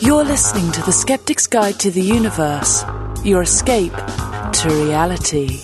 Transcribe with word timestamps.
You're 0.00 0.22
listening 0.24 0.70
to 0.72 0.82
The 0.82 0.92
Skeptic's 0.92 1.48
Guide 1.48 1.80
to 1.80 1.90
the 1.90 2.00
Universe, 2.00 2.84
your 3.24 3.42
escape 3.42 3.92
to 3.92 4.68
reality. 4.68 5.58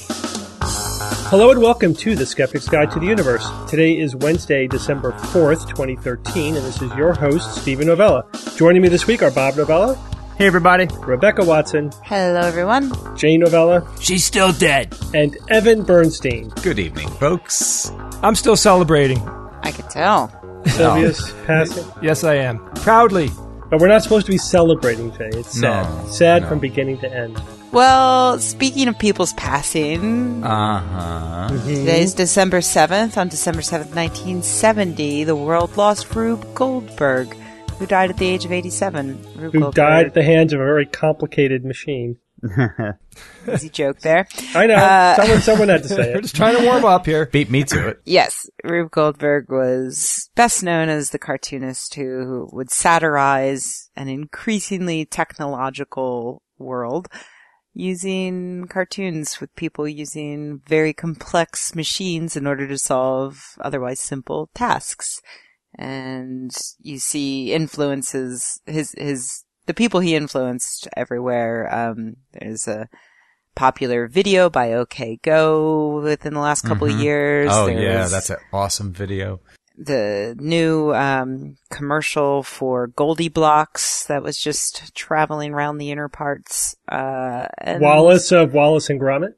Hello 1.30 1.52
and 1.52 1.60
welcome 1.60 1.94
to 1.94 2.16
The 2.16 2.26
Skeptic's 2.26 2.68
Guide 2.68 2.90
to 2.90 2.98
the 2.98 3.06
Universe. 3.06 3.48
Today 3.68 3.96
is 3.96 4.16
Wednesday, 4.16 4.66
December 4.66 5.12
4th, 5.12 5.68
2013, 5.68 6.56
and 6.56 6.64
this 6.66 6.82
is 6.82 6.92
your 6.96 7.12
host, 7.14 7.54
Steven 7.62 7.86
Novella. 7.86 8.24
Joining 8.56 8.82
me 8.82 8.88
this 8.88 9.06
week 9.06 9.22
are 9.22 9.30
Bob 9.30 9.54
Novella, 9.56 9.94
Hey, 10.36 10.46
everybody. 10.48 10.88
Rebecca 11.00 11.44
Watson, 11.44 11.92
Hello, 12.02 12.40
everyone. 12.40 12.90
Jay 13.16 13.36
Novella, 13.36 13.86
She's 14.00 14.24
still 14.24 14.50
dead. 14.50 14.96
and 15.14 15.36
Evan 15.50 15.82
Bernstein. 15.84 16.48
Good 16.62 16.80
evening, 16.80 17.08
folks. 17.10 17.92
I'm 18.24 18.34
still 18.34 18.56
celebrating. 18.56 19.20
I 19.62 19.70
could 19.70 19.88
tell. 19.88 20.32
Sylvia's 20.66 21.32
passing. 21.46 21.84
Yes, 22.02 22.24
I 22.24 22.34
am. 22.36 22.58
Proudly. 22.76 23.30
But 23.70 23.80
we're 23.80 23.88
not 23.88 24.02
supposed 24.02 24.26
to 24.26 24.32
be 24.32 24.38
celebrating 24.38 25.12
today. 25.12 25.38
It's 25.38 25.60
sad. 25.60 25.88
No, 25.88 26.06
sad 26.10 26.42
no. 26.42 26.48
from 26.48 26.58
beginning 26.58 26.98
to 26.98 27.12
end. 27.12 27.40
Well, 27.72 28.38
speaking 28.40 28.88
of 28.88 28.98
people's 28.98 29.32
passing, 29.34 30.42
Uh 30.42 30.80
huh. 30.80 31.48
today's 31.64 32.14
December 32.14 32.58
7th. 32.58 33.16
On 33.16 33.28
December 33.28 33.60
7th, 33.62 33.94
1970, 33.94 35.22
the 35.24 35.36
world 35.36 35.76
lost 35.76 36.12
Rube 36.16 36.52
Goldberg, 36.54 37.32
who 37.78 37.86
died 37.86 38.10
at 38.10 38.16
the 38.16 38.26
age 38.26 38.44
of 38.44 38.50
87. 38.50 39.22
Rube 39.36 39.52
Who 39.52 39.60
Goldberg. 39.60 39.74
died 39.74 40.06
at 40.06 40.14
the 40.14 40.24
hands 40.24 40.52
of 40.52 40.60
a 40.60 40.64
very 40.64 40.86
complicated 40.86 41.64
machine. 41.64 42.16
Easy 43.52 43.68
joke 43.68 44.00
there. 44.00 44.26
I 44.54 44.66
know. 44.66 44.74
Uh, 44.74 45.16
someone, 45.16 45.40
someone 45.40 45.68
had 45.68 45.82
to 45.82 45.88
say 45.96 46.10
it. 46.10 46.14
We're 46.14 46.22
just 46.22 46.36
trying 46.36 46.56
to 46.56 46.64
warm 46.64 46.84
up 46.84 47.06
here. 47.06 47.26
Beat 47.26 47.50
me 47.50 47.64
to 47.64 47.88
it. 47.88 48.00
Yes, 48.04 48.48
Rube 48.64 48.90
Goldberg 48.90 49.50
was 49.50 50.30
best 50.34 50.62
known 50.62 50.88
as 50.88 51.10
the 51.10 51.18
cartoonist 51.18 51.94
who 51.94 52.48
would 52.52 52.70
satirize 52.70 53.90
an 53.96 54.08
increasingly 54.08 55.04
technological 55.04 56.42
world 56.58 57.08
using 57.74 58.66
cartoons 58.66 59.40
with 59.40 59.54
people 59.54 59.86
using 59.86 60.60
very 60.66 60.92
complex 60.92 61.74
machines 61.74 62.36
in 62.36 62.46
order 62.46 62.66
to 62.66 62.78
solve 62.78 63.54
otherwise 63.60 64.00
simple 64.00 64.50
tasks. 64.54 65.20
And 65.76 66.50
you 66.80 66.98
see 66.98 67.52
influences, 67.52 68.60
his, 68.66 68.92
his, 68.98 69.44
the 69.70 69.74
people 69.74 70.00
he 70.00 70.16
influenced 70.16 70.88
everywhere. 70.96 71.72
Um, 71.72 72.16
there's 72.32 72.66
a 72.66 72.88
popular 73.54 74.08
video 74.08 74.50
by 74.50 74.72
OK 74.72 75.18
Go 75.22 76.00
within 76.02 76.34
the 76.34 76.40
last 76.40 76.62
couple 76.62 76.88
of 76.92 76.98
years. 76.98 77.48
Oh 77.52 77.66
yeah, 77.68 78.06
that's 78.08 78.30
an 78.30 78.38
awesome 78.52 78.92
video. 78.92 79.40
the 79.78 80.34
new 80.38 80.92
um, 80.94 81.56
commercial 81.70 82.42
for 82.42 82.88
GoldieBlox 82.88 84.06
that 84.08 84.22
was 84.22 84.38
just 84.38 84.94
traveling 84.94 85.52
around 85.54 85.78
the 85.78 85.90
inner 85.90 86.08
parts. 86.08 86.74
Uh, 86.90 87.46
and 87.58 87.80
Wallace 87.80 88.32
of 88.32 88.52
Wallace 88.52 88.90
and 88.90 89.00
Gromit. 89.00 89.34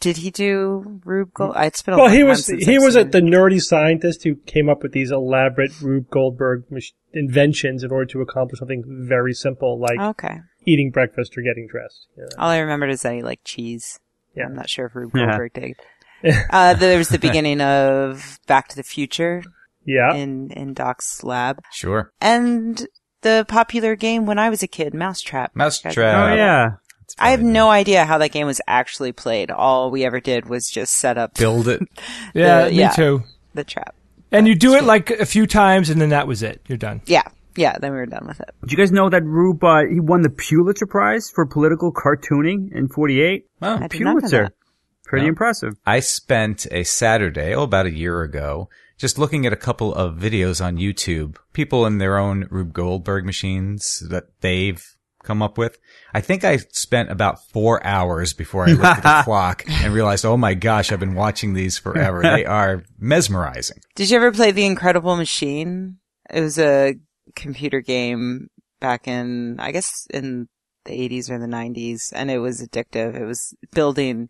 did 0.00 0.18
he 0.18 0.30
do 0.30 1.00
Rube 1.04 1.32
Gold? 1.34 1.54
It's 1.56 1.82
been 1.82 1.94
a 1.94 1.96
Well, 1.96 2.06
long 2.06 2.14
he 2.14 2.22
was 2.24 2.46
since 2.46 2.64
he 2.64 2.76
I've 2.76 2.82
was 2.82 2.94
seen 2.94 3.10
the 3.10 3.20
nerdy 3.20 3.60
scientist 3.60 4.22
who 4.24 4.36
came 4.36 4.68
up 4.68 4.82
with 4.82 4.92
these 4.92 5.10
elaborate 5.10 5.72
Rube 5.82 6.08
Goldberg 6.10 6.64
mach- 6.70 6.94
inventions 7.12 7.82
in 7.82 7.90
order 7.90 8.06
to 8.06 8.20
accomplish 8.20 8.58
something 8.58 8.84
very 8.86 9.32
simple 9.34 9.78
like 9.78 9.98
Okay. 9.98 10.40
eating 10.66 10.90
breakfast 10.90 11.36
or 11.38 11.42
getting 11.42 11.66
dressed. 11.66 12.06
you 12.16 12.22
know. 12.24 12.28
All 12.38 12.50
I 12.50 12.58
remembered 12.58 12.90
is 12.90 13.02
that 13.02 13.14
he 13.14 13.22
liked 13.22 13.44
cheese. 13.44 13.98
Yeah. 14.34 14.44
I'm 14.44 14.54
not 14.54 14.68
sure 14.68 14.86
if 14.86 14.94
Rube 14.94 15.12
Yeah. 15.14 15.26
Goldberg 15.26 15.52
did. 15.54 15.76
uh, 16.50 16.74
there 16.74 16.98
was 16.98 17.08
the 17.08 17.18
beginning 17.18 17.60
of 17.60 18.38
Back 18.46 18.68
to 18.68 18.76
the 18.76 18.82
Future 18.82 19.42
Yeah. 19.84 20.14
in, 20.14 20.50
in 20.50 20.74
Doc's 20.74 21.24
lab. 21.24 21.62
Sure. 21.72 22.12
And 22.20 22.86
the 23.22 23.44
popular 23.48 23.96
game 23.96 24.26
when 24.26 24.38
I 24.38 24.50
was 24.50 24.62
a 24.62 24.68
kid, 24.68 24.94
Mousetrap. 24.94 25.54
Mousetrap. 25.56 25.96
Oh, 25.96 26.34
yeah. 26.34 26.70
I 27.18 27.30
have 27.30 27.42
no 27.42 27.70
idea 27.70 28.04
how 28.04 28.18
that 28.18 28.32
game 28.32 28.46
was 28.46 28.60
actually 28.68 29.12
played. 29.12 29.50
All 29.50 29.90
we 29.90 30.04
ever 30.04 30.20
did 30.20 30.46
was 30.48 30.68
just 30.68 30.94
set 30.94 31.16
up 31.16 31.34
build 31.34 31.66
it. 31.66 31.80
Yeah, 32.34 32.64
The- 32.64 32.70
me 32.70 32.76
yeah. 32.76 32.90
too. 32.90 33.22
the 33.54 33.64
trap. 33.64 33.94
And 34.32 34.46
you 34.46 34.54
do 34.54 34.74
it 34.74 34.84
like 34.84 35.10
a 35.10 35.26
few 35.26 35.46
times 35.46 35.90
and 35.90 36.00
then 36.00 36.10
that 36.10 36.26
was 36.26 36.42
it. 36.42 36.60
You're 36.68 36.78
done. 36.78 37.00
Yeah, 37.06 37.22
yeah. 37.56 37.78
Then 37.78 37.92
we 37.92 37.98
were 37.98 38.06
done 38.06 38.26
with 38.26 38.40
it. 38.40 38.50
Did 38.62 38.72
you 38.72 38.76
guys 38.78 38.92
know 38.92 39.08
that 39.08 39.24
Rube 39.24 39.62
uh, 39.64 39.84
he 39.86 40.00
won 40.00 40.20
the 40.22 40.30
Pulitzer 40.30 40.86
Prize 40.86 41.30
for 41.30 41.46
political 41.46 41.92
cartooning 41.92 42.72
in 42.72 42.88
'48? 42.88 43.46
Oh, 43.62 43.74
I 43.76 43.86
did 43.88 44.00
not 44.00 44.14
know 44.14 44.14
Pulitzer, 44.20 44.42
that. 44.44 44.52
pretty 45.04 45.24
No. 45.24 45.30
impressive. 45.30 45.74
I 45.86 46.00
spent 46.00 46.66
a 46.70 46.84
Saturday, 46.84 47.54
oh, 47.54 47.62
about 47.62 47.86
a 47.86 47.90
year 47.90 48.22
ago, 48.22 48.68
just 48.98 49.18
looking 49.18 49.46
at 49.46 49.52
a 49.52 49.56
couple 49.56 49.94
of 49.94 50.16
videos 50.16 50.62
on 50.64 50.76
YouTube. 50.76 51.36
People 51.52 51.86
in 51.86 51.98
their 51.98 52.18
own 52.18 52.46
Rube 52.50 52.72
Goldberg 52.74 53.24
machines 53.24 54.02
that 54.10 54.24
they've 54.40 54.84
come 55.22 55.42
up 55.42 55.58
with. 55.58 55.78
I 56.14 56.20
think 56.20 56.44
I 56.44 56.56
spent 56.56 57.10
about 57.10 57.46
four 57.50 57.84
hours 57.84 58.32
before 58.32 58.64
I 58.68 58.72
looked 58.72 58.84
at 58.84 59.02
the 59.02 59.22
clock 59.24 59.64
and 59.68 59.92
realized, 59.92 60.24
oh 60.24 60.36
my 60.36 60.54
gosh, 60.54 60.92
I've 60.92 61.00
been 61.00 61.14
watching 61.14 61.54
these 61.54 61.78
forever. 61.78 62.22
They 62.22 62.44
are 62.46 62.84
mesmerizing. 62.98 63.78
Did 63.94 64.10
you 64.10 64.16
ever 64.16 64.32
play 64.32 64.52
The 64.52 64.66
Incredible 64.66 65.16
Machine? 65.16 65.98
It 66.30 66.40
was 66.40 66.58
a 66.58 66.94
computer 67.34 67.80
game 67.80 68.48
back 68.80 69.08
in, 69.08 69.58
I 69.58 69.72
guess, 69.72 70.06
in 70.10 70.48
the 70.84 70.92
80s 70.92 71.30
or 71.30 71.38
the 71.38 71.46
90s, 71.46 72.12
and 72.14 72.30
it 72.30 72.38
was 72.38 72.62
addictive. 72.62 73.14
It 73.14 73.24
was 73.24 73.54
building 73.72 74.28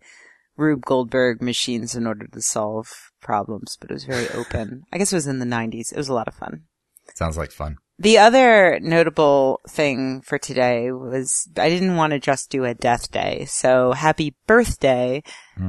Rube 0.57 0.85
Goldberg 0.85 1.41
machines 1.41 1.95
in 1.95 2.07
order 2.07 2.27
to 2.27 2.43
solve 2.43 2.89
problems, 3.21 3.77
but 3.81 3.91
it 3.91 3.95
was 3.95 4.05
very 4.05 4.29
open. 4.31 4.83
I 4.93 4.99
guess 4.99 5.13
it 5.13 5.17
was 5.17 5.27
in 5.27 5.39
the 5.39 5.47
90s. 5.47 5.93
It 5.93 5.97
was 5.97 6.09
a 6.09 6.15
lot 6.15 6.29
of 6.29 6.35
fun. 6.35 6.63
Sounds 7.15 7.37
like 7.37 7.53
fun. 7.53 7.79
The 8.01 8.19
other 8.19 8.79
notable 8.81 9.61
thing 9.69 10.21
for 10.21 10.39
today 10.39 10.93
was 10.93 11.49
I 11.57 11.69
didn't 11.69 11.97
want 11.97 12.13
to 12.13 12.21
just 12.21 12.49
do 12.49 12.65
a 12.65 12.75
death 12.75 13.11
day. 13.11 13.45
So 13.47 13.91
happy 13.93 14.37
birthday 14.47 15.25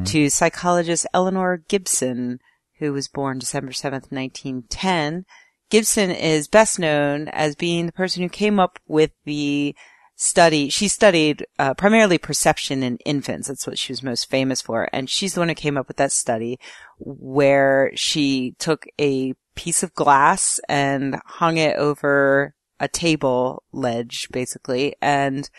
to 0.06 0.29
psychologist 0.29 1.07
Eleanor 1.12 1.57
Gibson, 1.67 2.40
who 2.78 2.94
was 2.94 3.07
born 3.07 3.40
December 3.40 3.72
7th, 3.72 4.12
1910. 4.12 5.25
Gibson 5.72 6.12
is 6.12 6.47
best 6.47 6.78
known 6.78 7.29
as 7.29 7.56
being 7.56 7.88
the 7.88 7.91
person 7.91 8.22
who 8.22 8.29
came 8.29 8.59
up 8.59 8.78
with 8.88 9.11
the 9.25 9.75
study. 10.16 10.69
She 10.69 10.88
studied 10.88 11.47
uh, 11.57 11.73
primarily 11.73 12.19
perception 12.19 12.84
in 12.84 12.97
infants. 13.06 13.47
That's 13.47 13.66
what 13.66 13.79
she 13.79 13.91
was 13.91 14.03
most 14.03 14.29
famous 14.29 14.61
for. 14.61 14.88
And 14.94 15.09
she's 15.09 15.34
the 15.34 15.41
one 15.41 15.50
who 15.50 15.56
came 15.56 15.78
up 15.78 15.88
with 15.88 15.97
that 15.97 16.11
study 16.11 16.59
where 17.00 17.91
she 17.96 18.53
took 18.59 18.85
a 19.00 19.34
piece 19.56 19.84
of 19.84 19.94
glass 19.94 20.60
and 20.70 21.20
hung 21.26 21.58
it 21.58 21.76
over 21.76 22.54
a 22.80 22.88
table 22.88 23.64
ledge, 23.72 24.28
basically, 24.32 24.96
and 25.02 25.50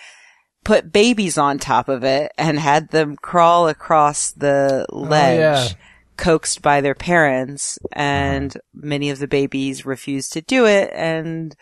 put 0.65 0.93
babies 0.93 1.39
on 1.39 1.59
top 1.59 1.89
of 1.89 2.05
it 2.05 2.33
and 2.39 2.59
had 2.59 2.91
them 2.91 3.17
crawl 3.17 3.69
across 3.69 4.33
the 4.33 4.87
oh, 4.91 5.01
ledge. 5.01 5.39
yeah. 5.39 5.69
Coaxed 6.17 6.61
by 6.61 6.83
their 6.83 6.95
parents, 6.95 7.79
and 7.93 8.51
uh-huh. 8.51 8.61
many 8.75 9.09
of 9.09 9.21
the 9.21 9.27
babies 9.27 9.87
refused 9.87 10.35
to 10.35 10.43
do 10.43 10.67
it, 10.67 10.91
and 10.93 11.57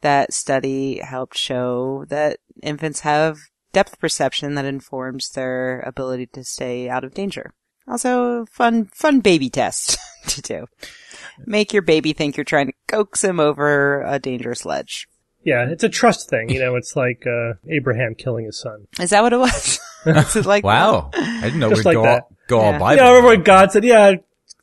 that 0.00 0.32
study 0.32 1.00
helped 1.00 1.36
show 1.36 2.06
that 2.08 2.38
infants 2.62 3.00
have 3.00 3.38
depth 3.74 3.98
perception 3.98 4.54
that 4.54 4.64
informs 4.64 5.28
their 5.30 5.80
ability 5.80 6.26
to 6.32 6.42
stay 6.42 6.88
out 6.88 7.04
of 7.04 7.12
danger. 7.12 7.52
Also, 7.86 8.46
fun, 8.46 8.86
fun 8.86 9.20
baby 9.20 9.50
test 9.50 9.98
to 10.28 10.42
do. 10.42 10.66
Make 11.46 11.72
your 11.72 11.82
baby 11.82 12.12
think 12.12 12.36
you're 12.36 12.44
trying 12.44 12.66
to 12.68 12.72
coax 12.88 13.22
him 13.22 13.38
over 13.40 14.02
a 14.02 14.18
dangerous 14.18 14.64
ledge. 14.64 15.08
Yeah, 15.44 15.68
it's 15.70 15.84
a 15.84 15.88
trust 15.88 16.28
thing. 16.28 16.48
You 16.50 16.58
know, 16.60 16.74
it's 16.76 16.96
like 16.96 17.24
uh, 17.26 17.54
Abraham 17.68 18.14
killing 18.16 18.44
his 18.46 18.58
son. 18.60 18.86
Is 19.00 19.10
that 19.10 19.22
what 19.22 19.32
it 19.32 19.38
was? 19.38 19.78
Is 20.06 20.36
it 20.36 20.46
like 20.46 20.64
Wow. 20.64 21.10
I 21.14 21.40
didn't 21.42 21.60
know 21.60 21.70
Just 21.70 21.80
we'd 21.80 21.84
like 21.86 21.94
go, 21.94 22.02
that. 22.02 22.22
all, 22.24 22.30
go 22.48 22.60
Yeah. 22.60 22.66
all 22.66 22.72
You 22.72 22.78
Bible. 22.80 22.96
know, 23.04 23.08
remember 23.10 23.28
when 23.28 23.42
God 23.44 23.72
said, 23.72 23.84
"Yeah, 23.84 24.12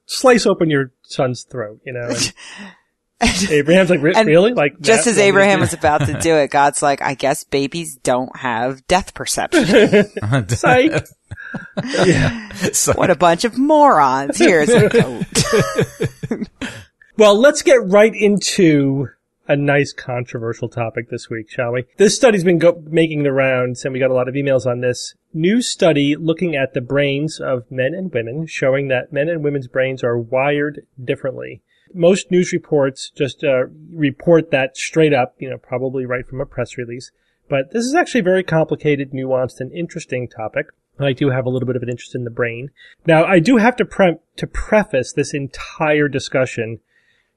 slice 0.05 0.45
open 0.45 0.69
your 0.69 0.91
son's 1.03 1.43
throat." 1.43 1.79
You 1.85 1.93
know, 1.93 2.07
and 2.09 2.33
Abraham's 3.49 3.89
like, 3.89 4.01
"Re- 4.01 4.13
And 4.15 4.27
"Really?" 4.27 4.53
Like 4.53 4.79
Just 4.79 5.07
as 5.07 5.17
Abraham 5.17 5.59
was 5.61 5.73
about 5.73 6.01
to 6.05 6.19
do 6.19 6.35
it, 6.35 6.51
God's 6.51 6.81
like, 6.83 7.01
I 7.01 7.13
guess 7.13 7.43
babies 7.43 7.95
don't 8.03 8.35
have 8.35 8.85
death 8.87 9.13
perception. 9.13 9.65
Psych. 10.49 11.07
yeah. 12.05 12.49
So- 12.73 12.93
what 12.93 13.09
a 13.09 13.15
bunch 13.15 13.45
of 13.45 13.57
morons. 13.57 14.37
Here's 14.37 14.69
a 14.69 14.89
coat. 14.89 15.25
Well, 17.17 17.39
let's 17.39 17.61
get 17.61 17.77
right 17.85 18.13
into 18.13 19.07
a 19.47 19.55
nice 19.55 19.93
controversial 19.93 20.67
topic 20.67 21.09
this 21.09 21.29
week, 21.29 21.49
shall 21.49 21.71
we? 21.71 21.85
This 21.97 22.15
study's 22.15 22.43
been 22.43 22.57
go- 22.59 22.83
making 22.85 23.23
the 23.23 23.31
rounds, 23.31 23.85
and 23.85 23.93
we 23.93 23.99
got 23.99 24.09
a 24.11 24.13
lot 24.13 24.27
of 24.27 24.33
emails 24.33 24.65
on 24.65 24.81
this. 24.81 25.13
New 25.33 25.61
study 25.61 26.15
looking 26.17 26.55
at 26.55 26.73
the 26.73 26.81
brains 26.81 27.39
of 27.39 27.69
men 27.71 27.93
and 27.93 28.11
women, 28.11 28.47
showing 28.47 28.89
that 28.89 29.13
men 29.13 29.29
and 29.29 29.43
women's 29.43 29.67
brains 29.67 30.03
are 30.03 30.17
wired 30.17 30.85
differently. 31.01 31.61
Most 31.95 32.29
news 32.29 32.51
reports 32.51 33.09
just 33.09 33.43
uh, 33.43 33.67
report 33.91 34.51
that 34.51 34.77
straight 34.77 35.13
up, 35.13 35.35
you 35.39 35.49
know, 35.49 35.57
probably 35.57 36.05
right 36.05 36.27
from 36.27 36.41
a 36.41 36.45
press 36.45 36.77
release. 36.77 37.11
But 37.47 37.71
this 37.71 37.85
is 37.85 37.95
actually 37.95 38.21
a 38.21 38.23
very 38.23 38.43
complicated, 38.43 39.11
nuanced, 39.11 39.59
and 39.59 39.71
interesting 39.71 40.27
topic. 40.27 40.67
I 40.99 41.13
do 41.13 41.29
have 41.29 41.45
a 41.45 41.49
little 41.49 41.67
bit 41.67 41.75
of 41.75 41.83
an 41.83 41.89
interest 41.89 42.15
in 42.15 42.23
the 42.23 42.29
brain. 42.29 42.69
Now, 43.05 43.25
I 43.25 43.39
do 43.39 43.57
have 43.57 43.75
to 43.77 43.85
pre- 43.85 44.17
to 44.37 44.47
preface 44.47 45.13
this 45.13 45.33
entire 45.33 46.07
discussion 46.07 46.79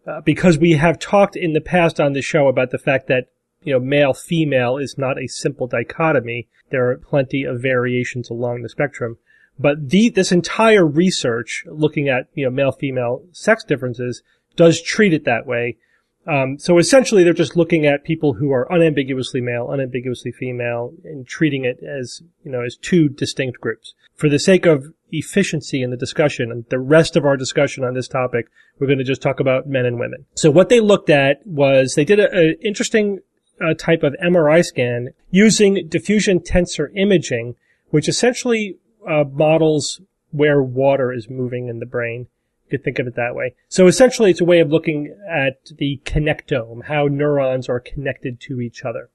uh, 0.06 0.20
because 0.20 0.58
we 0.58 0.72
have 0.72 0.98
talked 0.98 1.36
in 1.36 1.52
the 1.52 1.60
past 1.60 2.00
on 2.00 2.12
the 2.12 2.22
show 2.22 2.48
about 2.48 2.70
the 2.70 2.78
fact 2.78 3.08
that 3.08 3.30
you 3.62 3.72
know 3.72 3.80
male 3.80 4.14
female 4.14 4.76
is 4.76 4.96
not 4.96 5.20
a 5.20 5.26
simple 5.26 5.66
dichotomy. 5.66 6.48
There 6.70 6.88
are 6.90 6.98
plenty 6.98 7.44
of 7.44 7.60
variations 7.60 8.30
along 8.30 8.62
the 8.62 8.68
spectrum. 8.68 9.18
But 9.58 9.88
the, 9.90 10.08
this 10.08 10.30
entire 10.30 10.86
research 10.86 11.64
looking 11.66 12.08
at, 12.08 12.28
you 12.34 12.44
know, 12.44 12.50
male 12.50 12.70
female 12.70 13.24
sex 13.32 13.64
differences 13.64 14.22
does 14.58 14.82
treat 14.82 15.14
it 15.14 15.24
that 15.24 15.46
way. 15.46 15.78
Um, 16.26 16.58
so 16.58 16.76
essentially 16.76 17.24
they're 17.24 17.32
just 17.32 17.56
looking 17.56 17.86
at 17.86 18.04
people 18.04 18.34
who 18.34 18.52
are 18.52 18.70
unambiguously 18.70 19.40
male, 19.40 19.70
unambiguously 19.70 20.32
female 20.32 20.92
and 21.04 21.26
treating 21.26 21.64
it 21.64 21.78
as, 21.82 22.20
you 22.44 22.52
know, 22.52 22.62
as 22.62 22.76
two 22.76 23.08
distinct 23.08 23.60
groups. 23.60 23.94
For 24.14 24.28
the 24.28 24.38
sake 24.38 24.66
of 24.66 24.92
efficiency 25.10 25.82
in 25.82 25.90
the 25.90 25.96
discussion 25.96 26.50
and 26.52 26.66
the 26.68 26.80
rest 26.80 27.16
of 27.16 27.24
our 27.24 27.38
discussion 27.38 27.82
on 27.82 27.94
this 27.94 28.08
topic, 28.08 28.48
we're 28.78 28.88
going 28.88 28.98
to 28.98 29.04
just 29.04 29.22
talk 29.22 29.40
about 29.40 29.66
men 29.66 29.86
and 29.86 29.98
women. 29.98 30.26
So 30.34 30.50
what 30.50 30.68
they 30.68 30.80
looked 30.80 31.08
at 31.08 31.38
was 31.46 31.94
they 31.94 32.04
did 32.04 32.20
an 32.20 32.56
interesting 32.62 33.20
uh, 33.60 33.72
type 33.74 34.02
of 34.02 34.14
MRI 34.22 34.62
scan 34.62 35.10
using 35.30 35.88
diffusion 35.88 36.40
tensor 36.40 36.88
imaging, 36.94 37.54
which 37.88 38.08
essentially 38.08 38.76
uh, 39.08 39.24
models 39.24 40.02
where 40.30 40.62
water 40.62 41.10
is 41.10 41.30
moving 41.30 41.68
in 41.68 41.78
the 41.78 41.86
brain. 41.86 42.26
Could 42.70 42.84
think 42.84 42.98
of 42.98 43.06
it 43.06 43.16
that 43.16 43.34
way. 43.34 43.54
So 43.68 43.86
essentially 43.86 44.30
it's 44.30 44.40
a 44.40 44.44
way 44.44 44.60
of 44.60 44.70
looking 44.70 45.16
at 45.28 45.64
the 45.76 46.00
connectome, 46.04 46.84
how 46.84 47.06
neurons 47.06 47.68
are 47.68 47.80
connected 47.80 48.40
to 48.42 48.60
each 48.60 48.84
other. 48.84 49.10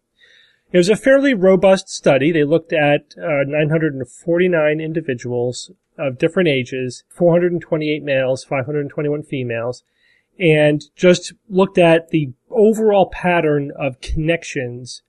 It 0.71 0.77
was 0.77 0.89
a 0.89 0.95
fairly 0.95 1.35
robust 1.35 1.87
study. 1.87 2.31
They 2.31 2.43
looked 2.43 2.73
at 2.73 3.13
uh, 3.15 3.43
949 3.45 4.81
individuals 4.81 5.71
of 5.99 6.17
different 6.17 6.49
ages, 6.49 7.03
428 7.09 8.01
males, 8.01 8.43
521 8.43 9.21
females, 9.21 9.83
and 10.39 10.83
just 10.95 11.33
looked 11.47 11.77
at 11.77 12.09
the 12.09 12.33
overall 12.49 13.07
pattern 13.11 13.71
of 13.77 14.01
connections 14.01 15.03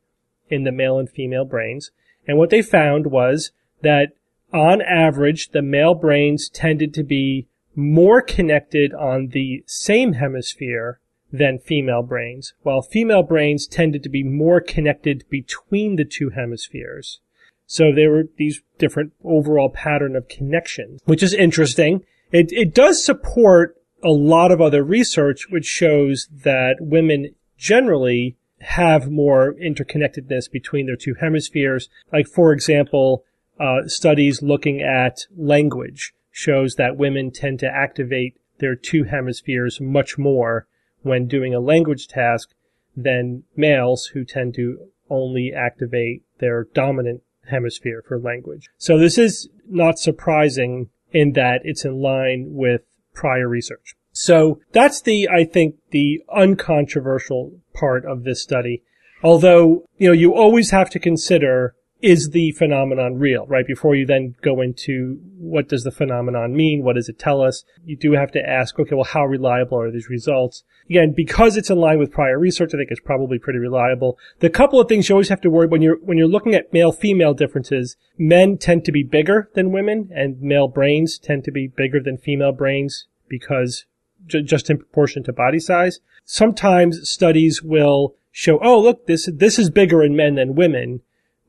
in 0.50 0.64
the 0.64 0.72
male 0.72 0.98
and 0.98 1.08
female 1.08 1.46
brains. 1.46 1.90
And 2.28 2.36
what 2.36 2.50
they 2.50 2.60
found 2.60 3.06
was 3.06 3.52
that 3.80 4.12
on 4.52 4.82
average, 4.82 5.50
the 5.50 5.62
male 5.62 5.94
brains 5.94 6.48
tended 6.48 6.92
to 6.94 7.02
be 7.02 7.48
more 7.76 8.22
connected 8.22 8.92
on 8.94 9.28
the 9.28 9.62
same 9.66 10.14
hemisphere 10.14 11.00
than 11.32 11.58
female 11.58 12.02
brains, 12.02 12.54
while 12.62 12.80
female 12.80 13.22
brains 13.22 13.66
tended 13.66 14.02
to 14.02 14.08
be 14.08 14.22
more 14.22 14.60
connected 14.60 15.24
between 15.28 15.96
the 15.96 16.04
two 16.04 16.30
hemispheres. 16.30 17.20
So 17.66 17.92
there 17.92 18.10
were 18.10 18.24
these 18.36 18.62
different 18.78 19.12
overall 19.24 19.68
pattern 19.68 20.16
of 20.16 20.28
connections, 20.28 21.00
which 21.06 21.22
is 21.22 21.34
interesting. 21.34 22.04
It, 22.30 22.52
it 22.52 22.74
does 22.74 23.04
support 23.04 23.76
a 24.02 24.10
lot 24.10 24.52
of 24.52 24.60
other 24.60 24.84
research 24.84 25.46
which 25.50 25.64
shows 25.64 26.28
that 26.44 26.76
women 26.78 27.34
generally 27.56 28.36
have 28.60 29.10
more 29.10 29.54
interconnectedness 29.54 30.50
between 30.50 30.86
their 30.86 30.96
two 30.96 31.14
hemispheres. 31.20 31.88
Like, 32.12 32.26
for 32.26 32.52
example, 32.52 33.24
uh, 33.58 33.86
studies 33.86 34.42
looking 34.42 34.82
at 34.82 35.26
language 35.36 36.12
shows 36.36 36.74
that 36.74 36.96
women 36.96 37.30
tend 37.30 37.60
to 37.60 37.66
activate 37.66 38.36
their 38.58 38.74
two 38.74 39.04
hemispheres 39.04 39.80
much 39.80 40.18
more 40.18 40.66
when 41.02 41.28
doing 41.28 41.54
a 41.54 41.60
language 41.60 42.08
task 42.08 42.50
than 42.96 43.44
males 43.56 44.06
who 44.06 44.24
tend 44.24 44.52
to 44.52 44.88
only 45.08 45.52
activate 45.54 46.22
their 46.40 46.64
dominant 46.74 47.22
hemisphere 47.50 48.02
for 48.06 48.18
language. 48.18 48.68
So 48.78 48.98
this 48.98 49.16
is 49.16 49.48
not 49.68 50.00
surprising 50.00 50.88
in 51.12 51.34
that 51.34 51.60
it's 51.62 51.84
in 51.84 52.02
line 52.02 52.48
with 52.48 52.80
prior 53.12 53.48
research. 53.48 53.94
So 54.10 54.58
that's 54.72 55.02
the, 55.02 55.28
I 55.28 55.44
think, 55.44 55.76
the 55.92 56.20
uncontroversial 56.34 57.52
part 57.74 58.04
of 58.04 58.24
this 58.24 58.42
study. 58.42 58.82
Although, 59.22 59.84
you 59.98 60.08
know, 60.08 60.12
you 60.12 60.34
always 60.34 60.72
have 60.72 60.90
to 60.90 60.98
consider 60.98 61.76
is 62.04 62.28
the 62.32 62.52
phenomenon 62.52 63.18
real, 63.18 63.46
right? 63.46 63.66
Before 63.66 63.94
you 63.94 64.04
then 64.04 64.34
go 64.42 64.60
into 64.60 65.18
what 65.38 65.70
does 65.70 65.84
the 65.84 65.90
phenomenon 65.90 66.54
mean? 66.54 66.84
What 66.84 66.96
does 66.96 67.08
it 67.08 67.18
tell 67.18 67.40
us? 67.40 67.64
You 67.86 67.96
do 67.96 68.12
have 68.12 68.30
to 68.32 68.46
ask, 68.46 68.78
okay, 68.78 68.94
well, 68.94 69.04
how 69.04 69.24
reliable 69.24 69.80
are 69.80 69.90
these 69.90 70.10
results? 70.10 70.64
Again, 70.90 71.14
because 71.16 71.56
it's 71.56 71.70
in 71.70 71.78
line 71.78 71.98
with 71.98 72.12
prior 72.12 72.38
research, 72.38 72.72
I 72.74 72.76
think 72.76 72.90
it's 72.90 73.00
probably 73.00 73.38
pretty 73.38 73.58
reliable. 73.58 74.18
The 74.40 74.50
couple 74.50 74.78
of 74.78 74.86
things 74.86 75.08
you 75.08 75.14
always 75.14 75.30
have 75.30 75.40
to 75.40 75.50
worry 75.50 75.66
when 75.66 75.80
you're, 75.80 75.96
when 75.96 76.18
you're 76.18 76.28
looking 76.28 76.54
at 76.54 76.74
male 76.74 76.92
female 76.92 77.32
differences, 77.32 77.96
men 78.18 78.58
tend 78.58 78.84
to 78.84 78.92
be 78.92 79.02
bigger 79.02 79.48
than 79.54 79.72
women 79.72 80.10
and 80.14 80.42
male 80.42 80.68
brains 80.68 81.18
tend 81.18 81.44
to 81.44 81.50
be 81.50 81.68
bigger 81.68 82.00
than 82.00 82.18
female 82.18 82.52
brains 82.52 83.06
because 83.30 83.86
just 84.26 84.68
in 84.68 84.76
proportion 84.76 85.22
to 85.22 85.32
body 85.32 85.58
size. 85.58 86.00
Sometimes 86.26 87.08
studies 87.08 87.62
will 87.62 88.14
show, 88.30 88.58
oh, 88.62 88.78
look, 88.78 89.06
this, 89.06 89.26
this 89.32 89.58
is 89.58 89.70
bigger 89.70 90.02
in 90.02 90.14
men 90.14 90.34
than 90.34 90.54
women 90.54 91.00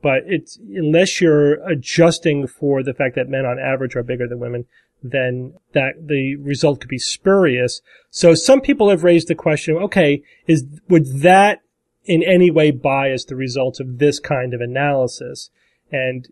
but 0.05 0.21
it's, 0.27 0.59
unless 0.75 1.19
you're 1.19 1.55
adjusting 1.67 2.45
for 2.45 2.83
the 2.83 2.93
fact 2.93 3.15
that 3.15 3.27
men 3.27 3.43
on 3.43 3.57
average 3.57 3.95
are 3.95 4.03
bigger 4.03 4.27
than 4.27 4.37
women, 4.37 4.65
then 5.01 5.55
that 5.73 5.93
the 5.99 6.35
result 6.35 6.79
could 6.79 6.91
be 6.91 6.99
spurious. 6.99 7.81
So 8.11 8.35
some 8.35 8.61
people 8.61 8.91
have 8.91 9.03
raised 9.03 9.29
the 9.29 9.33
question, 9.33 9.75
okay, 9.77 10.21
is, 10.45 10.63
would 10.89 11.21
that 11.21 11.63
in 12.03 12.21
any 12.21 12.51
way 12.51 12.69
bias 12.69 13.25
the 13.25 13.35
results 13.35 13.79
of 13.79 13.97
this 13.97 14.19
kind 14.19 14.53
of 14.53 14.61
analysis? 14.61 15.49
And 15.91 16.27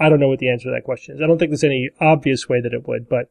I 0.00 0.08
don't 0.08 0.20
know 0.20 0.28
what 0.28 0.38
the 0.38 0.48
answer 0.48 0.70
to 0.70 0.74
that 0.74 0.84
question 0.84 1.14
is. 1.14 1.20
I 1.20 1.26
don't 1.26 1.36
think 1.36 1.50
there's 1.50 1.62
any 1.62 1.90
obvious 2.00 2.48
way 2.48 2.62
that 2.62 2.72
it 2.72 2.88
would, 2.88 3.10
but 3.10 3.28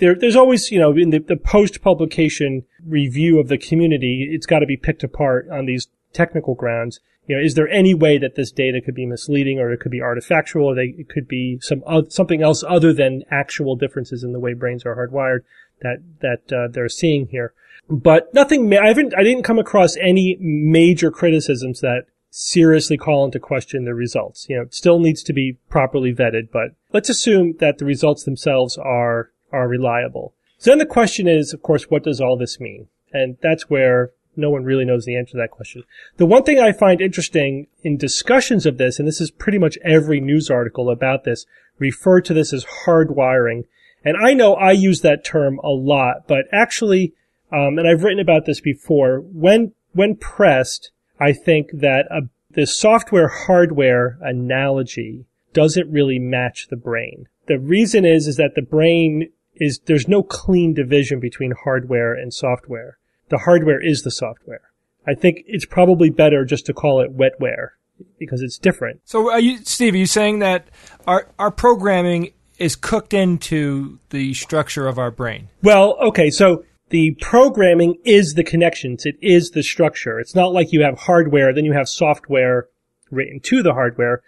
there, 0.00 0.14
there's 0.14 0.36
always, 0.36 0.70
you 0.70 0.78
know, 0.78 0.92
in 0.92 1.08
the, 1.08 1.18
the 1.18 1.38
post-publication 1.38 2.66
review 2.86 3.40
of 3.40 3.48
the 3.48 3.56
community, 3.56 4.28
it's 4.30 4.44
got 4.44 4.58
to 4.58 4.66
be 4.66 4.76
picked 4.76 5.02
apart 5.02 5.48
on 5.48 5.64
these 5.64 5.88
technical 6.12 6.54
grounds 6.54 7.00
you 7.30 7.36
know, 7.36 7.42
is 7.42 7.54
there 7.54 7.68
any 7.68 7.94
way 7.94 8.18
that 8.18 8.34
this 8.34 8.50
data 8.50 8.80
could 8.80 8.96
be 8.96 9.06
misleading 9.06 9.60
or 9.60 9.70
it 9.70 9.78
could 9.78 9.92
be 9.92 10.00
artifactual 10.00 10.64
or 10.64 10.74
they, 10.74 10.96
it 10.98 11.08
could 11.08 11.28
be 11.28 11.60
some, 11.60 11.84
uh, 11.86 12.02
something 12.08 12.42
else 12.42 12.64
other 12.66 12.92
than 12.92 13.22
actual 13.30 13.76
differences 13.76 14.24
in 14.24 14.32
the 14.32 14.40
way 14.40 14.52
brains 14.52 14.84
are 14.84 14.96
hardwired 14.96 15.44
that, 15.80 16.02
that, 16.22 16.52
uh, 16.52 16.66
they're 16.72 16.88
seeing 16.88 17.28
here. 17.28 17.52
But 17.88 18.34
nothing, 18.34 18.76
I 18.76 18.88
haven't, 18.88 19.14
I 19.16 19.22
didn't 19.22 19.44
come 19.44 19.60
across 19.60 19.96
any 19.98 20.38
major 20.40 21.12
criticisms 21.12 21.80
that 21.82 22.06
seriously 22.30 22.96
call 22.96 23.24
into 23.24 23.38
question 23.38 23.84
the 23.84 23.94
results. 23.94 24.46
You 24.48 24.56
know, 24.56 24.62
it 24.62 24.74
still 24.74 24.98
needs 24.98 25.22
to 25.22 25.32
be 25.32 25.56
properly 25.68 26.12
vetted, 26.12 26.50
but 26.52 26.74
let's 26.92 27.08
assume 27.08 27.54
that 27.58 27.78
the 27.78 27.84
results 27.84 28.24
themselves 28.24 28.76
are, 28.76 29.30
are 29.52 29.68
reliable. 29.68 30.34
So 30.58 30.72
then 30.72 30.78
the 30.78 30.84
question 30.86 31.28
is, 31.28 31.52
of 31.52 31.62
course, 31.62 31.90
what 31.90 32.02
does 32.02 32.20
all 32.20 32.36
this 32.36 32.58
mean? 32.58 32.88
And 33.12 33.36
that's 33.40 33.70
where 33.70 34.10
no 34.36 34.50
one 34.50 34.64
really 34.64 34.84
knows 34.84 35.04
the 35.04 35.16
answer 35.16 35.32
to 35.32 35.38
that 35.38 35.50
question. 35.50 35.82
The 36.16 36.26
one 36.26 36.44
thing 36.44 36.58
I 36.58 36.72
find 36.72 37.00
interesting 37.00 37.66
in 37.82 37.96
discussions 37.96 38.66
of 38.66 38.78
this, 38.78 38.98
and 38.98 39.06
this 39.06 39.20
is 39.20 39.30
pretty 39.30 39.58
much 39.58 39.78
every 39.84 40.20
news 40.20 40.50
article 40.50 40.90
about 40.90 41.24
this, 41.24 41.46
refer 41.78 42.20
to 42.20 42.34
this 42.34 42.52
as 42.52 42.64
hardwiring. 42.86 43.64
And 44.04 44.16
I 44.16 44.34
know 44.34 44.54
I 44.54 44.72
use 44.72 45.00
that 45.00 45.24
term 45.24 45.58
a 45.62 45.68
lot, 45.70 46.26
but 46.26 46.46
actually, 46.52 47.12
um, 47.52 47.78
and 47.78 47.88
I've 47.88 48.04
written 48.04 48.20
about 48.20 48.46
this 48.46 48.60
before, 48.60 49.20
when, 49.20 49.72
when 49.92 50.16
pressed, 50.16 50.92
I 51.18 51.32
think 51.32 51.70
that 51.72 52.06
a, 52.10 52.28
the 52.50 52.66
software 52.66 53.28
hardware 53.28 54.18
analogy 54.22 55.26
doesn't 55.52 55.90
really 55.90 56.18
match 56.18 56.68
the 56.70 56.76
brain. 56.76 57.26
The 57.46 57.58
reason 57.58 58.04
is, 58.04 58.28
is 58.28 58.36
that 58.36 58.54
the 58.54 58.62
brain 58.62 59.30
is, 59.56 59.80
there's 59.86 60.08
no 60.08 60.22
clean 60.22 60.72
division 60.72 61.18
between 61.18 61.52
hardware 61.64 62.14
and 62.14 62.32
software 62.32 62.98
the 63.30 63.38
hardware 63.38 63.82
is 63.82 64.02
the 64.02 64.10
software. 64.10 64.70
I 65.06 65.14
think 65.14 65.44
it's 65.46 65.64
probably 65.64 66.10
better 66.10 66.44
just 66.44 66.66
to 66.66 66.74
call 66.74 67.00
it 67.00 67.16
wetware 67.16 67.70
because 68.18 68.42
it's 68.42 68.58
different. 68.58 69.00
So, 69.04 69.32
are 69.32 69.40
you, 69.40 69.58
Steve, 69.58 69.94
are 69.94 69.98
you 69.98 70.06
saying 70.06 70.40
that 70.40 70.68
our 71.06 71.28
our 71.38 71.50
programming 71.50 72.32
is 72.58 72.76
cooked 72.76 73.14
into 73.14 73.98
the 74.10 74.34
structure 74.34 74.86
of 74.86 74.98
our 74.98 75.10
brain? 75.10 75.48
Well, 75.62 75.96
okay, 76.00 76.30
so 76.30 76.64
the 76.90 77.16
programming 77.20 77.96
is 78.04 78.34
the 78.34 78.44
connections. 78.44 79.06
It 79.06 79.16
is 79.22 79.50
the 79.50 79.62
structure. 79.62 80.20
It's 80.20 80.34
not 80.34 80.52
like 80.52 80.72
you 80.72 80.82
have 80.82 80.98
hardware, 80.98 81.54
then 81.54 81.64
you 81.64 81.72
have 81.72 81.88
software 81.88 82.68
written 83.10 83.40
to 83.40 83.62
the 83.62 83.72
hardware. 83.72 84.22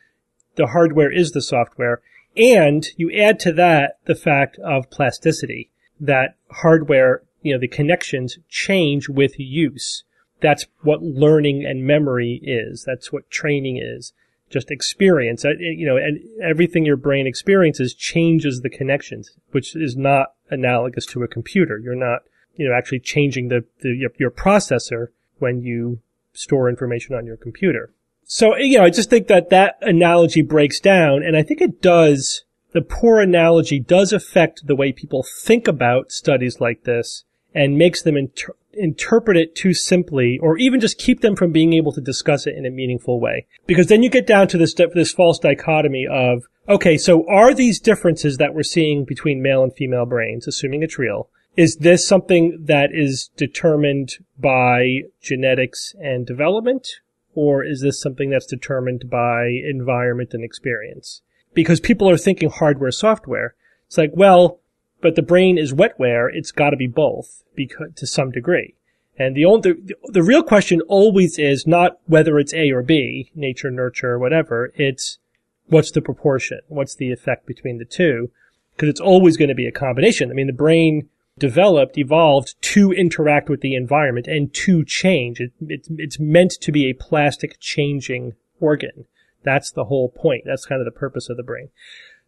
The 0.56 0.68
hardware 0.68 1.12
is 1.12 1.32
the 1.32 1.42
software. 1.42 2.00
And 2.36 2.86
you 2.96 3.12
add 3.12 3.38
to 3.40 3.52
that 3.52 3.98
the 4.06 4.14
fact 4.14 4.58
of 4.58 4.90
plasticity, 4.90 5.70
that 6.00 6.36
hardware 6.50 7.22
you 7.42 7.52
know, 7.52 7.60
the 7.60 7.68
connections 7.68 8.38
change 8.48 9.08
with 9.08 9.38
use. 9.38 10.04
That's 10.40 10.66
what 10.82 11.02
learning 11.02 11.64
and 11.64 11.84
memory 11.84 12.40
is. 12.42 12.84
That's 12.84 13.12
what 13.12 13.30
training 13.30 13.78
is. 13.78 14.12
Just 14.50 14.70
experience. 14.70 15.44
You 15.44 15.86
know, 15.86 15.96
and 15.96 16.20
everything 16.42 16.84
your 16.84 16.96
brain 16.96 17.26
experiences 17.26 17.94
changes 17.94 18.60
the 18.60 18.70
connections, 18.70 19.30
which 19.50 19.76
is 19.76 19.96
not 19.96 20.34
analogous 20.50 21.06
to 21.06 21.22
a 21.22 21.28
computer. 21.28 21.78
You're 21.78 21.94
not, 21.94 22.22
you 22.56 22.68
know, 22.68 22.74
actually 22.74 23.00
changing 23.00 23.48
the, 23.48 23.64
the 23.80 23.90
your, 23.90 24.10
your 24.18 24.30
processor 24.30 25.08
when 25.38 25.62
you 25.62 26.00
store 26.32 26.68
information 26.68 27.14
on 27.14 27.26
your 27.26 27.36
computer. 27.36 27.92
So, 28.24 28.56
you 28.56 28.78
know, 28.78 28.84
I 28.84 28.90
just 28.90 29.10
think 29.10 29.26
that 29.28 29.50
that 29.50 29.76
analogy 29.82 30.42
breaks 30.42 30.80
down, 30.80 31.22
and 31.22 31.36
I 31.36 31.42
think 31.42 31.60
it 31.60 31.82
does, 31.82 32.44
the 32.72 32.80
poor 32.80 33.20
analogy 33.20 33.78
does 33.78 34.12
affect 34.12 34.66
the 34.66 34.76
way 34.76 34.92
people 34.92 35.22
think 35.22 35.68
about 35.68 36.12
studies 36.12 36.60
like 36.60 36.84
this 36.84 37.24
and 37.54 37.78
makes 37.78 38.02
them 38.02 38.16
inter- 38.16 38.54
interpret 38.74 39.36
it 39.36 39.54
too 39.54 39.74
simply 39.74 40.38
or 40.38 40.56
even 40.58 40.80
just 40.80 40.98
keep 40.98 41.20
them 41.20 41.36
from 41.36 41.52
being 41.52 41.72
able 41.72 41.92
to 41.92 42.00
discuss 42.00 42.46
it 42.46 42.56
in 42.56 42.66
a 42.66 42.70
meaningful 42.70 43.20
way. 43.20 43.46
Because 43.66 43.86
then 43.88 44.02
you 44.02 44.08
get 44.08 44.26
down 44.26 44.48
to 44.48 44.58
this, 44.58 44.74
this 44.74 45.12
false 45.12 45.38
dichotomy 45.38 46.06
of, 46.10 46.44
okay, 46.68 46.96
so 46.96 47.26
are 47.28 47.54
these 47.54 47.80
differences 47.80 48.38
that 48.38 48.54
we're 48.54 48.62
seeing 48.62 49.04
between 49.04 49.42
male 49.42 49.62
and 49.62 49.74
female 49.74 50.06
brains, 50.06 50.46
assuming 50.46 50.82
it's 50.82 50.98
real, 50.98 51.28
is 51.56 51.76
this 51.76 52.06
something 52.06 52.64
that 52.64 52.90
is 52.92 53.30
determined 53.36 54.14
by 54.38 55.02
genetics 55.20 55.94
and 56.00 56.26
development? 56.26 56.88
Or 57.34 57.64
is 57.64 57.80
this 57.80 58.00
something 58.00 58.30
that's 58.30 58.46
determined 58.46 59.08
by 59.10 59.46
environment 59.46 60.30
and 60.32 60.44
experience? 60.44 61.22
Because 61.54 61.80
people 61.80 62.08
are 62.08 62.18
thinking 62.18 62.50
hardware, 62.50 62.90
software. 62.90 63.54
It's 63.86 63.98
like, 63.98 64.12
well, 64.14 64.60
but 65.02 65.16
the 65.16 65.22
brain 65.22 65.58
is 65.58 65.74
wetware. 65.74 66.30
It's 66.32 66.52
got 66.52 66.70
to 66.70 66.76
be 66.76 66.86
both 66.86 67.42
because, 67.54 67.92
to 67.96 68.06
some 68.06 68.30
degree. 68.30 68.74
And 69.18 69.36
the 69.36 69.44
only, 69.44 69.72
the, 69.72 69.94
the 70.04 70.22
real 70.22 70.42
question 70.42 70.80
always 70.82 71.38
is 71.38 71.66
not 71.66 71.98
whether 72.06 72.38
it's 72.38 72.54
A 72.54 72.70
or 72.70 72.82
B, 72.82 73.30
nature, 73.34 73.70
nurture, 73.70 74.18
whatever. 74.18 74.72
It's 74.76 75.18
what's 75.66 75.90
the 75.90 76.00
proportion? 76.00 76.60
What's 76.68 76.94
the 76.94 77.12
effect 77.12 77.46
between 77.46 77.78
the 77.78 77.84
two? 77.84 78.30
Because 78.74 78.88
it's 78.88 79.00
always 79.00 79.36
going 79.36 79.50
to 79.50 79.54
be 79.54 79.66
a 79.66 79.72
combination. 79.72 80.30
I 80.30 80.34
mean, 80.34 80.46
the 80.46 80.52
brain 80.54 81.10
developed, 81.38 81.98
evolved 81.98 82.54
to 82.62 82.92
interact 82.92 83.48
with 83.48 83.60
the 83.60 83.74
environment 83.74 84.26
and 84.26 84.52
to 84.54 84.84
change. 84.84 85.40
It, 85.40 85.52
it, 85.60 85.86
it's 85.90 86.18
meant 86.18 86.52
to 86.60 86.72
be 86.72 86.88
a 86.88 86.94
plastic 86.94 87.58
changing 87.60 88.34
organ. 88.60 89.06
That's 89.42 89.70
the 89.70 89.84
whole 89.86 90.08
point. 90.08 90.44
That's 90.46 90.66
kind 90.66 90.80
of 90.80 90.84
the 90.84 90.98
purpose 90.98 91.28
of 91.28 91.36
the 91.36 91.42
brain. 91.42 91.70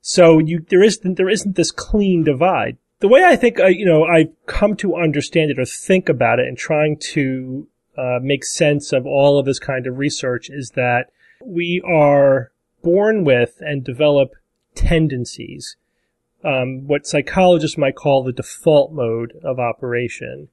So 0.07 0.39
you, 0.39 0.67
there 0.69 0.83
isn't, 0.83 1.15
there 1.17 1.31
isn't 1.31 1.57
this 1.57 1.71
clean 1.71 2.25
divide. 2.25 2.77
The 3.01 3.09
way 3.09 3.25
I 3.25 3.37
think, 3.37 3.59
uh, 3.59 3.69
you 3.69 3.87
know, 3.87 4.05
I've 4.05 4.33
come 4.45 4.77
to 4.77 4.97
understand 4.97 5.51
it 5.51 5.59
or 5.59 5.65
think 5.65 6.11
about 6.11 6.41
it 6.41 6.47
and 6.47 6.59
trying 6.59 6.99
to 7.13 7.67
uh, 7.97 8.19
make 8.21 8.45
sense 8.45 8.93
of 8.93 9.07
all 9.07 9.39
of 9.39 9.47
this 9.47 9.59
kind 9.59 9.87
of 9.87 9.97
research 9.97 10.51
is 10.51 10.73
that 10.75 11.11
we 11.43 11.83
are 11.87 12.53
born 12.83 13.25
with 13.25 13.57
and 13.61 13.83
develop 13.83 14.33
tendencies 14.75 15.77
um, 16.45 16.87
what 16.87 17.07
psychologists 17.07 17.79
might 17.79 17.97
call 17.97 18.23
the 18.23 18.33
default 18.33 18.93
mode 18.93 19.33
of 19.43 19.59
operation, 19.59 20.49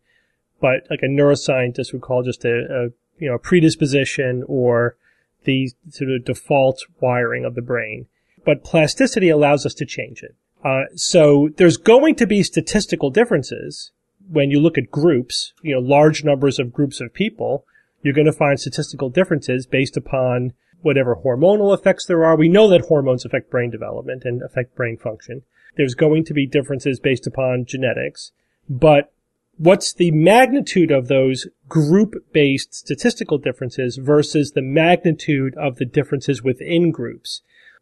but 0.62 0.88
like 0.90 1.04
a 1.04 1.08
neuroscientist 1.08 1.92
would 1.92 2.02
call 2.02 2.24
just 2.24 2.46
a, 2.46 2.50
a 2.50 2.84
you 3.20 3.28
know 3.28 3.36
a 3.36 3.40
predisposition 3.40 4.44
or 4.48 4.96
the 5.44 5.72
sort 5.90 6.12
of 6.12 6.24
default 6.24 6.86
wiring 7.02 7.44
of 7.44 7.56
the 7.56 7.62
brain. 7.62 8.08
But 8.46 8.64
plasticity 8.64 9.30
allows 9.30 9.66
us 9.66 9.74
to 9.76 9.86
change 9.86 10.24
it. 10.24 10.36
Uh, 10.64 10.84
so 10.96 11.50
there's 11.58 11.78
going 11.78 12.16
to 12.16 12.28
be 12.28 12.44
statistical 12.44 13.10
differences 13.10 13.92
when 14.30 14.52
you 14.52 14.60
look 14.60 14.78
at 14.78 14.92
groups, 14.92 15.54
you 15.62 15.74
know, 15.74 15.82
large 15.82 16.24
numbers 16.24 16.60
of 16.60 16.74
groups 16.74 17.02
of 17.02 17.14
people. 17.14 17.66
You're 18.04 18.14
going 18.14 18.26
to 18.26 18.34
find 18.34 18.60
statistical 18.60 19.10
differences 19.10 19.66
based 19.66 19.98
upon 19.98 20.54
whatever 20.82 21.16
hormonal 21.16 21.78
effects 21.78 22.06
there 22.06 22.26
are. 22.26 22.36
We 22.36 22.50
know 22.50 22.68
that 22.70 22.86
hormones 22.88 23.26
affect 23.26 23.52
brain 23.52 23.70
development 23.70 24.24
and 24.26 24.42
affect 24.42 24.76
brain 24.76 24.98
function. 24.98 25.44
There's 25.78 25.96
going 25.96 26.26
to 26.26 26.34
be 26.34 26.48
differences 26.48 27.00
based 27.00 27.28
upon 27.28 27.66
genetics, 27.66 28.32
but 28.70 29.14
what's 29.58 29.94
the 29.94 30.12
magnitude 30.12 30.92
of 30.92 31.08
those 31.08 31.48
group-based 31.70 32.74
statistical 32.74 33.38
differences 33.38 33.98
versus 33.98 34.52
the 34.52 34.62
magnitude 34.62 35.56
of 35.58 35.78
the 35.78 35.86
differences 35.86 36.42
within 36.42 36.92
groups? 36.92 37.42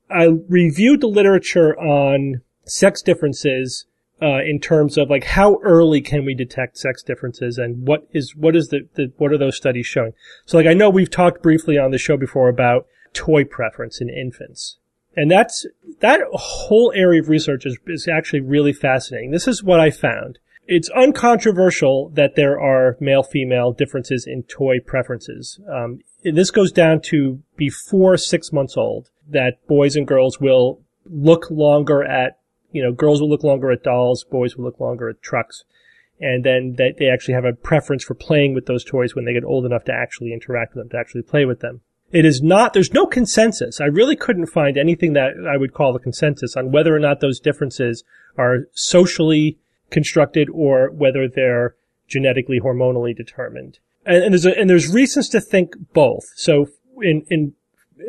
I 0.10 0.30
reviewed 0.48 1.01
the 1.01 1.08
literature 1.08 1.78
on 1.80 2.42
sex 2.66 3.01
differences 3.01 3.86
uh, 4.22 4.42
in 4.44 4.60
terms 4.60 4.98
of 4.98 5.10
like 5.10 5.24
how 5.24 5.60
early 5.63 6.01
can 6.01 6.25
we 6.25 6.36
detect 6.36 6.78
sex 6.78 7.01
differences 7.01 7.58
and 7.58 7.88
what 7.88 8.08
is 8.12 8.36
what 8.36 8.56
is 8.56 8.68
the, 8.68 8.88
the 8.96 9.12
what 9.18 9.32
are 9.32 9.38
those 9.38 9.56
studies 9.56 9.86
showing? 9.86 10.13
So 10.46 10.58
like 10.58 10.68
I 10.68 10.74
know 10.74 10.89
we've 10.89 11.10
talked 11.10 11.42
briefly 11.42 11.78
on 11.78 11.92
the 11.92 11.98
show 11.98 12.18
before 12.18 12.50
about 12.50 12.86
toy 13.13 13.44
preference 13.44 14.01
in 14.01 14.10
infants. 14.10 14.78
And 15.16 15.30
that's, 15.30 15.66
that 16.00 16.22
whole 16.32 16.94
area 16.96 17.22
of 17.22 17.30
research 17.30 17.66
is, 17.66 17.78
is 17.88 18.08
actually 18.08 18.42
really 18.42 18.74
fascinating. 18.74 19.32
This 19.32 19.48
is 19.48 19.63
what 19.63 19.80
I 19.80 19.89
found. 19.89 20.39
It's 20.68 20.89
uncontroversial 20.92 22.10
that 22.13 22.36
there 22.36 22.60
are 22.60 22.96
male-female 23.00 23.74
differences 23.74 24.28
in 24.28 24.44
toy 24.44 24.80
preferences. 24.80 25.60
Um, 25.68 26.01
this 26.24 26.51
goes 26.51 26.72
down 26.72 27.01
to 27.06 27.42
before 27.58 28.18
six 28.18 28.54
months 28.54 28.78
old, 28.78 29.10
that 29.30 29.66
boys 29.68 29.96
and 29.96 30.08
girls 30.08 30.40
will 30.40 30.82
look 31.06 31.50
longer 31.50 32.04
at, 32.04 32.40
you 32.72 32.84
know, 32.84 32.92
girls 32.92 33.22
will 33.22 33.30
look 33.30 33.44
longer 33.44 33.72
at 33.72 33.84
dolls, 33.84 34.24
boys 34.24 34.56
will 34.56 34.66
look 34.66 34.80
longer 34.80 35.10
at 35.10 35.22
trucks. 35.22 35.64
And 36.20 36.44
then 36.44 36.76
they, 36.78 36.94
they 36.98 37.10
actually 37.10 37.36
have 37.36 37.46
a 37.46 37.54
preference 37.54 38.04
for 38.04 38.14
playing 38.14 38.54
with 38.54 38.66
those 38.66 38.84
toys 38.84 39.16
when 39.16 39.26
they 39.26 39.34
get 39.34 39.46
old 39.46 39.66
enough 39.66 39.86
to 39.86 39.94
actually 39.94 40.34
interact 40.34 40.76
with 40.76 40.84
them, 40.84 40.90
to 40.90 40.98
actually 40.98 41.22
play 41.22 41.46
with 41.46 41.62
them. 41.62 41.82
It 42.12 42.26
is 42.26 42.42
not, 42.42 42.74
there's 42.74 42.94
no 42.94 43.06
consensus. 43.06 43.80
I 43.80 43.86
really 43.86 44.16
couldn't 44.16 44.48
find 44.48 44.78
anything 44.78 45.14
that 45.14 45.34
I 45.50 45.58
would 45.58 45.74
call 45.74 45.96
a 45.96 46.00
consensus 46.00 46.58
on 46.58 46.72
whether 46.72 46.96
or 46.96 47.00
not 47.00 47.20
those 47.20 47.40
differences 47.40 48.04
are 48.38 48.68
socially 48.74 49.60
constructed 49.92 50.50
or 50.52 50.90
whether 50.90 51.28
they're 51.28 51.76
genetically 52.08 52.60
hormonally 52.60 53.16
determined. 53.16 53.80
And, 54.06 54.24
and 54.24 54.34
there's 54.34 54.46
a, 54.46 54.60
and 54.60 54.70
there's 54.70 54.92
reasons 54.92 55.30
to 55.30 55.40
think 55.40 55.76
both. 55.94 56.26
So 56.36 56.68
in, 57.02 57.26
in, 57.30 57.54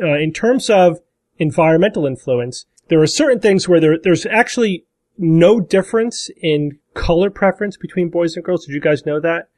uh, 0.01 0.17
in 0.17 0.33
terms 0.33 0.69
of 0.69 0.99
environmental 1.41 2.05
influence, 2.05 2.65
there 2.89 3.01
are 3.01 3.07
certain 3.07 3.39
things 3.39 3.67
where 3.67 3.79
there, 3.79 3.97
there's 4.01 4.25
actually 4.25 4.85
no 5.17 5.59
difference 5.59 6.29
in 6.41 6.79
color 6.93 7.29
preference 7.29 7.77
between 7.77 8.09
boys 8.09 8.35
and 8.35 8.45
girls. 8.45 8.65
Did 8.65 8.73
you 8.73 8.81
guys 8.81 9.05
know 9.05 9.19
that? 9.19 9.49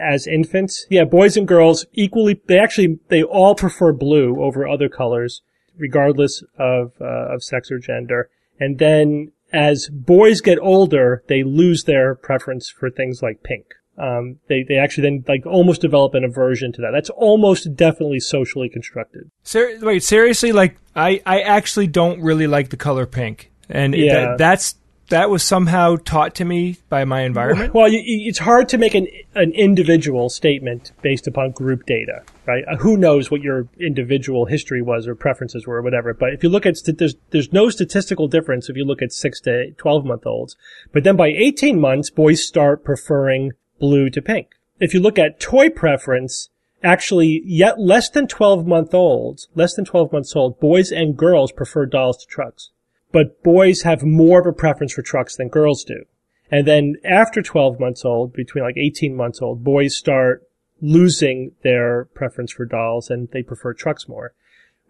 as 0.00 0.26
infants. 0.26 0.86
Yeah, 0.90 1.04
boys 1.04 1.36
and 1.36 1.46
girls 1.46 1.86
equally, 1.92 2.40
they 2.46 2.58
actually, 2.58 2.98
they 3.08 3.22
all 3.22 3.54
prefer 3.54 3.92
blue 3.92 4.42
over 4.42 4.66
other 4.66 4.88
colors, 4.88 5.42
regardless 5.76 6.42
of, 6.58 6.92
uh, 7.00 7.34
of 7.34 7.42
sex 7.42 7.70
or 7.70 7.78
gender. 7.78 8.30
And 8.58 8.78
then 8.78 9.32
as 9.52 9.88
boys 9.88 10.40
get 10.40 10.58
older, 10.58 11.22
they 11.28 11.42
lose 11.42 11.84
their 11.84 12.14
preference 12.14 12.68
for 12.68 12.90
things 12.90 13.22
like 13.22 13.42
pink. 13.42 13.66
Um, 13.98 14.36
they, 14.48 14.64
they 14.68 14.76
actually 14.76 15.02
then 15.02 15.24
like 15.26 15.44
almost 15.46 15.80
develop 15.80 16.14
an 16.14 16.24
aversion 16.24 16.72
to 16.72 16.82
that. 16.82 16.90
That's 16.92 17.10
almost 17.10 17.74
definitely 17.74 18.20
socially 18.20 18.68
constructed. 18.68 19.30
Ser- 19.42 19.78
wait, 19.82 20.02
seriously? 20.02 20.52
Like, 20.52 20.76
I, 20.94 21.20
I 21.26 21.40
actually 21.40 21.88
don't 21.88 22.20
really 22.22 22.46
like 22.46 22.70
the 22.70 22.76
color 22.76 23.06
pink. 23.06 23.50
And 23.68 23.94
Yeah. 23.94 24.14
that, 24.14 24.38
that's, 24.38 24.74
that 25.10 25.30
was 25.30 25.42
somehow 25.42 25.96
taught 25.96 26.34
to 26.34 26.44
me 26.44 26.76
by 26.90 27.06
my 27.06 27.22
environment. 27.22 27.72
Well, 27.72 27.88
you, 27.88 27.98
it's 28.04 28.38
hard 28.38 28.68
to 28.68 28.76
make 28.78 28.94
an 28.94 29.06
an 29.34 29.52
individual 29.52 30.28
statement 30.28 30.92
based 31.00 31.26
upon 31.26 31.52
group 31.52 31.86
data, 31.86 32.24
right? 32.44 32.62
Uh, 32.70 32.76
who 32.76 32.98
knows 32.98 33.30
what 33.30 33.40
your 33.40 33.68
individual 33.80 34.44
history 34.44 34.82
was 34.82 35.08
or 35.08 35.14
preferences 35.14 35.66
were 35.66 35.76
or 35.76 35.82
whatever. 35.82 36.12
But 36.12 36.34
if 36.34 36.42
you 36.42 36.50
look 36.50 36.66
at 36.66 36.76
st- 36.76 36.98
there's 36.98 37.14
there's 37.30 37.54
no 37.54 37.70
statistical 37.70 38.28
difference 38.28 38.68
if 38.68 38.76
you 38.76 38.84
look 38.84 39.00
at 39.00 39.12
six 39.12 39.40
to 39.42 39.70
twelve 39.78 40.04
month 40.04 40.26
olds. 40.26 40.56
But 40.92 41.04
then 41.04 41.16
by 41.16 41.28
eighteen 41.28 41.80
months, 41.80 42.10
boys 42.10 42.46
start 42.46 42.84
preferring 42.84 43.52
blue 43.78 44.10
to 44.10 44.22
pink. 44.22 44.54
If 44.80 44.94
you 44.94 45.00
look 45.00 45.18
at 45.18 45.40
toy 45.40 45.70
preference, 45.70 46.50
actually, 46.82 47.42
yet 47.44 47.80
less 47.80 48.08
than 48.08 48.26
twelve 48.26 48.66
month 48.66 48.94
olds, 48.94 49.48
less 49.54 49.74
than 49.74 49.84
twelve 49.84 50.12
months 50.12 50.34
old, 50.36 50.60
boys 50.60 50.92
and 50.92 51.16
girls 51.16 51.52
prefer 51.52 51.86
dolls 51.86 52.18
to 52.18 52.26
trucks. 52.26 52.70
But 53.10 53.42
boys 53.42 53.82
have 53.82 54.02
more 54.02 54.40
of 54.40 54.46
a 54.46 54.52
preference 54.52 54.92
for 54.92 55.02
trucks 55.02 55.36
than 55.36 55.48
girls 55.48 55.84
do. 55.84 56.04
And 56.50 56.66
then 56.66 56.96
after 57.04 57.42
12 57.42 57.78
months 57.78 58.04
old, 58.04 58.32
between 58.32 58.64
like 58.64 58.76
18 58.76 59.14
months 59.14 59.42
old, 59.42 59.64
boys 59.64 59.96
start 59.96 60.46
losing 60.80 61.52
their 61.62 62.06
preference 62.14 62.52
for 62.52 62.64
dolls 62.64 63.10
and 63.10 63.28
they 63.30 63.42
prefer 63.42 63.74
trucks 63.74 64.08
more. 64.08 64.32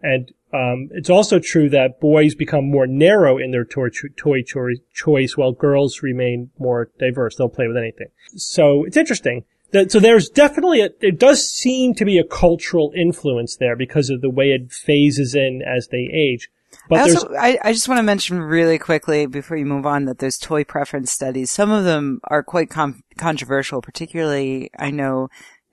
And 0.01 0.31
um, 0.51 0.89
it's 0.91 1.09
also 1.09 1.39
true 1.39 1.69
that 1.69 1.99
boys 1.99 2.33
become 2.33 2.69
more 2.69 2.87
narrow 2.87 3.37
in 3.37 3.51
their 3.51 3.65
toy, 3.65 3.89
toy 4.17 4.41
cho- 4.41 4.73
choice 4.93 5.37
while 5.37 5.51
girls 5.51 6.01
remain 6.01 6.49
more 6.57 6.89
diverse. 6.99 7.35
They'll 7.35 7.49
play 7.49 7.67
with 7.67 7.77
anything. 7.77 8.07
So 8.35 8.83
it's 8.85 8.97
interesting. 8.97 9.45
That, 9.71 9.91
so 9.91 9.99
there's 9.99 10.29
definitely 10.29 10.81
a, 10.81 10.89
it 11.01 11.19
does 11.19 11.47
seem 11.47 11.93
to 11.95 12.05
be 12.05 12.17
a 12.17 12.23
cultural 12.23 12.91
influence 12.95 13.57
there 13.57 13.75
because 13.75 14.09
of 14.09 14.21
the 14.21 14.29
way 14.29 14.45
it 14.47 14.71
phases 14.71 15.35
in 15.35 15.61
as 15.61 15.89
they 15.89 16.09
age. 16.11 16.49
But 16.87 16.99
I 16.99 17.01
also, 17.01 17.33
I, 17.37 17.59
I 17.63 17.73
just 17.73 17.87
want 17.87 17.99
to 17.99 18.03
mention 18.03 18.39
really 18.39 18.79
quickly 18.79 19.27
before 19.27 19.57
you 19.57 19.65
move 19.65 19.85
on 19.85 20.05
that 20.05 20.17
there's 20.17 20.37
toy 20.37 20.63
preference 20.63 21.11
studies. 21.11 21.51
Some 21.51 21.71
of 21.71 21.83
them 21.83 22.19
are 22.23 22.41
quite 22.41 22.71
com- 22.71 23.03
controversial, 23.17 23.81
particularly 23.81 24.71
I 24.77 24.89
know, 24.89 25.29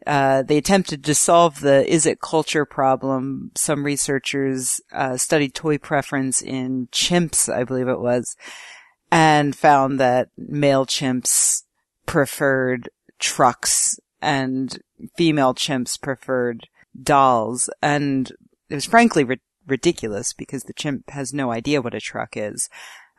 uh, 0.07 0.43
they 0.43 0.57
attempted 0.57 1.05
to 1.05 1.15
solve 1.15 1.61
the 1.61 1.87
is 1.93 2.07
it 2.07 2.21
culture 2.21 2.65
problem. 2.65 3.51
Some 3.57 3.85
researchers, 3.85 4.81
uh, 4.93 5.17
studied 5.17 5.55
toy 5.55 5.79
preference 5.79 6.41
in 6.41 6.89
chimps, 6.93 7.53
I 7.53 7.65
believe 7.65 7.89
it 7.89 8.01
was, 8.01 8.37
and 9.11 9.57
found 9.57 9.99
that 9.99 10.29
male 10.37 10.87
chimps 10.87 11.65
preferred 12.07 12.89
trucks 13.19 13.99
and 14.23 14.81
female 15.17 15.55
chimps 15.55 16.01
preferred 16.01 16.69
dolls. 17.01 17.69
And 17.83 18.31
it 18.69 18.75
was 18.75 18.85
frankly 18.85 19.25
ri- 19.25 19.41
ridiculous 19.67 20.33
because 20.33 20.65
the 20.65 20.73
chimp 20.73 21.11
has 21.11 21.35
no 21.35 21.51
idea 21.51 21.83
what 21.83 21.95
a 21.95 22.01
truck 22.01 22.37
is. 22.37 22.69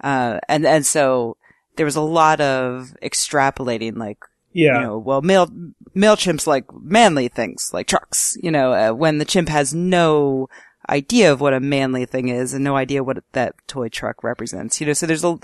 Uh, 0.01 0.39
and, 0.48 0.65
and 0.65 0.86
so 0.86 1.36
there 1.75 1.86
was 1.86 1.96
a 1.96 2.01
lot 2.01 2.39
of 2.39 2.96
extrapolating, 3.03 3.98
like, 3.98 4.20
Yeah. 4.58 4.80
You 4.80 4.88
know, 4.88 4.98
well, 4.98 5.22
male 5.22 5.50
male 5.94 6.18
chimps 6.18 6.48
like 6.48 6.66
manly 6.82 7.28
things, 7.28 7.70
like 7.74 7.88
trucks. 7.88 8.36
You 8.42 8.52
know, 8.52 8.74
uh, 8.74 8.92
when 8.94 9.20
the 9.20 9.26
chimp 9.26 9.50
has 9.50 9.74
no 9.74 10.50
idea 10.90 11.32
of 11.32 11.42
what 11.42 11.54
a 11.54 11.60
manly 11.60 12.06
thing 12.06 12.30
is 12.30 12.54
and 12.54 12.64
no 12.64 12.76
idea 12.76 13.04
what 13.04 13.18
that 13.34 13.54
toy 13.68 13.90
truck 13.90 14.24
represents. 14.24 14.80
You 14.82 14.88
know, 14.88 14.94
so 14.94 15.06
there's 15.06 15.24
a 15.24 15.38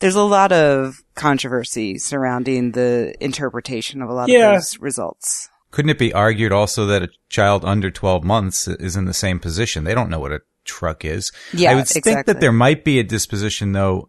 there's 0.00 0.14
a 0.16 0.22
lot 0.22 0.52
of 0.52 1.02
controversy 1.14 1.98
surrounding 1.98 2.72
the 2.72 3.14
interpretation 3.20 4.02
of 4.02 4.08
a 4.10 4.12
lot 4.14 4.28
Yeah. 4.28 4.50
of 4.50 4.54
those 4.56 4.78
results. 4.78 5.48
Couldn't 5.70 5.90
it 5.90 5.98
be 5.98 6.12
argued 6.12 6.52
also 6.52 6.84
that 6.86 7.02
a 7.02 7.08
child 7.28 7.64
under 7.64 7.90
12 7.90 8.24
months 8.24 8.66
is 8.66 8.96
in 8.96 9.04
the 9.04 9.14
same 9.14 9.38
position? 9.38 9.84
They 9.84 9.94
don't 9.94 10.10
know 10.10 10.18
what 10.18 10.32
a 10.32 10.40
truck 10.64 11.04
is. 11.04 11.30
Yeah, 11.52 11.70
I 11.72 11.74
would 11.76 11.88
think 11.88 12.26
that 12.26 12.40
there 12.40 12.52
might 12.52 12.84
be 12.84 12.98
a 12.98 13.04
disposition 13.04 13.72
though 13.72 14.08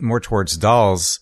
more 0.00 0.20
towards 0.20 0.56
dolls 0.56 1.20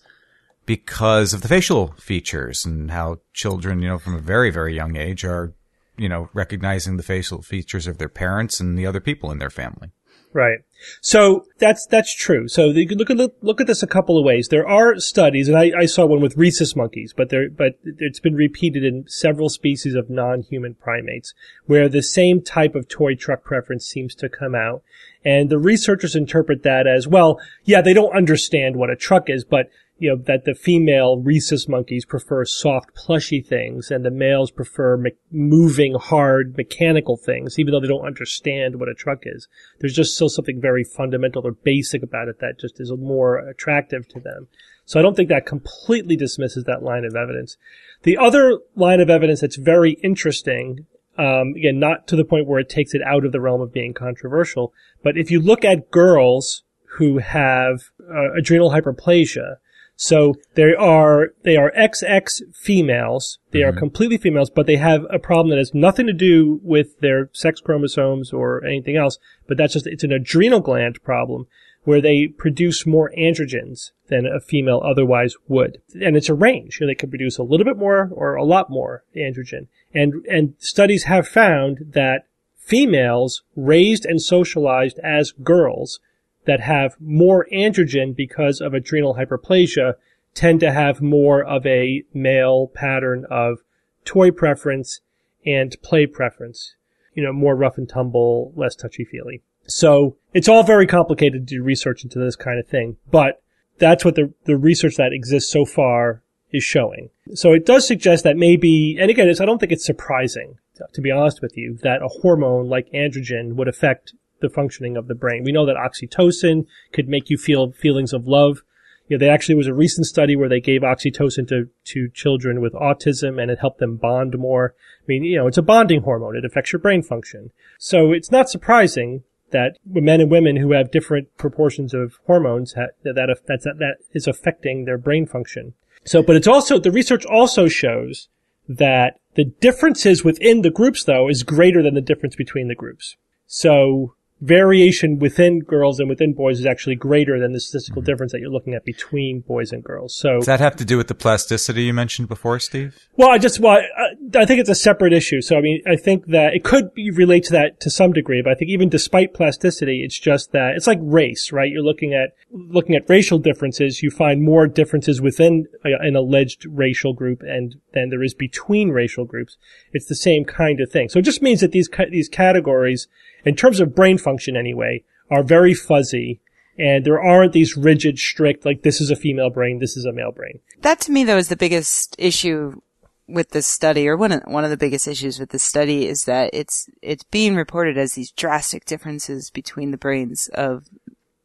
because 0.67 1.33
of 1.33 1.41
the 1.41 1.47
facial 1.47 1.93
features 1.97 2.65
and 2.65 2.91
how 2.91 3.17
children, 3.33 3.81
you 3.81 3.87
know, 3.87 3.97
from 3.97 4.13
a 4.13 4.19
very, 4.19 4.51
very 4.51 4.75
young 4.75 4.95
age 4.95 5.23
are, 5.25 5.55
you 5.97 6.09
know, 6.09 6.29
recognizing 6.33 6.97
the 6.97 7.03
facial 7.03 7.41
features 7.41 7.87
of 7.87 7.97
their 7.97 8.09
parents 8.09 8.59
and 8.59 8.77
the 8.77 8.85
other 8.85 8.99
people 8.99 9.31
in 9.31 9.39
their 9.39 9.49
family. 9.49 9.91
Right. 10.33 10.59
So 11.01 11.45
that's 11.57 11.87
that's 11.87 12.13
true. 12.13 12.47
So 12.49 12.65
you 12.65 12.85
could 12.85 12.99
look 12.99 13.09
at 13.09 13.17
look 13.41 13.61
at 13.61 13.65
this 13.65 13.81
a 13.81 13.87
couple 13.87 14.19
of 14.19 14.25
ways. 14.25 14.49
There 14.49 14.67
are 14.67 14.99
studies, 14.99 15.47
and 15.47 15.57
I, 15.57 15.71
I 15.75 15.85
saw 15.85 16.05
one 16.05 16.19
with 16.19 16.37
rhesus 16.37 16.75
monkeys, 16.75 17.13
but 17.15 17.29
there 17.29 17.49
but 17.49 17.79
it's 17.83 18.19
been 18.19 18.35
repeated 18.35 18.83
in 18.83 19.05
several 19.07 19.49
species 19.49 19.95
of 19.95 20.09
non-human 20.09 20.75
primates 20.75 21.33
where 21.65 21.87
the 21.87 22.03
same 22.03 22.43
type 22.43 22.75
of 22.75 22.89
toy 22.89 23.15
truck 23.15 23.43
preference 23.43 23.87
seems 23.87 24.13
to 24.15 24.29
come 24.29 24.53
out. 24.53 24.83
And 25.23 25.49
the 25.49 25.57
researchers 25.57 26.15
interpret 26.15 26.61
that 26.63 26.85
as 26.87 27.07
well. 27.07 27.39
Yeah, 27.63 27.81
they 27.81 27.93
don't 27.93 28.15
understand 28.15 28.75
what 28.75 28.91
a 28.91 28.95
truck 28.95 29.29
is, 29.29 29.43
but 29.43 29.69
you 29.99 30.09
know, 30.09 30.15
that 30.15 30.45
the 30.45 30.53
female 30.53 31.17
rhesus 31.17 31.67
monkeys 31.67 32.05
prefer 32.05 32.45
soft, 32.45 32.93
plushy 32.93 33.41
things 33.41 33.89
and 33.89 34.05
the 34.05 34.11
males 34.11 34.51
prefer 34.51 34.97
me- 34.97 35.11
moving, 35.31 35.95
hard, 35.95 36.55
mechanical 36.55 37.17
things, 37.17 37.57
even 37.57 37.71
though 37.71 37.79
they 37.79 37.87
don't 37.87 38.05
understand 38.05 38.79
what 38.79 38.89
a 38.89 38.93
truck 38.93 39.19
is. 39.23 39.47
There's 39.79 39.95
just 39.95 40.15
still 40.15 40.29
something 40.29 40.61
very 40.61 40.83
fundamental 40.83 41.45
or 41.45 41.51
basic 41.51 42.03
about 42.03 42.27
it 42.27 42.39
that 42.39 42.59
just 42.59 42.79
is 42.79 42.91
more 42.91 43.37
attractive 43.37 44.07
to 44.09 44.19
them. 44.19 44.47
So 44.85 44.99
I 44.99 45.03
don't 45.03 45.15
think 45.15 45.29
that 45.29 45.45
completely 45.45 46.15
dismisses 46.15 46.63
that 46.63 46.83
line 46.83 47.03
of 47.03 47.15
evidence. 47.15 47.57
The 48.03 48.17
other 48.17 48.59
line 48.75 49.01
of 49.01 49.09
evidence 49.09 49.41
that's 49.41 49.57
very 49.57 49.93
interesting, 50.03 50.85
um, 51.17 51.53
again, 51.57 51.79
not 51.79 52.07
to 52.07 52.15
the 52.15 52.23
point 52.23 52.47
where 52.47 52.59
it 52.59 52.69
takes 52.69 52.93
it 52.93 53.01
out 53.01 53.25
of 53.25 53.31
the 53.31 53.41
realm 53.41 53.61
of 53.61 53.73
being 53.73 53.93
controversial, 53.93 54.73
but 55.03 55.17
if 55.17 55.31
you 55.31 55.41
look 55.41 55.65
at 55.65 55.91
girls 55.91 56.63
who 56.97 57.17
have 57.17 57.89
uh, 58.01 58.33
adrenal 58.37 58.71
hyperplasia, 58.71 59.57
so 59.99 60.35
they 60.53 60.75
are 60.75 61.29
they 61.43 61.57
are 61.57 61.73
XX 61.75 62.53
females. 62.55 63.39
They 63.51 63.63
are 63.63 63.71
mm-hmm. 63.71 63.79
completely 63.79 64.17
females, 64.17 64.51
but 64.51 64.67
they 64.67 64.77
have 64.77 65.05
a 65.09 65.17
problem 65.17 65.49
that 65.49 65.57
has 65.57 65.73
nothing 65.73 66.05
to 66.05 66.13
do 66.13 66.61
with 66.63 66.99
their 66.99 67.29
sex 67.33 67.59
chromosomes 67.59 68.31
or 68.31 68.63
anything 68.63 68.95
else. 68.95 69.17
But 69.47 69.57
that's 69.57 69.73
just 69.73 69.87
it's 69.87 70.03
an 70.03 70.11
adrenal 70.13 70.59
gland 70.59 71.03
problem 71.03 71.47
where 71.83 71.99
they 71.99 72.27
produce 72.27 72.85
more 72.85 73.11
androgens 73.17 73.91
than 74.07 74.27
a 74.27 74.39
female 74.39 74.83
otherwise 74.85 75.35
would, 75.47 75.81
and 75.99 76.15
it's 76.15 76.29
a 76.29 76.35
range. 76.35 76.79
You 76.79 76.85
know, 76.85 76.91
they 76.91 76.95
can 76.95 77.09
produce 77.09 77.39
a 77.39 77.43
little 77.43 77.65
bit 77.65 77.77
more 77.77 78.09
or 78.11 78.35
a 78.35 78.43
lot 78.43 78.69
more 78.69 79.03
androgen, 79.15 79.67
and 79.95 80.23
and 80.29 80.53
studies 80.59 81.05
have 81.05 81.27
found 81.27 81.93
that 81.93 82.27
females 82.55 83.41
raised 83.55 84.05
and 84.05 84.21
socialized 84.21 84.99
as 84.99 85.31
girls 85.31 85.99
that 86.47 86.61
have 86.61 86.95
more 86.99 87.45
androgen 87.53 88.15
because 88.15 88.59
of 88.59 88.73
adrenal 88.73 89.15
hyperplasia 89.15 89.93
tend 90.33 90.59
to 90.61 90.71
have 90.71 91.01
more 91.01 91.43
of 91.43 91.65
a 91.65 92.03
male 92.13 92.67
pattern 92.73 93.25
of 93.29 93.59
toy 94.05 94.31
preference 94.31 95.01
and 95.45 95.75
play 95.83 96.07
preference. 96.07 96.75
You 97.13 97.23
know, 97.23 97.33
more 97.33 97.55
rough 97.55 97.77
and 97.77 97.89
tumble, 97.89 98.53
less 98.55 98.75
touchy 98.75 99.03
feely. 99.03 99.41
So 99.67 100.15
it's 100.33 100.47
all 100.47 100.63
very 100.63 100.87
complicated 100.87 101.47
to 101.47 101.55
do 101.55 101.63
research 101.63 102.03
into 102.03 102.19
this 102.19 102.35
kind 102.35 102.59
of 102.59 102.67
thing, 102.67 102.97
but 103.11 103.41
that's 103.79 104.05
what 104.05 104.15
the, 104.15 104.33
the 104.45 104.55
research 104.55 104.95
that 104.95 105.13
exists 105.13 105.51
so 105.51 105.65
far 105.65 106.21
is 106.51 106.63
showing. 106.63 107.09
So 107.33 107.53
it 107.53 107.65
does 107.65 107.85
suggest 107.85 108.23
that 108.23 108.37
maybe, 108.37 108.97
and 108.99 109.09
again, 109.09 109.29
I 109.29 109.45
don't 109.45 109.59
think 109.59 109.71
it's 109.71 109.85
surprising, 109.85 110.57
to 110.93 111.01
be 111.01 111.11
honest 111.11 111.41
with 111.41 111.57
you, 111.57 111.77
that 111.83 112.01
a 112.01 112.07
hormone 112.07 112.69
like 112.69 112.89
androgen 112.91 113.53
would 113.55 113.67
affect 113.67 114.13
the 114.39 114.49
functioning 114.49 114.97
of 114.97 115.07
the 115.07 115.15
brain. 115.15 115.43
We 115.43 115.51
know 115.51 115.65
that 115.65 115.75
oxytocin 115.75 116.65
could 116.93 117.07
make 117.07 117.29
you 117.29 117.37
feel 117.37 117.71
feelings 117.71 118.13
of 118.13 118.27
love. 118.27 118.61
You 119.07 119.17
know, 119.17 119.25
there 119.25 119.33
actually 119.33 119.55
was 119.55 119.67
a 119.67 119.73
recent 119.73 120.05
study 120.05 120.35
where 120.35 120.49
they 120.49 120.59
gave 120.59 120.81
oxytocin 120.81 121.47
to, 121.47 121.69
to 121.85 122.09
children 122.09 122.59
with 122.59 122.73
autism 122.73 123.41
and 123.41 123.49
it 123.49 123.59
helped 123.59 123.79
them 123.79 123.95
bond 123.95 124.37
more. 124.37 124.75
I 125.01 125.05
mean, 125.07 125.23
you 125.23 125.37
know, 125.37 125.47
it's 125.47 125.57
a 125.57 125.61
bonding 125.61 126.01
hormone. 126.01 126.35
It 126.35 126.45
affects 126.45 126.73
your 126.73 126.81
brain 126.81 127.01
function. 127.01 127.51
So 127.79 128.11
it's 128.11 128.31
not 128.31 128.49
surprising 128.49 129.23
that 129.51 129.77
men 129.85 130.19
and 130.19 130.29
women 130.29 130.57
who 130.57 130.73
have 130.73 130.91
different 130.91 131.35
proportions 131.37 131.93
of 131.93 132.19
hormones 132.25 132.73
ha- 132.73 132.87
that, 133.03 133.15
that, 133.15 133.29
that's, 133.47 133.63
that, 133.63 133.77
that 133.79 133.97
is 134.11 134.27
affecting 134.27 134.83
their 134.83 134.97
brain 134.97 135.25
function. 135.25 135.73
So, 136.03 136.21
but 136.21 136.35
it's 136.35 136.47
also, 136.47 136.77
the 136.77 136.91
research 136.91 137.25
also 137.25 137.69
shows 137.69 138.27
that 138.67 139.19
the 139.35 139.45
differences 139.45 140.23
within 140.25 140.61
the 140.61 140.69
groups 140.69 141.05
though 141.05 141.29
is 141.29 141.43
greater 141.43 141.81
than 141.81 141.93
the 141.93 142.01
difference 142.01 142.35
between 142.35 142.67
the 142.67 142.75
groups. 142.75 143.15
So 143.45 144.15
variation 144.41 145.17
within 145.17 145.59
girls 145.59 145.99
and 145.99 146.07
within 146.09 146.33
boys 146.33 146.59
is 146.59 146.65
actually 146.65 146.95
greater 146.95 147.39
than 147.39 147.53
the 147.53 147.59
statistical 147.59 148.01
mm-hmm. 148.01 148.11
difference 148.11 148.31
that 148.31 148.39
you're 148.39 148.51
looking 148.51 148.73
at 148.73 148.85
between 148.85 149.41
boys 149.41 149.71
and 149.71 149.83
girls. 149.83 150.15
So 150.15 150.35
Does 150.35 150.45
that 150.45 150.59
have 150.59 150.75
to 150.75 150.85
do 150.85 150.97
with 150.97 151.07
the 151.07 151.15
plasticity 151.15 151.83
you 151.83 151.93
mentioned 151.93 152.27
before, 152.27 152.59
Steve? 152.59 152.95
well, 153.15 153.29
I 153.29 153.39
just, 153.39 153.59
well, 153.59 153.77
I, 153.77 154.39
I 154.39 154.45
think 154.45 154.59
it's 154.59 154.69
a 154.69 154.75
separate 154.75 155.13
issue. 155.13 155.41
So, 155.41 155.57
I 155.57 155.61
mean, 155.61 155.81
I 155.87 155.95
think 155.95 156.27
that 156.27 156.53
it 156.53 156.63
could 156.63 156.93
be 156.93 157.09
relate 157.09 157.45
to 157.45 157.51
that 157.53 157.79
to 157.81 157.89
some 157.89 158.13
degree, 158.13 158.41
but 158.43 158.51
I 158.51 158.55
think 158.55 158.69
even 158.69 158.89
despite 158.89 159.33
plasticity, 159.33 160.03
it's 160.03 160.19
just 160.19 160.51
that 160.51 160.75
it's 160.75 160.87
like 160.87 160.99
race, 161.01 161.51
right? 161.51 161.71
You're 161.71 161.81
looking 161.81 162.13
at, 162.13 162.35
looking 162.51 162.95
at 162.95 163.09
racial 163.09 163.39
differences. 163.39 164.03
You 164.03 164.11
find 164.11 164.43
more 164.43 164.67
differences 164.67 165.19
within 165.19 165.67
a- 165.83 166.05
an 166.05 166.15
alleged 166.15 166.65
racial 166.65 167.13
group 167.13 167.41
and 167.41 167.75
than 167.93 168.09
there 168.09 168.23
is 168.23 168.33
between 168.33 168.89
racial 168.89 169.25
groups. 169.25 169.57
It's 169.91 170.05
the 170.05 170.15
same 170.15 170.45
kind 170.45 170.79
of 170.79 170.91
thing. 170.91 171.09
So 171.09 171.19
it 171.19 171.23
just 171.23 171.41
means 171.41 171.61
that 171.61 171.71
these, 171.71 171.89
these 172.11 172.29
categories, 172.29 173.07
in 173.47 173.55
terms 173.55 173.79
of 173.79 173.95
brain 173.95 174.17
function 174.17 174.55
anyway, 174.57 175.03
are 175.31 175.43
very 175.43 175.73
fuzzy. 175.73 176.41
And 176.79 177.03
there 177.03 177.19
aren't 177.19 177.53
these 177.53 177.75
rigid, 177.75 178.19
strict, 178.19 178.63
like 178.63 178.83
this 178.83 179.01
is 179.01 179.09
a 179.09 179.15
female 179.15 179.49
brain, 179.49 179.79
this 179.79 179.97
is 179.97 180.05
a 180.05 180.13
male 180.13 180.31
brain. 180.31 180.59
That 180.81 180.99
to 181.01 181.11
me 181.11 181.23
though 181.23 181.37
is 181.37 181.49
the 181.49 181.55
biggest 181.55 182.15
issue 182.19 182.81
with 183.27 183.49
this 183.49 183.67
study, 183.67 184.07
or 184.07 184.15
one 184.15 184.31
of, 184.31 184.43
one 184.45 184.63
of 184.63 184.69
the 184.69 184.77
biggest 184.77 185.07
issues 185.07 185.39
with 185.39 185.49
this 185.49 185.63
study 185.63 186.07
is 186.07 186.25
that 186.25 186.51
it's, 186.53 186.87
it's 187.01 187.23
being 187.23 187.55
reported 187.55 187.97
as 187.97 188.13
these 188.13 188.31
drastic 188.31 188.85
differences 188.85 189.49
between 189.49 189.91
the 189.91 189.97
brains 189.97 190.49
of 190.53 190.85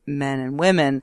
men 0.06 0.38
and 0.38 0.60
women. 0.60 1.02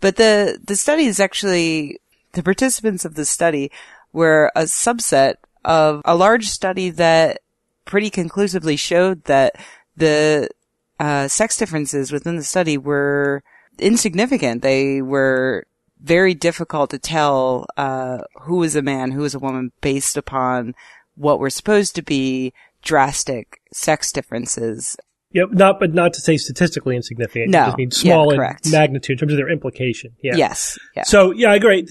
But 0.00 0.16
the, 0.16 0.58
the 0.62 0.76
study 0.76 1.04
is 1.04 1.20
actually, 1.20 2.00
the 2.32 2.42
participants 2.42 3.04
of 3.04 3.14
the 3.14 3.24
study 3.24 3.70
were 4.12 4.50
a 4.56 4.62
subset 4.62 5.36
of 5.64 6.02
a 6.04 6.16
large 6.16 6.46
study 6.46 6.90
that 6.90 7.40
pretty 7.84 8.10
conclusively 8.10 8.76
showed 8.76 9.24
that 9.24 9.54
the 9.96 10.48
uh, 10.98 11.28
sex 11.28 11.56
differences 11.56 12.12
within 12.12 12.36
the 12.36 12.44
study 12.44 12.78
were 12.78 13.42
insignificant. 13.78 14.62
They 14.62 15.02
were 15.02 15.66
very 16.00 16.34
difficult 16.34 16.90
to 16.90 16.98
tell 16.98 17.66
uh, 17.76 18.18
who 18.42 18.56
was 18.56 18.76
a 18.76 18.82
man, 18.82 19.12
who 19.12 19.22
was 19.22 19.34
a 19.34 19.38
woman, 19.38 19.72
based 19.80 20.16
upon 20.16 20.74
what 21.14 21.38
were 21.38 21.50
supposed 21.50 21.94
to 21.94 22.02
be 22.02 22.52
drastic 22.82 23.60
sex 23.72 24.12
differences. 24.12 24.96
Yep, 25.32 25.48
not 25.52 25.80
but 25.80 25.94
not 25.94 26.12
to 26.14 26.20
say 26.20 26.36
statistically 26.36 26.96
insignificant. 26.96 27.50
No, 27.50 27.62
it 27.62 27.66
just 27.66 27.78
means 27.78 27.96
small 27.96 28.34
yeah, 28.34 28.56
in 28.64 28.70
magnitude 28.70 29.14
in 29.14 29.18
terms 29.18 29.32
of 29.32 29.36
their 29.38 29.50
implication. 29.50 30.14
Yeah. 30.22 30.36
Yes. 30.36 30.78
Yeah. 30.94 31.04
So 31.04 31.30
yeah, 31.32 31.50
I 31.50 31.56
agree. 31.56 31.86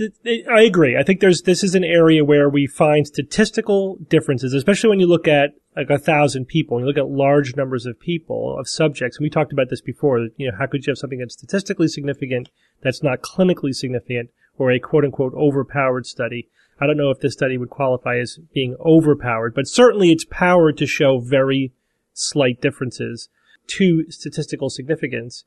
I 0.51 0.61
agree. 0.61 0.97
I 0.97 1.03
think 1.03 1.19
there's 1.19 1.41
this 1.41 1.63
is 1.63 1.75
an 1.75 1.83
area 1.83 2.23
where 2.23 2.49
we 2.49 2.67
find 2.67 3.07
statistical 3.07 3.97
differences, 4.09 4.53
especially 4.53 4.89
when 4.89 4.99
you 4.99 5.07
look 5.07 5.27
at 5.27 5.51
like 5.75 5.89
a 5.89 5.97
thousand 5.97 6.45
people, 6.47 6.75
when 6.75 6.83
you 6.83 6.87
look 6.87 6.97
at 6.97 7.09
large 7.09 7.55
numbers 7.55 7.85
of 7.85 7.99
people 7.99 8.57
of 8.59 8.67
subjects. 8.67 9.17
And 9.17 9.23
we 9.23 9.29
talked 9.29 9.53
about 9.53 9.69
this 9.69 9.81
before. 9.81 10.19
You 10.37 10.51
know, 10.51 10.57
how 10.57 10.67
could 10.67 10.85
you 10.85 10.91
have 10.91 10.97
something 10.97 11.19
that's 11.19 11.33
statistically 11.33 11.87
significant 11.87 12.49
that's 12.83 13.01
not 13.01 13.21
clinically 13.21 13.73
significant, 13.73 14.29
or 14.57 14.71
a 14.71 14.79
quote 14.79 15.05
unquote 15.05 15.33
overpowered 15.33 16.05
study? 16.05 16.49
I 16.79 16.87
don't 16.87 16.97
know 16.97 17.11
if 17.11 17.19
this 17.19 17.33
study 17.33 17.59
would 17.59 17.69
qualify 17.69 18.17
as 18.17 18.39
being 18.53 18.75
overpowered, 18.83 19.53
but 19.53 19.67
certainly 19.67 20.11
it's 20.11 20.25
powered 20.25 20.77
to 20.77 20.87
show 20.87 21.19
very 21.19 21.73
slight 22.13 22.61
differences 22.61 23.29
to 23.67 24.09
statistical 24.09 24.69
significance. 24.69 25.43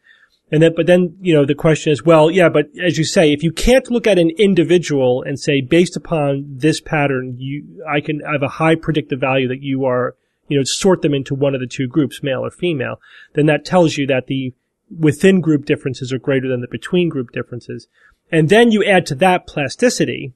And 0.52 0.62
then, 0.62 0.74
but 0.76 0.86
then, 0.86 1.16
you 1.20 1.32
know, 1.32 1.46
the 1.46 1.54
question 1.54 1.92
is, 1.92 2.04
well, 2.04 2.30
yeah, 2.30 2.48
but 2.48 2.66
as 2.82 2.98
you 2.98 3.04
say, 3.04 3.32
if 3.32 3.42
you 3.42 3.50
can't 3.50 3.90
look 3.90 4.06
at 4.06 4.18
an 4.18 4.30
individual 4.38 5.22
and 5.22 5.40
say, 5.40 5.60
based 5.60 5.96
upon 5.96 6.44
this 6.48 6.80
pattern, 6.80 7.36
you, 7.38 7.82
I 7.90 8.00
can 8.00 8.20
I 8.28 8.32
have 8.32 8.42
a 8.42 8.48
high 8.48 8.74
predictive 8.74 9.20
value 9.20 9.48
that 9.48 9.62
you 9.62 9.84
are, 9.86 10.16
you 10.48 10.58
know, 10.58 10.64
sort 10.64 11.00
them 11.00 11.14
into 11.14 11.34
one 11.34 11.54
of 11.54 11.60
the 11.60 11.66
two 11.66 11.88
groups, 11.88 12.22
male 12.22 12.44
or 12.44 12.50
female, 12.50 13.00
then 13.32 13.46
that 13.46 13.64
tells 13.64 13.96
you 13.96 14.06
that 14.08 14.26
the 14.26 14.52
within 14.96 15.40
group 15.40 15.64
differences 15.64 16.12
are 16.12 16.18
greater 16.18 16.48
than 16.48 16.60
the 16.60 16.68
between 16.68 17.08
group 17.08 17.32
differences. 17.32 17.88
And 18.30 18.48
then 18.48 18.70
you 18.70 18.84
add 18.84 19.06
to 19.06 19.14
that 19.16 19.46
plasticity, 19.46 20.34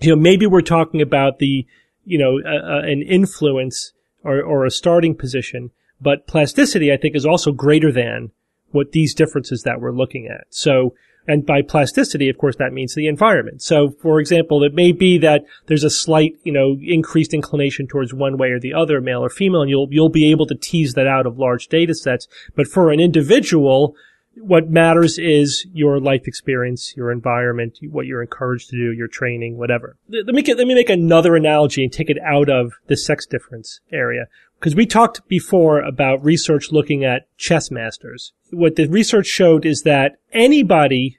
you 0.00 0.10
know, 0.10 0.20
maybe 0.20 0.46
we're 0.46 0.60
talking 0.60 1.00
about 1.00 1.38
the, 1.38 1.66
you 2.04 2.18
know, 2.18 2.38
uh, 2.44 2.76
uh, 2.76 2.82
an 2.82 3.02
influence 3.02 3.92
or, 4.26 4.42
or 4.42 4.64
a 4.64 4.70
starting 4.70 5.14
position, 5.14 5.70
but 6.00 6.26
plasticity, 6.26 6.92
I 6.92 6.96
think, 6.96 7.16
is 7.16 7.26
also 7.26 7.52
greater 7.52 7.92
than 7.92 8.32
what 8.70 8.92
these 8.92 9.14
differences 9.14 9.62
that 9.62 9.80
we're 9.80 9.92
looking 9.92 10.26
at. 10.26 10.46
So, 10.50 10.94
and 11.28 11.44
by 11.44 11.62
plasticity, 11.62 12.28
of 12.28 12.38
course, 12.38 12.56
that 12.56 12.72
means 12.72 12.94
the 12.94 13.08
environment. 13.08 13.62
So, 13.62 13.90
for 14.02 14.20
example, 14.20 14.62
it 14.62 14.74
may 14.74 14.92
be 14.92 15.18
that 15.18 15.44
there's 15.66 15.84
a 15.84 15.90
slight, 15.90 16.34
you 16.44 16.52
know, 16.52 16.76
increased 16.82 17.34
inclination 17.34 17.86
towards 17.86 18.14
one 18.14 18.36
way 18.36 18.50
or 18.50 18.60
the 18.60 18.74
other, 18.74 19.00
male 19.00 19.24
or 19.24 19.30
female, 19.30 19.62
and 19.62 19.70
you'll, 19.70 19.88
you'll 19.90 20.08
be 20.08 20.30
able 20.30 20.46
to 20.46 20.54
tease 20.54 20.94
that 20.94 21.06
out 21.06 21.26
of 21.26 21.38
large 21.38 21.68
data 21.68 21.94
sets. 21.94 22.28
But 22.54 22.68
for 22.68 22.90
an 22.90 23.00
individual, 23.00 23.96
what 24.36 24.68
matters 24.68 25.18
is 25.18 25.66
your 25.72 25.98
life 25.98 26.26
experience, 26.26 26.94
your 26.96 27.10
environment, 27.10 27.78
what 27.90 28.06
you're 28.06 28.22
encouraged 28.22 28.70
to 28.70 28.76
do, 28.76 28.92
your 28.92 29.08
training, 29.08 29.56
whatever. 29.56 29.96
Let 30.08 30.34
me 30.34 30.42
get, 30.42 30.58
let 30.58 30.66
me 30.66 30.74
make 30.74 30.90
another 30.90 31.36
analogy 31.36 31.82
and 31.82 31.92
take 31.92 32.10
it 32.10 32.18
out 32.24 32.48
of 32.48 32.72
the 32.86 32.96
sex 32.96 33.26
difference 33.26 33.80
area. 33.92 34.26
Because 34.58 34.74
we 34.74 34.86
talked 34.86 35.26
before 35.28 35.80
about 35.80 36.24
research 36.24 36.72
looking 36.72 37.04
at 37.04 37.28
chess 37.36 37.70
masters. 37.70 38.32
What 38.50 38.76
the 38.76 38.86
research 38.88 39.26
showed 39.26 39.66
is 39.66 39.82
that 39.82 40.18
anybody 40.32 41.18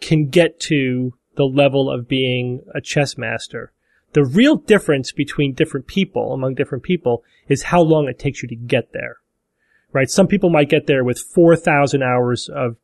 can 0.00 0.28
get 0.28 0.60
to 0.60 1.14
the 1.36 1.44
level 1.46 1.90
of 1.90 2.08
being 2.08 2.62
a 2.74 2.80
chess 2.80 3.16
master. 3.16 3.72
The 4.12 4.24
real 4.24 4.56
difference 4.56 5.12
between 5.12 5.52
different 5.52 5.86
people, 5.86 6.32
among 6.32 6.54
different 6.54 6.84
people, 6.84 7.22
is 7.48 7.64
how 7.64 7.82
long 7.82 8.08
it 8.08 8.18
takes 8.18 8.42
you 8.42 8.48
to 8.48 8.56
get 8.56 8.92
there. 8.92 9.18
Right? 9.96 10.10
Some 10.10 10.26
people 10.26 10.50
might 10.50 10.68
get 10.68 10.86
there 10.86 11.04
with 11.04 11.18
4,000 11.18 12.02
hours 12.02 12.50
of 12.54 12.76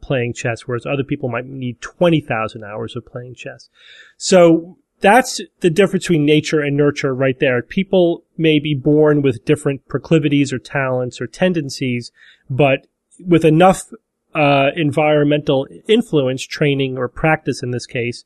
playing 0.00 0.34
chess, 0.34 0.68
whereas 0.68 0.86
other 0.86 1.02
people 1.02 1.28
might 1.28 1.44
need 1.44 1.80
20,000 1.80 2.62
hours 2.62 2.94
of 2.94 3.04
playing 3.04 3.34
chess. 3.34 3.68
So 4.16 4.78
that's 5.00 5.40
the 5.62 5.70
difference 5.70 6.04
between 6.04 6.24
nature 6.24 6.60
and 6.60 6.76
nurture 6.76 7.12
right 7.12 7.36
there. 7.40 7.60
People 7.60 8.22
may 8.38 8.60
be 8.60 8.76
born 8.76 9.20
with 9.20 9.44
different 9.44 9.88
proclivities 9.88 10.52
or 10.52 10.60
talents 10.60 11.20
or 11.20 11.26
tendencies, 11.26 12.12
but 12.48 12.86
with 13.18 13.44
enough 13.44 13.90
uh, 14.36 14.68
environmental 14.76 15.66
influence, 15.88 16.46
training 16.46 16.96
or 16.96 17.08
practice 17.08 17.64
in 17.64 17.72
this 17.72 17.86
case, 17.86 18.24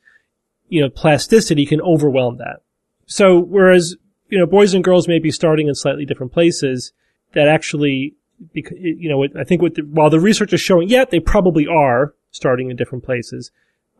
you 0.68 0.82
know, 0.82 0.90
plasticity 0.90 1.64
can 1.64 1.80
overwhelm 1.80 2.36
that. 2.36 2.60
So 3.06 3.38
whereas, 3.38 3.96
you 4.28 4.38
know, 4.38 4.44
boys 4.44 4.74
and 4.74 4.84
girls 4.84 5.08
may 5.08 5.18
be 5.18 5.30
starting 5.30 5.66
in 5.68 5.74
slightly 5.74 6.04
different 6.04 6.34
places, 6.34 6.92
that 7.32 7.48
actually, 7.48 8.16
you 8.52 9.08
know, 9.08 9.24
I 9.38 9.44
think 9.44 9.62
what 9.62 9.74
the, 9.74 9.82
while 9.82 10.10
the 10.10 10.20
research 10.20 10.52
is 10.52 10.60
showing, 10.60 10.88
yeah, 10.88 11.04
they 11.04 11.20
probably 11.20 11.66
are 11.66 12.14
starting 12.30 12.70
in 12.70 12.76
different 12.76 13.04
places, 13.04 13.50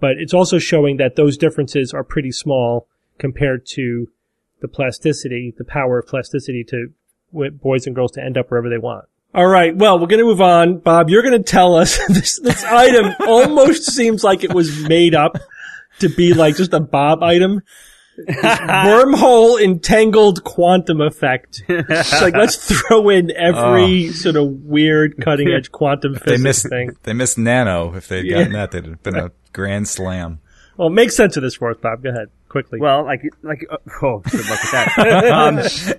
but 0.01 0.12
it's 0.18 0.35
also 0.35 0.59
showing 0.59 0.97
that 0.97 1.16
those 1.16 1.37
differences 1.37 1.92
are 1.92 2.05
pretty 2.05 2.33
small 2.33 2.88
compared 3.18 3.66
to 3.66 4.09
the 4.61 4.68
plasticity, 4.68 5.55
the 5.57 5.64
power 5.64 5.99
of 5.99 6.07
plasticity 6.07 6.64
to 6.64 6.92
boys 7.33 7.87
and 7.87 7.94
girls 7.94 8.12
to 8.12 8.23
end 8.23 8.38
up 8.38 8.51
wherever 8.51 8.68
they 8.68 8.79
want. 8.79 9.07
All 9.35 9.47
right. 9.47 9.75
Well, 9.75 9.99
we're 9.99 10.07
going 10.07 10.20
to 10.20 10.27
move 10.27 10.40
on. 10.40 10.79
Bob, 10.79 11.11
you're 11.11 11.23
going 11.23 11.42
to 11.42 11.42
tell 11.42 11.75
us 11.75 11.99
this, 12.09 12.38
this 12.38 12.62
item 12.64 13.14
almost 13.27 13.85
seems 13.85 14.23
like 14.23 14.44
it 14.44 14.55
was 14.55 14.79
made 14.88 15.14
up 15.14 15.37
to 15.99 16.09
be 16.09 16.35
like 16.35 16.57
just 16.57 16.73
a 16.73 16.81
Bob 16.81 17.23
item. 17.23 17.61
wormhole 18.29 19.61
entangled 19.61 20.44
quantum 20.44 21.00
effect. 21.00 21.62
It's 21.68 22.22
like 22.22 22.35
let's 22.35 22.57
throw 22.57 23.09
in 23.09 23.33
every 23.33 24.09
oh. 24.09 24.12
sort 24.12 24.37
of 24.37 24.64
weird 24.64 25.22
cutting 25.22 25.48
edge 25.53 25.72
quantum 25.72 26.14
physics 26.14 26.27
they 26.27 26.38
missed, 26.38 26.68
thing. 26.68 26.96
They 27.03 27.12
missed 27.12 27.38
nano. 27.38 27.94
If 27.94 28.09
they'd 28.09 28.29
gotten 28.29 28.53
yeah. 28.53 28.59
that, 28.59 28.70
they'd 28.70 28.87
have 28.87 29.03
been 29.03 29.16
a 29.16 29.33
grand 29.53 29.88
slam. 29.88 30.40
Well, 30.77 30.90
make 30.90 31.11
sense 31.11 31.37
of 31.37 31.42
this 31.42 31.57
for 31.57 31.70
us, 31.70 31.77
Bob. 31.81 32.03
Go 32.03 32.11
ahead, 32.11 32.29
quickly. 32.48 32.81
Well, 32.81 33.05
like, 33.05 33.22
like, 33.42 33.64
uh, 33.70 33.77
oh, 34.03 34.18
good 34.18 34.48
luck 34.48 34.61
with 34.62 34.72
that. 34.72 35.24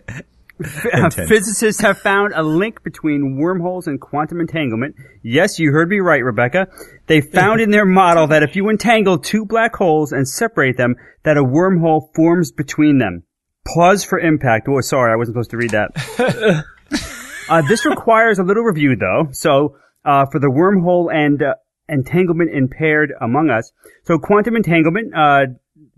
um, 0.16 0.26
Physicists 0.64 1.82
have 1.82 2.00
found 2.00 2.34
a 2.34 2.42
link 2.42 2.84
between 2.84 3.38
wormholes 3.38 3.88
and 3.88 4.00
quantum 4.00 4.40
entanglement. 4.40 4.96
Yes, 5.22 5.60
you 5.60 5.72
heard 5.72 5.90
me 5.90 6.00
right, 6.00 6.24
Rebecca. 6.24 6.68
They 7.08 7.20
found 7.20 7.60
in 7.60 7.72
their 7.72 7.86
model 7.86 8.28
that 8.28 8.44
if 8.44 8.56
you 8.56 8.70
entangle 8.70 9.18
two 9.18 9.46
black 9.46 9.76
holes 9.76 10.14
and 10.14 10.28
separate 10.28 10.78
them, 10.78 10.96
that 11.24 11.38
a 11.38 11.44
wormhole 11.44 12.14
forms 12.16 12.52
between 12.52 13.00
them. 13.00 13.24
Pause 13.66 14.06
for 14.06 14.20
impact. 14.20 14.68
Oh, 14.70 14.80
sorry, 14.82 15.12
I 15.12 15.16
wasn't 15.16 15.36
supposed 15.36 15.52
to 15.52 15.58
read 15.58 15.72
that. 15.72 16.64
uh, 17.50 17.62
this 17.64 17.86
requires 17.86 18.40
a 18.40 18.44
little 18.44 18.64
review, 18.64 18.96
though. 18.96 19.30
So, 19.32 19.76
uh, 20.06 20.26
for 20.32 20.40
the 20.40 20.48
wormhole 20.48 21.14
and 21.14 21.42
uh, 21.42 21.56
entanglement 21.90 22.52
impaired 22.56 23.12
among 23.20 23.50
us. 23.50 23.72
So, 24.04 24.20
quantum 24.20 24.56
entanglement, 24.56 25.14
uh, 25.16 25.46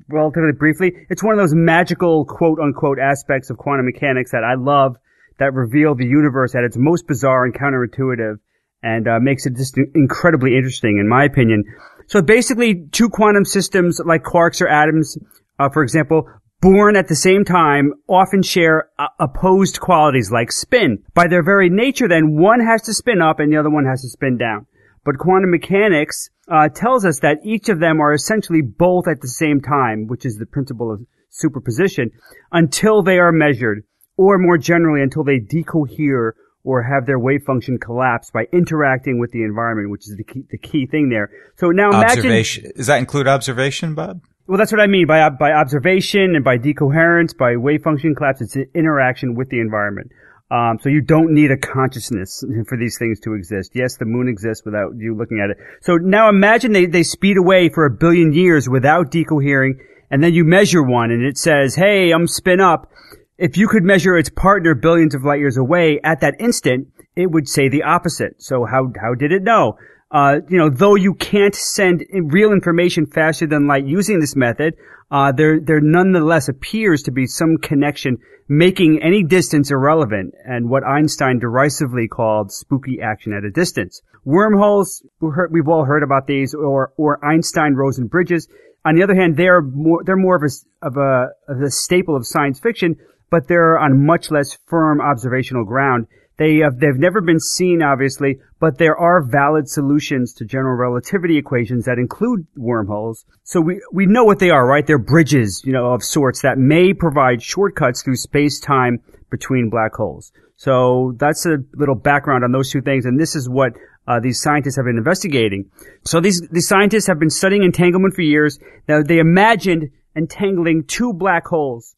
relatively 0.09 0.51
briefly. 0.57 0.93
It's 1.09 1.23
one 1.23 1.33
of 1.33 1.39
those 1.39 1.53
magical 1.53 2.25
quote 2.25 2.59
unquote 2.59 2.99
aspects 2.99 3.49
of 3.49 3.57
quantum 3.57 3.85
mechanics 3.85 4.31
that 4.31 4.43
I 4.43 4.55
love 4.55 4.97
that 5.39 5.53
reveal 5.53 5.95
the 5.95 6.05
universe 6.05 6.55
at 6.55 6.63
its 6.63 6.77
most 6.77 7.07
bizarre 7.07 7.45
and 7.45 7.53
counterintuitive 7.53 8.39
and 8.81 9.07
uh, 9.07 9.19
makes 9.19 9.45
it 9.45 9.55
just 9.55 9.77
incredibly 9.95 10.55
interesting 10.55 10.97
in 10.99 11.07
my 11.07 11.23
opinion. 11.23 11.63
So 12.07 12.21
basically 12.21 12.87
two 12.91 13.09
quantum 13.09 13.45
systems 13.45 13.99
like 14.03 14.23
quarks 14.23 14.61
or 14.61 14.67
atoms, 14.67 15.17
uh, 15.59 15.69
for 15.69 15.83
example, 15.83 16.29
born 16.61 16.95
at 16.95 17.07
the 17.07 17.15
same 17.15 17.45
time 17.45 17.93
often 18.07 18.41
share 18.41 18.89
uh, 18.97 19.07
opposed 19.19 19.79
qualities 19.79 20.31
like 20.31 20.51
spin. 20.51 21.03
By 21.13 21.27
their 21.27 21.43
very 21.43 21.69
nature 21.69 22.07
then, 22.07 22.37
one 22.37 22.61
has 22.61 22.83
to 22.83 22.93
spin 22.93 23.21
up 23.21 23.39
and 23.39 23.51
the 23.51 23.57
other 23.57 23.69
one 23.69 23.85
has 23.85 24.01
to 24.01 24.09
spin 24.09 24.37
down. 24.37 24.65
But 25.07 25.19
quantum 25.19 25.51
mechanics 25.51 26.29
uh, 26.51 26.67
tells 26.67 27.05
us 27.05 27.19
that 27.21 27.37
each 27.45 27.69
of 27.69 27.79
them 27.79 28.01
are 28.01 28.13
essentially 28.13 28.61
both 28.61 29.07
at 29.07 29.21
the 29.21 29.29
same 29.29 29.61
time, 29.61 30.05
which 30.07 30.25
is 30.25 30.35
the 30.35 30.45
principle 30.45 30.91
of 30.91 30.99
superposition, 31.29 32.11
until 32.51 33.03
they 33.03 33.17
are 33.17 33.31
measured, 33.31 33.85
or 34.17 34.37
more 34.37 34.57
generally, 34.57 35.01
until 35.01 35.23
they 35.23 35.39
decohere 35.39 36.31
or 36.65 36.83
have 36.83 37.05
their 37.05 37.17
wave 37.17 37.39
function 37.47 37.77
collapse 37.77 38.31
by 38.31 38.47
interacting 38.51 39.17
with 39.17 39.31
the 39.31 39.43
environment, 39.43 39.91
which 39.91 40.09
is 40.09 40.17
the 40.17 40.25
key, 40.25 40.43
the 40.51 40.57
key 40.57 40.85
thing 40.85 41.07
there. 41.07 41.29
So 41.55 41.69
now 41.69 41.87
imagine. 41.87 42.17
Observation. 42.17 42.71
Does 42.75 42.87
that 42.87 42.97
include 42.97 43.29
observation, 43.29 43.95
Bob? 43.95 44.19
Well, 44.45 44.57
that's 44.57 44.73
what 44.73 44.81
I 44.81 44.87
mean 44.87 45.07
by, 45.07 45.29
by 45.29 45.53
observation 45.53 46.35
and 46.35 46.43
by 46.43 46.57
decoherence, 46.57 47.33
by 47.33 47.55
wave 47.55 47.81
function 47.81 48.13
collapse. 48.13 48.41
It's 48.41 48.57
interaction 48.75 49.35
with 49.35 49.47
the 49.51 49.61
environment. 49.61 50.11
Um, 50.49 50.79
so 50.81 50.87
you 50.87 51.01
don't 51.01 51.33
need 51.33 51.51
a 51.51 51.57
consciousness 51.57 52.41
for 52.69 52.77
these 52.77 52.97
things 52.97 53.19
to 53.21 53.33
exist. 53.33 53.71
Yes, 53.73 53.97
the 53.97 54.05
moon 54.05 54.29
exists 54.29 54.63
without 54.63 54.93
you 54.95 55.13
looking 55.13 55.41
at 55.41 55.49
it. 55.49 55.57
So 55.81 55.97
now 55.97 56.29
imagine 56.29 56.71
they, 56.71 56.85
they 56.85 57.03
speed 57.03 57.35
away 57.35 57.67
for 57.67 57.85
a 57.85 57.91
billion 57.91 58.31
years 58.31 58.69
without 58.69 59.11
decohering, 59.11 59.73
and 60.09 60.23
then 60.23 60.33
you 60.33 60.45
measure 60.45 60.81
one 60.81 61.11
and 61.11 61.25
it 61.25 61.37
says, 61.37 61.75
hey, 61.75 62.11
I'm 62.11 62.27
spin 62.27 62.61
up. 62.61 62.89
If 63.37 63.57
you 63.57 63.67
could 63.67 63.83
measure 63.83 64.17
its 64.17 64.29
partner 64.29 64.73
billions 64.73 65.13
of 65.13 65.25
light 65.25 65.39
years 65.39 65.57
away 65.57 65.99
at 66.01 66.21
that 66.21 66.35
instant, 66.39 66.87
it 67.15 67.29
would 67.29 67.49
say 67.49 67.67
the 67.67 67.83
opposite. 67.83 68.41
So 68.41 68.65
how, 68.65 68.93
how 69.01 69.15
did 69.15 69.33
it 69.33 69.43
know? 69.43 69.77
Uh, 70.09 70.39
you 70.49 70.57
know, 70.57 70.69
though 70.69 70.95
you 70.95 71.13
can't 71.13 71.55
send 71.55 72.05
real 72.13 72.51
information 72.51 73.05
faster 73.05 73.45
than 73.45 73.67
light 73.67 73.85
using 73.85 74.19
this 74.19 74.35
method, 74.35 74.75
uh, 75.11 75.31
there, 75.31 75.59
there 75.59 75.81
nonetheless 75.81 76.47
appears 76.47 77.03
to 77.03 77.11
be 77.11 77.25
some 77.25 77.57
connection 77.57 78.17
making 78.49 79.01
any 79.03 79.23
distance 79.23 79.71
irrelevant 79.71 80.33
and 80.45 80.69
what 80.69 80.83
Einstein 80.85 81.39
derisively 81.39 82.07
called 82.07 82.51
spooky 82.51 83.01
action 83.01 83.33
at 83.33 83.43
a 83.43 83.51
distance. 83.51 84.01
Wormholes, 84.23 85.03
we've 85.51 85.67
all 85.67 85.85
heard 85.85 86.03
about 86.03 86.27
these, 86.27 86.53
or, 86.53 86.93
or 86.97 87.23
Einstein-Rosen 87.25 88.07
bridges. 88.07 88.47
On 88.85 88.95
the 88.95 89.03
other 89.03 89.15
hand, 89.15 89.35
they're 89.35 89.61
more, 89.61 90.03
they're 90.05 90.15
more 90.15 90.37
of 90.37 90.43
a, 90.43 90.85
of 90.85 90.97
a, 90.97 91.29
of 91.51 91.61
a 91.61 91.71
staple 91.71 92.15
of 92.15 92.25
science 92.25 92.59
fiction, 92.59 92.95
but 93.29 93.47
they're 93.47 93.77
on 93.77 94.05
much 94.05 94.31
less 94.31 94.57
firm 94.67 95.01
observational 95.01 95.65
ground. 95.65 96.07
They 96.37 96.57
have, 96.57 96.79
they've 96.79 96.95
never 96.95 97.21
been 97.21 97.39
seen, 97.39 97.81
obviously, 97.81 98.39
but 98.59 98.77
there 98.77 98.95
are 98.95 99.21
valid 99.23 99.67
solutions 99.67 100.33
to 100.33 100.45
general 100.45 100.75
relativity 100.75 101.37
equations 101.37 101.85
that 101.85 101.97
include 101.97 102.45
wormholes. 102.55 103.25
So 103.43 103.59
we, 103.59 103.81
we 103.91 104.05
know 104.05 104.23
what 104.23 104.39
they 104.39 104.51
are, 104.51 104.65
right? 104.65 104.85
They're 104.85 104.99
bridges, 104.99 105.63
you 105.65 105.73
know, 105.73 105.93
of 105.93 106.03
sorts 106.03 106.41
that 106.41 106.57
may 106.57 106.93
provide 106.93 107.41
shortcuts 107.41 108.03
through 108.03 108.17
space-time 108.17 109.01
between 109.31 109.69
black 109.69 109.93
holes. 109.93 110.31
So 110.57 111.13
that's 111.17 111.45
a 111.45 111.57
little 111.73 111.95
background 111.95 112.43
on 112.43 112.51
those 112.51 112.71
two 112.71 112.81
things, 112.81 113.05
and 113.05 113.19
this 113.19 113.35
is 113.35 113.47
what 113.47 113.73
uh, 114.07 114.19
these 114.19 114.41
scientists 114.41 114.75
have 114.77 114.85
been 114.85 114.97
investigating. 114.97 115.69
So 116.03 116.19
these 116.19 116.41
these 116.51 116.67
scientists 116.67 117.07
have 117.07 117.19
been 117.19 117.29
studying 117.29 117.63
entanglement 117.63 118.15
for 118.15 118.21
years. 118.21 118.57
Now 118.87 119.03
they 119.03 119.19
imagined 119.19 119.91
entangling 120.15 120.85
two 120.85 121.13
black 121.13 121.45
holes 121.45 121.95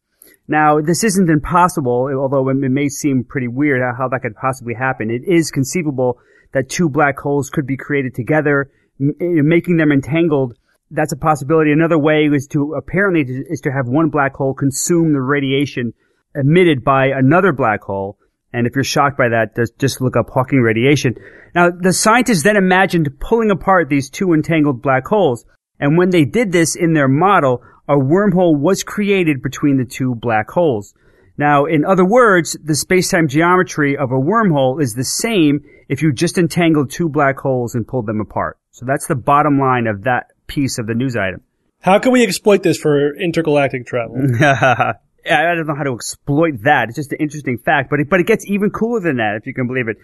now, 0.49 0.81
this 0.81 1.03
isn't 1.03 1.29
impossible, 1.29 2.09
although 2.17 2.49
it 2.49 2.55
may 2.55 2.89
seem 2.89 3.23
pretty 3.23 3.47
weird 3.47 3.83
how 3.95 4.07
that 4.07 4.23
could 4.23 4.35
possibly 4.35 4.73
happen. 4.73 5.11
It 5.11 5.21
is 5.31 5.51
conceivable 5.51 6.17
that 6.53 6.69
two 6.69 6.89
black 6.89 7.19
holes 7.19 7.51
could 7.51 7.67
be 7.67 7.77
created 7.77 8.15
together, 8.15 8.71
eh, 8.99 9.13
making 9.43 9.77
them 9.77 9.91
entangled. 9.91 10.57
That's 10.89 11.13
a 11.13 11.17
possibility. 11.17 11.71
Another 11.71 11.99
way 11.99 12.25
is 12.33 12.47
to 12.47 12.73
apparently 12.73 13.31
is 13.47 13.61
to 13.61 13.71
have 13.71 13.87
one 13.87 14.09
black 14.09 14.33
hole 14.33 14.55
consume 14.55 15.13
the 15.13 15.21
radiation 15.21 15.93
emitted 16.33 16.83
by 16.83 17.09
another 17.15 17.53
black 17.53 17.83
hole. 17.83 18.17
And 18.51 18.65
if 18.65 18.73
you're 18.73 18.83
shocked 18.83 19.19
by 19.19 19.29
that, 19.29 19.55
just 19.77 20.01
look 20.01 20.17
up 20.17 20.31
Hawking 20.31 20.61
radiation. 20.61 21.13
Now, 21.53 21.69
the 21.69 21.93
scientists 21.93 22.41
then 22.41 22.57
imagined 22.57 23.19
pulling 23.19 23.51
apart 23.51 23.87
these 23.87 24.09
two 24.09 24.33
entangled 24.33 24.81
black 24.81 25.05
holes. 25.05 25.45
And 25.79 25.95
when 25.95 26.09
they 26.09 26.25
did 26.25 26.51
this 26.51 26.75
in 26.75 26.93
their 26.93 27.07
model, 27.07 27.61
a 27.89 27.95
wormhole 27.95 28.57
was 28.57 28.83
created 28.83 29.41
between 29.41 29.77
the 29.77 29.85
two 29.85 30.13
black 30.13 30.49
holes. 30.51 30.93
Now, 31.37 31.65
in 31.65 31.83
other 31.83 32.05
words, 32.05 32.55
the 32.63 32.75
space-time 32.75 33.27
geometry 33.27 33.97
of 33.97 34.11
a 34.11 34.15
wormhole 34.15 34.81
is 34.81 34.93
the 34.93 35.03
same 35.03 35.61
if 35.87 36.03
you 36.03 36.13
just 36.13 36.37
entangled 36.37 36.91
two 36.91 37.09
black 37.09 37.39
holes 37.39 37.73
and 37.73 37.87
pulled 37.87 38.05
them 38.05 38.21
apart. 38.21 38.59
So 38.71 38.85
that's 38.85 39.07
the 39.07 39.15
bottom 39.15 39.57
line 39.57 39.87
of 39.87 40.03
that 40.03 40.27
piece 40.45 40.77
of 40.77 40.85
the 40.85 40.93
news 40.93 41.15
item. 41.15 41.41
How 41.79 41.97
can 41.97 42.11
we 42.11 42.23
exploit 42.23 42.61
this 42.61 42.77
for 42.77 43.17
intergalactic 43.17 43.87
travel? 43.87 44.17
I 44.41 44.93
don't 45.25 45.65
know 45.65 45.75
how 45.75 45.83
to 45.83 45.93
exploit 45.93 46.63
that. 46.63 46.89
It's 46.89 46.95
just 46.95 47.11
an 47.11 47.19
interesting 47.19 47.57
fact, 47.57 47.89
but 47.89 48.01
it, 48.01 48.09
but 48.09 48.19
it 48.19 48.27
gets 48.27 48.45
even 48.47 48.69
cooler 48.69 48.99
than 48.99 49.17
that, 49.17 49.37
if 49.39 49.47
you 49.47 49.53
can 49.53 49.65
believe 49.65 49.87
it. 49.87 49.97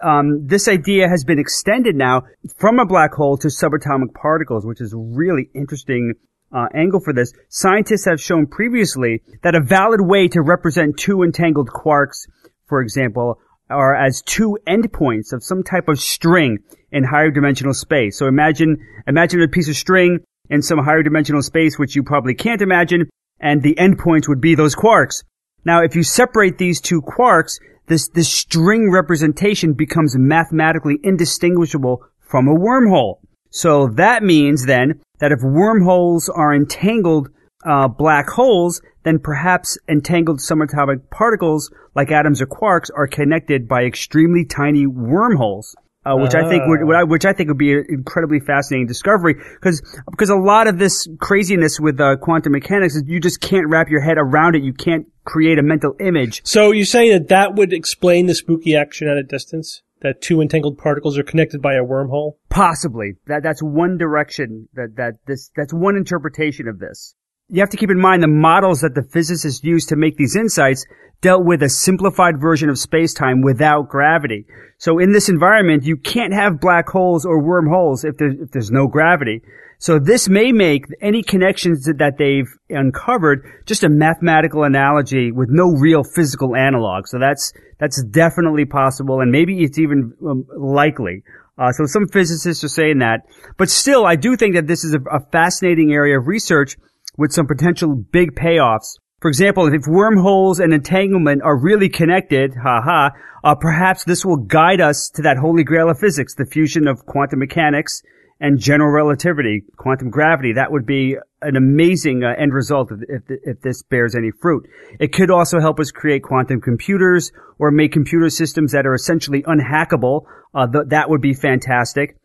Um, 0.00 0.46
this 0.46 0.68
idea 0.68 1.08
has 1.08 1.24
been 1.24 1.38
extended 1.38 1.96
now 1.96 2.22
from 2.58 2.78
a 2.78 2.86
black 2.86 3.12
hole 3.14 3.36
to 3.38 3.48
subatomic 3.48 4.14
particles, 4.14 4.64
which 4.64 4.80
is 4.80 4.94
really 4.96 5.50
interesting 5.54 6.14
uh, 6.52 6.66
angle 6.74 7.00
for 7.00 7.12
this. 7.12 7.32
Scientists 7.48 8.04
have 8.04 8.20
shown 8.20 8.46
previously 8.46 9.22
that 9.42 9.54
a 9.54 9.60
valid 9.60 10.00
way 10.00 10.28
to 10.28 10.42
represent 10.42 10.98
two 10.98 11.22
entangled 11.22 11.70
quarks, 11.70 12.26
for 12.66 12.80
example, 12.80 13.38
are 13.70 13.94
as 13.94 14.22
two 14.22 14.58
endpoints 14.68 15.32
of 15.32 15.42
some 15.42 15.62
type 15.62 15.88
of 15.88 15.98
string 15.98 16.58
in 16.90 17.04
higher 17.04 17.30
dimensional 17.30 17.74
space. 17.74 18.18
So 18.18 18.26
imagine 18.26 18.76
imagine 19.06 19.42
a 19.42 19.48
piece 19.48 19.68
of 19.68 19.76
string 19.76 20.20
in 20.50 20.62
some 20.62 20.78
higher 20.78 21.02
dimensional 21.02 21.42
space, 21.42 21.78
which 21.78 21.96
you 21.96 22.02
probably 22.02 22.34
can't 22.34 22.60
imagine, 22.60 23.08
and 23.40 23.62
the 23.62 23.74
endpoints 23.76 24.28
would 24.28 24.40
be 24.40 24.54
those 24.54 24.76
quarks. 24.76 25.24
Now, 25.64 25.82
if 25.82 25.96
you 25.96 26.02
separate 26.02 26.58
these 26.58 26.80
two 26.80 27.00
quarks, 27.00 27.60
this, 27.86 28.08
this 28.08 28.32
string 28.32 28.90
representation 28.90 29.74
becomes 29.74 30.16
mathematically 30.16 30.98
indistinguishable 31.02 32.04
from 32.20 32.48
a 32.48 32.54
wormhole. 32.54 33.18
So 33.50 33.88
that 33.96 34.22
means 34.22 34.66
then 34.66 35.00
that 35.22 35.30
if 35.30 35.38
wormholes 35.42 36.28
are 36.28 36.52
entangled 36.52 37.28
uh, 37.64 37.86
black 37.86 38.28
holes, 38.28 38.82
then 39.04 39.20
perhaps 39.20 39.78
entangled 39.88 40.40
subatomic 40.40 41.08
particles 41.10 41.72
like 41.94 42.10
atoms 42.10 42.42
or 42.42 42.46
quarks 42.46 42.90
are 42.96 43.06
connected 43.06 43.68
by 43.68 43.84
extremely 43.84 44.44
tiny 44.44 44.84
wormholes 44.84 45.76
uh, 46.04 46.16
which 46.16 46.34
I 46.34 46.48
think 46.48 46.64
would, 46.66 46.80
Ah. 46.92 47.04
which 47.04 47.24
I 47.24 47.32
think 47.32 47.48
would 47.48 47.58
be 47.58 47.72
an 47.72 47.86
incredibly 47.88 48.40
fascinating 48.40 48.86
discovery 48.86 49.34
because 49.34 49.80
because 50.10 50.30
a 50.30 50.36
lot 50.36 50.66
of 50.66 50.78
this 50.78 51.06
craziness 51.20 51.78
with 51.78 52.00
uh, 52.00 52.16
quantum 52.16 52.52
mechanics 52.52 52.96
is 52.96 53.04
you 53.06 53.20
just 53.20 53.40
can't 53.40 53.68
wrap 53.68 53.88
your 53.88 54.00
head 54.00 54.18
around 54.18 54.56
it. 54.56 54.62
You 54.62 54.72
can't 54.72 55.06
create 55.24 55.58
a 55.58 55.62
mental 55.62 55.94
image. 56.00 56.42
So 56.44 56.72
you're 56.72 56.86
saying 56.86 57.12
that 57.12 57.28
that 57.28 57.54
would 57.54 57.72
explain 57.72 58.26
the 58.26 58.34
spooky 58.34 58.74
action 58.74 59.06
at 59.06 59.16
a 59.16 59.22
distance? 59.22 59.82
That 60.02 60.20
two 60.20 60.40
entangled 60.40 60.78
particles 60.78 61.16
are 61.16 61.22
connected 61.22 61.62
by 61.62 61.74
a 61.74 61.84
wormhole? 61.84 62.32
Possibly 62.48 63.14
that 63.26 63.42
that's 63.42 63.62
one 63.62 63.98
direction 63.98 64.68
that 64.74 64.96
that 64.96 65.14
this 65.26 65.50
that's 65.56 65.72
one 65.72 65.96
interpretation 65.96 66.68
of 66.68 66.78
this. 66.78 67.14
You 67.48 67.60
have 67.60 67.70
to 67.70 67.76
keep 67.76 67.90
in 67.90 68.00
mind 68.00 68.22
the 68.22 68.28
models 68.28 68.80
that 68.80 68.94
the 68.94 69.02
physicists 69.02 69.62
used 69.62 69.88
to 69.90 69.96
make 69.96 70.16
these 70.16 70.36
insights 70.36 70.86
dealt 71.20 71.44
with 71.44 71.62
a 71.62 71.68
simplified 71.68 72.40
version 72.40 72.68
of 72.68 72.78
space-time 72.78 73.42
without 73.42 73.88
gravity. 73.88 74.44
So 74.78 74.98
in 74.98 75.12
this 75.12 75.28
environment, 75.28 75.84
you 75.84 75.96
can't 75.96 76.32
have 76.32 76.60
black 76.60 76.88
holes 76.88 77.24
or 77.24 77.40
wormholes 77.40 78.04
if, 78.04 78.16
there, 78.16 78.30
if 78.30 78.50
there's 78.50 78.70
no 78.70 78.88
gravity. 78.88 79.42
So 79.82 79.98
this 79.98 80.28
may 80.28 80.52
make 80.52 80.84
any 81.00 81.24
connections 81.24 81.86
that- 81.86 82.16
they've 82.16 82.46
uncovered 82.70 83.44
just 83.66 83.82
a 83.82 83.88
mathematical 83.88 84.62
analogy 84.62 85.32
with 85.32 85.48
no 85.50 85.72
real 85.72 86.04
physical 86.04 86.54
analog. 86.54 87.08
So 87.08 87.18
that's 87.18 87.52
that's 87.80 88.00
definitely 88.04 88.64
possible, 88.64 89.20
and 89.20 89.32
maybe 89.32 89.64
it's 89.64 89.80
even 89.80 90.12
um, 90.24 90.44
likely. 90.56 91.24
Uh, 91.58 91.72
so 91.72 91.84
some 91.86 92.06
physicists 92.06 92.62
are 92.62 92.68
saying 92.68 93.00
that, 93.00 93.22
but 93.58 93.68
still, 93.68 94.06
I 94.06 94.14
do 94.14 94.36
think 94.36 94.54
that 94.54 94.68
this 94.68 94.84
is 94.84 94.94
a, 94.94 95.00
a 95.10 95.18
fascinating 95.32 95.92
area 95.92 96.16
of 96.16 96.28
research 96.28 96.76
with 97.18 97.32
some 97.32 97.48
potential 97.48 97.96
big 97.96 98.36
payoffs. 98.36 99.00
For 99.20 99.28
example, 99.28 99.66
if 99.66 99.88
wormholes 99.88 100.60
and 100.60 100.72
entanglement 100.72 101.42
are 101.42 101.58
really 101.58 101.88
connected, 101.88 102.54
haha, 102.54 103.10
uh, 103.42 103.56
perhaps 103.56 104.04
this 104.04 104.24
will 104.24 104.36
guide 104.36 104.80
us 104.80 105.10
to 105.16 105.22
that 105.22 105.38
holy 105.38 105.64
grail 105.64 105.90
of 105.90 105.98
physics, 105.98 106.36
the 106.36 106.46
fusion 106.46 106.86
of 106.86 107.04
quantum 107.04 107.40
mechanics 107.40 108.00
and 108.42 108.58
general 108.58 108.90
relativity, 108.90 109.62
quantum 109.76 110.10
gravity. 110.10 110.54
That 110.54 110.72
would 110.72 110.84
be 110.84 111.16
an 111.40 111.54
amazing 111.54 112.24
uh, 112.24 112.34
end 112.36 112.52
result 112.52 112.90
if, 112.90 113.22
if, 113.28 113.38
if 113.44 113.60
this 113.60 113.84
bears 113.84 114.16
any 114.16 114.32
fruit. 114.32 114.68
It 114.98 115.12
could 115.12 115.30
also 115.30 115.60
help 115.60 115.78
us 115.78 115.92
create 115.92 116.24
quantum 116.24 116.60
computers 116.60 117.30
or 117.60 117.70
make 117.70 117.92
computer 117.92 118.28
systems 118.28 118.72
that 118.72 118.84
are 118.84 118.94
essentially 118.94 119.44
unhackable. 119.44 120.22
Uh, 120.52 120.66
th- 120.66 120.86
that 120.88 121.08
would 121.08 121.20
be 121.20 121.34
fantastic. 121.34 122.16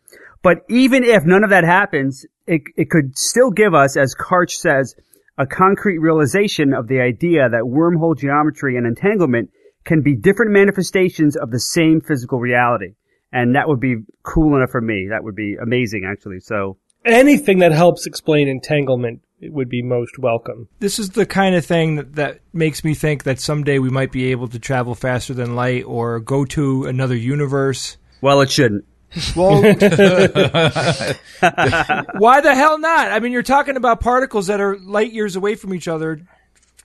But 0.42 0.64
even 0.68 1.04
if 1.04 1.24
none 1.24 1.44
of 1.44 1.50
that 1.50 1.62
happens, 1.62 2.26
it, 2.48 2.62
it 2.76 2.90
could 2.90 3.16
still 3.16 3.52
give 3.52 3.72
us, 3.72 3.96
as 3.96 4.16
Karch 4.16 4.50
says, 4.50 4.96
a 5.38 5.46
concrete 5.46 5.98
realization 5.98 6.74
of 6.74 6.88
the 6.88 7.00
idea 7.00 7.48
that 7.48 7.62
wormhole 7.62 8.18
geometry 8.18 8.76
and 8.76 8.88
entanglement 8.88 9.50
can 9.84 10.02
be 10.02 10.16
different 10.16 10.50
manifestations 10.50 11.36
of 11.36 11.52
the 11.52 11.60
same 11.60 12.00
physical 12.00 12.40
reality. 12.40 12.94
And 13.32 13.54
that 13.54 13.68
would 13.68 13.80
be 13.80 13.96
cool 14.22 14.56
enough 14.56 14.70
for 14.70 14.80
me. 14.80 15.08
That 15.10 15.24
would 15.24 15.36
be 15.36 15.56
amazing, 15.56 16.04
actually. 16.06 16.40
So, 16.40 16.78
Anything 17.04 17.60
that 17.60 17.72
helps 17.72 18.06
explain 18.06 18.48
entanglement 18.48 19.22
would 19.40 19.68
be 19.68 19.82
most 19.82 20.18
welcome. 20.18 20.68
This 20.80 20.98
is 20.98 21.10
the 21.10 21.26
kind 21.26 21.54
of 21.54 21.64
thing 21.64 21.96
that, 21.96 22.14
that 22.16 22.40
makes 22.52 22.84
me 22.84 22.94
think 22.94 23.22
that 23.22 23.38
someday 23.38 23.78
we 23.78 23.88
might 23.88 24.12
be 24.12 24.30
able 24.30 24.48
to 24.48 24.58
travel 24.58 24.94
faster 24.94 25.32
than 25.32 25.54
light 25.54 25.84
or 25.84 26.20
go 26.20 26.44
to 26.46 26.86
another 26.86 27.16
universe. 27.16 27.96
well, 28.20 28.40
it 28.40 28.50
shouldn't. 28.50 28.84
Well, 29.34 29.62
why 29.62 29.72
the 32.42 32.54
hell 32.54 32.78
not? 32.78 33.10
I 33.10 33.20
mean, 33.20 33.32
you're 33.32 33.42
talking 33.42 33.76
about 33.76 34.00
particles 34.00 34.48
that 34.48 34.60
are 34.60 34.76
light 34.78 35.12
years 35.12 35.34
away 35.34 35.54
from 35.54 35.72
each 35.72 35.88
other 35.88 36.20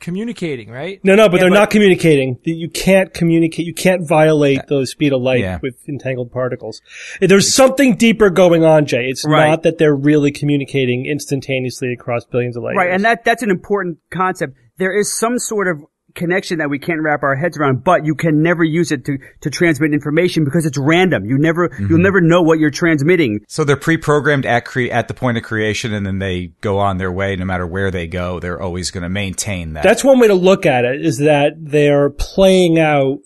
communicating, 0.03 0.69
right? 0.69 0.99
No, 1.03 1.15
no, 1.15 1.27
but 1.29 1.37
Yeah, 1.37 1.43
they're 1.43 1.49
but- 1.49 1.55
not 1.55 1.69
communicating. 1.71 2.37
You 2.43 2.69
can't 2.69 3.11
communicate. 3.13 3.65
You 3.65 3.73
can't 3.73 4.07
violate 4.07 4.67
the 4.67 4.85
speed 4.85 5.13
of 5.13 5.21
light 5.21 5.39
Yeah. 5.39 5.59
with 5.63 5.75
entangled 5.89 6.31
particles. 6.31 6.81
There's 7.21 7.51
something 7.51 7.95
deeper 7.95 8.29
going 8.29 8.63
on, 8.63 8.85
Jay. 8.85 9.05
It's 9.07 9.25
Right. 9.27 9.49
not 9.49 9.63
that 9.63 9.77
they're 9.79 9.95
really 9.95 10.31
communicating 10.31 11.05
instantaneously 11.05 11.93
across 11.93 12.25
billions 12.25 12.57
of 12.57 12.63
light 12.63 12.75
Right, 12.75 12.85
years. 12.89 12.95
and 12.95 13.05
that 13.05 13.23
that's 13.23 13.41
an 13.41 13.49
important 13.49 13.97
concept. 14.11 14.53
There 14.77 14.93
is 14.93 15.11
some 15.17 15.39
sort 15.39 15.67
of 15.67 15.77
connection 16.13 16.59
that 16.59 16.69
we 16.69 16.79
can't 16.79 17.01
wrap 17.01 17.23
our 17.23 17.35
heads 17.35 17.57
around, 17.57 17.83
but 17.83 18.05
you 18.05 18.15
can 18.15 18.41
never 18.41 18.63
use 18.63 18.91
it 18.91 19.05
to, 19.05 19.17
to 19.41 19.49
transmit 19.49 19.93
information 19.93 20.43
because 20.43 20.65
it's 20.65 20.77
random. 20.77 21.25
You 21.25 21.37
never 21.37 21.69
you'll 21.79 21.89
mm-hmm. 21.89 22.01
never 22.01 22.21
know 22.21 22.41
what 22.41 22.59
you're 22.59 22.71
transmitting. 22.71 23.43
So 23.47 23.63
they're 23.63 23.75
pre-programmed 23.75 24.45
at 24.45 24.65
cre- 24.65 24.91
at 24.91 25.07
the 25.07 25.13
point 25.13 25.37
of 25.37 25.43
creation, 25.43 25.93
and 25.93 26.05
then 26.05 26.19
they 26.19 26.47
go 26.61 26.79
on 26.79 26.97
their 26.97 27.11
way. 27.11 27.35
No 27.35 27.45
matter 27.45 27.67
where 27.67 27.91
they 27.91 28.07
go, 28.07 28.39
they're 28.39 28.61
always 28.61 28.91
going 28.91 29.03
to 29.03 29.09
maintain 29.09 29.73
that. 29.73 29.83
That's 29.83 30.03
one 30.03 30.19
way 30.19 30.27
to 30.27 30.35
look 30.35 30.65
at 30.65 30.85
it 30.85 31.05
is 31.05 31.17
that 31.19 31.53
they're 31.57 32.09
playing 32.09 32.79
out 32.79 33.19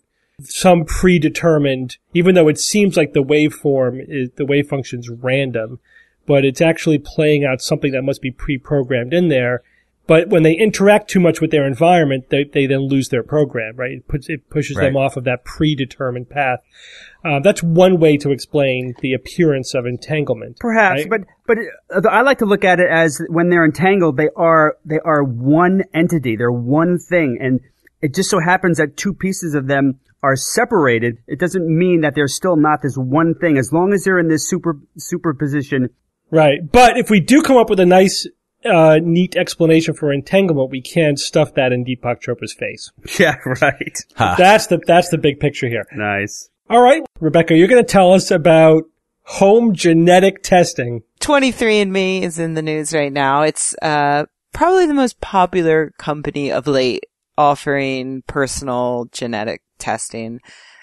some 0.43 0.85
predetermined, 0.85 1.97
even 2.13 2.35
though 2.35 2.47
it 2.47 2.59
seems 2.59 2.95
like 2.95 3.13
the 3.13 3.23
waveform 3.23 4.03
is, 4.07 4.29
the 4.35 4.45
wave 4.45 4.67
function's 4.67 5.09
random, 5.09 5.79
but 6.27 6.45
it's 6.45 6.61
actually 6.61 6.99
playing 6.99 7.43
out 7.43 7.61
something 7.61 7.91
that 7.91 8.03
must 8.03 8.21
be 8.21 8.31
pre-programmed 8.31 9.13
in 9.13 9.29
there. 9.29 9.63
But 10.07 10.29
when 10.29 10.43
they 10.43 10.53
interact 10.53 11.09
too 11.09 11.19
much 11.19 11.41
with 11.41 11.51
their 11.51 11.67
environment, 11.67 12.29
they, 12.29 12.45
they 12.45 12.65
then 12.65 12.87
lose 12.87 13.09
their 13.09 13.23
program, 13.23 13.75
right? 13.75 13.91
It, 13.91 14.07
puts, 14.07 14.29
it 14.29 14.49
pushes 14.49 14.77
them 14.77 14.95
off 14.95 15.17
of 15.17 15.25
that 15.25 15.43
predetermined 15.43 16.29
path. 16.29 16.59
Uh, 17.25 17.41
that's 17.41 17.61
one 17.61 17.99
way 17.99 18.15
to 18.17 18.31
explain 18.31 18.95
the 19.01 19.13
appearance 19.13 19.73
of 19.73 19.85
entanglement. 19.85 20.59
Perhaps, 20.59 21.01
right? 21.01 21.09
but 21.09 21.21
but 21.45 21.57
uh, 21.93 22.09
I 22.09 22.21
like 22.21 22.37
to 22.37 22.45
look 22.45 22.63
at 22.63 22.79
it 22.79 22.87
as 22.89 23.21
when 23.27 23.49
they're 23.49 23.65
entangled, 23.65 24.15
they 24.15 24.29
are 24.35 24.77
they 24.85 24.99
are 24.99 25.23
one 25.23 25.83
entity. 25.93 26.37
They're 26.37 26.51
one 26.51 26.99
thing, 26.99 27.37
and 27.41 27.59
it 28.01 28.15
just 28.15 28.29
so 28.29 28.39
happens 28.39 28.77
that 28.77 28.95
two 28.95 29.13
pieces 29.13 29.55
of 29.55 29.67
them 29.67 29.99
are 30.23 30.37
separated. 30.37 31.17
It 31.27 31.39
doesn't 31.39 31.67
mean 31.67 32.01
that 32.01 32.15
they're 32.15 32.27
still 32.29 32.55
not 32.55 32.81
this 32.81 32.95
one 32.95 33.35
thing. 33.35 33.57
As 33.57 33.73
long 33.73 33.93
as 33.93 34.03
they're 34.03 34.19
in 34.19 34.29
this 34.29 34.47
super 34.47 34.79
superposition, 34.97 35.89
Right. 36.29 36.59
But 36.69 36.97
if 36.97 37.09
we 37.09 37.19
do 37.19 37.41
come 37.41 37.57
up 37.57 37.69
with 37.69 37.79
a 37.79 37.85
nice, 37.85 38.27
uh, 38.65 38.99
neat 39.01 39.35
explanation 39.35 39.93
for 39.93 40.11
entanglement, 40.11 40.71
we 40.71 40.81
can't 40.81 41.19
stuff 41.19 41.53
that 41.55 41.71
in 41.71 41.85
Deepak 41.85 42.21
Chopra's 42.21 42.53
face. 42.53 42.91
yeah, 43.19 43.35
right. 43.45 43.97
That's 44.17 44.67
the, 44.67 44.79
that's 44.85 45.09
the 45.09 45.17
big 45.17 45.39
picture 45.39 45.67
here. 45.67 45.85
Nice. 45.93 46.49
All 46.69 46.81
right. 46.81 47.03
Rebecca, 47.19 47.55
you're 47.55 47.67
going 47.67 47.83
to 47.83 47.89
tell 47.89 48.13
us 48.13 48.31
about 48.31 48.83
home 49.23 49.73
genetic 49.73 50.43
testing. 50.43 51.03
23andMe 51.21 52.21
is 52.21 52.39
in 52.39 52.53
the 52.53 52.61
news 52.61 52.93
right 52.93 53.11
now. 53.11 53.43
It's 53.43 53.75
uh, 53.81 54.25
probably 54.53 54.85
the 54.85 54.93
most 54.93 55.19
popular 55.21 55.93
company 55.97 56.51
of 56.51 56.67
late 56.67 57.03
offering 57.37 58.23
personal 58.27 59.07
genetic 59.11 59.61
testing. 59.77 60.39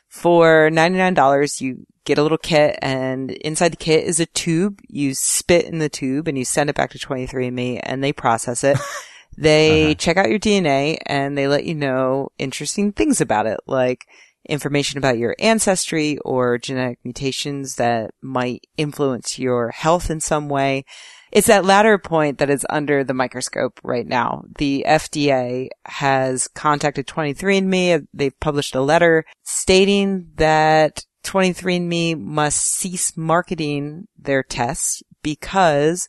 For 0.08 0.70
$99, 0.70 1.60
you 1.60 1.86
get 2.04 2.18
a 2.18 2.22
little 2.22 2.38
kit 2.38 2.78
and 2.82 3.30
inside 3.30 3.72
the 3.72 3.76
kit 3.76 4.04
is 4.04 4.20
a 4.20 4.26
tube. 4.26 4.80
You 4.88 5.14
spit 5.14 5.64
in 5.64 5.78
the 5.78 5.88
tube 5.88 6.28
and 6.28 6.36
you 6.36 6.44
send 6.44 6.70
it 6.70 6.76
back 6.76 6.90
to 6.90 6.98
23andMe 6.98 7.80
and 7.82 8.02
they 8.02 8.12
process 8.12 8.64
it. 8.64 8.78
They 9.36 9.86
uh-huh. 9.86 9.94
check 9.94 10.16
out 10.16 10.30
your 10.30 10.38
DNA 10.38 10.98
and 11.06 11.36
they 11.36 11.48
let 11.48 11.64
you 11.64 11.74
know 11.74 12.30
interesting 12.38 12.92
things 12.92 13.20
about 13.20 13.46
it, 13.46 13.60
like 13.66 14.06
information 14.48 14.98
about 14.98 15.18
your 15.18 15.34
ancestry 15.38 16.18
or 16.18 16.58
genetic 16.58 16.98
mutations 17.04 17.76
that 17.76 18.12
might 18.20 18.66
influence 18.76 19.38
your 19.38 19.70
health 19.70 20.10
in 20.10 20.20
some 20.20 20.48
way. 20.48 20.84
it's 21.32 21.48
that 21.48 21.64
latter 21.64 21.98
point 21.98 22.38
that 22.38 22.50
is 22.50 22.66
under 22.70 23.02
the 23.02 23.14
microscope 23.14 23.80
right 23.82 24.06
now. 24.06 24.44
The 24.58 24.84
FDA 24.86 25.68
has 25.86 26.46
contacted 26.46 27.06
23andMe. 27.06 28.06
They've 28.14 28.38
published 28.38 28.74
a 28.76 28.80
letter 28.80 29.24
stating 29.42 30.30
that 30.36 31.04
23andMe 31.24 32.18
must 32.18 32.64
cease 32.64 33.16
marketing 33.16 34.06
their 34.18 34.42
tests 34.42 35.02
because 35.22 36.08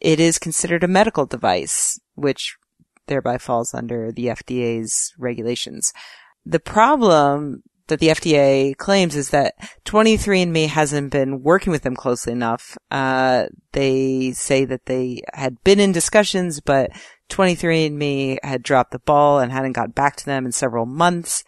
it 0.00 0.20
is 0.20 0.38
considered 0.38 0.84
a 0.84 0.88
medical 0.88 1.26
device, 1.26 2.00
which 2.14 2.56
thereby 3.06 3.38
falls 3.38 3.74
under 3.74 4.12
the 4.12 4.26
FDA's 4.26 5.12
regulations. 5.18 5.92
The 6.44 6.60
problem 6.60 7.62
that 7.88 8.00
the 8.00 8.08
FDA 8.08 8.76
claims 8.76 9.16
is 9.16 9.30
that 9.30 9.54
23andMe 9.84 10.68
hasn't 10.68 11.10
been 11.10 11.42
working 11.42 11.70
with 11.70 11.82
them 11.82 11.96
closely 11.96 12.32
enough. 12.32 12.76
Uh, 12.90 13.46
they 13.72 14.32
say 14.32 14.64
that 14.66 14.86
they 14.86 15.22
had 15.34 15.62
been 15.64 15.80
in 15.80 15.92
discussions, 15.92 16.60
but 16.60 16.90
23andMe 17.30 18.38
had 18.42 18.62
dropped 18.62 18.92
the 18.92 18.98
ball 19.00 19.40
and 19.40 19.50
hadn't 19.50 19.72
got 19.72 19.94
back 19.94 20.16
to 20.16 20.26
them 20.26 20.46
in 20.46 20.52
several 20.52 20.86
months. 20.86 21.44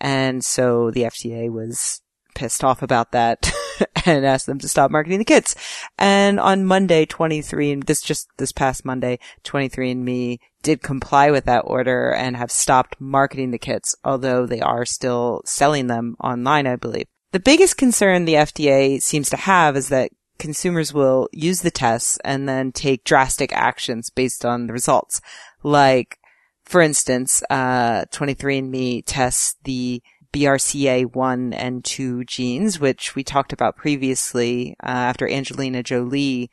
And 0.00 0.44
so 0.44 0.90
the 0.90 1.02
FDA 1.02 1.50
was 1.50 2.02
pissed 2.34 2.64
off 2.64 2.82
about 2.82 3.12
that 3.12 3.52
and 4.06 4.24
asked 4.24 4.46
them 4.46 4.58
to 4.58 4.68
stop 4.68 4.90
marketing 4.90 5.18
the 5.18 5.24
kits. 5.24 5.54
And 5.98 6.38
on 6.38 6.64
Monday, 6.64 7.06
23, 7.06 7.72
and 7.72 7.82
this 7.84 8.02
just 8.02 8.28
this 8.36 8.52
past 8.52 8.84
Monday, 8.84 9.18
23andMe 9.44 10.38
did 10.62 10.82
comply 10.82 11.30
with 11.30 11.44
that 11.44 11.64
order 11.66 12.12
and 12.12 12.36
have 12.36 12.50
stopped 12.50 13.00
marketing 13.00 13.50
the 13.50 13.58
kits, 13.58 13.94
although 14.04 14.46
they 14.46 14.60
are 14.60 14.84
still 14.84 15.42
selling 15.44 15.86
them 15.86 16.16
online, 16.20 16.66
I 16.66 16.76
believe. 16.76 17.06
The 17.32 17.40
biggest 17.40 17.76
concern 17.76 18.24
the 18.24 18.34
FDA 18.34 19.00
seems 19.02 19.28
to 19.30 19.36
have 19.36 19.76
is 19.76 19.88
that 19.88 20.10
consumers 20.38 20.92
will 20.92 21.28
use 21.32 21.60
the 21.60 21.70
tests 21.70 22.18
and 22.24 22.48
then 22.48 22.72
take 22.72 23.04
drastic 23.04 23.52
actions 23.52 24.10
based 24.10 24.44
on 24.44 24.66
the 24.66 24.72
results. 24.72 25.20
Like, 25.62 26.18
for 26.64 26.80
instance, 26.80 27.42
uh, 27.50 28.04
23andMe 28.06 29.02
tests 29.06 29.56
the 29.64 30.02
BRCA1 30.34 31.54
and 31.56 31.84
2 31.84 32.24
genes, 32.24 32.80
which 32.80 33.14
we 33.14 33.22
talked 33.22 33.52
about 33.52 33.76
previously 33.76 34.76
uh, 34.82 34.88
after 34.88 35.28
Angelina 35.28 35.82
Jolie 35.82 36.50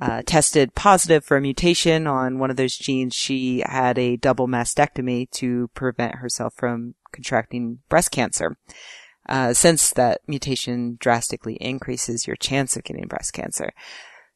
uh, 0.00 0.22
tested 0.24 0.74
positive 0.74 1.22
for 1.22 1.36
a 1.36 1.40
mutation 1.40 2.06
on 2.06 2.38
one 2.38 2.50
of 2.50 2.56
those 2.56 2.76
genes. 2.76 3.14
She 3.14 3.62
had 3.66 3.98
a 3.98 4.16
double 4.16 4.48
mastectomy 4.48 5.30
to 5.32 5.68
prevent 5.74 6.16
herself 6.16 6.54
from 6.56 6.94
contracting 7.12 7.80
breast 7.90 8.10
cancer. 8.10 8.56
Uh, 9.28 9.52
since 9.52 9.90
that 9.92 10.22
mutation 10.26 10.96
drastically 10.98 11.54
increases 11.56 12.26
your 12.26 12.36
chance 12.36 12.74
of 12.74 12.82
getting 12.82 13.06
breast 13.06 13.34
cancer. 13.34 13.70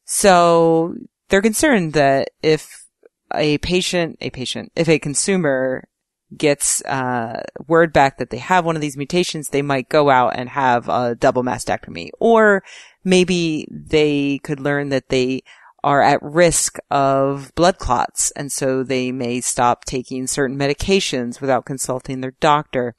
So 0.05 0.95
they're 1.29 1.41
concerned 1.41 1.93
that 1.93 2.29
if 2.43 2.85
a 3.33 3.57
patient, 3.57 4.17
a 4.21 4.29
patient, 4.29 4.71
if 4.75 4.87
a 4.87 4.99
consumer 4.99 5.89
gets 6.35 6.83
uh, 6.85 7.43
word 7.67 7.93
back 7.93 8.17
that 8.17 8.29
they 8.29 8.37
have 8.37 8.65
one 8.65 8.75
of 8.75 8.81
these 8.81 8.97
mutations, 8.97 9.49
they 9.49 9.61
might 9.61 9.89
go 9.89 10.09
out 10.09 10.33
and 10.35 10.49
have 10.49 10.89
a 10.89 11.15
double 11.15 11.43
mastectomy. 11.43 12.09
Or 12.19 12.63
maybe 13.03 13.67
they 13.69 14.39
could 14.39 14.59
learn 14.59 14.89
that 14.89 15.09
they 15.09 15.43
are 15.83 16.01
at 16.01 16.21
risk 16.23 16.79
of 16.89 17.53
blood 17.53 17.77
clots, 17.77 18.31
and 18.31 18.51
so 18.51 18.81
they 18.81 19.11
may 19.11 19.39
stop 19.39 19.85
taking 19.85 20.25
certain 20.25 20.57
medications 20.57 21.39
without 21.39 21.65
consulting 21.65 22.21
their 22.21 22.33
doctor. 22.39 22.95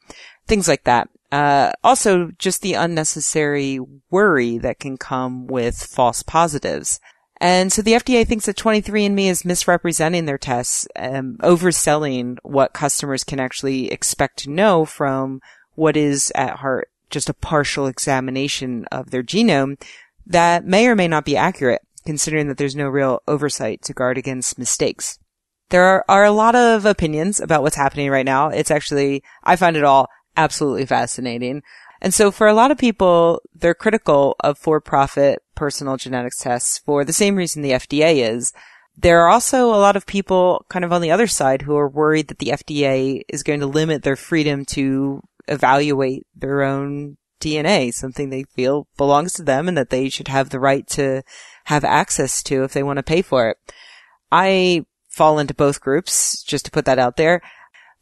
Things 0.47 0.69
like 0.69 0.85
that. 0.85 1.09
Uh, 1.33 1.73
also, 1.83 2.31
just 2.39 2.63
the 2.63 2.75
unnecessary 2.75 3.81
worry 4.11 4.59
that 4.59 4.79
can 4.79 4.97
come 4.97 5.49
with 5.49 5.83
false 5.83 6.23
positives. 6.23 7.01
And 7.39 7.71
so 7.73 7.83
the 7.83 7.93
FDA 7.93 8.27
thinks 8.27 8.47
that 8.47 8.57
23andMe 8.57 9.29
is 9.29 9.45
misrepresenting 9.45 10.25
their 10.25 10.39
tests, 10.39 10.87
um, 10.97 11.37
overselling 11.43 12.39
what 12.43 12.73
customers 12.73 13.25
can 13.25 13.39
actually 13.41 13.91
expect 13.93 14.39
to 14.41 14.51
know 14.51 14.85
from 14.85 15.41
what 15.75 15.97
is 15.97 16.33
at 16.35 16.57
heart 16.57 16.89
just 17.11 17.29
a 17.29 17.35
partial 17.35 17.87
examination 17.87 18.85
of 18.91 19.11
their 19.11 19.23
genome 19.23 19.81
that 20.27 20.65
may 20.65 20.89
or 20.89 20.97
may 20.97 21.07
not 21.07 21.25
be 21.25 21.37
accurate, 21.37 21.83
considering 22.05 22.49
that 22.49 22.57
there's 22.57 22.75
no 22.75 22.89
real 22.89 23.23
oversight 23.29 23.83
to 23.83 23.93
guard 23.93 24.19
against 24.19 24.59
mistakes. 24.59 25.19
There 25.69 25.85
are, 25.85 26.05
are 26.09 26.25
a 26.25 26.33
lot 26.33 26.55
of 26.55 26.85
opinions 26.85 27.41
about 27.41 27.63
what's 27.63 27.77
happening 27.77 28.11
right 28.11 28.25
now. 28.25 28.49
It's 28.49 28.71
actually, 28.71 29.23
I 29.45 29.57
find 29.57 29.77
it 29.77 29.85
all 29.85 30.09
absolutely 30.37 30.87
fascinating. 30.87 31.63
And 32.01 32.13
so 32.13 32.31
for 32.31 32.47
a 32.47 32.55
lot 32.55 32.71
of 32.71 32.79
people, 32.79 33.41
they're 33.55 33.75
critical 33.75 34.37
of 34.41 34.59
for-profit 34.59 35.43
personal 35.55 35.97
genetics 35.97 36.39
tests 36.39 36.79
for 36.79 37.05
the 37.05 37.13
same 37.13 37.37
reason 37.37 37.63
the 37.63 37.73
FDA 37.73 38.29
is. 38.29 38.53
There 38.97 39.21
are 39.21 39.29
also 39.29 39.67
a 39.67 39.77
lot 39.77 39.97
of 39.97 40.07
people 40.07 40.65
kind 40.69 40.85
of 40.85 40.93
on 40.93 41.03
the 41.03 41.11
other 41.11 41.27
side 41.27 41.63
who 41.63 41.77
are 41.77 41.89
worried 41.89 42.29
that 42.29 42.39
the 42.39 42.53
FDA 42.53 43.23
is 43.29 43.43
going 43.43 43.61
to 43.61 43.67
limit 43.67 44.03
their 44.03 44.17
freedom 44.17 44.65
to 44.67 45.23
evaluate 45.49 46.27
their 46.35 46.63
own 46.63 47.17
DNA, 47.41 47.93
something 47.93 48.31
they 48.31 48.45
feel 48.45 48.89
belongs 48.97 49.35
to 49.35 49.43
them 49.43 49.69
and 49.69 49.77
that 49.77 49.91
they 49.91 50.09
should 50.09 50.29
have 50.29 50.51
the 50.51 50.61
right 50.61 50.87
to 50.89 51.23
have 51.65 51.85
access 51.85 52.43
to 52.45 52.65
if 52.65 52.73
they 52.73 52.83
want 52.83 52.97
to 52.99 53.03
pay 53.03 53.21
for 53.23 53.51
it. 53.51 53.59
I 54.33 54.87
fall 55.09 55.39
into 55.39 55.55
both 55.55 55.81
groups, 55.81 56.43
just 56.43 56.65
to 56.67 56.71
put 56.71 56.85
that 56.85 56.99
out 56.99 57.17
there. 57.17 57.43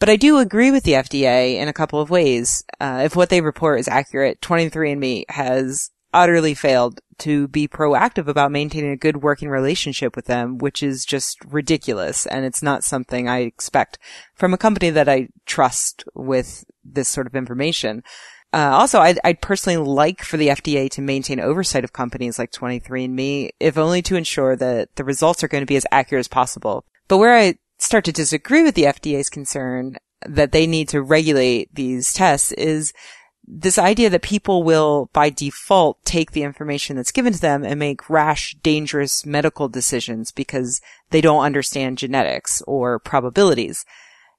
But 0.05 0.11
I 0.11 0.17
do 0.17 0.37
agree 0.37 0.71
with 0.71 0.85
the 0.85 0.93
FDA 0.93 1.55
in 1.55 1.67
a 1.67 1.73
couple 1.73 1.99
of 1.99 2.11
ways. 2.11 2.62
Uh, 2.79 3.01
if 3.07 3.17
what 3.17 3.31
they 3.31 3.40
report 3.40 3.81
is 3.81 3.88
accurate, 3.88 4.43
23andMe 4.43 5.25
has 5.31 5.93
utterly 6.12 6.53
failed 6.53 7.01
to 7.21 7.49
be 7.49 7.67
proactive 7.67 8.29
about 8.29 8.53
maintaining 8.53 8.90
a 8.90 8.99
good 8.99 9.23
working 9.23 9.49
relationship 9.49 10.14
with 10.14 10.27
them, 10.27 10.59
which 10.59 10.83
is 10.83 11.07
just 11.07 11.43
ridiculous. 11.47 12.27
And 12.27 12.45
it's 12.45 12.62
not 12.62 12.85
something 12.85 13.31
I 13.31 13.38
expect 13.45 13.99
from 14.35 14.53
a 14.53 14.59
company 14.59 14.90
that 14.90 15.09
I 15.09 15.29
trust 15.47 16.05
with 16.12 16.67
this 16.85 17.09
sort 17.09 17.27
of 17.27 17.35
information. 17.35 18.03
Uh, 18.53 18.73
also, 18.75 19.01
I'd, 19.01 19.19
I'd, 19.25 19.40
personally 19.40 19.79
like 19.79 20.23
for 20.23 20.37
the 20.37 20.49
FDA 20.49 20.90
to 20.90 21.01
maintain 21.01 21.40
oversight 21.40 21.83
of 21.83 21.95
companies 21.95 22.38
like 22.38 22.53
23andMe, 22.53 23.53
if 23.59 23.79
only 23.79 24.03
to 24.03 24.17
ensure 24.17 24.55
that 24.55 24.97
the 24.97 25.05
results 25.05 25.43
are 25.43 25.49
going 25.49 25.62
to 25.62 25.67
be 25.67 25.77
as 25.77 25.87
accurate 25.90 26.21
as 26.21 26.29
possible. 26.29 26.85
But 27.09 27.17
where 27.17 27.35
I 27.35 27.55
start 27.85 28.05
to 28.05 28.12
disagree 28.12 28.62
with 28.62 28.75
the 28.75 28.85
FDA's 28.85 29.29
concern 29.29 29.97
that 30.27 30.53
they 30.53 30.66
need 30.66 30.88
to 30.88 31.03
regulate 31.03 31.75
these 31.75 32.12
tests 32.12 32.53
is 32.53 32.92
this 33.47 33.79
idea 33.79 34.09
that 34.09 34.23
people 34.23 34.62
will 34.62 35.11
by 35.12 35.29
default 35.29 36.03
take 36.05 36.33
the 36.33 36.42
information 36.42 36.97
that's 36.97 37.12
given 37.12 37.33
to 37.33 37.40
them 37.40 37.62
and 37.62 37.79
make 37.79 38.09
rash, 38.09 38.57
dangerous 38.62 39.27
medical 39.27 39.68
decisions 39.68 40.33
because 40.33 40.81
they 41.11 41.20
don't 41.20 41.44
understand 41.44 41.99
genetics 41.99 42.62
or 42.62 42.99
probabilities. 42.99 43.85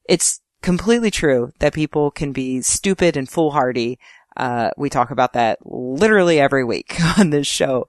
It's 0.08 0.40
completely 0.60 1.12
true 1.12 1.52
that 1.60 1.72
people 1.72 2.10
can 2.10 2.32
be 2.32 2.62
stupid 2.62 3.16
and 3.16 3.28
foolhardy. 3.28 4.00
Uh, 4.36 4.70
we 4.76 4.90
talk 4.90 5.12
about 5.12 5.34
that 5.34 5.58
literally 5.64 6.40
every 6.40 6.64
week 6.64 6.96
on 7.18 7.30
this 7.30 7.46
show. 7.46 7.88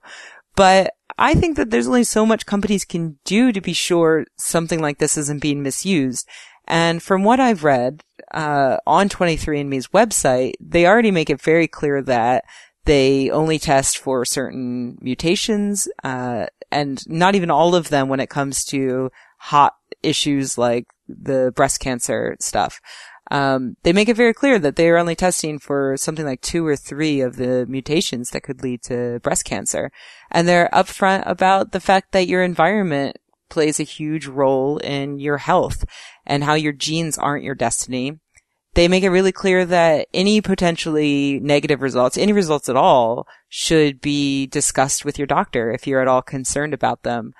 But 0.54 0.94
I 1.18 1.34
think 1.34 1.56
that 1.56 1.70
there's 1.70 1.88
only 1.88 2.04
so 2.04 2.24
much 2.24 2.46
companies 2.46 2.84
can 2.84 3.18
do 3.24 3.50
to 3.52 3.60
be 3.60 3.72
sure 3.72 4.24
something 4.36 4.80
like 4.80 4.98
this 4.98 5.18
isn't 5.18 5.42
being 5.42 5.62
misused. 5.62 6.28
And 6.66 7.02
from 7.02 7.24
what 7.24 7.40
I've 7.40 7.64
read, 7.64 8.04
uh, 8.32 8.76
on 8.86 9.08
23andMe's 9.08 9.88
website, 9.88 10.52
they 10.60 10.86
already 10.86 11.10
make 11.10 11.28
it 11.28 11.40
very 11.40 11.66
clear 11.66 12.02
that 12.02 12.44
they 12.84 13.30
only 13.30 13.58
test 13.58 13.98
for 13.98 14.24
certain 14.24 14.96
mutations, 15.00 15.88
uh, 16.04 16.46
and 16.70 17.02
not 17.08 17.34
even 17.34 17.50
all 17.50 17.74
of 17.74 17.88
them 17.88 18.08
when 18.08 18.20
it 18.20 18.30
comes 18.30 18.64
to 18.66 19.10
hot 19.38 19.74
issues 20.02 20.56
like 20.56 20.86
the 21.08 21.52
breast 21.56 21.80
cancer 21.80 22.36
stuff 22.38 22.80
um, 23.30 23.76
they 23.82 23.92
make 23.92 24.08
it 24.08 24.16
very 24.16 24.32
clear 24.32 24.58
that 24.58 24.76
they 24.76 24.88
are 24.88 24.96
only 24.96 25.14
testing 25.14 25.58
for 25.58 25.96
something 25.96 26.24
like 26.24 26.40
two 26.40 26.66
or 26.66 26.76
three 26.76 27.20
of 27.20 27.36
the 27.36 27.66
mutations 27.68 28.30
that 28.30 28.42
could 28.42 28.62
lead 28.62 28.82
to 28.84 29.20
breast 29.20 29.44
cancer. 29.44 29.90
And 30.30 30.48
they're 30.48 30.70
upfront 30.72 31.24
about 31.26 31.72
the 31.72 31.80
fact 31.80 32.12
that 32.12 32.28
your 32.28 32.42
environment 32.42 33.18
plays 33.50 33.80
a 33.80 33.84
huge 33.84 34.26
role 34.26 34.78
in 34.78 35.18
your 35.18 35.38
health 35.38 35.84
and 36.26 36.44
how 36.44 36.54
your 36.54 36.72
genes 36.72 37.18
aren't 37.18 37.44
your 37.44 37.54
destiny. 37.54 38.18
They 38.74 38.88
make 38.88 39.02
it 39.02 39.10
really 39.10 39.32
clear 39.32 39.64
that 39.64 40.06
any 40.14 40.40
potentially 40.40 41.40
negative 41.40 41.82
results, 41.82 42.16
any 42.16 42.32
results 42.32 42.68
at 42.68 42.76
all, 42.76 43.26
should 43.48 44.00
be 44.00 44.46
discussed 44.46 45.04
with 45.04 45.18
your 45.18 45.26
doctor 45.26 45.70
if 45.70 45.86
you're 45.86 46.02
at 46.02 46.08
all 46.08 46.22
concerned 46.22 46.74
about 46.74 47.02
them. 47.02 47.32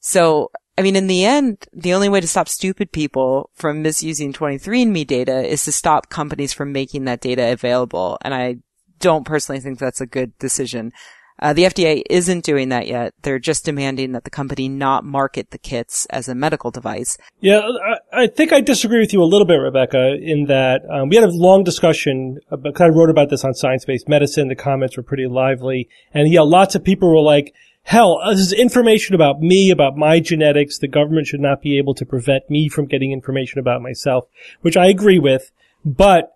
So 0.00 0.50
I 0.76 0.82
mean, 0.82 0.96
in 0.96 1.06
the 1.06 1.24
end, 1.24 1.66
the 1.72 1.94
only 1.94 2.08
way 2.08 2.20
to 2.20 2.28
stop 2.28 2.48
stupid 2.48 2.90
people 2.90 3.50
from 3.54 3.82
misusing 3.82 4.32
23andMe 4.32 5.06
data 5.06 5.46
is 5.46 5.64
to 5.64 5.72
stop 5.72 6.08
companies 6.08 6.52
from 6.52 6.72
making 6.72 7.04
that 7.04 7.20
data 7.20 7.52
available. 7.52 8.18
And 8.22 8.34
I 8.34 8.56
don't 8.98 9.24
personally 9.24 9.60
think 9.60 9.78
that's 9.78 10.00
a 10.00 10.06
good 10.06 10.36
decision. 10.38 10.92
Uh, 11.40 11.52
the 11.52 11.64
FDA 11.64 12.02
isn't 12.08 12.44
doing 12.44 12.68
that 12.68 12.86
yet. 12.86 13.12
They're 13.22 13.40
just 13.40 13.64
demanding 13.64 14.12
that 14.12 14.24
the 14.24 14.30
company 14.30 14.68
not 14.68 15.04
market 15.04 15.50
the 15.50 15.58
kits 15.58 16.06
as 16.06 16.28
a 16.28 16.34
medical 16.34 16.70
device. 16.70 17.18
Yeah, 17.40 17.60
I, 17.60 18.22
I 18.22 18.26
think 18.28 18.52
I 18.52 18.60
disagree 18.60 19.00
with 19.00 19.12
you 19.12 19.20
a 19.20 19.26
little 19.26 19.46
bit, 19.46 19.56
Rebecca, 19.56 20.14
in 20.20 20.46
that 20.46 20.82
um, 20.90 21.08
we 21.08 21.16
had 21.16 21.24
a 21.24 21.32
long 21.32 21.64
discussion. 21.64 22.38
Kind 22.50 22.90
of 22.90 22.96
wrote 22.96 23.10
about 23.10 23.30
this 23.30 23.44
on 23.44 23.52
Science 23.54 23.84
Based 23.84 24.08
Medicine. 24.08 24.48
The 24.48 24.54
comments 24.54 24.96
were 24.96 25.02
pretty 25.02 25.26
lively, 25.26 25.88
and 26.12 26.32
yeah, 26.32 26.42
lots 26.42 26.76
of 26.76 26.84
people 26.84 27.08
were 27.08 27.20
like, 27.20 27.52
hell, 27.84 28.20
uh, 28.22 28.30
this 28.30 28.40
is 28.40 28.52
information 28.52 29.14
about 29.14 29.40
me, 29.40 29.70
about 29.70 29.96
my 29.96 30.20
genetics. 30.20 30.78
The 30.78 30.88
government 30.88 31.26
should 31.26 31.40
not 31.40 31.62
be 31.62 31.78
able 31.78 31.94
to 31.94 32.04
prevent 32.04 32.50
me 32.50 32.68
from 32.68 32.86
getting 32.86 33.12
information 33.12 33.58
about 33.60 33.82
myself, 33.82 34.26
which 34.62 34.76
I 34.76 34.86
agree 34.86 35.18
with. 35.18 35.52
But 35.84 36.32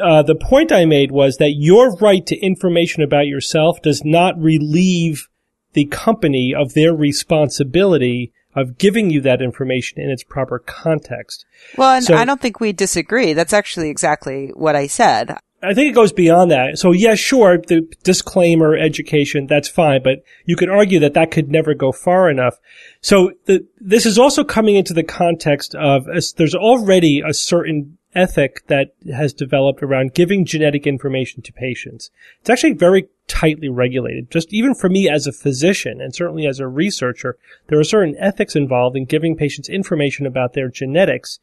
uh, 0.00 0.22
the 0.22 0.34
point 0.34 0.70
I 0.70 0.84
made 0.84 1.10
was 1.10 1.38
that 1.38 1.54
your 1.56 1.94
right 1.96 2.24
to 2.26 2.36
information 2.38 3.02
about 3.02 3.26
yourself 3.26 3.80
does 3.80 4.04
not 4.04 4.38
relieve 4.38 5.28
the 5.72 5.86
company 5.86 6.54
of 6.54 6.74
their 6.74 6.94
responsibility 6.94 8.32
of 8.54 8.78
giving 8.78 9.10
you 9.10 9.20
that 9.20 9.40
information 9.40 10.00
in 10.00 10.10
its 10.10 10.24
proper 10.24 10.58
context. 10.58 11.44
Well, 11.76 11.96
and 11.96 12.04
So- 12.04 12.16
I 12.16 12.24
don't 12.24 12.40
think 12.40 12.60
we 12.60 12.72
disagree. 12.72 13.32
That's 13.32 13.52
actually 13.52 13.88
exactly 13.88 14.50
what 14.54 14.74
I 14.74 14.86
said. 14.86 15.36
I 15.60 15.74
think 15.74 15.90
it 15.90 15.94
goes 15.94 16.12
beyond 16.12 16.52
that. 16.52 16.78
So 16.78 16.92
yeah, 16.92 17.16
sure, 17.16 17.58
the 17.58 17.88
disclaimer, 18.04 18.76
education, 18.76 19.46
that's 19.46 19.68
fine, 19.68 20.02
but 20.04 20.22
you 20.44 20.54
could 20.54 20.70
argue 20.70 21.00
that 21.00 21.14
that 21.14 21.32
could 21.32 21.50
never 21.50 21.74
go 21.74 21.90
far 21.90 22.30
enough. 22.30 22.58
So 23.00 23.32
the, 23.46 23.66
this 23.80 24.06
is 24.06 24.18
also 24.18 24.44
coming 24.44 24.76
into 24.76 24.94
the 24.94 25.02
context 25.02 25.74
of 25.74 26.04
there's 26.36 26.54
already 26.54 27.22
a 27.26 27.34
certain 27.34 27.98
ethic 28.14 28.66
that 28.68 28.94
has 29.12 29.32
developed 29.32 29.82
around 29.82 30.14
giving 30.14 30.44
genetic 30.44 30.86
information 30.86 31.42
to 31.42 31.52
patients. 31.52 32.10
It's 32.40 32.50
actually 32.50 32.74
very 32.74 33.08
tightly 33.26 33.68
regulated. 33.68 34.30
Just 34.30 34.52
even 34.52 34.74
for 34.74 34.88
me 34.88 35.08
as 35.08 35.26
a 35.26 35.32
physician 35.32 36.00
and 36.00 36.14
certainly 36.14 36.46
as 36.46 36.60
a 36.60 36.68
researcher, 36.68 37.36
there 37.66 37.78
are 37.78 37.84
certain 37.84 38.16
ethics 38.18 38.56
involved 38.56 38.96
in 38.96 39.04
giving 39.04 39.36
patients 39.36 39.68
information 39.68 40.24
about 40.24 40.52
their 40.52 40.68
genetics. 40.68 41.38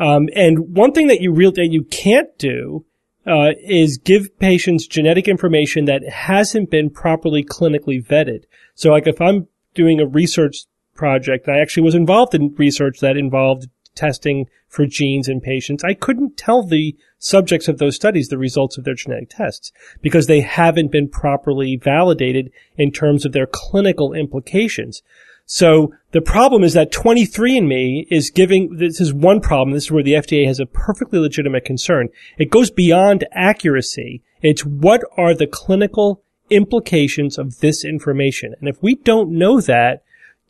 Um, 0.00 0.28
and 0.34 0.76
one 0.76 0.92
thing 0.92 1.08
that 1.08 1.20
you 1.20 1.32
real 1.32 1.52
that 1.52 1.72
you 1.72 1.82
can't 1.82 2.36
do 2.38 2.84
uh, 3.28 3.52
is 3.62 3.98
give 3.98 4.38
patients 4.38 4.86
genetic 4.86 5.28
information 5.28 5.84
that 5.84 6.08
hasn't 6.08 6.70
been 6.70 6.90
properly 6.90 7.44
clinically 7.44 8.04
vetted. 8.04 8.44
So, 8.74 8.90
like 8.90 9.06
if 9.06 9.20
I'm 9.20 9.48
doing 9.74 10.00
a 10.00 10.06
research 10.06 10.64
project, 10.94 11.48
I 11.48 11.60
actually 11.60 11.84
was 11.84 11.94
involved 11.94 12.34
in 12.34 12.54
research 12.56 13.00
that 13.00 13.16
involved 13.16 13.68
testing 13.94 14.46
for 14.68 14.86
genes 14.86 15.28
in 15.28 15.40
patients, 15.40 15.82
I 15.82 15.94
couldn't 15.94 16.36
tell 16.36 16.62
the 16.62 16.96
subjects 17.18 17.68
of 17.68 17.78
those 17.78 17.96
studies 17.96 18.28
the 18.28 18.38
results 18.38 18.78
of 18.78 18.84
their 18.84 18.94
genetic 18.94 19.30
tests 19.30 19.72
because 20.00 20.26
they 20.26 20.40
haven't 20.40 20.92
been 20.92 21.08
properly 21.08 21.76
validated 21.76 22.52
in 22.76 22.92
terms 22.92 23.24
of 23.24 23.32
their 23.32 23.46
clinical 23.46 24.12
implications. 24.12 25.02
So 25.50 25.94
the 26.12 26.20
problem 26.20 26.62
is 26.62 26.74
that 26.74 26.92
23andMe 26.92 28.06
is 28.10 28.30
giving, 28.30 28.76
this 28.76 29.00
is 29.00 29.14
one 29.14 29.40
problem. 29.40 29.72
This 29.72 29.84
is 29.84 29.90
where 29.90 30.02
the 30.02 30.12
FDA 30.12 30.46
has 30.46 30.60
a 30.60 30.66
perfectly 30.66 31.18
legitimate 31.18 31.64
concern. 31.64 32.10
It 32.36 32.50
goes 32.50 32.70
beyond 32.70 33.26
accuracy. 33.32 34.22
It's 34.42 34.66
what 34.66 35.00
are 35.16 35.32
the 35.32 35.46
clinical 35.46 36.22
implications 36.50 37.38
of 37.38 37.60
this 37.60 37.82
information? 37.82 38.54
And 38.60 38.68
if 38.68 38.82
we 38.82 38.96
don't 38.96 39.30
know 39.30 39.58
that, 39.62 40.02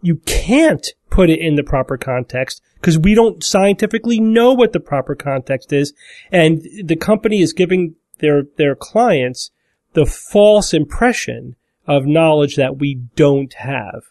you 0.03 0.17
can't 0.27 0.89
put 1.11 1.31
it 1.31 1.39
in 1.39 1.55
the 1.55 1.63
proper 1.63 1.97
context 1.97 2.61
because 2.75 2.99
we 2.99 3.15
don't 3.15 3.45
scientifically 3.45 4.19
know 4.19 4.53
what 4.53 4.73
the 4.73 4.81
proper 4.81 5.15
context 5.15 5.73
is. 5.73 5.93
And 6.33 6.61
the 6.83 6.97
company 6.97 7.41
is 7.41 7.53
giving 7.53 7.95
their, 8.19 8.43
their 8.57 8.75
clients 8.75 9.53
the 9.93 10.07
false 10.07 10.75
impression 10.75 11.55
of 11.87 12.05
knowledge 12.05 12.57
that 12.57 12.79
we 12.79 12.97
don't 13.15 13.55
have. 13.55 14.03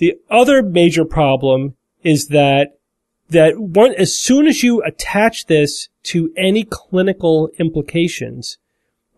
The 0.00 0.14
other 0.30 0.62
major 0.62 1.04
problem 1.04 1.76
is 2.02 2.28
that 2.28 2.78
that 3.28 3.60
one 3.60 3.94
as 3.94 4.18
soon 4.18 4.46
as 4.46 4.62
you 4.62 4.82
attach 4.82 5.46
this 5.46 5.88
to 6.04 6.32
any 6.38 6.64
clinical 6.64 7.50
implications, 7.58 8.56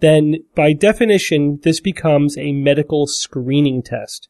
then 0.00 0.38
by 0.56 0.72
definition 0.72 1.60
this 1.62 1.80
becomes 1.80 2.36
a 2.36 2.50
medical 2.50 3.06
screening 3.06 3.82
test. 3.82 4.28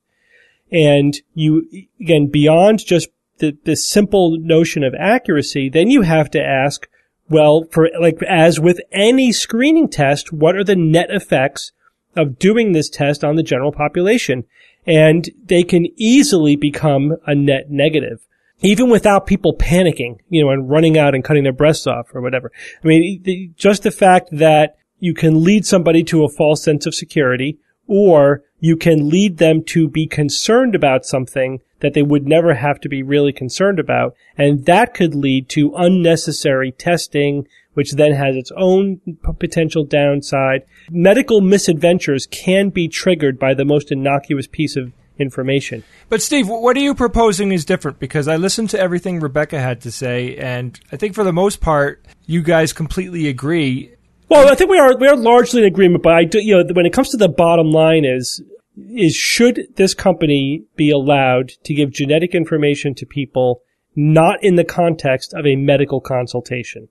And 0.70 1.14
you 1.32 1.66
again 1.98 2.26
beyond 2.26 2.84
just 2.84 3.08
the, 3.38 3.56
the 3.64 3.74
simple 3.74 4.36
notion 4.38 4.84
of 4.84 4.94
accuracy, 4.94 5.70
then 5.70 5.90
you 5.90 6.02
have 6.02 6.30
to 6.32 6.42
ask, 6.42 6.86
well, 7.30 7.64
for 7.70 7.88
like 7.98 8.22
as 8.24 8.60
with 8.60 8.78
any 8.92 9.32
screening 9.32 9.88
test, 9.88 10.34
what 10.34 10.54
are 10.54 10.64
the 10.64 10.76
net 10.76 11.10
effects 11.10 11.72
of 12.14 12.38
doing 12.38 12.72
this 12.72 12.90
test 12.90 13.24
on 13.24 13.36
the 13.36 13.42
general 13.42 13.72
population? 13.72 14.44
And 14.86 15.28
they 15.44 15.62
can 15.62 15.86
easily 15.96 16.56
become 16.56 17.16
a 17.26 17.34
net 17.34 17.70
negative. 17.70 18.26
Even 18.60 18.90
without 18.90 19.26
people 19.26 19.56
panicking, 19.56 20.18
you 20.28 20.42
know, 20.42 20.50
and 20.50 20.70
running 20.70 20.96
out 20.96 21.14
and 21.14 21.24
cutting 21.24 21.42
their 21.42 21.52
breasts 21.52 21.86
off 21.86 22.14
or 22.14 22.20
whatever. 22.20 22.52
I 22.82 22.86
mean, 22.86 23.54
just 23.56 23.82
the 23.82 23.90
fact 23.90 24.28
that 24.32 24.76
you 24.98 25.14
can 25.14 25.42
lead 25.42 25.66
somebody 25.66 26.04
to 26.04 26.24
a 26.24 26.28
false 26.28 26.62
sense 26.62 26.86
of 26.86 26.94
security 26.94 27.58
or 27.88 28.44
you 28.60 28.76
can 28.76 29.08
lead 29.08 29.38
them 29.38 29.64
to 29.64 29.88
be 29.88 30.06
concerned 30.06 30.76
about 30.76 31.04
something 31.04 31.60
that 31.80 31.94
they 31.94 32.02
would 32.02 32.26
never 32.26 32.54
have 32.54 32.80
to 32.80 32.88
be 32.88 33.02
really 33.02 33.32
concerned 33.32 33.80
about. 33.80 34.14
And 34.38 34.64
that 34.66 34.94
could 34.94 35.16
lead 35.16 35.48
to 35.50 35.74
unnecessary 35.74 36.70
testing, 36.70 37.48
which 37.74 37.92
then 37.92 38.12
has 38.12 38.36
its 38.36 38.52
own 38.56 39.00
p- 39.06 39.16
potential 39.38 39.84
downside. 39.84 40.62
Medical 40.90 41.40
misadventures 41.40 42.26
can 42.26 42.70
be 42.70 42.88
triggered 42.88 43.38
by 43.38 43.54
the 43.54 43.64
most 43.64 43.90
innocuous 43.90 44.46
piece 44.46 44.76
of 44.76 44.92
information. 45.18 45.84
But 46.08 46.22
Steve, 46.22 46.48
what 46.48 46.76
are 46.76 46.80
you 46.80 46.94
proposing 46.94 47.52
is 47.52 47.64
different? 47.64 47.98
Because 47.98 48.28
I 48.28 48.36
listened 48.36 48.70
to 48.70 48.80
everything 48.80 49.20
Rebecca 49.20 49.58
had 49.58 49.80
to 49.82 49.92
say, 49.92 50.36
and 50.36 50.78
I 50.90 50.96
think 50.96 51.14
for 51.14 51.24
the 51.24 51.32
most 51.32 51.60
part, 51.60 52.04
you 52.26 52.42
guys 52.42 52.72
completely 52.72 53.28
agree. 53.28 53.92
Well, 54.28 54.50
I 54.50 54.54
think 54.54 54.70
we 54.70 54.78
are 54.78 54.96
we 54.96 55.08
are 55.08 55.16
largely 55.16 55.62
in 55.62 55.66
agreement, 55.66 56.02
but 56.02 56.14
I 56.14 56.24
do 56.24 56.38
you 56.40 56.56
know 56.56 56.64
when 56.72 56.86
it 56.86 56.92
comes 56.92 57.10
to 57.10 57.16
the 57.16 57.28
bottom 57.28 57.70
line 57.70 58.04
is 58.04 58.42
is 58.76 59.14
should 59.14 59.66
this 59.76 59.92
company 59.92 60.64
be 60.76 60.90
allowed 60.90 61.50
to 61.64 61.74
give 61.74 61.90
genetic 61.90 62.34
information 62.34 62.94
to 62.94 63.06
people 63.06 63.62
not 63.94 64.42
in 64.42 64.56
the 64.56 64.64
context 64.64 65.34
of 65.34 65.46
a 65.46 65.56
medical 65.56 66.00
consultation? 66.00 66.88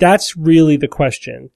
That's 0.00 0.36
really 0.36 0.76
the 0.76 0.88
question. 0.88 1.50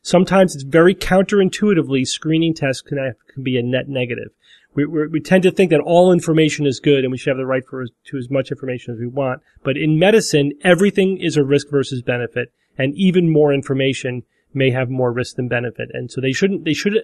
Sometimes 0.00 0.54
it's 0.54 0.64
very 0.64 0.94
counterintuitively 0.94 2.06
screening 2.06 2.54
tests 2.54 2.80
can, 2.80 2.98
have, 2.98 3.14
can 3.32 3.42
be 3.42 3.58
a 3.58 3.62
net 3.62 3.88
negative. 3.88 4.30
We, 4.74 4.86
we 4.86 5.20
tend 5.20 5.42
to 5.42 5.50
think 5.50 5.70
that 5.70 5.80
all 5.80 6.12
information 6.12 6.66
is 6.66 6.80
good 6.80 7.04
and 7.04 7.12
we 7.12 7.18
should 7.18 7.30
have 7.30 7.36
the 7.36 7.44
right 7.44 7.64
for 7.68 7.84
to 7.84 8.16
as 8.16 8.30
much 8.30 8.50
information 8.50 8.94
as 8.94 9.00
we 9.00 9.06
want. 9.06 9.42
But 9.62 9.76
in 9.76 9.98
medicine, 9.98 10.52
everything 10.64 11.18
is 11.18 11.36
a 11.36 11.44
risk 11.44 11.68
versus 11.70 12.00
benefit, 12.02 12.52
and 12.78 12.94
even 12.94 13.30
more 13.30 13.52
information 13.52 14.22
may 14.54 14.70
have 14.70 14.88
more 14.88 15.12
risk 15.12 15.36
than 15.36 15.48
benefit. 15.48 15.90
And 15.92 16.10
so 16.10 16.20
they 16.20 16.32
shouldn't, 16.32 16.64
they 16.64 16.74
should, 16.74 16.94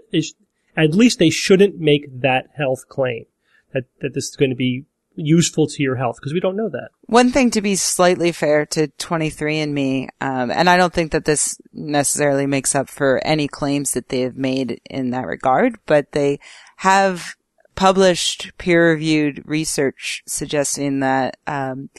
at 0.76 0.94
least 0.94 1.18
they 1.18 1.30
shouldn't 1.30 1.78
make 1.78 2.20
that 2.22 2.46
health 2.56 2.88
claim 2.88 3.26
that, 3.74 3.84
that 4.00 4.14
this 4.14 4.28
is 4.28 4.36
going 4.36 4.50
to 4.50 4.56
be 4.56 4.86
useful 5.18 5.66
to 5.66 5.82
your 5.82 5.96
health 5.96 6.16
because 6.16 6.32
we 6.32 6.40
don't 6.40 6.56
know 6.56 6.68
that. 6.68 6.90
One 7.06 7.30
thing 7.30 7.50
to 7.50 7.60
be 7.60 7.74
slightly 7.74 8.32
fair 8.32 8.64
to 8.66 8.88
23andMe, 8.88 10.08
um, 10.20 10.50
and 10.50 10.70
I 10.70 10.76
don't 10.76 10.92
think 10.92 11.12
that 11.12 11.24
this 11.24 11.58
necessarily 11.72 12.46
makes 12.46 12.74
up 12.74 12.88
for 12.88 13.20
any 13.24 13.48
claims 13.48 13.92
that 13.92 14.08
they 14.08 14.20
have 14.20 14.36
made 14.36 14.80
in 14.88 15.10
that 15.10 15.26
regard, 15.26 15.78
but 15.86 16.12
they 16.12 16.38
have 16.76 17.34
published 17.74 18.52
peer-reviewed 18.58 19.42
research 19.44 20.22
suggesting 20.26 21.00
that 21.00 21.36
um, 21.46 21.90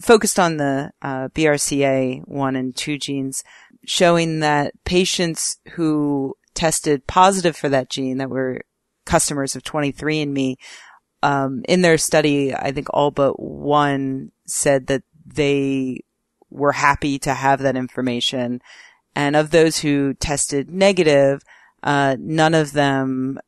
focused 0.00 0.38
on 0.38 0.56
the 0.56 0.90
uh, 1.02 1.28
BRCA1 1.28 2.58
and 2.58 2.74
2 2.74 2.98
genes, 2.98 3.44
showing 3.84 4.40
that 4.40 4.72
patients 4.84 5.58
who 5.72 6.34
tested 6.54 7.06
positive 7.06 7.56
for 7.56 7.68
that 7.68 7.90
gene 7.90 8.18
that 8.18 8.30
were 8.30 8.62
customers 9.04 9.54
of 9.54 9.62
23andMe 9.62 10.56
um, 11.22 11.62
in 11.68 11.82
their 11.82 11.98
study, 11.98 12.54
I 12.54 12.72
think 12.72 12.88
all 12.90 13.10
but 13.10 13.40
one 13.40 14.32
said 14.46 14.86
that 14.88 15.02
they 15.24 16.00
were 16.50 16.72
happy 16.72 17.18
to 17.20 17.34
have 17.34 17.60
that 17.60 17.76
information. 17.76 18.60
And 19.14 19.34
of 19.34 19.50
those 19.50 19.78
who 19.78 20.14
tested 20.14 20.70
negative, 20.70 21.42
uh, 21.82 22.16
none 22.18 22.54
of 22.54 22.72
them 22.72 23.38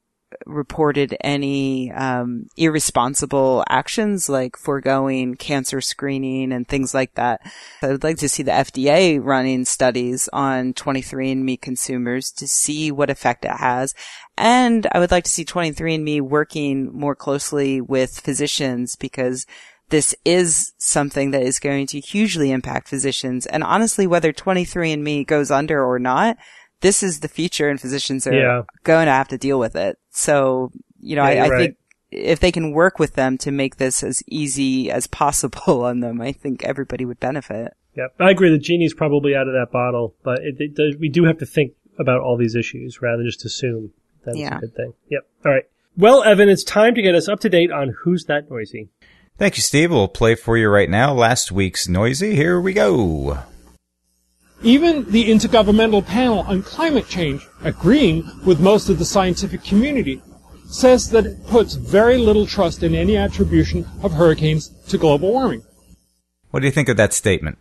reported 0.46 1.16
any 1.20 1.90
um, 1.92 2.46
irresponsible 2.56 3.64
actions 3.68 4.28
like 4.28 4.56
foregoing 4.56 5.34
cancer 5.34 5.80
screening 5.80 6.52
and 6.52 6.68
things 6.68 6.94
like 6.94 7.14
that. 7.14 7.40
I 7.82 7.88
would 7.88 8.04
like 8.04 8.18
to 8.18 8.28
see 8.28 8.42
the 8.42 8.52
FDA 8.52 9.22
running 9.22 9.64
studies 9.64 10.28
on 10.32 10.74
23andMe 10.74 11.60
consumers 11.60 12.30
to 12.32 12.46
see 12.46 12.90
what 12.90 13.10
effect 13.10 13.44
it 13.44 13.56
has. 13.56 13.94
And 14.38 14.86
I 14.92 15.00
would 15.00 15.10
like 15.10 15.24
to 15.24 15.30
see 15.30 15.44
23andMe 15.44 16.20
working 16.20 16.92
more 16.92 17.16
closely 17.16 17.80
with 17.80 18.20
physicians 18.20 18.94
because 18.94 19.46
this 19.90 20.14
is 20.24 20.72
something 20.78 21.32
that 21.32 21.42
is 21.42 21.58
going 21.58 21.88
to 21.88 22.00
hugely 22.00 22.52
impact 22.52 22.88
physicians. 22.88 23.46
And 23.46 23.64
honestly, 23.64 24.06
whether 24.06 24.32
23andMe 24.32 25.26
goes 25.26 25.50
under 25.50 25.84
or 25.84 25.98
not, 25.98 26.36
this 26.82 27.02
is 27.02 27.20
the 27.20 27.28
future 27.28 27.68
and 27.68 27.80
physicians 27.80 28.26
are 28.26 28.32
Yeah. 28.34 28.62
going 28.84 29.06
to 29.06 29.12
have 29.12 29.28
to 29.28 29.38
deal 29.38 29.58
with 29.58 29.74
it. 29.74 29.98
So, 30.10 30.70
you 31.00 31.16
know, 31.16 31.24
Yeah, 31.28 31.42
I, 31.42 31.46
I 31.46 31.48
right. 31.48 31.58
think 31.58 31.76
if 32.10 32.38
they 32.38 32.52
can 32.52 32.72
work 32.72 32.98
with 32.98 33.14
them 33.14 33.38
to 33.38 33.50
make 33.50 33.76
this 33.76 34.02
as 34.04 34.22
easy 34.28 34.90
as 34.90 35.06
possible 35.08 35.84
on 35.84 36.00
them, 36.00 36.20
I 36.20 36.30
think 36.32 36.62
everybody 36.62 37.04
would 37.04 37.18
benefit. 37.18 37.72
Yep. 37.96 38.14
I 38.20 38.30
agree. 38.30 38.50
The 38.50 38.58
genie's 38.58 38.94
probably 38.94 39.34
out 39.34 39.48
of 39.48 39.54
that 39.54 39.72
bottle, 39.72 40.14
but 40.22 40.38
it, 40.42 40.54
it 40.60 41.00
we 41.00 41.08
do 41.08 41.24
have 41.24 41.38
to 41.38 41.46
think 41.46 41.72
about 41.98 42.20
all 42.20 42.36
these 42.36 42.54
issues 42.54 43.02
rather 43.02 43.16
than 43.18 43.26
just 43.26 43.44
assume 43.44 43.90
that's 44.28 44.38
Yeah. 44.38 44.56
a 44.56 44.60
good 44.60 44.74
thing. 44.74 44.92
Yep. 45.10 45.22
All 45.44 45.52
right. 45.52 45.64
Well, 45.96 46.22
Evan, 46.22 46.48
it's 46.48 46.62
time 46.62 46.94
to 46.94 47.02
get 47.02 47.14
us 47.14 47.28
up 47.28 47.40
to 47.40 47.48
date 47.48 47.72
on 47.72 47.94
Who's 48.04 48.24
That 48.26 48.50
Noisy? 48.50 48.88
Thank 49.36 49.56
you, 49.56 49.62
Steve. 49.62 49.90
We'll 49.90 50.08
play 50.08 50.34
for 50.34 50.56
you 50.56 50.68
right 50.68 50.90
now. 50.90 51.12
Last 51.14 51.50
week's 51.50 51.88
Noisy. 51.88 52.34
Here 52.34 52.60
we 52.60 52.72
go. 52.72 53.38
Even 54.62 55.10
the 55.10 55.30
Intergovernmental 55.30 56.04
Panel 56.04 56.40
on 56.40 56.62
Climate 56.62 57.06
Change, 57.08 57.46
agreeing 57.62 58.28
with 58.44 58.60
most 58.60 58.88
of 58.88 58.98
the 58.98 59.04
scientific 59.04 59.62
community, 59.62 60.20
says 60.66 61.10
that 61.10 61.24
it 61.26 61.46
puts 61.46 61.74
very 61.74 62.18
little 62.18 62.46
trust 62.46 62.82
in 62.82 62.94
any 62.94 63.16
attribution 63.16 63.86
of 64.02 64.12
hurricanes 64.12 64.68
to 64.88 64.98
global 64.98 65.32
warming. 65.32 65.62
What 66.50 66.60
do 66.60 66.66
you 66.66 66.72
think 66.72 66.88
of 66.88 66.96
that 66.96 67.12
statement? 67.12 67.58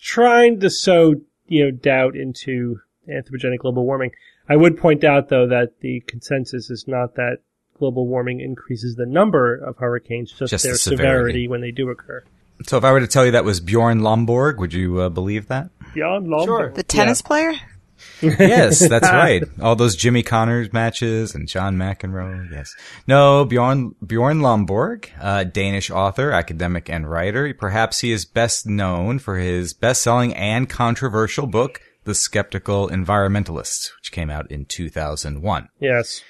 Trying 0.00 0.60
to 0.60 0.70
sow, 0.70 1.14
you 1.46 1.64
know, 1.64 1.70
doubt 1.70 2.16
into 2.16 2.80
anthropogenic 3.08 3.58
global 3.58 3.84
warming. 3.84 4.12
I 4.50 4.56
would 4.56 4.76
point 4.76 5.04
out, 5.04 5.28
though, 5.28 5.46
that 5.46 5.80
the 5.80 6.00
consensus 6.08 6.70
is 6.70 6.84
not 6.88 7.14
that 7.14 7.38
global 7.78 8.06
warming 8.08 8.40
increases 8.40 8.96
the 8.96 9.06
number 9.06 9.54
of 9.54 9.76
hurricanes, 9.78 10.32
just, 10.32 10.50
Just 10.50 10.64
the 10.64 10.70
their 10.70 10.76
severity. 10.76 10.98
severity 10.98 11.48
when 11.48 11.60
they 11.60 11.70
do 11.70 11.88
occur. 11.88 12.24
So 12.66 12.76
if 12.76 12.84
I 12.84 12.92
were 12.92 13.00
to 13.00 13.06
tell 13.06 13.24
you 13.24 13.30
that 13.32 13.44
was 13.44 13.60
Bjorn 13.60 14.00
Lomborg, 14.00 14.58
would 14.58 14.74
you 14.74 15.00
uh, 15.00 15.08
believe 15.08 15.46
that? 15.48 15.70
Beyond 15.94 16.26
Lomborg. 16.26 16.44
Sure. 16.44 16.72
The 16.72 16.82
tennis 16.82 17.22
player? 17.22 17.52
yes, 18.22 18.86
that's 18.86 19.08
right. 19.12 19.44
All 19.62 19.76
those 19.76 19.96
Jimmy 19.96 20.22
Connors 20.22 20.72
matches 20.72 21.34
and 21.34 21.48
John 21.48 21.76
McEnroe. 21.76 22.50
Yes. 22.50 22.74
No, 23.06 23.44
Bjorn, 23.44 23.94
Bjorn 24.04 24.40
Lomborg, 24.40 25.08
uh, 25.20 25.44
Danish 25.44 25.90
author, 25.90 26.32
academic, 26.32 26.90
and 26.90 27.08
writer. 27.08 27.54
Perhaps 27.54 28.00
he 28.00 28.12
is 28.12 28.24
best 28.24 28.66
known 28.66 29.18
for 29.20 29.36
his 29.38 29.72
best-selling 29.72 30.34
and 30.34 30.68
controversial 30.68 31.46
book, 31.46 31.80
The 32.10 32.14
Skeptical 32.16 32.88
Environmentalist, 32.88 33.92
which 33.96 34.10
came 34.10 34.30
out 34.30 34.50
in 34.50 34.64
2001, 34.64 35.68
Yes. 35.80 36.22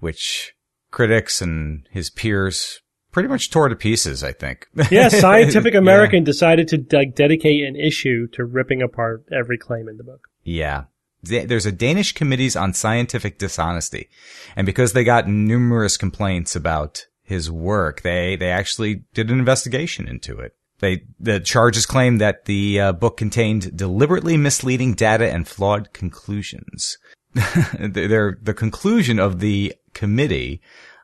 which 0.00 0.54
critics 0.90 1.42
and 1.42 1.86
his 1.90 2.08
peers 2.08 2.80
pretty 3.12 3.28
much 3.28 3.50
tore 3.50 3.68
to 3.68 3.76
pieces, 3.76 4.24
I 4.24 4.32
think. 4.32 4.68
Yeah, 4.90 5.08
Scientific 5.10 5.72
Yeah. 5.74 5.80
American 5.80 6.24
decided 6.24 6.66
to 6.68 6.82
like, 6.96 7.14
dedicate 7.14 7.62
an 7.62 7.76
issue 7.76 8.26
to 8.28 8.44
ripping 8.46 8.80
apart 8.80 9.26
every 9.30 9.58
claim 9.58 9.86
in 9.86 9.98
the 9.98 10.02
book. 10.02 10.28
Yeah. 10.44 10.84
There's 11.22 11.66
a 11.66 11.72
Danish 11.72 12.12
committees 12.12 12.56
on 12.56 12.72
scientific 12.72 13.38
dishonesty. 13.38 14.08
And 14.56 14.64
because 14.64 14.94
they 14.94 15.04
got 15.04 15.28
numerous 15.28 15.98
complaints 15.98 16.56
about 16.56 17.04
his 17.22 17.50
work, 17.50 18.00
they, 18.00 18.34
they 18.34 18.50
actually 18.50 19.02
did 19.12 19.30
an 19.30 19.38
investigation 19.38 20.08
into 20.08 20.38
it. 20.38 20.54
They, 20.80 21.04
the 21.18 21.40
charges 21.40 21.86
claim 21.86 22.18
that 22.18 22.44
the 22.44 22.80
uh, 22.80 22.92
book 22.92 23.16
contained 23.16 23.76
deliberately 23.76 24.36
misleading 24.36 24.94
data 24.94 25.30
and 25.30 25.46
flawed 25.46 25.92
conclusions. 25.92 26.98
Their, 27.78 28.38
the 28.40 28.54
conclusion 28.54 29.18
of 29.18 29.40
the 29.40 29.74
committee 29.92 30.60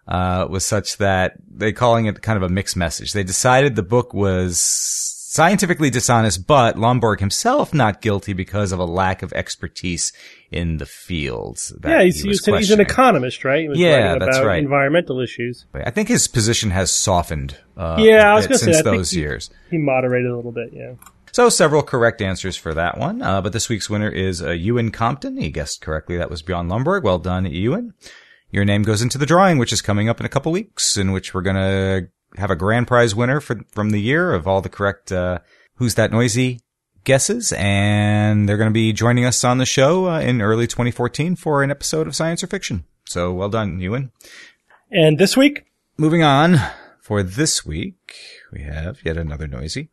uh, 0.07 0.47
was 0.49 0.65
such 0.65 0.99
that 0.99 1.35
they 1.51 1.73
calling 1.73 2.07
it 2.07 2.23
kind 2.23 2.37
of 2.37 2.43
a 2.43 2.49
mixed 2.49 2.77
message. 2.77 3.13
They 3.13 3.25
decided 3.25 3.75
the 3.75 3.83
book 3.83 4.15
was 4.15 4.59
scientifically 5.35 5.91
dishonest, 5.91 6.47
but 6.47 6.77
Lomborg 6.77 7.19
himself 7.21 7.75
not 7.75 8.01
guilty 8.01 8.33
because 8.33 8.71
of 8.71 8.79
a 8.79 8.85
lack 8.85 9.23
of 9.23 9.33
expertise 9.33 10.13
in 10.53 10.77
the 10.77 10.87
fields. 10.87 11.75
That 11.81 11.89
yeah, 11.91 12.03
he's, 12.05 12.23
he 12.23 12.29
he's, 12.29 12.47
an- 12.47 12.55
he's 12.55 12.71
an 12.71 12.81
economist, 12.81 13.45
right? 13.45 13.63
He 13.63 13.69
was 13.69 13.79
Yeah, 13.79 14.17
that's 14.19 14.37
about 14.39 14.47
right. 14.47 14.63
environmental 14.63 15.21
issues. 15.21 15.67
I 15.75 15.91
think 15.91 16.09
his 16.09 16.29
position 16.29 16.71
has 16.71 16.93
softened. 16.93 17.59
Uh, 17.77 17.97
Yeah, 17.99 18.31
I 18.31 18.35
was 18.37 18.47
gonna 18.47 18.59
say, 18.59 18.71
I 18.71 18.75
think 18.75 18.85
those 18.85 19.11
he- 19.11 19.21
years. 19.21 19.51
He 19.71 19.79
moderated 19.79 20.31
a 20.31 20.37
little 20.37 20.53
bit, 20.53 20.71
yeah. 20.73 20.93
So 21.33 21.49
several 21.49 21.83
correct 21.83 22.23
answers 22.23 22.57
for 22.57 22.73
that 22.75 22.97
one. 22.97 23.21
Uh, 23.21 23.41
but 23.43 23.53
this 23.53 23.69
week's 23.69 23.91
winner 23.91 24.09
is 24.09 24.41
uh, 24.41 24.51
Ewan 24.53 24.93
Compton. 24.93 25.37
He 25.37 25.51
guessed 25.51 25.81
correctly. 25.81 26.17
That 26.17 26.31
was 26.31 26.43
Bjorn 26.43 26.69
Lomborg. 26.69 27.03
Well 27.03 27.19
done, 27.19 27.45
Ewan. 27.47 27.93
Your 28.53 28.65
name 28.65 28.85
goes 28.85 29.03
into 29.03 29.19
the 29.19 29.27
drawing, 29.27 29.59
which 29.59 29.73
is 29.73 29.83
coming 29.83 30.09
up 30.09 30.21
in 30.21 30.27
a 30.27 30.29
couple 30.29 30.53
weeks, 30.53 30.97
in 30.97 31.11
which 31.11 31.35
we're 31.35 31.43
gonna 31.43 32.03
have 32.37 32.51
a 32.51 32.57
grand 32.57 32.87
prize 32.87 33.15
winner 33.15 33.41
for, 33.41 33.61
from 33.73 33.91
the 33.91 34.01
year 34.01 34.33
of 34.33 34.47
all 34.47 34.61
the 34.61 34.69
correct 34.69 35.13
uh, 35.13 35.39
"Who's 35.77 35.95
That 35.95 36.13
Noisy" 36.13 36.61
guesses, 37.05 37.53
and 37.57 38.49
they're 38.49 38.57
gonna 38.57 38.71
be 38.71 38.93
joining 38.93 39.25
us 39.25 39.45
on 39.45 39.59
the 39.59 39.67
show 39.67 40.09
uh, 40.11 40.21
in 40.21 40.41
early 40.41 40.67
2014 40.67 41.37
for 41.37 41.63
an 41.63 41.71
episode 41.71 42.07
of 42.07 42.17
Science 42.17 42.43
or 42.43 42.47
Fiction. 42.47 42.85
So 43.07 43.33
well 43.33 43.49
done, 43.49 43.81
Ewan. 43.81 44.13
And 44.91 45.19
this 45.19 45.37
week, 45.37 45.65
Moving 45.97 46.25
on 46.25 46.57
for 47.01 47.23
this 47.23 47.65
week, 47.65 48.17
we 48.51 48.63
have 48.63 48.99
yet 49.05 49.17
another 49.17 49.47
noisy. 49.47 49.91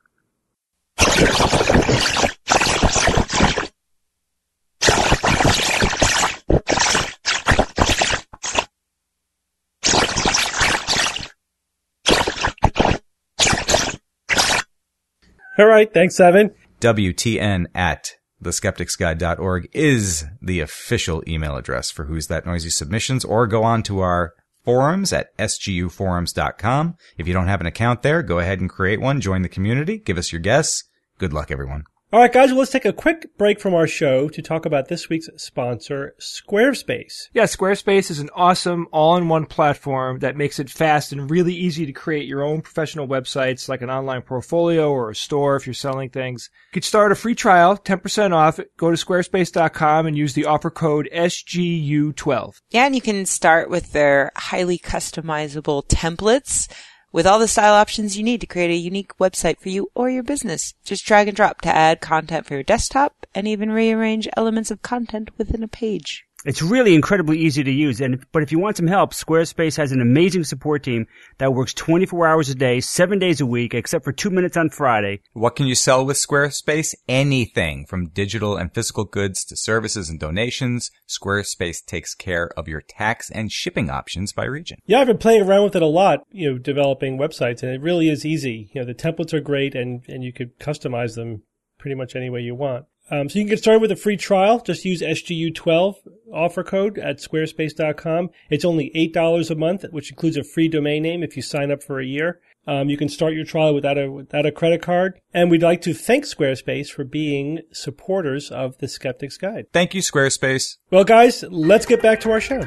All 15.61 15.67
right, 15.67 15.93
thanks, 15.93 16.19
Evan. 16.19 16.51
WTN 16.79 17.67
at 17.75 18.15
theskepticsguide.org 18.43 19.69
is 19.71 20.25
the 20.41 20.59
official 20.59 21.23
email 21.27 21.55
address 21.55 21.91
for 21.91 22.05
Who's 22.05 22.27
That 22.27 22.45
Noisy 22.45 22.71
submissions, 22.71 23.23
or 23.23 23.45
go 23.45 23.63
on 23.63 23.83
to 23.83 23.99
our 23.99 24.33
forums 24.65 25.13
at 25.13 25.35
sguforums.com. 25.37 26.95
If 27.17 27.27
you 27.27 27.33
don't 27.33 27.47
have 27.47 27.61
an 27.61 27.67
account 27.67 28.01
there, 28.01 28.23
go 28.23 28.39
ahead 28.39 28.59
and 28.59 28.69
create 28.69 28.99
one, 28.99 29.21
join 29.21 29.43
the 29.43 29.49
community, 29.49 29.99
give 29.99 30.17
us 30.17 30.31
your 30.31 30.41
guess. 30.41 30.83
Good 31.19 31.33
luck, 31.33 31.51
everyone. 31.51 31.83
All 32.13 32.19
right, 32.19 32.33
guys, 32.33 32.49
well, 32.49 32.59
let's 32.59 32.71
take 32.71 32.83
a 32.83 32.91
quick 32.91 33.37
break 33.37 33.57
from 33.61 33.73
our 33.73 33.87
show 33.87 34.27
to 34.27 34.41
talk 34.41 34.65
about 34.65 34.89
this 34.89 35.07
week's 35.07 35.29
sponsor, 35.37 36.13
Squarespace. 36.19 37.29
Yeah, 37.31 37.43
Squarespace 37.43 38.11
is 38.11 38.19
an 38.19 38.29
awesome 38.35 38.89
all-in-one 38.91 39.45
platform 39.45 40.19
that 40.19 40.35
makes 40.35 40.59
it 40.59 40.69
fast 40.69 41.13
and 41.13 41.31
really 41.31 41.53
easy 41.53 41.85
to 41.85 41.93
create 41.93 42.27
your 42.27 42.43
own 42.43 42.63
professional 42.63 43.07
websites 43.07 43.69
like 43.69 43.81
an 43.81 43.89
online 43.89 44.23
portfolio 44.23 44.91
or 44.91 45.11
a 45.11 45.15
store 45.15 45.55
if 45.55 45.65
you're 45.65 45.73
selling 45.73 46.09
things. 46.09 46.49
You 46.71 46.73
could 46.73 46.83
start 46.83 47.13
a 47.13 47.15
free 47.15 47.33
trial, 47.33 47.77
10% 47.77 48.33
off. 48.33 48.59
Go 48.75 48.91
to 48.91 48.97
squarespace.com 48.97 50.05
and 50.05 50.17
use 50.17 50.33
the 50.33 50.47
offer 50.47 50.69
code 50.69 51.07
SGU12. 51.15 52.59
Yeah, 52.71 52.87
and 52.87 52.93
you 52.93 52.99
can 52.99 53.25
start 53.25 53.69
with 53.69 53.93
their 53.93 54.33
highly 54.35 54.77
customizable 54.77 55.87
templates 55.87 56.67
with 57.11 57.27
all 57.27 57.39
the 57.39 57.47
style 57.47 57.73
options 57.73 58.17
you 58.17 58.23
need 58.23 58.41
to 58.41 58.47
create 58.47 58.71
a 58.71 58.75
unique 58.75 59.17
website 59.17 59.59
for 59.59 59.69
you 59.69 59.91
or 59.93 60.09
your 60.09 60.23
business. 60.23 60.73
Just 60.83 61.05
drag 61.05 61.27
and 61.27 61.35
drop 61.35 61.61
to 61.61 61.75
add 61.75 62.01
content 62.01 62.45
for 62.45 62.53
your 62.53 62.63
desktop 62.63 63.25
and 63.35 63.47
even 63.47 63.71
rearrange 63.71 64.27
elements 64.37 64.71
of 64.71 64.81
content 64.81 65.29
within 65.37 65.63
a 65.63 65.67
page. 65.67 66.25
It's 66.43 66.61
really 66.61 66.95
incredibly 66.95 67.37
easy 67.37 67.63
to 67.63 67.71
use. 67.71 68.01
And 68.01 68.25
but 68.31 68.41
if 68.41 68.51
you 68.51 68.59
want 68.59 68.77
some 68.77 68.87
help, 68.87 69.13
Squarespace 69.13 69.77
has 69.77 69.91
an 69.91 70.01
amazing 70.01 70.43
support 70.43 70.83
team 70.83 71.05
that 71.37 71.53
works 71.53 71.73
24 71.73 72.27
hours 72.27 72.49
a 72.49 72.55
day, 72.55 72.79
seven 72.79 73.19
days 73.19 73.41
a 73.41 73.45
week, 73.45 73.75
except 73.75 74.03
for 74.03 74.11
two 74.11 74.31
minutes 74.31 74.57
on 74.57 74.69
Friday. 74.69 75.21
What 75.33 75.55
can 75.55 75.67
you 75.67 75.75
sell 75.75 76.03
with 76.03 76.17
Squarespace? 76.17 76.95
Anything 77.07 77.85
from 77.85 78.09
digital 78.09 78.57
and 78.57 78.73
physical 78.73 79.05
goods 79.05 79.45
to 79.45 79.55
services 79.55 80.09
and 80.09 80.19
donations. 80.19 80.89
Squarespace 81.07 81.85
takes 81.85 82.15
care 82.15 82.49
of 82.57 82.67
your 82.67 82.81
tax 82.81 83.29
and 83.29 83.51
shipping 83.51 83.89
options 83.89 84.33
by 84.33 84.45
region. 84.45 84.79
Yeah, 84.85 85.01
I've 85.01 85.07
been 85.07 85.17
playing 85.19 85.43
around 85.43 85.65
with 85.65 85.75
it 85.75 85.81
a 85.83 85.87
lot, 85.87 86.21
you 86.31 86.51
know, 86.51 86.57
developing 86.57 87.19
websites, 87.19 87.61
and 87.61 87.71
it 87.71 87.81
really 87.81 88.09
is 88.09 88.25
easy. 88.25 88.71
You 88.73 88.81
know, 88.81 88.87
the 88.87 88.95
templates 88.95 89.33
are 89.33 89.41
great, 89.41 89.75
and, 89.75 90.03
and 90.07 90.23
you 90.23 90.33
could 90.33 90.57
customize 90.59 91.15
them 91.15 91.43
pretty 91.77 91.95
much 91.95 92.15
any 92.15 92.29
way 92.29 92.41
you 92.41 92.55
want. 92.55 92.85
Um, 93.11 93.29
so 93.29 93.37
you 93.37 93.45
can 93.45 93.49
get 93.49 93.59
started 93.59 93.81
with 93.81 93.91
a 93.91 93.97
free 93.97 94.17
trial. 94.17 94.61
Just 94.61 94.85
use 94.85 95.01
SGU12 95.01 95.95
offer 96.33 96.63
code 96.63 96.97
at 96.97 97.17
squarespace.com. 97.17 98.29
It's 98.49 98.63
only 98.63 98.89
$8 98.95 99.51
a 99.51 99.55
month, 99.55 99.85
which 99.91 100.11
includes 100.11 100.37
a 100.37 100.43
free 100.43 100.69
domain 100.69 101.03
name 101.03 101.21
if 101.21 101.35
you 101.35 101.41
sign 101.41 101.71
up 101.71 101.83
for 101.83 101.99
a 101.99 102.05
year. 102.05 102.39
Um, 102.67 102.89
you 102.89 102.97
can 102.97 103.09
start 103.09 103.33
your 103.33 103.43
trial 103.43 103.73
without 103.73 103.97
a, 103.97 104.09
without 104.09 104.45
a 104.45 104.51
credit 104.51 104.81
card. 104.81 105.19
And 105.33 105.49
we'd 105.49 105.63
like 105.63 105.81
to 105.81 105.93
thank 105.93 106.25
Squarespace 106.25 106.89
for 106.89 107.03
being 107.03 107.59
supporters 107.73 108.49
of 108.51 108.77
the 108.77 108.87
Skeptic's 108.87 109.37
Guide. 109.37 109.65
Thank 109.73 109.93
you, 109.93 110.01
Squarespace. 110.01 110.77
Well, 110.89 111.03
guys, 111.03 111.43
let's 111.49 111.85
get 111.85 112.01
back 112.01 112.21
to 112.21 112.31
our 112.31 112.41
show. 112.41 112.61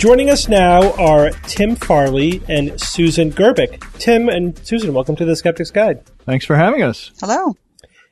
Joining 0.00 0.30
us 0.30 0.48
now 0.48 0.94
are 0.94 1.28
Tim 1.46 1.76
Farley 1.76 2.40
and 2.48 2.80
Susan 2.80 3.30
Gerbic. 3.32 3.84
Tim 3.98 4.30
and 4.30 4.56
Susan, 4.66 4.94
welcome 4.94 5.14
to 5.16 5.26
the 5.26 5.36
Skeptic's 5.36 5.70
Guide. 5.70 6.02
Thanks 6.20 6.46
for 6.46 6.56
having 6.56 6.82
us. 6.82 7.10
Hello. 7.20 7.54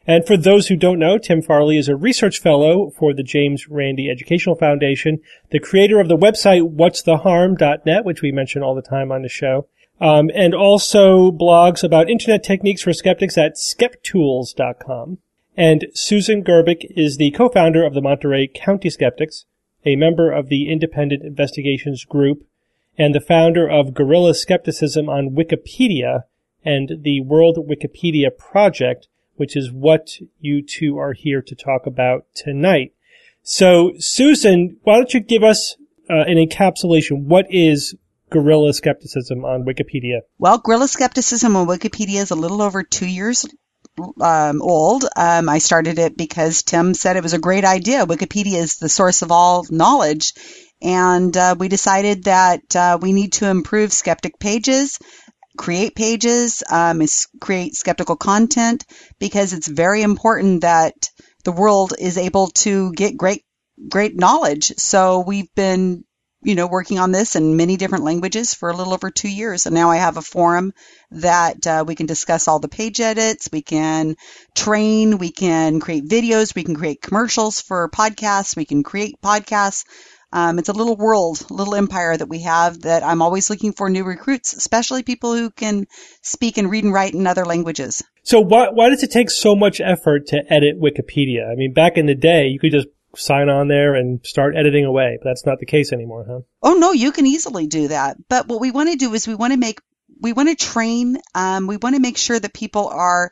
And 0.07 0.27
for 0.27 0.37
those 0.37 0.69
who 0.69 0.77
don't 0.77 0.99
know, 0.99 1.17
Tim 1.17 1.41
Farley 1.41 1.79
is 1.79 1.89
a 1.89 1.97
research 1.97 2.41
fellow 2.41 2.91
for 2.91 3.15
the 3.15 3.23
James 3.23 3.71
Randi 3.71 4.11
Educational 4.11 4.55
Foundation, 4.55 5.21
the 5.49 5.61
creator 5.61 5.99
of 5.99 6.09
the 6.09 6.19
website 6.19 6.77
what'stheharm.net, 6.77 8.05
which 8.05 8.21
we 8.21 8.33
mention 8.33 8.63
all 8.63 8.75
the 8.75 8.83
time 8.83 9.11
on 9.11 9.23
the 9.23 9.31
show, 9.31 9.67
um, 9.99 10.31
and 10.35 10.55
also 10.55 11.31
blogs 11.31 11.83
about 11.83 12.11
internet 12.11 12.45
techniques 12.45 12.83
for 12.83 12.93
skeptics 12.93 13.39
at 13.39 13.55
skeptools.com. 13.55 15.17
And 15.57 15.87
Susan 15.95 16.45
Gerbic 16.45 16.85
is 16.91 17.17
the 17.17 17.31
co-founder 17.31 17.83
of 17.83 17.95
the 17.95 18.03
Monterey 18.03 18.47
County 18.47 18.91
Skeptics, 18.91 19.47
a 19.89 19.97
member 19.97 20.31
of 20.31 20.49
the 20.49 20.71
Independent 20.71 21.23
Investigations 21.23 22.05
Group, 22.05 22.45
and 22.99 23.15
the 23.15 23.21
founder 23.21 23.67
of 23.67 23.95
Guerrilla 23.95 24.35
Skepticism 24.35 25.09
on 25.09 25.31
Wikipedia 25.31 26.25
and 26.63 26.99
the 27.03 27.23
World 27.23 27.57
Wikipedia 27.57 28.37
Project, 28.37 29.09
which 29.37 29.57
is 29.57 29.73
what 29.73 30.19
you 30.41 30.61
two 30.61 30.99
are 30.99 31.15
here 31.15 31.41
to 31.41 31.55
talk 31.55 31.87
about 31.87 32.27
tonight. 32.35 32.93
So, 33.43 33.93
Susan, 33.99 34.77
why 34.83 34.97
don't 34.97 35.15
you 35.15 35.21
give 35.21 35.43
us 35.43 35.77
uh, 36.11 36.25
an 36.27 36.37
encapsulation? 36.37 37.25
What 37.25 37.47
is 37.49 37.95
guerrilla 38.31 38.75
skepticism 38.75 39.45
on 39.45 39.65
Wikipedia? 39.65 40.21
Well, 40.39 40.59
guerrilla 40.59 40.89
skepticism 40.89 41.57
on 41.57 41.67
Wikipedia 41.67 42.21
is 42.21 42.31
a 42.31 42.37
little 42.37 42.61
over 42.61 42.83
two 42.83 43.07
years 43.07 43.47
um, 44.21 44.63
old. 44.63 45.05
Um, 45.17 45.49
I 45.49 45.59
started 45.59 45.99
it 45.99 46.17
because 46.17 46.63
Tim 46.63 46.95
said 46.95 47.17
it 47.17 47.23
was 47.23 47.35
a 47.35 47.39
great 47.39 47.65
idea. 47.65 48.07
Wikipedia 48.07 48.59
is 48.59 48.77
the 48.77 48.89
source 48.89 49.23
of 49.23 49.33
all 49.33 49.67
knowledge. 49.71 50.33
And 50.81 51.37
uh, 51.37 51.57
we 51.59 51.69
decided 51.69 52.25
that 52.25 52.77
uh, 52.77 52.99
we 53.01 53.13
need 53.13 53.33
to 53.35 53.49
improve 53.49 53.93
skeptic 53.93 54.39
pages, 54.39 54.99
create 55.57 55.95
pages, 55.95 56.63
um, 56.71 57.03
create 57.41 57.75
skeptical 57.75 58.17
content, 58.17 58.85
because 59.19 59.53
it's 59.53 59.67
very 59.67 60.03
important 60.03 60.63
that 60.63 61.11
the 61.45 61.53
world 61.53 61.95
is 61.99 62.17
able 62.19 62.49
to 62.49 62.93
get 62.93 63.17
great, 63.17 63.45
great 63.89 64.17
knowledge. 64.17 64.73
So 64.77 65.25
we've 65.27 65.53
been 65.55 66.05
you 66.49 66.55
know, 66.55 66.67
working 66.67 66.99
on 66.99 67.13
this 67.13 67.37
in 67.37 67.59
many 67.59 67.77
different 67.77 68.05
languages 68.05 68.55
for 68.55 68.71
a 68.71 68.75
little 68.75 68.95
over 68.95 69.11
two 69.11 69.29
years. 69.29 69.67
And 69.67 69.75
now 69.75 69.91
I 69.91 69.99
have 69.99 70.17
a 70.17 70.23
forum 70.23 70.73
that 71.11 71.67
uh, 71.67 71.85
we 71.87 71.95
can 71.95 72.07
discuss 72.07 72.49
all 72.49 72.59
the 72.59 72.69
page 72.69 73.01
edits. 73.01 73.51
We 73.53 73.61
can 73.61 74.17
train. 74.55 75.19
We 75.19 75.31
can 75.31 75.79
create 75.79 76.09
videos. 76.09 76.55
We 76.55 76.65
can 76.65 76.75
create 76.75 77.03
commercials 77.03 77.61
for 77.61 77.91
podcasts. 77.91 78.57
We 78.57 78.65
can 78.65 78.83
create 78.83 79.21
podcasts. 79.21 79.85
Um, 80.33 80.59
it's 80.59 80.71
a 80.71 80.73
little 80.73 80.97
world, 80.97 81.45
little 81.51 81.75
empire 81.75 82.17
that 82.17 82.31
we 82.31 82.41
have 82.41 82.81
that 82.81 83.03
I'm 83.03 83.21
always 83.21 83.51
looking 83.51 83.75
for 83.75 83.91
new 83.91 84.05
recruits, 84.05 84.55
especially 84.55 85.03
people 85.03 85.35
who 85.35 85.51
can 85.51 85.85
speak 86.23 86.57
and 86.57 86.71
read 86.71 86.85
and 86.85 86.95
write 86.95 87.13
in 87.13 87.27
other 87.27 87.45
languages. 87.45 88.03
So 88.23 88.41
why, 88.41 88.69
why 88.73 88.89
does 88.89 89.03
it 89.03 89.11
take 89.11 89.29
so 89.29 89.55
much 89.55 89.83
effort 89.83 90.29
to 90.29 90.43
edit 90.51 90.81
Wikipedia? 90.81 91.51
I 91.53 91.57
mean, 91.57 91.75
back 91.75 91.99
in 91.99 92.07
the 92.07 92.15
day, 92.15 92.47
you 92.47 92.59
could 92.59 92.73
just 92.73 92.89
sign 93.17 93.49
on 93.49 93.69
there 93.69 93.95
and 93.95 94.21
start 94.25 94.57
editing 94.57 94.85
away. 94.85 95.19
But 95.21 95.31
that's 95.31 95.47
not 95.47 95.59
the 95.59 95.67
case 95.67 95.93
anymore, 95.93 96.27
huh? 96.29 96.41
Oh 96.63 96.75
no, 96.75 96.93
you 96.93 97.13
can 97.13 97.27
easily 97.27 97.67
do 97.67 97.89
that. 97.89 98.17
But 98.29 98.49
what 98.49 98.61
we 98.61 98.71
want 98.71 98.91
to 98.91 98.97
do 98.97 99.15
is 99.15 99.27
we 99.27 99.35
want 99.35 99.53
to 99.53 99.59
make 99.59 99.81
we 100.21 100.33
want 100.33 100.49
to 100.49 100.57
train. 100.57 101.19
Um, 101.35 101.67
we 101.67 101.77
want 101.77 101.95
to 101.95 102.03
make 102.03 102.19
sure 102.19 102.39
that 102.39 102.53
people 102.53 102.89
are 102.89 103.31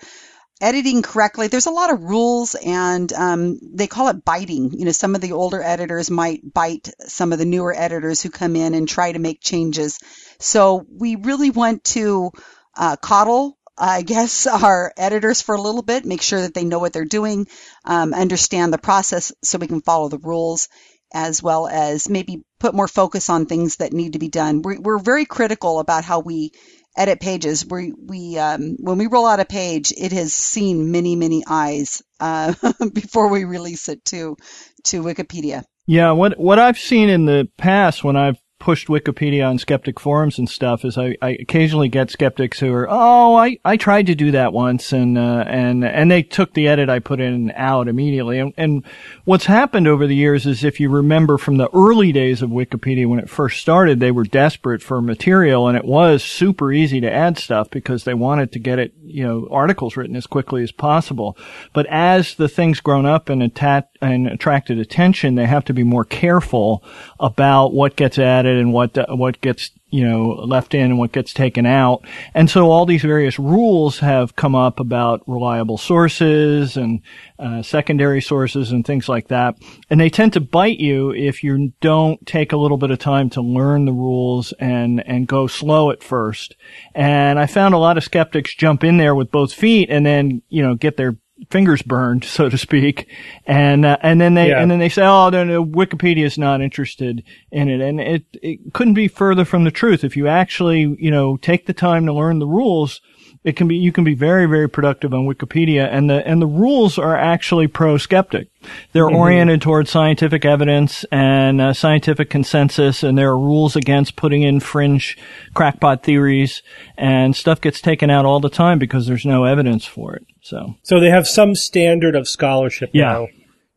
editing 0.61 1.03
correctly. 1.03 1.49
There's 1.49 1.66
a 1.66 1.70
lot 1.70 1.93
of 1.93 2.03
rules, 2.03 2.55
and 2.55 3.12
um, 3.12 3.59
they 3.62 3.87
call 3.87 4.09
it 4.09 4.24
biting. 4.24 4.72
You 4.72 4.87
know, 4.87 4.93
some 4.93 5.14
of 5.14 5.20
the 5.20 5.33
older 5.33 5.62
editors 5.62 6.11
might 6.11 6.41
bite 6.53 6.91
some 7.01 7.33
of 7.33 7.39
the 7.39 7.45
newer 7.45 7.74
editors 7.77 8.22
who 8.22 8.31
come 8.31 8.57
in 8.57 8.74
and 8.74 8.89
try 8.89 9.12
to 9.12 9.18
make 9.18 9.41
changes. 9.41 9.99
So 10.39 10.87
we 10.89 11.16
really 11.16 11.51
want 11.51 11.85
to 11.85 12.31
uh, 12.77 12.97
coddle 12.97 13.55
I 13.79 14.03
guess, 14.03 14.47
our 14.47 14.93
editors 14.97 15.43
for 15.43 15.55
a 15.55 15.61
little 15.61 15.83
bit, 15.83 16.05
make 16.05 16.22
sure 16.22 16.41
that 16.41 16.55
they 16.55 16.64
know 16.64 16.79
what 16.79 16.93
they're 16.93 17.05
doing, 17.05 17.47
um, 17.85 18.14
understand 18.14 18.72
the 18.72 18.79
process 18.79 19.33
so 19.43 19.59
we 19.59 19.66
can 19.66 19.81
follow 19.81 20.09
the 20.09 20.18
rules, 20.18 20.68
as 21.12 21.43
well 21.43 21.66
as 21.66 22.09
maybe 22.09 22.43
put 22.59 22.74
more 22.74 22.89
focus 22.89 23.31
on 23.31 23.47
things 23.47 23.77
that 23.77 23.93
need 23.93 24.14
to 24.14 24.18
be 24.18 24.29
done. 24.29 24.62
We're, 24.62 24.81
we're 24.81 24.99
very 24.99 25.24
critical 25.24 25.79
about 25.79 26.05
how 26.05 26.20
we 26.20 26.53
edit 26.97 27.20
pages. 27.20 27.66
We, 27.66 27.93
we 27.93 28.39
um, 28.39 28.77
when 28.79 28.99
we 28.99 29.07
roll 29.07 29.27
out 29.27 29.41
a 29.41 29.45
page, 29.45 29.93
it 29.97 30.12
has 30.12 30.33
seen 30.33 30.91
many, 30.91 31.14
many 31.14 31.45
eyes 31.47 32.03
uh, 32.20 32.55
before 32.93 33.29
we 33.29 33.45
release 33.45 33.89
it 33.89 34.05
to 34.07 34.37
to 34.85 35.03
Wikipedia. 35.03 35.64
Yeah, 35.87 36.12
what 36.12 36.39
what 36.39 36.59
I've 36.59 36.79
seen 36.79 37.09
in 37.09 37.27
the 37.27 37.49
past 37.59 38.03
when 38.03 38.16
I've 38.16 38.39
pushed 38.59 38.88
Wikipedia 38.88 39.48
on 39.48 39.59
skeptic 39.59 40.00
forums 40.00 40.38
and 40.38 40.48
stuff 40.48 40.84
is 40.84 40.96
I, 40.96 41.16
I 41.20 41.30
occasionally 41.40 41.88
get 41.88 42.11
skeptics 42.11 42.59
who 42.59 42.72
are, 42.72 42.86
oh, 42.88 43.36
I, 43.36 43.59
I 43.64 43.76
tried 43.76 44.07
to 44.07 44.14
do 44.14 44.30
that 44.30 44.52
once 44.52 44.92
and, 44.92 45.18
uh, 45.18 45.44
and, 45.46 45.84
and 45.84 46.11
they 46.11 46.22
took 46.22 46.54
the 46.54 46.66
edit 46.66 46.88
I 46.88 46.98
put 46.98 47.20
in 47.20 47.52
out 47.54 47.86
immediately. 47.86 48.38
And, 48.38 48.54
and 48.57 48.84
what's 49.24 49.44
happened 49.44 49.86
over 49.86 50.07
the 50.07 50.16
years 50.16 50.46
is 50.46 50.64
if 50.64 50.80
you 50.80 50.88
remember 50.88 51.36
from 51.36 51.59
the 51.59 51.68
early 51.74 52.12
days 52.12 52.40
of 52.40 52.50
Wikipedia 52.50 53.07
when 53.07 53.18
it 53.18 53.28
first 53.28 53.61
started, 53.61 54.00
they 54.00 54.11
were 54.11 54.24
desperate 54.24 54.82
for 54.82 55.02
material 55.02 55.68
and 55.68 55.76
it 55.76 55.84
was 55.84 56.24
super 56.24 56.72
easy 56.72 57.00
to 57.02 57.12
add 57.12 57.38
stuff 57.38 57.68
because 57.70 58.04
they 58.04 58.14
wanted 58.14 58.52
to 58.52 58.59
get 58.59 58.78
it, 58.78 58.94
you 59.04 59.22
know, 59.22 59.46
articles 59.50 59.96
written 59.96 60.16
as 60.16 60.26
quickly 60.26 60.62
as 60.62 60.72
possible. 60.72 61.36
But 61.74 61.86
as 61.86 62.34
the 62.34 62.48
thing's 62.48 62.80
grown 62.80 63.04
up 63.04 63.28
and, 63.28 63.42
attached 63.42 63.98
and 64.00 64.26
attracted 64.26 64.78
attention, 64.78 65.34
they 65.34 65.46
have 65.46 65.64
to 65.66 65.74
be 65.74 65.82
more 65.82 66.04
careful 66.04 66.82
about 67.20 67.74
what 67.74 67.96
gets 67.96 68.18
added 68.18 68.45
and 68.47 68.72
what 68.72 68.97
uh, 68.97 69.07
what 69.11 69.40
gets 69.40 69.70
you 69.90 70.07
know 70.07 70.28
left 70.28 70.74
in 70.74 70.82
and 70.82 70.99
what 70.99 71.12
gets 71.12 71.32
taken 71.32 71.66
out. 71.66 72.05
And 72.34 72.51
so 72.51 72.70
all 72.70 72.86
these 72.86 73.03
various 73.03 73.38
rules 73.38 73.99
have 74.01 74.36
come 74.36 74.55
up 74.55 74.80
about 74.80 75.22
reliable 75.26 75.78
sources 75.78 76.76
and 76.76 77.03
uh, 77.38 77.62
secondary 77.62 78.20
sources 78.20 78.72
and 78.72 78.84
things 78.84 79.09
like 79.09 79.28
that. 79.28 79.57
And 79.90 80.01
they 80.01 80.11
tend 80.11 80.32
to 80.34 80.40
bite 80.40 80.78
you 80.78 81.12
if 81.12 81.42
you 81.42 81.72
don't 81.80 82.24
take 82.26 82.53
a 82.53 82.57
little 82.57 82.78
bit 82.78 82.90
of 82.90 82.99
time 82.99 83.30
to 83.30 83.40
learn 83.40 83.84
the 83.84 83.92
rules 83.92 84.53
and 84.59 85.07
and 85.07 85.26
go 85.26 85.47
slow 85.47 85.90
at 85.90 86.03
first. 86.03 86.57
And 86.94 87.38
I 87.38 87.47
found 87.47 87.74
a 87.74 87.78
lot 87.78 87.99
of 87.99 88.05
skeptics 88.05 88.55
jump 88.55 88.84
in 88.84 88.97
there 88.97 89.14
with 89.14 89.30
both 89.30 89.53
feet 89.53 89.90
and 89.90 90.05
then 90.05 90.42
you 90.49 90.62
know 90.62 90.74
get 90.74 90.97
their 90.97 91.16
fingers 91.51 91.82
burned, 91.82 92.24
so 92.24 92.49
to 92.49 92.59
speak, 92.59 93.09
and 93.47 93.84
uh, 93.84 93.97
and 94.03 94.20
then 94.20 94.34
they 94.34 94.49
yeah. 94.49 94.61
and 94.61 94.70
then 94.70 94.78
they 94.78 94.89
say, 94.89 95.03
oh, 95.03 95.28
no, 95.30 95.45
no, 95.45 95.64
Wikipedia 95.64 96.24
is 96.24 96.39
not 96.39 96.61
interested 96.61 97.22
in 97.51 97.68
it, 97.68 97.80
and 97.80 98.01
it 98.01 98.24
it 98.34 98.72
couldn't 98.72 98.95
be 98.95 99.09
further 99.09 99.45
from 99.45 99.64
the 99.64 99.70
truth. 99.70 100.05
If 100.05 100.16
you 100.16 100.28
actually 100.28 100.97
you 100.99 101.11
know 101.11 101.37
take 101.37 101.66
the 101.66 101.74
time 101.74 102.07
to 102.07 102.12
learn 102.12 102.39
the 102.39 102.47
rules, 102.47 103.01
it 103.47 103.55
can 103.55 103.68
be 103.68 103.76
you 103.76 103.92
can 103.92 104.03
be 104.03 104.14
very 104.14 104.47
very 104.47 104.68
productive 104.68 105.14
on 105.14 105.24
Wikipedia, 105.24 105.88
and 105.88 106.11
the 106.11 106.26
and 106.26 106.42
the 106.42 106.49
rules 106.49 106.99
are 106.99 107.16
actually 107.16 107.68
pro 107.68 107.97
skeptic. 107.97 108.49
They're 108.92 109.05
mm-hmm. 109.05 109.14
oriented 109.14 109.62
towards 109.62 109.88
scientific 109.88 110.44
evidence 110.44 111.05
and 111.12 111.61
uh, 111.61 111.72
scientific 111.72 112.28
consensus, 112.28 113.05
and 113.05 113.16
there 113.16 113.30
are 113.30 113.38
rules 113.38 113.76
against 113.76 114.16
putting 114.16 114.42
in 114.42 114.59
fringe 114.59 115.16
crackpot 115.55 116.03
theories, 116.03 116.61
and 116.99 117.36
stuff 117.36 117.61
gets 117.61 117.80
taken 117.80 118.11
out 118.11 118.24
all 118.24 118.40
the 118.40 118.51
time 118.51 118.80
because 118.80 119.07
there's 119.07 119.24
no 119.24 119.44
evidence 119.44 119.86
for 119.86 120.16
it. 120.16 120.26
So, 120.42 120.74
so 120.82 120.99
they 120.99 121.11
have 121.11 121.28
some 121.28 121.55
standard 121.55 122.16
of 122.16 122.26
scholarship 122.26 122.90
yeah. 122.92 123.05
now 123.05 123.28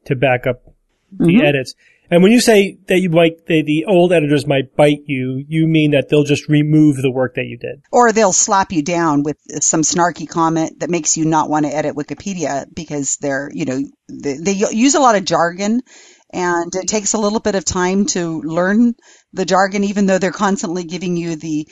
to 0.06 0.16
back 0.16 0.48
up 0.48 0.64
the 1.12 1.26
mm-hmm. 1.26 1.46
edits. 1.46 1.76
And 2.12 2.24
when 2.24 2.32
you 2.32 2.40
say 2.40 2.80
that 2.88 3.00
you 3.00 3.10
might, 3.10 3.46
the 3.46 3.86
old 3.88 4.12
editors 4.12 4.48
might 4.48 4.76
bite 4.76 5.04
you, 5.06 5.44
you 5.48 5.68
mean 5.68 5.92
that 5.92 6.10
they'll 6.10 6.24
just 6.24 6.50
remove 6.50 6.98
the 6.98 7.12
work 7.12 7.36
that 7.36 7.46
you 7.46 7.58
did. 7.58 7.84
Or 7.92 8.12
they'll 8.12 8.34
slap 8.34 8.72
you 8.72 8.82
down 8.82 9.24
with 9.24 9.38
some 9.62 9.82
snarky 9.82 10.28
comment 10.28 10.80
that 10.80 10.90
makes 10.90 11.18
you 11.18 11.26
not 11.26 11.50
want 11.50 11.66
to 11.66 11.76
edit 11.76 11.96
Wikipedia 11.96 12.66
because 12.74 13.18
they're, 13.18 13.52
you 13.54 13.66
know, 13.66 13.80
they, 14.10 14.38
they 14.38 14.54
use 14.54 14.96
a 14.96 15.00
lot 15.00 15.16
of 15.16 15.26
jargon 15.26 15.82
and 16.32 16.74
it 16.76 16.88
takes 16.88 17.14
a 17.14 17.20
little 17.20 17.40
bit 17.40 17.56
of 17.56 17.66
time 17.66 18.06
to 18.08 18.42
learn 18.42 18.96
the 19.34 19.46
jargon, 19.46 19.84
even 19.84 20.06
though 20.06 20.18
they're 20.18 20.32
constantly 20.32 20.84
giving 20.84 21.18
you 21.18 21.36
the 21.36 21.68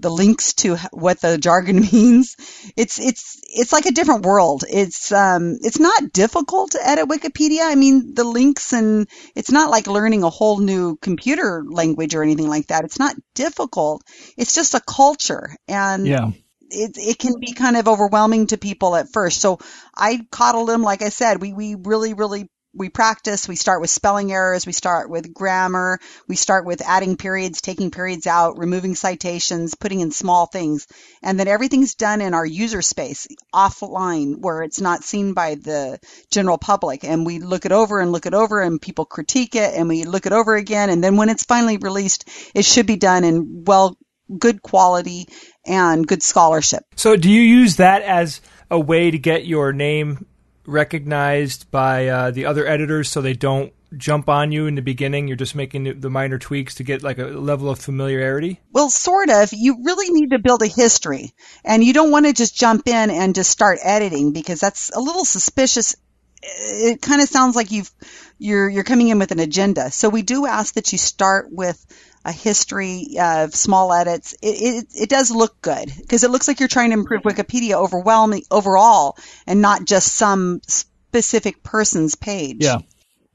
the 0.00 0.10
links 0.10 0.54
to 0.54 0.76
what 0.92 1.20
the 1.20 1.38
jargon 1.38 1.80
means. 1.92 2.36
It's 2.76 2.98
it's 2.98 3.40
it's 3.44 3.72
like 3.72 3.86
a 3.86 3.92
different 3.92 4.24
world. 4.24 4.64
It's 4.68 5.12
um 5.12 5.56
it's 5.62 5.78
not 5.78 6.12
difficult 6.12 6.72
to 6.72 6.86
edit 6.86 7.08
Wikipedia. 7.08 7.62
I 7.62 7.74
mean 7.74 8.14
the 8.14 8.24
links 8.24 8.72
and 8.72 9.08
it's 9.34 9.50
not 9.50 9.70
like 9.70 9.86
learning 9.86 10.22
a 10.22 10.30
whole 10.30 10.58
new 10.58 10.96
computer 10.96 11.64
language 11.66 12.14
or 12.14 12.22
anything 12.22 12.48
like 12.48 12.68
that. 12.68 12.84
It's 12.84 12.98
not 12.98 13.14
difficult. 13.34 14.02
It's 14.36 14.54
just 14.54 14.74
a 14.74 14.80
culture 14.80 15.56
and 15.68 16.06
yeah. 16.06 16.30
It, 16.72 16.92
it 16.98 17.18
can 17.18 17.32
be 17.40 17.52
kind 17.52 17.76
of 17.76 17.88
overwhelming 17.88 18.46
to 18.46 18.56
people 18.56 18.94
at 18.94 19.12
first. 19.12 19.40
So 19.40 19.58
I 19.92 20.24
coddled 20.30 20.68
them, 20.68 20.82
like 20.84 21.02
I 21.02 21.08
said, 21.08 21.40
we, 21.40 21.52
we 21.52 21.74
really, 21.74 22.14
really 22.14 22.48
we 22.72 22.88
practice. 22.88 23.48
We 23.48 23.56
start 23.56 23.80
with 23.80 23.90
spelling 23.90 24.32
errors. 24.32 24.66
We 24.66 24.72
start 24.72 25.10
with 25.10 25.34
grammar. 25.34 25.98
We 26.28 26.36
start 26.36 26.64
with 26.64 26.82
adding 26.82 27.16
periods, 27.16 27.60
taking 27.60 27.90
periods 27.90 28.26
out, 28.26 28.58
removing 28.58 28.94
citations, 28.94 29.74
putting 29.74 30.00
in 30.00 30.12
small 30.12 30.46
things. 30.46 30.86
And 31.22 31.38
then 31.38 31.48
everything's 31.48 31.94
done 31.94 32.20
in 32.20 32.34
our 32.34 32.46
user 32.46 32.82
space 32.82 33.26
offline 33.54 34.36
where 34.38 34.62
it's 34.62 34.80
not 34.80 35.02
seen 35.02 35.34
by 35.34 35.56
the 35.56 35.98
general 36.30 36.58
public. 36.58 37.04
And 37.04 37.26
we 37.26 37.40
look 37.40 37.66
it 37.66 37.72
over 37.72 38.00
and 38.00 38.12
look 38.12 38.26
it 38.26 38.34
over 38.34 38.60
and 38.60 38.80
people 38.80 39.04
critique 39.04 39.56
it 39.56 39.74
and 39.74 39.88
we 39.88 40.04
look 40.04 40.26
it 40.26 40.32
over 40.32 40.54
again. 40.54 40.90
And 40.90 41.02
then 41.02 41.16
when 41.16 41.28
it's 41.28 41.44
finally 41.44 41.76
released, 41.76 42.28
it 42.54 42.64
should 42.64 42.86
be 42.86 42.96
done 42.96 43.24
in 43.24 43.64
well, 43.64 43.96
good 44.38 44.62
quality 44.62 45.26
and 45.66 46.06
good 46.06 46.22
scholarship. 46.22 46.84
So 46.94 47.16
do 47.16 47.28
you 47.28 47.42
use 47.42 47.76
that 47.76 48.02
as 48.02 48.40
a 48.70 48.78
way 48.78 49.10
to 49.10 49.18
get 49.18 49.44
your 49.44 49.72
name 49.72 50.26
recognized 50.70 51.70
by 51.70 52.08
uh, 52.08 52.30
the 52.30 52.46
other 52.46 52.66
editors 52.66 53.08
so 53.08 53.20
they 53.20 53.34
don't 53.34 53.72
jump 53.96 54.28
on 54.28 54.52
you 54.52 54.66
in 54.66 54.74
the 54.74 54.82
beginning? 54.82 55.28
You're 55.28 55.36
just 55.36 55.54
making 55.54 56.00
the 56.00 56.10
minor 56.10 56.38
tweaks 56.38 56.76
to 56.76 56.84
get 56.84 57.02
like 57.02 57.18
a 57.18 57.24
level 57.24 57.68
of 57.68 57.78
familiarity? 57.78 58.60
Well, 58.72 58.90
sort 58.90 59.30
of. 59.30 59.52
You 59.52 59.84
really 59.84 60.10
need 60.10 60.30
to 60.30 60.38
build 60.38 60.62
a 60.62 60.66
history 60.66 61.34
and 61.64 61.82
you 61.82 61.92
don't 61.92 62.10
want 62.10 62.26
to 62.26 62.32
just 62.32 62.56
jump 62.56 62.86
in 62.86 63.10
and 63.10 63.34
just 63.34 63.50
start 63.50 63.78
editing 63.82 64.32
because 64.32 64.60
that's 64.60 64.90
a 64.90 65.00
little 65.00 65.24
suspicious. 65.24 65.96
It 66.42 67.02
kind 67.02 67.20
of 67.20 67.28
sounds 67.28 67.54
like 67.54 67.70
you've, 67.70 67.90
you're, 68.38 68.68
you're 68.68 68.84
coming 68.84 69.08
in 69.08 69.18
with 69.18 69.32
an 69.32 69.40
agenda. 69.40 69.90
So 69.90 70.08
we 70.08 70.22
do 70.22 70.46
ask 70.46 70.74
that 70.74 70.90
you 70.92 70.98
start 70.98 71.48
with 71.50 71.84
a 72.24 72.32
history 72.32 73.16
of 73.20 73.54
small 73.54 73.92
edits, 73.92 74.34
it, 74.42 74.46
it, 74.46 74.86
it 75.02 75.08
does 75.08 75.30
look 75.30 75.60
good 75.62 75.90
because 76.00 76.24
it 76.24 76.30
looks 76.30 76.48
like 76.48 76.60
you're 76.60 76.68
trying 76.68 76.90
to 76.90 76.94
improve 76.94 77.22
Wikipedia 77.22 77.72
overwhelming 77.72 78.42
overall 78.50 79.16
and 79.46 79.62
not 79.62 79.84
just 79.84 80.14
some 80.14 80.60
specific 80.66 81.62
person's 81.62 82.14
page. 82.14 82.58
Yeah. 82.60 82.78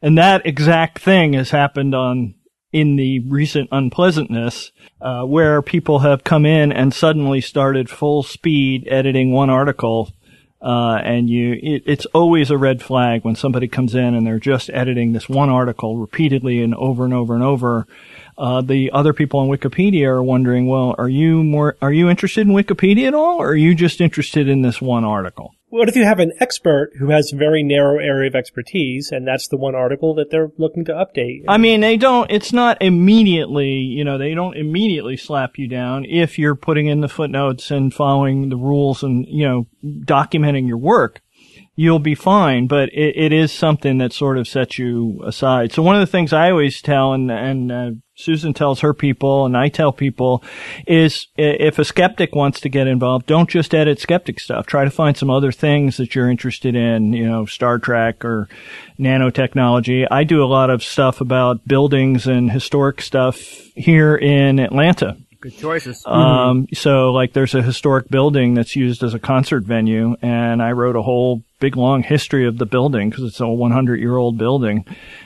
And 0.01 0.17
that 0.17 0.45
exact 0.45 0.99
thing 0.99 1.33
has 1.33 1.49
happened 1.49 1.95
on 1.95 2.35
in 2.71 2.97
the 2.97 3.19
recent 3.19 3.69
unpleasantness, 3.71 4.71
uh, 4.99 5.23
where 5.23 5.61
people 5.61 5.99
have 5.99 6.25
come 6.25 6.45
in 6.45 6.73
and 6.73 6.93
suddenly 6.93 7.39
started 7.39 7.89
full 7.89 8.21
speed 8.21 8.85
editing 8.91 9.31
one 9.31 9.49
article. 9.49 10.11
Uh, 10.61 10.99
and 11.03 11.29
you, 11.29 11.53
it, 11.53 11.83
it's 11.85 12.05
always 12.07 12.51
a 12.51 12.57
red 12.57 12.81
flag 12.81 13.23
when 13.23 13.35
somebody 13.35 13.67
comes 13.67 13.95
in 13.95 14.13
and 14.13 14.27
they're 14.27 14.39
just 14.39 14.69
editing 14.71 15.13
this 15.13 15.29
one 15.29 15.49
article 15.49 15.97
repeatedly 15.97 16.61
and 16.61 16.75
over 16.75 17.05
and 17.05 17.13
over 17.13 17.33
and 17.33 17.43
over. 17.43 17.87
Uh, 18.37 18.61
the 18.61 18.91
other 18.91 19.13
people 19.13 19.39
on 19.39 19.47
Wikipedia 19.47 20.07
are 20.07 20.23
wondering, 20.23 20.67
well, 20.67 20.93
are 20.97 21.09
you 21.09 21.43
more, 21.43 21.77
are 21.81 21.93
you 21.93 22.09
interested 22.09 22.45
in 22.45 22.53
Wikipedia 22.53 23.07
at 23.07 23.13
all, 23.13 23.41
or 23.41 23.49
are 23.49 23.55
you 23.55 23.73
just 23.73 24.01
interested 24.01 24.49
in 24.49 24.61
this 24.61 24.81
one 24.81 25.05
article? 25.05 25.51
What 25.69 25.89
if 25.89 25.95
you 25.95 26.05
have 26.05 26.19
an 26.19 26.31
expert 26.39 26.91
who 26.99 27.09
has 27.09 27.33
a 27.33 27.37
very 27.37 27.63
narrow 27.63 27.97
area 27.97 28.29
of 28.29 28.35
expertise, 28.35 29.11
and 29.11 29.27
that's 29.27 29.47
the 29.47 29.57
one 29.57 29.75
article 29.75 30.15
that 30.15 30.31
they're 30.31 30.51
looking 30.57 30.85
to 30.85 30.93
update? 30.93 31.43
I 31.47 31.57
mean, 31.57 31.81
they 31.81 31.97
don't, 31.97 32.29
it's 32.31 32.53
not 32.53 32.81
immediately, 32.81 33.71
you 33.71 34.03
know, 34.03 34.17
they 34.17 34.33
don't 34.33 34.55
immediately 34.55 35.17
slap 35.17 35.57
you 35.57 35.67
down 35.67 36.05
if 36.05 36.39
you're 36.39 36.55
putting 36.55 36.87
in 36.87 37.01
the 37.01 37.09
footnotes 37.09 37.71
and 37.71 37.93
following 37.93 38.49
the 38.49 38.57
rules 38.57 39.03
and, 39.03 39.25
you 39.27 39.45
know, 39.47 39.67
documenting 39.83 40.67
your 40.67 40.77
work. 40.77 41.21
You'll 41.75 41.99
be 41.99 42.15
fine, 42.15 42.67
but 42.67 42.87
it, 42.93 43.17
it 43.17 43.33
is 43.33 43.51
something 43.51 43.97
that 43.97 44.13
sort 44.13 44.37
of 44.37 44.47
sets 44.47 44.79
you 44.79 45.21
aside. 45.25 45.73
So 45.73 45.81
one 45.81 45.95
of 45.95 46.01
the 46.01 46.11
things 46.11 46.31
I 46.31 46.51
always 46.51 46.81
tell, 46.81 47.11
and, 47.11 47.29
and 47.29 47.71
uh, 47.71 47.91
Susan 48.17 48.53
tells 48.53 48.79
her 48.79 48.93
people 48.93 49.45
and 49.45 49.57
I 49.57 49.67
tell 49.67 49.91
people 49.91 50.41
is 50.87 51.27
if 51.37 51.77
a 51.77 51.83
skeptic 51.83 52.33
wants 52.33 52.61
to 52.61 52.69
get 52.69 52.87
involved, 52.87 53.25
don't 53.25 53.49
just 53.49 53.75
edit 53.75 53.99
skeptic 53.99 54.39
stuff. 54.39 54.65
Try 54.65 54.85
to 54.85 54.89
find 54.89 55.17
some 55.17 55.29
other 55.29 55.51
things 55.51 55.97
that 55.97 56.15
you're 56.15 56.29
interested 56.29 56.75
in, 56.75 57.11
you 57.11 57.27
know, 57.27 57.45
Star 57.45 57.77
Trek 57.77 58.23
or 58.23 58.47
nanotechnology. 58.97 60.07
I 60.09 60.23
do 60.23 60.41
a 60.41 60.47
lot 60.47 60.69
of 60.69 60.81
stuff 60.81 61.19
about 61.19 61.67
buildings 61.67 62.25
and 62.25 62.49
historic 62.49 63.01
stuff 63.01 63.37
here 63.75 64.15
in 64.15 64.59
Atlanta. 64.59 65.17
Good 65.45 65.57
choices. 65.59 66.01
Um, 66.07 66.67
so 66.73 67.11
like 67.11 67.33
there's 67.33 67.53
a 67.53 67.61
historic 67.61 68.09
building 68.09 68.55
that's 68.55 68.75
used 68.75 69.03
as 69.03 69.13
a 69.13 69.19
concert 69.19 69.63
venue 69.63 70.15
and 70.23 70.59
I 70.59 70.71
wrote 70.71 70.95
a 70.95 71.03
whole 71.03 71.43
big 71.59 71.77
long 71.77 72.01
history 72.01 72.47
of 72.47 72.57
the 72.57 72.65
building 72.65 73.11
because 73.11 73.25
it's 73.25 73.39
a 73.39 73.47
100 73.47 73.99
year 73.99 74.17
old 74.17 74.39
building 74.39 74.85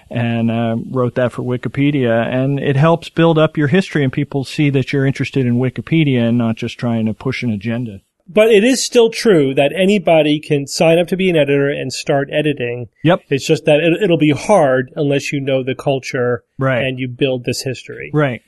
and 0.09 0.51
uh, 0.51 0.75
wrote 0.91 1.15
that 1.15 1.31
for 1.31 1.43
Wikipedia. 1.43 2.27
And 2.27 2.59
it 2.59 2.75
helps 2.75 3.07
build 3.07 3.37
up 3.37 3.55
your 3.55 3.69
history 3.69 4.03
and 4.03 4.11
people 4.11 4.43
see 4.43 4.69
that 4.71 4.91
you're 4.91 5.05
interested 5.05 5.45
in 5.45 5.55
Wikipedia 5.55 6.27
and 6.27 6.37
not 6.37 6.57
just 6.57 6.77
trying 6.77 7.05
to 7.05 7.13
push 7.13 7.41
an 7.41 7.51
agenda. 7.51 8.01
But 8.31 8.51
it 8.51 8.63
is 8.65 8.83
still 8.83 9.09
true 9.09 9.55
that 9.55 9.71
anybody 9.73 10.39
can 10.41 10.67
sign 10.67 10.99
up 10.99 11.07
to 11.07 11.15
be 11.17 11.29
an 11.29 11.37
editor 11.37 11.69
and 11.69 11.93
start 11.93 12.29
editing. 12.31 12.89
Yep. 13.03 13.21
It's 13.29 13.47
just 13.47 13.63
that 13.65 13.79
it, 13.79 14.03
it'll 14.03 14.19
be 14.19 14.31
hard 14.31 14.91
unless 14.97 15.31
you 15.31 15.39
know 15.39 15.63
the 15.63 15.75
culture 15.75 16.43
Right. 16.59 16.83
and 16.83 16.99
you 16.99 17.07
build 17.07 17.45
this 17.45 17.61
history. 17.63 18.11
Right. 18.13 18.41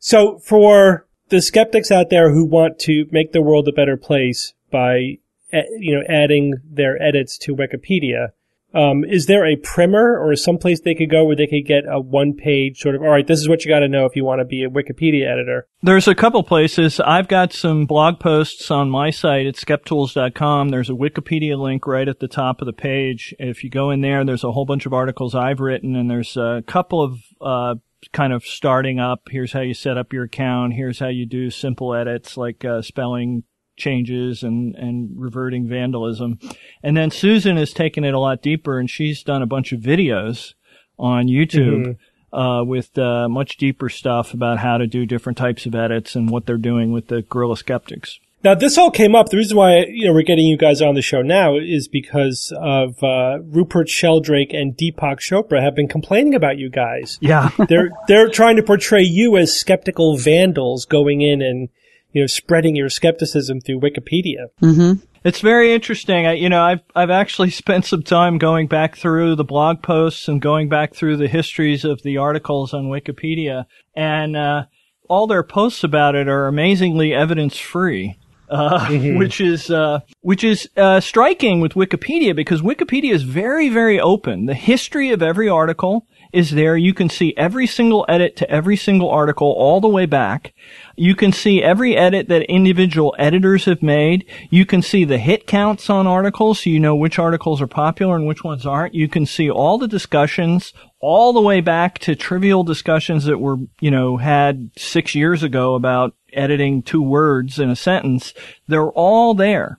So 0.00 0.38
for 0.38 1.06
the 1.28 1.40
skeptics 1.40 1.90
out 1.90 2.10
there 2.10 2.32
who 2.32 2.44
want 2.44 2.78
to 2.80 3.06
make 3.12 3.32
the 3.32 3.42
world 3.42 3.68
a 3.68 3.72
better 3.72 3.96
place 3.96 4.54
by, 4.72 5.18
eh, 5.52 5.62
you 5.78 5.94
know, 5.94 6.02
adding 6.08 6.54
their 6.68 7.00
edits 7.00 7.38
to 7.38 7.54
Wikipedia, 7.54 8.30
um, 8.72 9.04
is 9.04 9.26
there 9.26 9.44
a 9.44 9.56
primer 9.56 10.18
or 10.18 10.34
someplace 10.36 10.80
they 10.80 10.94
could 10.94 11.10
go 11.10 11.24
where 11.24 11.36
they 11.36 11.46
could 11.46 11.66
get 11.66 11.84
a 11.88 12.00
one 12.00 12.34
page 12.34 12.78
sort 12.78 12.94
of, 12.94 13.02
all 13.02 13.08
right, 13.08 13.26
this 13.26 13.40
is 13.40 13.48
what 13.48 13.64
you 13.64 13.70
got 13.70 13.80
to 13.80 13.88
know 13.88 14.06
if 14.06 14.14
you 14.14 14.24
want 14.24 14.38
to 14.40 14.44
be 14.44 14.62
a 14.62 14.70
Wikipedia 14.70 15.30
editor? 15.30 15.66
There's 15.82 16.06
a 16.06 16.14
couple 16.14 16.42
places. 16.44 17.00
I've 17.00 17.28
got 17.28 17.52
some 17.52 17.84
blog 17.84 18.20
posts 18.20 18.70
on 18.70 18.88
my 18.88 19.10
site 19.10 19.46
at 19.46 19.56
skeptools.com. 19.56 20.68
There's 20.68 20.90
a 20.90 20.94
Wikipedia 20.94 21.58
link 21.58 21.86
right 21.86 22.08
at 22.08 22.20
the 22.20 22.28
top 22.28 22.62
of 22.62 22.66
the 22.66 22.72
page. 22.72 23.34
If 23.38 23.64
you 23.64 23.70
go 23.70 23.90
in 23.90 24.00
there, 24.02 24.24
there's 24.24 24.44
a 24.44 24.52
whole 24.52 24.66
bunch 24.66 24.86
of 24.86 24.92
articles 24.92 25.34
I've 25.34 25.60
written 25.60 25.96
and 25.96 26.08
there's 26.08 26.36
a 26.36 26.62
couple 26.66 27.02
of, 27.02 27.18
uh, 27.40 27.74
kind 28.12 28.32
of 28.32 28.44
starting 28.44 28.98
up. 28.98 29.28
Here's 29.30 29.52
how 29.52 29.60
you 29.60 29.74
set 29.74 29.98
up 29.98 30.12
your 30.12 30.24
account. 30.24 30.74
Here's 30.74 30.98
how 30.98 31.08
you 31.08 31.26
do 31.26 31.50
simple 31.50 31.94
edits 31.94 32.36
like, 32.36 32.64
uh, 32.64 32.82
spelling 32.82 33.44
changes 33.76 34.42
and, 34.42 34.74
and 34.76 35.10
reverting 35.16 35.68
vandalism. 35.68 36.38
And 36.82 36.96
then 36.96 37.10
Susan 37.10 37.56
has 37.56 37.72
taken 37.72 38.04
it 38.04 38.14
a 38.14 38.18
lot 38.18 38.42
deeper 38.42 38.78
and 38.78 38.88
she's 38.88 39.22
done 39.22 39.42
a 39.42 39.46
bunch 39.46 39.72
of 39.72 39.80
videos 39.80 40.54
on 40.98 41.26
YouTube. 41.26 41.96
Uh, 42.32 42.62
with 42.64 42.96
uh, 42.96 43.28
much 43.28 43.56
deeper 43.56 43.88
stuff 43.88 44.32
about 44.34 44.58
how 44.58 44.78
to 44.78 44.86
do 44.86 45.04
different 45.04 45.36
types 45.36 45.66
of 45.66 45.74
edits 45.74 46.14
and 46.14 46.30
what 46.30 46.46
they're 46.46 46.56
doing 46.56 46.92
with 46.92 47.08
the 47.08 47.22
Guerrilla 47.22 47.56
Skeptics. 47.56 48.20
Now, 48.42 48.54
this 48.54 48.78
all 48.78 48.90
came 48.90 49.14
up. 49.14 49.28
The 49.28 49.36
reason 49.36 49.56
why 49.56 49.84
you 49.88 50.06
know 50.06 50.14
we're 50.14 50.22
getting 50.22 50.46
you 50.46 50.56
guys 50.56 50.80
on 50.80 50.94
the 50.94 51.02
show 51.02 51.20
now 51.20 51.56
is 51.56 51.88
because 51.88 52.52
of 52.58 53.02
uh, 53.02 53.38
Rupert 53.42 53.88
Sheldrake 53.88 54.54
and 54.54 54.76
Deepak 54.76 55.18
Chopra 55.18 55.62
have 55.62 55.74
been 55.74 55.88
complaining 55.88 56.34
about 56.34 56.56
you 56.56 56.70
guys. 56.70 57.18
Yeah. 57.20 57.50
they're 57.68 57.90
they're 58.08 58.28
trying 58.28 58.56
to 58.56 58.62
portray 58.62 59.02
you 59.02 59.36
as 59.36 59.58
skeptical 59.58 60.16
vandals 60.16 60.86
going 60.86 61.20
in 61.20 61.42
and 61.42 61.68
you 62.12 62.22
know 62.22 62.26
spreading 62.26 62.76
your 62.76 62.88
skepticism 62.88 63.60
through 63.60 63.80
Wikipedia. 63.80 64.46
Mm-hmm. 64.62 65.04
It's 65.22 65.40
very 65.40 65.74
interesting. 65.74 66.26
I, 66.26 66.32
you 66.32 66.48
know, 66.48 66.62
I've 66.62 66.80
I've 66.96 67.10
actually 67.10 67.50
spent 67.50 67.84
some 67.84 68.02
time 68.02 68.38
going 68.38 68.68
back 68.68 68.96
through 68.96 69.36
the 69.36 69.44
blog 69.44 69.82
posts 69.82 70.28
and 70.28 70.40
going 70.40 70.70
back 70.70 70.94
through 70.94 71.18
the 71.18 71.28
histories 71.28 71.84
of 71.84 72.02
the 72.02 72.16
articles 72.16 72.72
on 72.72 72.84
Wikipedia, 72.84 73.66
and 73.94 74.34
uh, 74.34 74.64
all 75.10 75.26
their 75.26 75.42
posts 75.42 75.84
about 75.84 76.14
it 76.14 76.26
are 76.26 76.46
amazingly 76.46 77.12
evidence 77.12 77.58
free. 77.58 78.16
Uh, 78.50 78.88
which 79.16 79.40
is 79.40 79.70
uh, 79.70 80.00
which 80.22 80.42
is 80.42 80.68
uh, 80.76 80.98
striking 80.98 81.60
with 81.60 81.74
Wikipedia 81.74 82.34
because 82.34 82.62
Wikipedia 82.62 83.12
is 83.12 83.22
very 83.22 83.68
very 83.68 84.00
open. 84.00 84.46
The 84.46 84.54
history 84.54 85.12
of 85.12 85.22
every 85.22 85.48
article 85.48 86.06
is 86.32 86.50
there. 86.50 86.76
You 86.76 86.94
can 86.94 87.08
see 87.08 87.34
every 87.36 87.66
single 87.66 88.04
edit 88.08 88.36
to 88.36 88.50
every 88.50 88.76
single 88.76 89.10
article 89.10 89.48
all 89.48 89.80
the 89.80 89.88
way 89.88 90.06
back. 90.06 90.54
You 90.96 91.14
can 91.14 91.32
see 91.32 91.62
every 91.62 91.96
edit 91.96 92.28
that 92.28 92.42
individual 92.42 93.14
editors 93.18 93.64
have 93.64 93.82
made. 93.82 94.26
You 94.50 94.66
can 94.66 94.82
see 94.82 95.04
the 95.04 95.18
hit 95.18 95.46
counts 95.46 95.90
on 95.90 96.06
articles 96.06 96.60
so 96.60 96.70
you 96.70 96.80
know 96.80 96.94
which 96.94 97.18
articles 97.18 97.60
are 97.60 97.66
popular 97.66 98.16
and 98.16 98.26
which 98.26 98.44
ones 98.44 98.66
aren't. 98.66 98.94
You 98.94 99.08
can 99.08 99.26
see 99.26 99.50
all 99.50 99.78
the 99.78 99.88
discussions 99.88 100.72
all 101.00 101.32
the 101.32 101.40
way 101.40 101.60
back 101.60 101.98
to 102.00 102.14
trivial 102.14 102.62
discussions 102.62 103.24
that 103.24 103.38
were, 103.38 103.56
you 103.80 103.90
know, 103.90 104.18
had 104.18 104.70
six 104.76 105.14
years 105.14 105.42
ago 105.42 105.74
about 105.74 106.14
editing 106.32 106.82
two 106.82 107.02
words 107.02 107.58
in 107.58 107.70
a 107.70 107.76
sentence. 107.76 108.34
They're 108.66 108.90
all 108.90 109.34
there. 109.34 109.78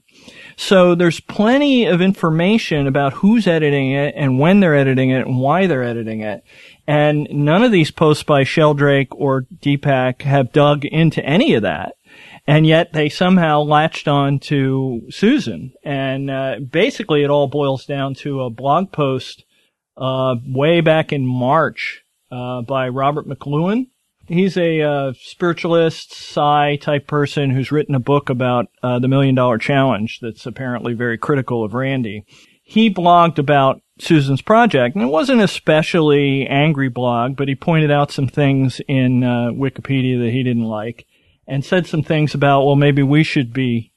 So 0.56 0.94
there's 0.94 1.20
plenty 1.20 1.86
of 1.86 2.02
information 2.02 2.86
about 2.86 3.14
who's 3.14 3.48
editing 3.48 3.92
it 3.92 4.14
and 4.16 4.40
when 4.40 4.60
they're 4.60 4.76
editing 4.76 5.10
it 5.10 5.26
and 5.26 5.40
why 5.40 5.68
they're 5.68 5.84
editing 5.84 6.22
it. 6.22 6.44
And 6.88 7.28
none 7.32 7.64
of 7.64 7.72
these 7.72 7.92
posts 7.92 8.24
by 8.24 8.44
Sheldrake 8.44 9.16
or 9.16 9.48
Deepak 9.62 10.22
have 10.22 10.52
dug 10.52 10.86
into 10.86 11.24
any 11.26 11.54
of 11.54 11.64
that. 11.64 11.96
And 12.46 12.66
yet 12.66 12.94
they 12.94 13.08
somehow 13.10 13.62
latched 13.62 14.08
on 14.08 14.40
to 14.40 15.04
Susan. 15.10 15.74
And 15.84 16.30
uh, 16.30 16.56
basically 16.70 17.24
it 17.24 17.30
all 17.30 17.48
boils 17.48 17.86
down 17.86 18.16
to 18.16 18.42
a 18.42 18.50
blog 18.50 18.92
post 18.92 19.46
uh, 19.98 20.36
way 20.46 20.82
back 20.82 21.14
in 21.14 21.26
March 21.26 22.04
uh, 22.32 22.62
by 22.62 22.90
Robert 22.90 23.28
McLuhan. 23.28 23.88
He's 24.32 24.56
a 24.56 24.82
uh, 24.82 25.14
spiritualist, 25.20 26.14
psi 26.14 26.78
type 26.78 27.06
person 27.06 27.50
who's 27.50 27.70
written 27.70 27.96
a 27.96 28.00
book 28.00 28.30
about 28.30 28.68
uh, 28.82 28.98
the 28.98 29.10
Million 29.10 29.36
Dollar 29.36 29.58
Challenge 29.58 30.20
that's 30.22 30.46
apparently 30.46 30.94
very 30.94 31.18
critical 31.18 31.66
of 31.66 31.74
Randi. 31.74 32.24
He 32.64 32.90
blogged 32.90 33.40
about 33.40 33.82
Susan's 34.00 34.42
project, 34.42 34.96
and 34.96 35.04
it 35.04 35.10
wasn't 35.10 35.42
especially 35.42 36.48
angry 36.48 36.88
blog, 36.88 37.36
but 37.36 37.50
he 37.50 37.56
pointed 37.56 37.92
out 37.92 38.10
some 38.10 38.30
things 38.30 38.80
in 38.88 39.22
uh, 39.22 39.50
Wikipedia 39.52 40.18
that 40.24 40.32
he 40.32 40.44
didn't 40.44 40.64
like, 40.64 41.06
and 41.46 41.66
said 41.66 41.86
some 41.86 42.02
things 42.02 42.34
about, 42.34 42.66
well, 42.66 42.78
maybe 42.78 43.04
we 43.04 43.26
should 43.26 43.52
be, 43.52 43.92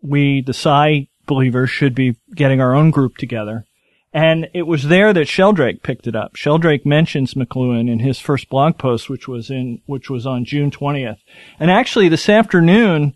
we, 0.00 0.40
the 0.40 0.54
psi 0.54 1.08
believers, 1.26 1.68
should 1.68 1.96
be 1.96 2.14
getting 2.36 2.60
our 2.60 2.76
own 2.76 2.92
group 2.92 3.16
together. 3.16 3.64
And 4.12 4.48
it 4.52 4.62
was 4.62 4.84
there 4.84 5.12
that 5.12 5.28
Sheldrake 5.28 5.82
picked 5.82 6.06
it 6.06 6.16
up. 6.16 6.34
Sheldrake 6.34 6.84
mentions 6.84 7.34
McLuhan 7.34 7.88
in 7.88 8.00
his 8.00 8.18
first 8.18 8.48
blog 8.48 8.76
post, 8.76 9.08
which 9.08 9.28
was 9.28 9.50
in, 9.50 9.82
which 9.86 10.10
was 10.10 10.26
on 10.26 10.44
June 10.44 10.70
20th. 10.70 11.18
And 11.60 11.70
actually 11.70 12.08
this 12.08 12.28
afternoon, 12.28 13.14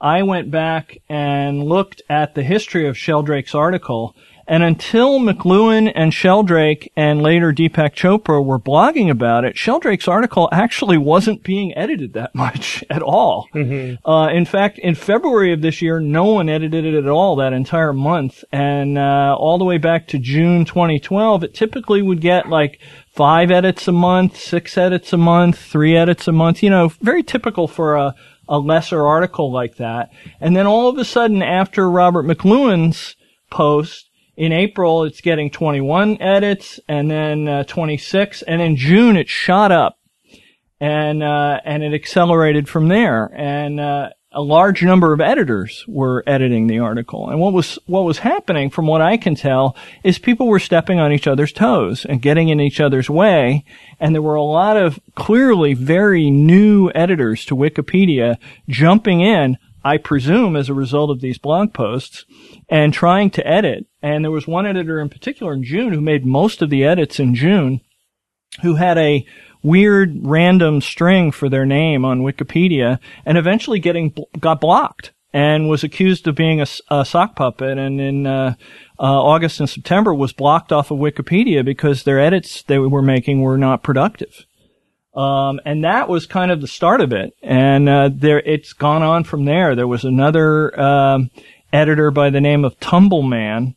I 0.00 0.22
went 0.22 0.50
back 0.50 0.98
and 1.08 1.64
looked 1.64 2.02
at 2.08 2.34
the 2.34 2.44
history 2.44 2.86
of 2.86 2.96
Sheldrake's 2.96 3.54
article 3.54 4.14
And 4.48 4.62
until 4.62 5.18
McLuhan 5.18 5.90
and 5.94 6.14
Sheldrake 6.14 6.92
and 6.96 7.20
later 7.20 7.52
Deepak 7.52 7.94
Chopra 7.94 8.44
were 8.44 8.58
blogging 8.58 9.10
about 9.10 9.44
it, 9.44 9.56
Sheldrake's 9.56 10.06
article 10.06 10.48
actually 10.52 10.98
wasn't 10.98 11.42
being 11.42 11.76
edited 11.76 12.12
that 12.12 12.34
much 12.34 12.84
at 12.88 13.02
all. 13.02 13.48
Mm-hmm. 13.54 14.08
Uh, 14.08 14.28
in 14.28 14.44
fact, 14.44 14.78
in 14.78 14.94
February 14.94 15.52
of 15.52 15.62
this 15.62 15.82
year, 15.82 15.98
no 15.98 16.24
one 16.24 16.48
edited 16.48 16.84
it 16.84 16.94
at 16.94 17.08
all 17.08 17.36
that 17.36 17.52
entire 17.52 17.92
month. 17.92 18.44
And 18.52 18.98
uh, 18.98 19.36
all 19.38 19.58
the 19.58 19.64
way 19.64 19.78
back 19.78 20.06
to 20.08 20.18
June 20.18 20.64
2012, 20.64 21.44
it 21.44 21.54
typically 21.54 22.02
would 22.02 22.20
get 22.20 22.48
like 22.48 22.80
five 23.08 23.50
edits 23.50 23.88
a 23.88 23.92
month, 23.92 24.36
six 24.36 24.78
edits 24.78 25.12
a 25.12 25.16
month, 25.16 25.58
three 25.58 25.96
edits 25.96 26.28
a 26.28 26.32
month. 26.32 26.62
You 26.62 26.70
know, 26.70 26.88
very 27.00 27.22
typical 27.22 27.66
for 27.66 27.96
a 27.96 28.14
a 28.48 28.58
lesser 28.58 29.04
article 29.04 29.52
like 29.52 29.76
that. 29.76 30.10
And 30.40 30.56
then 30.56 30.66
all 30.66 30.88
of 30.88 30.98
a 30.98 31.04
sudden, 31.04 31.42
after 31.42 31.90
Robert 31.90 32.24
McLuhan's 32.24 33.16
post 33.50 34.05
in 34.36 34.52
April, 34.52 35.04
it's 35.04 35.20
getting 35.20 35.50
21 35.50 36.20
edits, 36.20 36.78
and 36.88 37.10
then 37.10 37.48
uh, 37.48 37.64
26, 37.64 38.42
and 38.42 38.60
in 38.60 38.76
June 38.76 39.16
it 39.16 39.28
shot 39.28 39.72
up, 39.72 39.98
and 40.80 41.22
uh, 41.22 41.60
and 41.64 41.82
it 41.82 41.94
accelerated 41.94 42.68
from 42.68 42.88
there. 42.88 43.30
And 43.34 43.80
uh, 43.80 44.10
a 44.36 44.42
large 44.42 44.82
number 44.82 45.14
of 45.14 45.20
editors 45.22 45.82
were 45.88 46.22
editing 46.26 46.66
the 46.66 46.78
article. 46.78 47.30
And 47.30 47.40
what 47.40 47.54
was, 47.54 47.78
what 47.86 48.04
was 48.04 48.18
happening 48.18 48.68
from 48.68 48.86
what 48.86 49.00
I 49.00 49.16
can 49.16 49.34
tell 49.34 49.74
is 50.04 50.18
people 50.18 50.46
were 50.46 50.58
stepping 50.58 51.00
on 51.00 51.10
each 51.10 51.26
other's 51.26 51.52
toes 51.52 52.04
and 52.04 52.20
getting 52.20 52.50
in 52.50 52.60
each 52.60 52.78
other's 52.78 53.08
way. 53.08 53.64
And 53.98 54.14
there 54.14 54.20
were 54.20 54.34
a 54.34 54.42
lot 54.42 54.76
of 54.76 55.00
clearly 55.14 55.72
very 55.72 56.30
new 56.30 56.90
editors 56.94 57.46
to 57.46 57.56
Wikipedia 57.56 58.36
jumping 58.68 59.22
in, 59.22 59.56
I 59.82 59.96
presume 59.96 60.54
as 60.54 60.68
a 60.68 60.74
result 60.74 61.10
of 61.10 61.20
these 61.20 61.38
blog 61.38 61.72
posts 61.72 62.26
and 62.68 62.92
trying 62.92 63.30
to 63.30 63.46
edit. 63.46 63.86
And 64.06 64.22
there 64.22 64.30
was 64.30 64.46
one 64.46 64.66
editor 64.66 65.00
in 65.00 65.08
particular 65.08 65.52
in 65.52 65.64
June 65.64 65.92
who 65.92 66.00
made 66.00 66.24
most 66.24 66.62
of 66.62 66.70
the 66.70 66.84
edits 66.84 67.18
in 67.18 67.34
June 67.34 67.80
who 68.62 68.76
had 68.76 68.96
a 68.98 69.26
weird 69.64 70.16
random 70.22 70.80
string 70.80 71.32
for 71.32 71.48
their 71.48 71.66
name 71.66 72.04
on 72.04 72.22
Wikipedia 72.22 73.00
and 73.24 73.36
eventually 73.36 73.80
getting 73.80 74.14
got 74.38 74.60
blocked 74.60 75.12
and 75.32 75.68
was 75.68 75.82
accused 75.82 76.28
of 76.28 76.36
being 76.36 76.60
a, 76.60 76.66
a 76.88 77.04
sock 77.04 77.34
puppet 77.34 77.78
and 77.78 78.00
in 78.00 78.28
uh, 78.28 78.54
uh, 79.00 79.02
August 79.02 79.58
and 79.58 79.68
September 79.68 80.14
was 80.14 80.32
blocked 80.32 80.70
off 80.70 80.92
of 80.92 80.98
Wikipedia 80.98 81.64
because 81.64 82.04
their 82.04 82.20
edits 82.20 82.62
they 82.62 82.78
were 82.78 83.02
making 83.02 83.40
were 83.40 83.58
not 83.58 83.82
productive. 83.82 84.46
Um, 85.16 85.58
and 85.64 85.82
that 85.82 86.08
was 86.08 86.26
kind 86.26 86.52
of 86.52 86.60
the 86.60 86.68
start 86.68 87.00
of 87.00 87.12
it. 87.12 87.34
And 87.42 87.88
uh, 87.88 88.10
there, 88.12 88.38
it's 88.38 88.72
gone 88.72 89.02
on 89.02 89.24
from 89.24 89.46
there. 89.46 89.74
There 89.74 89.88
was 89.88 90.04
another 90.04 90.78
um, 90.78 91.32
editor 91.72 92.12
by 92.12 92.30
the 92.30 92.40
name 92.40 92.64
of 92.64 92.78
Tumbleman 92.78 93.74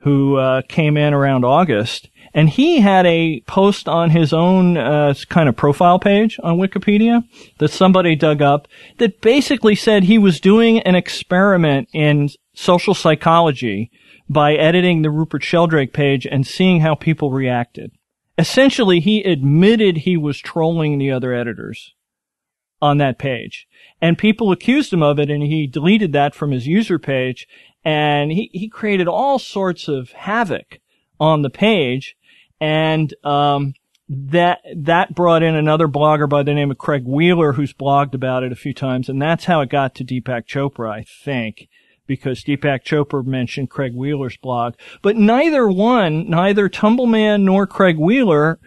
who 0.00 0.36
uh, 0.36 0.62
came 0.62 0.96
in 0.96 1.12
around 1.12 1.44
August, 1.44 2.08
and 2.32 2.48
he 2.48 2.80
had 2.80 3.06
a 3.06 3.40
post 3.46 3.88
on 3.88 4.10
his 4.10 4.32
own 4.32 4.76
uh, 4.76 5.14
kind 5.28 5.48
of 5.48 5.56
profile 5.56 5.98
page 5.98 6.38
on 6.42 6.58
Wikipedia 6.58 7.24
that 7.58 7.70
somebody 7.70 8.14
dug 8.14 8.40
up 8.40 8.68
that 8.98 9.20
basically 9.20 9.74
said 9.74 10.04
he 10.04 10.18
was 10.18 10.40
doing 10.40 10.80
an 10.80 10.94
experiment 10.94 11.88
in 11.92 12.28
social 12.54 12.94
psychology 12.94 13.90
by 14.28 14.54
editing 14.54 15.02
the 15.02 15.10
Rupert 15.10 15.42
Sheldrake 15.42 15.92
page 15.92 16.26
and 16.26 16.46
seeing 16.46 16.80
how 16.80 16.94
people 16.94 17.30
reacted. 17.32 17.92
Essentially, 18.38 19.00
he 19.00 19.22
admitted 19.22 19.98
he 19.98 20.16
was 20.16 20.38
trolling 20.38 20.98
the 20.98 21.10
other 21.10 21.34
editors 21.34 21.94
on 22.80 22.98
that 22.98 23.18
page. 23.18 23.66
And 24.00 24.16
people 24.16 24.52
accused 24.52 24.92
him 24.92 25.02
of 25.02 25.18
it 25.18 25.30
and 25.30 25.42
he 25.42 25.66
deleted 25.66 26.12
that 26.12 26.34
from 26.34 26.52
his 26.52 26.66
user 26.66 26.98
page 26.98 27.46
and 27.84 28.30
he, 28.30 28.50
he 28.52 28.68
created 28.68 29.08
all 29.08 29.38
sorts 29.38 29.88
of 29.88 30.10
havoc 30.12 30.80
on 31.18 31.42
the 31.42 31.50
page 31.50 32.16
and 32.60 33.14
um, 33.24 33.74
that 34.08 34.60
that 34.76 35.14
brought 35.14 35.42
in 35.42 35.54
another 35.54 35.88
blogger 35.88 36.28
by 36.28 36.42
the 36.42 36.52
name 36.52 36.70
of 36.70 36.78
Craig 36.78 37.04
Wheeler, 37.06 37.52
who's 37.52 37.72
blogged 37.72 38.14
about 38.14 38.42
it 38.42 38.52
a 38.52 38.56
few 38.56 38.74
times, 38.74 39.08
and 39.08 39.22
that's 39.22 39.44
how 39.44 39.60
it 39.60 39.70
got 39.70 39.94
to 39.96 40.04
Deepak 40.04 40.46
Chopra, 40.46 40.90
I 40.90 41.04
think, 41.04 41.68
because 42.06 42.42
Deepak 42.42 42.82
Chopra 42.84 43.24
mentioned 43.24 43.70
Craig 43.70 43.94
Wheeler's 43.94 44.36
blog. 44.36 44.74
But 45.00 45.16
neither 45.16 45.68
one, 45.68 46.28
neither 46.28 46.68
Tumbleman 46.68 47.44
nor 47.44 47.66
Craig 47.66 47.98
Wheeler, 47.98 48.58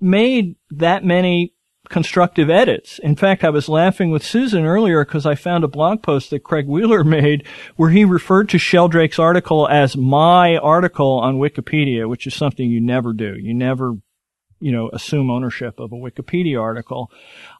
made 0.00 0.56
that 0.70 1.04
many 1.04 1.52
constructive 1.88 2.50
edits. 2.50 2.98
In 2.98 3.16
fact, 3.16 3.44
I 3.44 3.50
was 3.50 3.68
laughing 3.68 4.10
with 4.10 4.24
Susan 4.24 4.64
earlier 4.64 5.04
because 5.04 5.26
I 5.26 5.34
found 5.34 5.64
a 5.64 5.68
blog 5.68 6.02
post 6.02 6.30
that 6.30 6.44
Craig 6.44 6.66
Wheeler 6.66 7.04
made 7.04 7.46
where 7.76 7.90
he 7.90 8.04
referred 8.04 8.48
to 8.50 8.58
Sheldrake's 8.58 9.18
article 9.18 9.68
as 9.68 9.96
my 9.96 10.56
article 10.56 11.18
on 11.18 11.38
Wikipedia, 11.38 12.08
which 12.08 12.26
is 12.26 12.34
something 12.34 12.68
you 12.68 12.80
never 12.80 13.12
do. 13.12 13.34
You 13.38 13.54
never, 13.54 13.94
you 14.60 14.72
know, 14.72 14.90
assume 14.92 15.30
ownership 15.30 15.78
of 15.78 15.92
a 15.92 15.96
Wikipedia 15.96 16.60
article. 16.60 17.10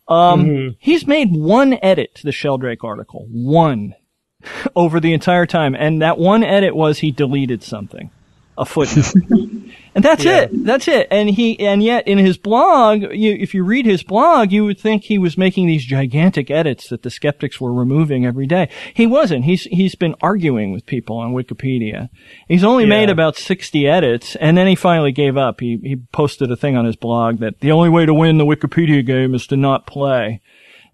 Um, 0.09 0.45
mm-hmm. 0.45 0.69
he's 0.79 1.07
made 1.07 1.33
one 1.33 1.79
edit 1.83 2.15
to 2.17 2.25
the 2.25 2.33
Sheldrake 2.33 2.85
article. 2.85 3.27
One. 3.31 3.95
Over 4.77 5.01
the 5.01 5.13
entire 5.13 5.47
time. 5.47 5.75
And 5.75 6.01
that 6.03 6.19
one 6.19 6.45
edit 6.45 6.77
was 6.77 6.99
he 6.99 7.11
deleted 7.11 7.63
something. 7.63 8.11
A 8.59 8.65
footnote. 8.65 9.15
And 9.97 10.05
that's 10.05 10.25
yeah. 10.25 10.43
it. 10.43 10.51
That's 10.65 10.89
it. 10.89 11.09
And 11.11 11.31
he, 11.31 11.59
and 11.59 11.83
yet 11.83 12.07
in 12.07 12.19
his 12.19 12.37
blog, 12.37 13.01
you, 13.01 13.33
if 13.33 13.55
you 13.55 13.65
read 13.65 13.87
his 13.87 14.03
blog, 14.03 14.53
you 14.53 14.63
would 14.67 14.79
think 14.79 15.05
he 15.05 15.17
was 15.17 15.39
making 15.39 15.67
these 15.67 15.87
gigantic 15.87 16.51
edits 16.51 16.91
that 16.91 17.03
the 17.03 17.09
skeptics 17.09 17.63
were 17.63 17.73
removing 17.73 18.27
every 18.27 18.47
day. 18.47 18.69
He 18.93 19.07
wasn't. 19.07 19.47
He's, 19.47 19.63
he's 19.63 19.95
been 19.95 20.15
arguing 20.21 20.71
with 20.71 20.85
people 20.85 21.17
on 21.17 21.33
Wikipedia. 21.33 22.11
He's 22.47 22.63
only 22.63 22.85
yeah. 22.85 22.91
made 22.91 23.09
about 23.09 23.37
60 23.37 23.89
edits 23.89 24.37
and 24.37 24.59
then 24.59 24.67
he 24.67 24.75
finally 24.75 25.13
gave 25.13 25.39
up. 25.39 25.61
He, 25.61 25.79
he 25.83 25.97
posted 25.97 26.51
a 26.51 26.57
thing 26.57 26.77
on 26.77 26.85
his 26.85 26.97
blog 26.97 27.39
that 27.39 27.61
the 27.61 27.73
only 27.73 27.89
way 27.89 28.05
to 28.05 28.13
win 28.13 28.37
the 28.37 28.45
Wikipedia 28.45 29.05
game 29.05 29.35
is 29.35 29.47
to 29.47 29.57
not 29.57 29.87
play. 29.87 30.43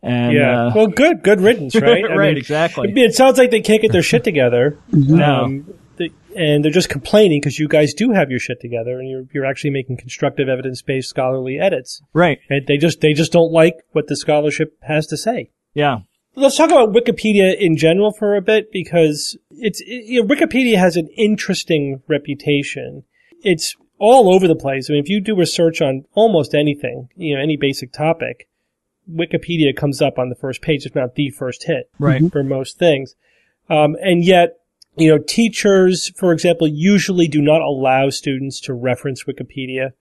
And, 0.00 0.32
yeah. 0.32 0.66
Uh, 0.66 0.72
well, 0.76 0.86
good, 0.86 1.24
good 1.24 1.40
riddance, 1.40 1.74
right? 1.74 2.04
right, 2.08 2.28
mean, 2.28 2.36
exactly. 2.36 2.92
It 2.94 3.16
sounds 3.16 3.36
like 3.36 3.50
they 3.50 3.62
can't 3.62 3.82
get 3.82 3.90
their 3.90 4.02
shit 4.02 4.22
together. 4.22 4.78
no. 4.92 5.44
Um, 5.44 5.74
and 5.98 6.64
they're 6.64 6.72
just 6.72 6.88
complaining 6.88 7.40
because 7.40 7.58
you 7.58 7.68
guys 7.68 7.94
do 7.94 8.12
have 8.12 8.30
your 8.30 8.40
shit 8.40 8.60
together 8.60 8.98
and 8.98 9.08
you're 9.08 9.24
you're 9.32 9.46
actually 9.46 9.70
making 9.70 9.96
constructive 9.96 10.48
evidence 10.48 10.82
based 10.82 11.08
scholarly 11.08 11.58
edits. 11.58 12.02
Right. 12.12 12.38
And 12.48 12.66
they 12.66 12.76
just 12.76 13.00
they 13.00 13.12
just 13.12 13.32
don't 13.32 13.52
like 13.52 13.76
what 13.92 14.06
the 14.06 14.16
scholarship 14.16 14.76
has 14.82 15.06
to 15.08 15.16
say. 15.16 15.50
Yeah. 15.74 16.00
Let's 16.34 16.56
talk 16.56 16.70
about 16.70 16.94
Wikipedia 16.94 17.54
in 17.58 17.76
general 17.76 18.12
for 18.12 18.36
a 18.36 18.40
bit 18.40 18.72
because 18.72 19.36
it's 19.50 19.80
it, 19.82 20.06
you 20.06 20.22
know, 20.22 20.28
Wikipedia 20.28 20.78
has 20.78 20.96
an 20.96 21.08
interesting 21.16 22.02
reputation. 22.08 23.04
It's 23.42 23.76
all 23.98 24.34
over 24.34 24.48
the 24.48 24.56
place. 24.56 24.88
I 24.88 24.94
mean, 24.94 25.02
if 25.02 25.08
you 25.08 25.20
do 25.20 25.40
a 25.40 25.46
search 25.46 25.82
on 25.82 26.04
almost 26.14 26.54
anything, 26.54 27.08
you 27.16 27.36
know, 27.36 27.42
any 27.42 27.56
basic 27.56 27.92
topic, 27.92 28.48
Wikipedia 29.10 29.76
comes 29.76 30.00
up 30.00 30.18
on 30.18 30.28
the 30.28 30.34
first 30.34 30.62
page, 30.62 30.86
if 30.86 30.94
not 30.94 31.14
the 31.14 31.30
first 31.30 31.64
hit, 31.64 31.90
right. 31.98 32.22
for 32.32 32.42
most 32.42 32.78
things. 32.78 33.14
Um, 33.68 33.96
and 34.00 34.24
yet 34.24 34.56
you 34.96 35.08
know, 35.08 35.18
teachers, 35.18 36.10
for 36.16 36.32
example, 36.32 36.66
usually 36.66 37.28
do 37.28 37.40
not 37.40 37.60
allow 37.60 38.10
students 38.10 38.60
to 38.60 38.74
reference 38.74 39.24
Wikipedia. 39.24 39.92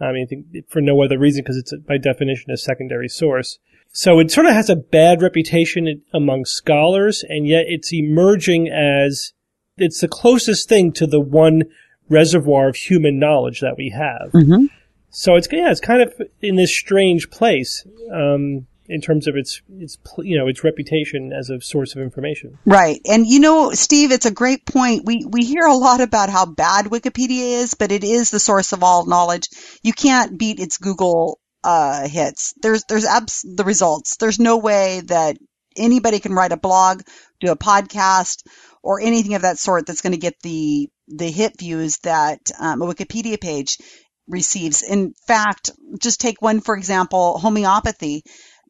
I 0.00 0.12
mean, 0.12 0.64
for 0.68 0.80
no 0.80 1.02
other 1.02 1.18
reason 1.18 1.42
because 1.42 1.56
it's 1.56 1.74
by 1.86 1.98
definition 1.98 2.52
a 2.52 2.56
secondary 2.56 3.08
source. 3.08 3.58
So 3.90 4.20
it 4.20 4.30
sort 4.30 4.46
of 4.46 4.52
has 4.52 4.70
a 4.70 4.76
bad 4.76 5.22
reputation 5.22 6.02
among 6.12 6.44
scholars, 6.44 7.24
and 7.28 7.48
yet 7.48 7.64
it's 7.66 7.92
emerging 7.92 8.68
as 8.68 9.32
it's 9.76 10.00
the 10.00 10.08
closest 10.08 10.68
thing 10.68 10.92
to 10.92 11.06
the 11.06 11.20
one 11.20 11.64
reservoir 12.08 12.68
of 12.68 12.76
human 12.76 13.18
knowledge 13.18 13.60
that 13.60 13.76
we 13.76 13.90
have. 13.90 14.30
Mm-hmm. 14.32 14.66
So 15.10 15.36
it's 15.36 15.48
yeah, 15.50 15.70
it's 15.70 15.80
kind 15.80 16.02
of 16.02 16.14
in 16.40 16.56
this 16.56 16.70
strange 16.70 17.30
place. 17.30 17.84
Um, 18.12 18.66
in 18.88 19.00
terms 19.00 19.26
of 19.26 19.36
its 19.36 19.60
its 19.78 19.98
you 20.18 20.38
know 20.38 20.48
its 20.48 20.64
reputation 20.64 21.32
as 21.32 21.50
a 21.50 21.60
source 21.60 21.94
of 21.94 22.00
information. 22.00 22.58
Right. 22.64 23.00
And 23.06 23.26
you 23.26 23.40
know, 23.40 23.72
Steve, 23.72 24.12
it's 24.12 24.26
a 24.26 24.30
great 24.30 24.64
point. 24.64 25.02
We 25.04 25.24
we 25.28 25.44
hear 25.44 25.66
a 25.66 25.74
lot 25.74 26.00
about 26.00 26.30
how 26.30 26.46
bad 26.46 26.86
Wikipedia 26.86 27.60
is, 27.60 27.74
but 27.74 27.92
it 27.92 28.02
is 28.02 28.30
the 28.30 28.40
source 28.40 28.72
of 28.72 28.82
all 28.82 29.06
knowledge. 29.06 29.48
You 29.82 29.92
can't 29.92 30.38
beat 30.38 30.58
its 30.58 30.78
Google 30.78 31.38
uh, 31.62 32.08
hits. 32.08 32.54
There's 32.62 32.84
there's 32.88 33.04
abs- 33.04 33.44
the 33.44 33.64
results. 33.64 34.16
There's 34.16 34.38
no 34.38 34.56
way 34.56 35.02
that 35.06 35.36
anybody 35.76 36.18
can 36.18 36.32
write 36.32 36.52
a 36.52 36.56
blog, 36.56 37.02
do 37.40 37.52
a 37.52 37.56
podcast, 37.56 38.42
or 38.82 39.00
anything 39.00 39.34
of 39.34 39.42
that 39.42 39.58
sort 39.58 39.86
that's 39.86 40.00
going 40.00 40.14
to 40.14 40.18
get 40.18 40.34
the 40.42 40.88
the 41.08 41.30
hit 41.30 41.58
views 41.58 41.98
that 41.98 42.40
um, 42.58 42.80
a 42.80 42.86
Wikipedia 42.86 43.40
page 43.40 43.76
receives. 44.26 44.82
In 44.82 45.14
fact, 45.26 45.70
just 46.00 46.20
take 46.20 46.40
one 46.40 46.60
for 46.60 46.76
example, 46.76 47.38
homeopathy 47.38 48.22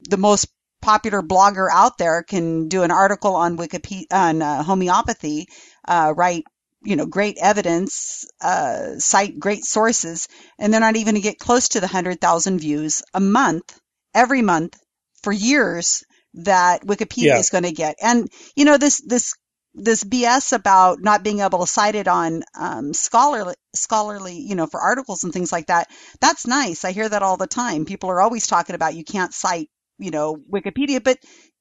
the 0.09 0.17
most 0.17 0.49
popular 0.81 1.23
blogger 1.23 1.69
out 1.73 1.99
there 1.99 2.23
can 2.23 2.69
do 2.69 2.83
an 2.83 2.91
article 2.91 3.35
on 3.35 3.57
Wikipedia 3.57 4.07
on 4.11 4.43
uh, 4.43 4.63
homeopathy, 4.63 5.49
uh, 5.87 6.13
write 6.17 6.45
you 6.83 6.97
know 6.97 7.07
great 7.07 7.37
evidence, 7.41 8.27
uh, 8.41 8.99
cite 8.99 9.39
great 9.39 9.65
sources, 9.65 10.29
and 10.59 10.73
they're 10.73 10.81
not 10.81 10.97
even 10.97 11.15
to 11.15 11.21
get 11.21 11.39
close 11.39 11.71
to 11.71 11.81
the 11.81 11.87
hundred 11.87 12.21
thousand 12.21 12.61
views 12.61 13.03
a 13.15 13.21
month 13.21 13.79
every 14.15 14.43
month 14.43 14.79
for 15.23 15.33
years 15.33 16.05
that 16.35 16.87
Wikipedia 16.87 17.25
yeah. 17.25 17.39
is 17.39 17.51
going 17.51 17.65
to 17.65 17.73
get. 17.73 17.97
And 18.01 18.29
you 18.55 18.65
know 18.65 18.79
this 18.79 19.03
this 19.05 19.35
this 19.75 20.03
BS 20.05 20.53
about 20.53 21.01
not 21.01 21.23
being 21.23 21.41
able 21.41 21.61
to 21.61 21.67
cite 21.67 21.95
it 21.95 22.09
on 22.09 22.43
um, 22.59 22.93
scholarly, 22.93 23.55
scholarly, 23.75 24.39
you 24.39 24.55
know, 24.55 24.67
for 24.67 24.81
articles 24.81 25.25
and 25.25 25.33
things 25.33 25.53
like 25.53 25.67
that. 25.67 25.89
That's 26.21 26.47
nice. 26.47 26.85
I 26.85 26.93
hear 26.93 27.09
that 27.09 27.23
all 27.23 27.37
the 27.37 27.47
time. 27.47 27.85
People 27.85 28.11
are 28.11 28.21
always 28.21 28.47
talking 28.47 28.75
about 28.75 28.95
you 28.95 29.05
can't 29.05 29.33
cite, 29.33 29.69
you 29.99 30.11
know, 30.11 30.37
Wikipedia, 30.37 31.03
but 31.03 31.19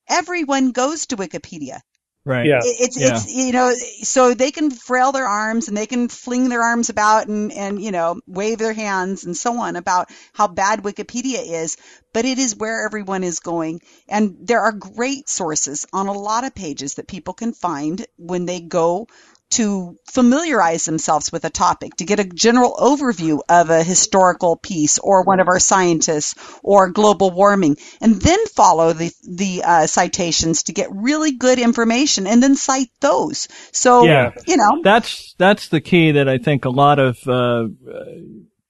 everyone 0.10 0.72
goes 0.72 1.08
to 1.08 1.18
Wikipedia. 1.18 1.82
Right. 2.26 2.46
Yeah. 2.46 2.60
It's, 2.62 3.00
Yeah. 3.00 3.08
it's, 3.08 3.34
you 3.34 3.54
know, 3.54 3.74
so 4.04 4.34
they 4.34 4.52
can 4.52 4.70
frail 4.70 5.14
their 5.14 5.26
arms 5.26 5.70
and 5.70 5.78
they 5.78 5.86
can 5.86 6.10
fling 6.10 6.50
their 6.50 6.62
arms 6.62 6.90
about 6.90 7.28
and, 7.28 7.54
and, 7.54 7.82
you 7.82 7.92
know, 7.92 8.20
wave 8.28 8.58
their 8.58 8.74
hands 8.74 9.24
and 9.24 9.36
so 9.36 9.58
on 9.60 9.78
about 9.78 10.10
how 10.34 10.48
bad 10.48 10.84
Wikipedia 10.84 11.64
is, 11.64 11.78
but 12.14 12.26
it 12.26 12.38
is 12.38 12.56
where 12.56 12.86
everyone 12.86 13.24
is 13.24 13.40
going. 13.40 13.80
And 14.10 14.40
there 14.42 14.60
are 14.60 14.74
great 14.74 15.30
sources 15.30 15.86
on 15.94 16.08
a 16.08 16.12
lot 16.12 16.44
of 16.44 16.54
pages 16.54 16.96
that 16.96 17.08
people 17.08 17.34
can 17.34 17.54
find 17.54 18.06
when 18.18 18.46
they 18.46 18.60
go 18.60 19.08
to 19.50 19.96
familiarize 20.12 20.86
themselves 20.86 21.32
with 21.32 21.46
a 21.46 21.50
topic, 21.50 21.96
to 21.96 22.06
get 22.06 22.20
a 22.20 22.26
general 22.26 22.76
overview 22.80 23.40
of 23.48 23.70
a 23.70 23.84
historical 23.84 24.58
piece 24.58 25.00
or 25.00 25.24
one 25.24 25.40
of 25.40 25.48
our 25.48 25.60
scientists 25.60 26.36
or 26.64 26.90
global 26.90 27.32
warming, 27.32 27.78
and 28.02 28.22
then 28.22 28.46
follow 28.48 28.94
the 28.94 29.12
the 29.24 29.64
uh, 29.64 29.88
citations 29.88 30.64
to 30.64 30.74
get 30.74 30.90
really 30.92 31.32
good 31.32 31.60
information, 31.60 32.28
and 32.28 32.44
then 32.44 32.56
cite 32.56 32.92
those. 33.00 33.48
So 33.72 34.04
Yeah. 34.06 34.32
you 34.46 34.58
know, 34.58 34.82
That's 34.84 35.34
that's 35.38 35.70
the 35.70 35.82
key 35.82 36.12
that 36.12 36.28
I 36.28 36.38
think 36.38 36.66
a 36.66 36.70
lot 36.70 37.00
of 37.00 37.18
uh, 37.28 37.34
uh, 37.34 37.68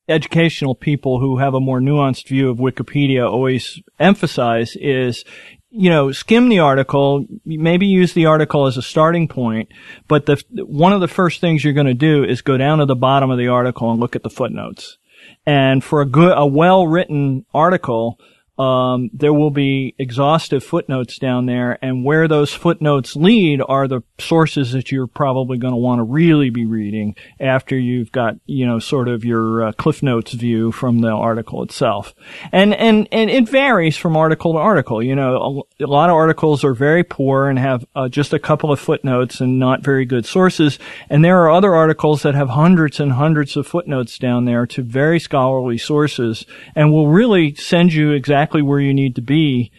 educational 0.08 0.76
people 0.76 1.20
who 1.20 1.38
have 1.38 1.54
a 1.54 1.60
more 1.60 1.80
nuanced 1.80 2.28
view 2.28 2.50
of 2.50 2.58
Wikipedia 2.58 3.30
always 3.30 3.82
emphasize 4.00 4.76
is 4.76 5.26
you 5.70 5.90
know, 5.90 6.12
skim 6.12 6.50
the 6.50 6.60
article, 6.60 7.26
maybe 7.46 7.86
use 7.86 8.14
the 8.14 8.26
article 8.26 8.68
as 8.68 8.78
a 8.78 8.82
starting 8.82 9.28
point, 9.28 9.70
but 10.08 10.26
the 10.26 10.42
one 10.66 10.94
of 10.94 11.02
the 11.02 11.08
first 11.08 11.42
things 11.42 11.64
you're 11.64 11.74
going 11.74 11.88
to 11.88 11.94
do 11.94 12.24
is 12.24 12.42
go 12.42 12.58
down 12.58 12.80
to 12.80 12.86
the 12.86 12.96
bottom 12.96 13.30
of 13.30 13.38
the 13.38 13.48
article 13.48 13.92
and 13.92 14.00
look 14.00 14.16
at 14.16 14.24
the 14.24 14.30
footnotes. 14.30 14.98
And 15.46 15.84
for 15.84 16.02
a 16.02 16.06
good, 16.06 16.34
a 16.38 16.46
well-written 16.46 17.46
article, 17.54 18.20
um, 18.58 19.10
there 19.14 19.34
will 19.34 19.52
be 19.52 19.94
exhaustive 20.00 20.64
footnotes 20.64 21.20
down 21.20 21.46
there, 21.46 21.78
and 21.82 22.04
where 22.04 22.28
those 22.28 22.54
footnotes 22.54 23.16
lead 23.16 23.62
are 23.68 23.88
the 23.88 24.02
sources 24.18 24.72
that 24.72 24.92
you're 24.92 25.06
probably 25.06 25.60
going 25.60 25.74
to 25.74 25.78
want 25.78 26.00
to 26.00 26.04
really 26.04 26.50
be 26.50 26.66
reading 26.66 27.16
after 27.40 27.78
you've 27.78 28.12
got, 28.12 28.36
you 28.48 28.66
know, 28.66 28.80
sort 28.80 29.08
of 29.08 29.24
your 29.24 29.68
uh, 29.68 29.72
Cliff 29.74 30.02
Notes 30.02 30.34
view 30.34 30.72
from 30.72 31.02
the 31.02 31.12
article 31.12 31.62
itself. 31.62 32.16
And 32.52 32.74
and 32.74 33.08
and 33.12 33.30
it 33.30 33.48
varies 33.48 33.96
from 33.96 34.18
article 34.18 34.54
to 34.54 34.60
article. 34.60 35.04
You 35.04 35.16
know, 35.16 35.66
a, 35.80 35.84
a 35.84 35.86
lot 35.86 36.10
of 36.10 36.16
articles 36.16 36.64
are 36.64 36.74
very 36.74 37.04
poor 37.04 37.50
and 37.50 37.60
have 37.60 37.86
uh, 37.96 38.10
just 38.10 38.34
a 38.34 38.40
couple 38.40 38.72
of 38.72 38.80
footnotes 38.80 39.40
and 39.40 39.60
not 39.60 39.84
very 39.84 40.06
good 40.06 40.26
sources, 40.26 40.80
and 41.12 41.24
there 41.24 41.44
are 41.44 41.52
other 41.52 41.76
articles 41.76 42.24
that 42.24 42.34
have 42.34 42.50
hundreds 42.50 43.00
and 43.00 43.12
hundreds 43.12 43.56
of 43.56 43.68
footnotes 43.68 44.18
down 44.18 44.46
there 44.46 44.66
to 44.66 44.82
very 44.82 45.20
scholarly 45.20 45.78
sources, 45.78 46.44
and 46.74 46.92
will 46.92 47.08
really 47.08 47.54
send 47.54 47.94
you 47.94 48.14
exactly 48.14 48.47
where 48.54 48.80
you 48.80 48.94
need 48.94 49.16
to 49.16 49.22
be. 49.22 49.72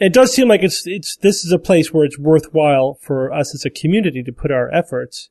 It 0.00 0.12
does 0.12 0.34
seem 0.34 0.48
like 0.48 0.62
it's 0.62 0.86
it's 0.86 1.16
this 1.16 1.44
is 1.44 1.52
a 1.52 1.58
place 1.58 1.92
where 1.92 2.04
it's 2.04 2.18
worthwhile 2.18 2.98
for 3.00 3.32
us 3.32 3.54
as 3.54 3.64
a 3.64 3.70
community 3.70 4.22
to 4.24 4.32
put 4.32 4.50
our 4.50 4.72
efforts 4.74 5.30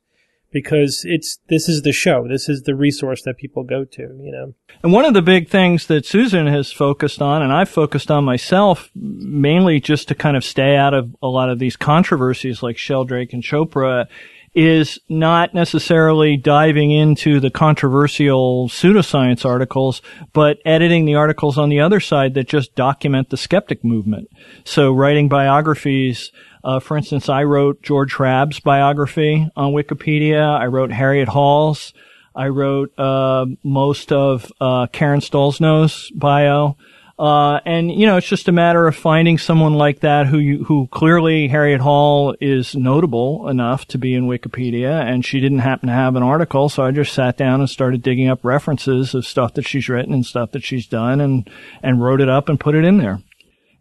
because 0.54 1.02
it's 1.04 1.38
this 1.48 1.68
is 1.68 1.82
the 1.82 1.92
show. 1.92 2.26
This 2.26 2.48
is 2.48 2.62
the 2.62 2.74
resource 2.74 3.22
that 3.22 3.36
people 3.36 3.64
go 3.64 3.84
to, 3.84 4.02
you 4.02 4.32
know. 4.32 4.54
And 4.82 4.92
one 4.92 5.04
of 5.04 5.12
the 5.12 5.20
big 5.20 5.50
things 5.50 5.88
that 5.88 6.06
Susan 6.06 6.46
has 6.46 6.72
focused 6.72 7.20
on, 7.20 7.42
and 7.42 7.52
I've 7.52 7.68
focused 7.68 8.10
on 8.10 8.24
myself, 8.24 8.88
mainly 8.94 9.80
just 9.80 10.08
to 10.08 10.14
kind 10.14 10.36
of 10.36 10.44
stay 10.44 10.76
out 10.76 10.94
of 10.94 11.14
a 11.20 11.26
lot 11.26 11.50
of 11.50 11.58
these 11.58 11.76
controversies 11.76 12.62
like 12.62 12.78
Sheldrake 12.78 13.32
and 13.32 13.42
Chopra, 13.42 14.06
is 14.54 15.00
not 15.08 15.52
necessarily 15.52 16.36
diving 16.36 16.92
into 16.92 17.40
the 17.40 17.50
controversial 17.50 18.68
pseudoscience 18.68 19.44
articles, 19.44 20.00
but 20.32 20.58
editing 20.64 21.04
the 21.04 21.16
articles 21.16 21.58
on 21.58 21.68
the 21.68 21.80
other 21.80 21.98
side 21.98 22.34
that 22.34 22.46
just 22.46 22.74
document 22.74 23.30
the 23.30 23.36
skeptic 23.36 23.84
movement. 23.84 24.28
So 24.64 24.92
writing 24.92 25.28
biographies, 25.28 26.30
uh, 26.62 26.78
for 26.78 26.96
instance, 26.96 27.28
I 27.28 27.42
wrote 27.42 27.82
George 27.82 28.14
Hrab's 28.14 28.60
biography 28.60 29.48
on 29.56 29.72
Wikipedia. 29.72 30.58
I 30.58 30.66
wrote 30.66 30.92
Harriet 30.92 31.28
Hall's. 31.28 31.92
I 32.36 32.48
wrote 32.48 32.96
uh, 32.98 33.46
most 33.62 34.12
of 34.12 34.52
uh, 34.60 34.86
Karen 34.88 35.20
Stollznow's 35.20 36.10
bio. 36.12 36.76
Uh, 37.16 37.60
and 37.64 37.92
you 37.92 38.06
know, 38.06 38.16
it's 38.16 38.26
just 38.26 38.48
a 38.48 38.52
matter 38.52 38.88
of 38.88 38.96
finding 38.96 39.38
someone 39.38 39.74
like 39.74 40.00
that 40.00 40.26
who 40.26 40.38
you, 40.38 40.64
who 40.64 40.88
clearly 40.88 41.46
Harriet 41.46 41.80
Hall 41.80 42.34
is 42.40 42.74
notable 42.74 43.48
enough 43.48 43.86
to 43.88 43.98
be 43.98 44.14
in 44.14 44.26
Wikipedia, 44.26 45.00
and 45.00 45.24
she 45.24 45.40
didn't 45.40 45.60
happen 45.60 45.88
to 45.88 45.94
have 45.94 46.16
an 46.16 46.24
article, 46.24 46.68
so 46.68 46.82
I 46.82 46.90
just 46.90 47.12
sat 47.12 47.36
down 47.36 47.60
and 47.60 47.70
started 47.70 48.02
digging 48.02 48.28
up 48.28 48.44
references 48.44 49.14
of 49.14 49.24
stuff 49.26 49.54
that 49.54 49.62
she's 49.62 49.88
written 49.88 50.12
and 50.12 50.26
stuff 50.26 50.50
that 50.52 50.64
she's 50.64 50.88
done, 50.88 51.20
and 51.20 51.48
and 51.84 52.02
wrote 52.02 52.20
it 52.20 52.28
up 52.28 52.48
and 52.48 52.58
put 52.58 52.74
it 52.74 52.84
in 52.84 52.98
there. 52.98 53.22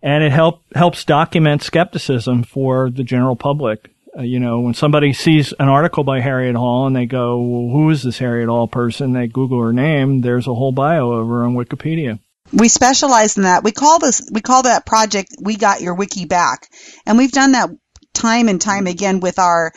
And 0.03 0.23
it 0.23 0.31
help 0.31 0.61
helps 0.75 1.03
document 1.03 1.63
skepticism 1.63 2.43
for 2.43 2.91
the 2.91 3.03
general 3.03 3.35
public. 3.35 3.89
Uh, 4.15 4.21
you 4.21 4.39
know, 4.39 4.59
when 4.59 4.75
somebody 4.75 5.11
sees 5.11 5.53
an 5.53 5.69
article 5.69 6.03
by 6.03 6.19
Harriet 6.19 6.55
Hall 6.55 6.85
and 6.85 6.95
they 6.95 7.07
go, 7.07 7.41
well, 7.41 7.71
"Who 7.71 7.89
is 7.89 8.03
this 8.03 8.19
Harriet 8.19 8.49
Hall 8.49 8.67
person?" 8.67 9.13
They 9.13 9.25
Google 9.25 9.59
her 9.63 9.73
name. 9.73 10.21
There's 10.21 10.45
a 10.45 10.53
whole 10.53 10.71
bio 10.71 11.09
of 11.13 11.27
her 11.29 11.43
on 11.43 11.55
Wikipedia. 11.55 12.19
We 12.53 12.67
specialize 12.67 13.37
in 13.37 13.43
that. 13.43 13.63
We 13.63 13.71
call 13.71 13.99
this, 13.99 14.21
we 14.31 14.41
call 14.41 14.63
that 14.63 14.85
project, 14.85 15.35
we 15.41 15.55
got 15.55 15.81
your 15.81 15.95
wiki 15.95 16.25
back. 16.25 16.69
And 17.05 17.17
we've 17.17 17.31
done 17.31 17.53
that 17.53 17.69
time 18.13 18.47
and 18.47 18.61
time 18.61 18.85
again 18.87 19.19
with 19.19 19.39
our, 19.39 19.73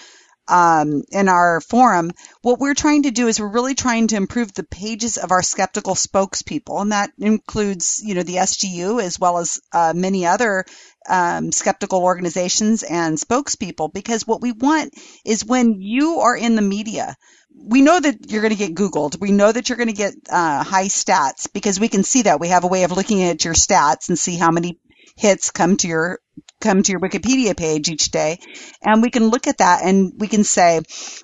um, 0.46 1.02
in 1.10 1.28
our 1.28 1.60
forum. 1.60 2.10
What 2.42 2.60
we're 2.60 2.74
trying 2.74 3.04
to 3.04 3.10
do 3.10 3.28
is 3.28 3.40
we're 3.40 3.52
really 3.52 3.74
trying 3.74 4.08
to 4.08 4.16
improve 4.16 4.52
the 4.52 4.62
pages 4.62 5.16
of 5.16 5.32
our 5.32 5.42
skeptical 5.42 5.94
spokespeople. 5.94 6.80
And 6.80 6.92
that 6.92 7.10
includes, 7.18 8.02
you 8.04 8.14
know, 8.14 8.22
the 8.22 8.36
SGU 8.36 9.02
as 9.02 9.18
well 9.18 9.38
as, 9.38 9.58
uh, 9.72 9.92
many 9.96 10.26
other, 10.26 10.64
um, 11.08 11.52
skeptical 11.52 12.02
organizations 12.02 12.82
and 12.82 13.16
spokespeople 13.16 13.92
because 13.92 14.26
what 14.26 14.42
we 14.42 14.52
want 14.52 14.92
is 15.24 15.44
when 15.44 15.80
you 15.80 16.20
are 16.20 16.36
in 16.36 16.56
the 16.56 16.62
media, 16.62 17.16
we 17.56 17.80
know 17.80 17.98
that 17.98 18.30
you're 18.30 18.42
going 18.42 18.54
to 18.54 18.58
get 18.58 18.74
Googled. 18.74 19.20
We 19.20 19.32
know 19.32 19.50
that 19.50 19.68
you're 19.68 19.78
going 19.78 19.88
to 19.88 19.94
get 19.94 20.14
uh, 20.30 20.62
high 20.62 20.86
stats 20.86 21.52
because 21.52 21.80
we 21.80 21.88
can 21.88 22.02
see 22.02 22.22
that. 22.22 22.40
We 22.40 22.48
have 22.48 22.64
a 22.64 22.68
way 22.68 22.84
of 22.84 22.92
looking 22.92 23.22
at 23.22 23.44
your 23.44 23.54
stats 23.54 24.08
and 24.08 24.18
see 24.18 24.36
how 24.36 24.50
many 24.50 24.78
hits 25.16 25.50
come 25.50 25.76
to 25.78 25.88
your 25.88 26.20
come 26.60 26.82
to 26.82 26.92
your 26.92 27.00
Wikipedia 27.00 27.56
page 27.56 27.88
each 27.88 28.10
day, 28.10 28.38
and 28.82 29.02
we 29.02 29.10
can 29.10 29.28
look 29.28 29.46
at 29.46 29.58
that 29.58 29.82
and 29.82 30.12
we 30.16 30.26
can 30.26 30.44
say, 30.44 30.80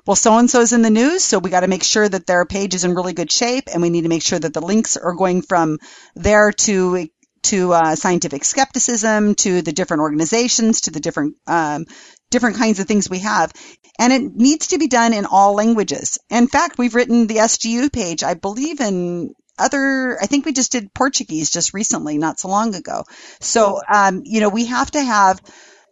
well, 0.06 0.16
so 0.16 0.36
and 0.36 0.50
so's 0.50 0.72
in 0.72 0.82
the 0.82 0.90
news, 0.90 1.24
so 1.24 1.38
we 1.38 1.50
got 1.50 1.60
to 1.60 1.68
make 1.68 1.84
sure 1.84 2.08
that 2.08 2.26
their 2.26 2.44
page 2.44 2.74
is 2.74 2.84
in 2.84 2.94
really 2.94 3.12
good 3.12 3.30
shape, 3.30 3.64
and 3.72 3.82
we 3.82 3.90
need 3.90 4.02
to 4.02 4.08
make 4.08 4.22
sure 4.22 4.38
that 4.38 4.54
the 4.54 4.60
links 4.60 4.96
are 4.96 5.14
going 5.14 5.42
from 5.42 5.78
there 6.14 6.52
to 6.52 7.08
to 7.44 7.72
uh, 7.72 7.94
scientific 7.94 8.44
skepticism, 8.44 9.34
to 9.36 9.62
the 9.62 9.72
different 9.72 10.02
organizations, 10.02 10.82
to 10.82 10.90
the 10.90 11.00
different 11.00 11.36
um, 11.46 11.86
different 12.30 12.56
kinds 12.56 12.80
of 12.80 12.86
things 12.86 13.08
we 13.08 13.20
have. 13.20 13.52
And 13.98 14.12
it 14.12 14.22
needs 14.34 14.68
to 14.68 14.78
be 14.78 14.88
done 14.88 15.12
in 15.12 15.26
all 15.26 15.54
languages. 15.54 16.18
In 16.30 16.48
fact, 16.48 16.78
we've 16.78 16.94
written 16.94 17.26
the 17.26 17.36
SGU 17.36 17.92
page, 17.92 18.24
I 18.24 18.34
believe 18.34 18.80
in 18.80 19.34
other, 19.58 20.18
I 20.20 20.26
think 20.26 20.46
we 20.46 20.52
just 20.52 20.72
did 20.72 20.94
Portuguese 20.94 21.50
just 21.50 21.74
recently, 21.74 22.18
not 22.18 22.40
so 22.40 22.48
long 22.48 22.74
ago. 22.74 23.04
So, 23.40 23.80
um, 23.86 24.22
you 24.24 24.40
know, 24.40 24.48
we 24.48 24.66
have 24.66 24.90
to 24.92 25.02
have 25.02 25.40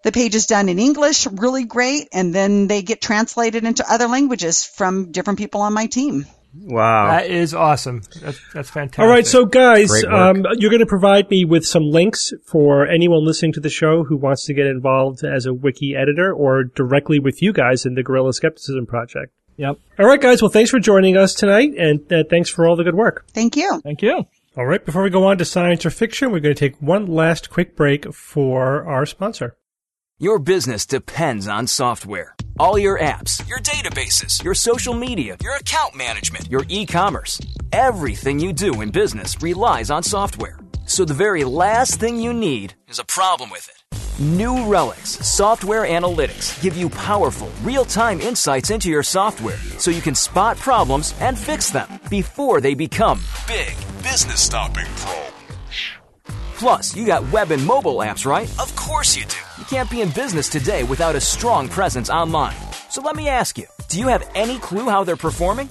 the 0.03 0.12
pages 0.12 0.46
done 0.46 0.68
in 0.68 0.78
English, 0.78 1.26
really 1.26 1.64
great, 1.64 2.09
and 2.12 2.34
then 2.34 2.66
they 2.66 2.82
get 2.82 3.03
translated 3.03 3.64
into 3.64 3.84
other 3.88 4.09
languages 4.09 4.64
from 4.64 5.12
different 5.12 5.38
people 5.38 5.61
on 5.61 5.74
my 5.74 5.86
team. 5.86 6.26
Wow. 6.53 7.09
That 7.09 7.30
is 7.30 7.55
awesome. 7.55 8.03
That's, 8.20 8.40
that's 8.53 8.70
fantastic. 8.70 8.98
All 8.98 9.09
right, 9.09 9.26
so 9.26 9.44
guys, 9.44 9.90
um, 10.05 10.44
you're 10.59 10.70
going 10.70 10.80
to 10.80 10.86
provide 10.86 11.30
me 11.30 11.44
with 11.44 11.64
some 11.64 11.84
links 11.84 12.32
for 12.44 12.86
anyone 12.86 13.24
listening 13.24 13.53
to 13.53 13.61
the 13.61 13.70
show 13.70 14.05
who 14.05 14.16
wants 14.16 14.44
to 14.46 14.55
get 14.55 14.66
involved 14.66 15.24
as 15.24 15.46
a 15.46 15.55
wiki 15.55 15.94
editor 15.94 16.32
or 16.32 16.64
directly 16.64 17.18
with 17.18 17.40
you 17.40 17.53
guys 17.53 17.86
in 17.86 17.94
the 17.94 18.03
Guerrilla 18.03 18.32
Skepticism 18.32 18.86
Project. 18.86 19.32
Yep. 19.57 19.78
All 19.98 20.07
right, 20.07 20.20
guys. 20.20 20.42
Well, 20.42 20.51
thanks 20.51 20.70
for 20.70 20.80
joining 20.80 21.16
us 21.16 21.34
tonight, 21.34 21.74
and 21.78 22.11
uh, 22.12 22.24
thanks 22.28 22.48
for 22.48 22.66
all 22.66 22.76
the 22.76 22.84
good 22.84 22.94
work. 22.94 23.26
Thank 23.28 23.57
you. 23.57 23.80
Thank 23.84 24.03
you. 24.03 24.26
All 24.57 24.66
right, 24.66 24.84
before 24.84 25.03
we 25.03 25.11
go 25.11 25.24
on 25.24 25.38
to 25.38 25.44
science 25.44 25.86
or 25.86 25.90
fiction, 25.90 26.32
we're 26.32 26.40
going 26.40 26.55
to 26.55 26.59
take 26.59 26.80
one 26.80 27.07
last 27.07 27.51
quick 27.51 27.76
break 27.76 28.12
for 28.12 28.84
our 28.84 29.07
sponsor. 29.07 29.57
Your 30.18 30.38
business 30.38 30.84
depends 30.84 31.46
on 31.46 31.66
software. 31.66 32.34
All 32.61 32.78
your 32.78 32.98
apps, 32.98 33.40
your 33.48 33.58
databases, 33.58 34.44
your 34.44 34.52
social 34.52 34.92
media, 34.92 35.34
your 35.42 35.56
account 35.56 35.94
management, 35.94 36.50
your 36.50 36.66
e 36.68 36.84
commerce. 36.84 37.40
Everything 37.72 38.38
you 38.38 38.52
do 38.52 38.82
in 38.82 38.90
business 38.90 39.34
relies 39.40 39.90
on 39.90 40.02
software. 40.02 40.58
So 40.84 41.06
the 41.06 41.14
very 41.14 41.44
last 41.44 41.98
thing 41.98 42.18
you 42.18 42.34
need 42.34 42.74
is 42.86 42.98
a 42.98 43.04
problem 43.04 43.48
with 43.48 43.66
it. 43.66 44.20
New 44.20 44.70
Relic's 44.70 45.26
Software 45.26 45.86
Analytics 45.86 46.61
give 46.61 46.76
you 46.76 46.90
powerful, 46.90 47.48
real 47.62 47.86
time 47.86 48.20
insights 48.20 48.68
into 48.68 48.90
your 48.90 49.02
software 49.02 49.56
so 49.78 49.90
you 49.90 50.02
can 50.02 50.14
spot 50.14 50.58
problems 50.58 51.14
and 51.18 51.38
fix 51.38 51.70
them 51.70 51.88
before 52.11 52.61
they 52.61 52.74
become 52.74 53.22
big 53.48 53.74
business 54.02 54.38
stopping 54.38 54.84
problems. 54.96 55.39
Plus, 56.61 56.94
you 56.94 57.06
got 57.06 57.32
web 57.32 57.52
and 57.52 57.66
mobile 57.66 57.96
apps, 58.04 58.26
right? 58.26 58.46
Of 58.61 58.76
course 58.76 59.16
you 59.16 59.24
do. 59.24 59.38
You 59.56 59.64
can't 59.64 59.90
be 59.90 60.02
in 60.02 60.11
business 60.11 60.46
today 60.46 60.82
without 60.84 61.16
a 61.16 61.20
strong 61.20 61.70
presence 61.70 62.11
online. 62.11 62.54
So 62.90 63.00
let 63.00 63.16
me 63.16 63.28
ask 63.28 63.56
you, 63.56 63.64
do 63.88 63.98
you 63.98 64.08
have 64.08 64.28
any 64.34 64.58
clue 64.58 64.90
how 64.90 65.02
they're 65.02 65.16
performing? 65.16 65.70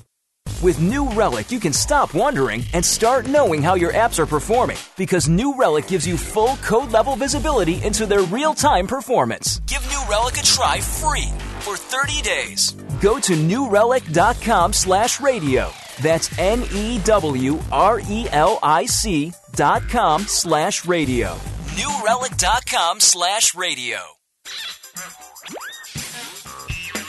With 0.64 0.82
New 0.82 1.08
Relic, 1.12 1.52
you 1.52 1.60
can 1.60 1.74
stop 1.74 2.16
wondering 2.16 2.64
and 2.74 2.84
start 2.84 3.28
knowing 3.28 3.62
how 3.62 3.76
your 3.76 3.94
apps 3.94 4.18
are 4.18 4.26
performing 4.26 4.78
because 4.98 5.30
New 5.30 5.56
Relic 5.56 5.86
gives 5.86 6.08
you 6.08 6.18
full 6.18 6.56
code 6.58 6.90
level 6.90 7.16
visibility 7.16 7.82
into 7.84 8.08
their 8.08 8.24
real 8.24 8.56
time 8.56 8.88
performance. 8.88 9.60
Give 9.68 9.86
New 9.92 10.04
Relic 10.10 10.40
a 10.40 10.44
try 10.44 10.80
free 10.80 11.30
for 11.60 11.78
30 11.78 12.22
days. 12.24 12.72
Go 13.00 13.20
to 13.20 13.34
newrelic.com 13.34 14.74
slash 14.74 15.22
radio. 15.22 15.70
That's 16.02 16.38
N 16.40 16.64
E 16.74 17.00
W 17.00 17.60
R 17.72 18.00
E 18.00 18.28
L 18.32 18.60
I 18.64 18.86
C 18.86 19.34
dot 19.56 19.88
com 19.90 20.22
slash 20.22 20.86
radio. 20.86 21.36
Newrelic.com 21.76 23.00
slash 23.00 23.56
radio. 23.56 23.98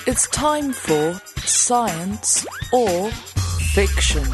It's 0.06 0.28
time 0.28 0.72
for 0.72 1.20
science 1.44 2.46
or 2.72 3.10
fiction. 3.10 4.24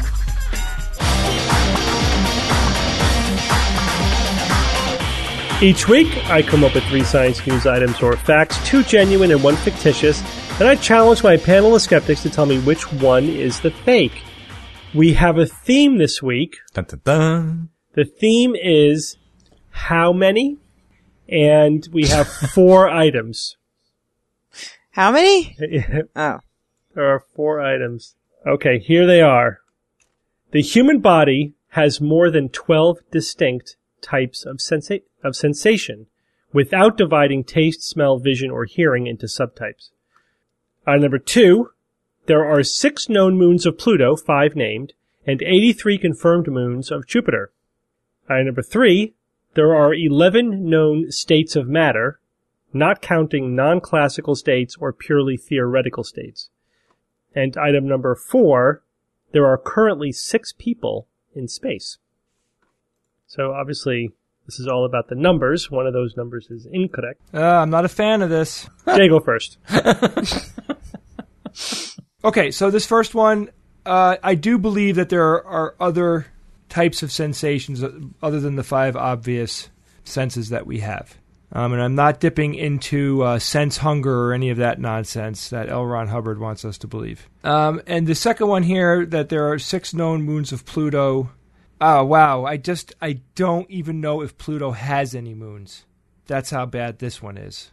Each 5.59 5.87
week, 5.87 6.15
I 6.29 6.43
come 6.43 6.63
up 6.63 6.75
with 6.75 6.83
three 6.85 7.03
science 7.03 7.45
news 7.47 7.65
items 7.65 8.01
or 8.03 8.15
facts, 8.15 8.63
two 8.67 8.83
genuine 8.83 9.31
and 9.31 9.43
one 9.43 9.55
fictitious, 9.55 10.21
and 10.59 10.67
I 10.67 10.75
challenge 10.75 11.23
my 11.23 11.35
panel 11.35 11.75
of 11.75 11.81
skeptics 11.81 12.21
to 12.23 12.29
tell 12.29 12.45
me 12.45 12.59
which 12.59 12.91
one 12.93 13.23
is 13.23 13.59
the 13.59 13.71
fake. 13.71 14.21
We 14.93 15.13
have 15.13 15.37
a 15.37 15.45
theme 15.45 15.97
this 15.97 16.21
week. 16.23 16.57
Dun, 16.73 16.85
dun, 16.85 17.01
dun. 17.03 17.69
The 17.93 18.05
theme 18.05 18.55
is 18.55 19.17
how 19.71 20.13
many? 20.13 20.57
And 21.27 21.87
we 21.91 22.07
have 22.07 22.27
four 22.53 22.89
items. 22.89 23.57
How 24.91 25.11
many? 25.11 25.55
Oh. 26.15 26.39
There 26.95 27.05
are 27.05 27.23
four 27.35 27.61
items. 27.61 28.15
Okay, 28.47 28.79
here 28.79 29.05
they 29.05 29.21
are. 29.21 29.59
The 30.51 30.61
human 30.63 30.99
body 30.99 31.53
has 31.69 32.01
more 32.01 32.31
than 32.31 32.49
12 32.49 32.97
distinct 33.11 33.75
types 34.01 34.45
of, 34.45 34.57
sensa- 34.57 35.03
of 35.23 35.35
sensation 35.35 36.07
without 36.53 36.97
dividing 36.97 37.43
taste, 37.43 37.83
smell, 37.83 38.17
vision, 38.17 38.49
or 38.49 38.65
hearing 38.65 39.05
into 39.05 39.27
subtypes. 39.27 39.91
Item 40.87 41.01
number 41.01 41.19
two, 41.19 41.69
there 42.27 42.45
are 42.45 42.61
six 42.63 43.09
known 43.09 43.37
moons 43.37 43.65
of 43.65 43.77
Pluto, 43.77 44.15
five 44.15 44.55
named, 44.55 44.93
and 45.25 45.41
83 45.41 45.97
confirmed 45.97 46.47
moons 46.47 46.91
of 46.91 47.07
Jupiter. 47.07 47.51
Item 48.29 48.47
number 48.47 48.61
three, 48.61 49.13
there 49.55 49.73
are 49.73 49.93
11 49.93 50.69
known 50.69 51.11
states 51.11 51.55
of 51.55 51.67
matter, 51.67 52.19
not 52.73 53.01
counting 53.01 53.55
non-classical 53.55 54.35
states 54.35 54.75
or 54.79 54.93
purely 54.93 55.37
theoretical 55.37 56.03
states. 56.03 56.49
And 57.33 57.57
item 57.57 57.87
number 57.87 58.13
four, 58.15 58.83
there 59.31 59.45
are 59.45 59.57
currently 59.57 60.11
six 60.11 60.53
people 60.53 61.07
in 61.33 61.47
space. 61.47 61.97
So 63.25 63.53
obviously, 63.53 64.11
this 64.45 64.59
is 64.59 64.67
all 64.67 64.85
about 64.85 65.09
the 65.09 65.15
numbers. 65.15 65.69
One 65.71 65.87
of 65.87 65.93
those 65.93 66.15
numbers 66.15 66.47
is 66.49 66.67
incorrect. 66.71 67.21
Uh, 67.33 67.41
I'm 67.41 67.69
not 67.69 67.85
a 67.85 67.89
fan 67.89 68.21
of 68.21 68.29
this. 68.29 68.69
Jay, 68.85 69.07
go 69.07 69.19
first. 69.19 69.57
Okay, 72.27 72.51
so 72.51 72.69
this 72.69 72.85
first 72.85 73.15
one, 73.15 73.49
uh, 73.85 74.17
I 74.21 74.35
do 74.35 74.57
believe 74.57 74.97
that 74.97 75.07
there 75.07 75.41
are, 75.45 75.75
other 75.79 76.27
types 76.67 77.01
of 77.01 77.09
sensations 77.09 77.81
other 78.21 78.41
than 78.41 78.57
the 78.57 78.65
five 78.65 78.97
obvious 78.97 79.69
senses 80.03 80.49
that 80.49 80.67
we 80.67 80.79
have. 80.79 81.15
Um, 81.53 81.71
and 81.71 81.81
I'm 81.81 81.95
not 81.95 82.19
dipping 82.19 82.53
into 82.53 83.23
uh, 83.23 83.39
sense 83.39 83.77
hunger 83.77 84.25
or 84.25 84.33
any 84.33 84.49
of 84.49 84.57
that 84.57 84.77
nonsense 84.77 85.51
that 85.51 85.69
L. 85.69 85.85
Ron 85.85 86.09
Hubbard 86.09 86.37
wants 86.37 86.65
us 86.65 86.77
to 86.79 86.87
believe. 86.87 87.29
Um, 87.45 87.81
and 87.87 88.05
the 88.05 88.13
second 88.13 88.49
one 88.49 88.63
here, 88.63 89.05
that 89.05 89.29
there 89.29 89.49
are 89.49 89.57
six 89.57 89.93
known 89.93 90.23
moons 90.23 90.51
of 90.51 90.65
Pluto. 90.65 91.31
Oh, 91.79 92.03
wow. 92.03 92.43
I 92.43 92.57
just, 92.57 92.93
I 93.01 93.21
don't 93.35 93.71
even 93.71 94.01
know 94.01 94.21
if 94.21 94.37
Pluto 94.37 94.71
has 94.71 95.15
any 95.15 95.33
moons. 95.33 95.85
That's 96.25 96.49
how 96.49 96.65
bad 96.65 96.99
this 96.99 97.21
one 97.21 97.37
is. 97.37 97.71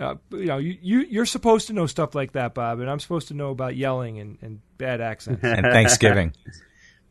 Uh, 0.00 0.14
you 0.30 0.46
know, 0.46 0.56
you, 0.56 0.78
you, 0.80 1.00
you're 1.00 1.26
supposed 1.26 1.66
to 1.66 1.74
know 1.74 1.86
stuff 1.86 2.14
like 2.14 2.32
that, 2.32 2.54
Bob, 2.54 2.80
and 2.80 2.88
I'm 2.88 3.00
supposed 3.00 3.28
to 3.28 3.34
know 3.34 3.50
about 3.50 3.76
yelling 3.76 4.18
and, 4.18 4.38
and 4.40 4.60
bad 4.78 5.02
accents. 5.02 5.44
And 5.44 5.66
Thanksgiving. 5.66 6.32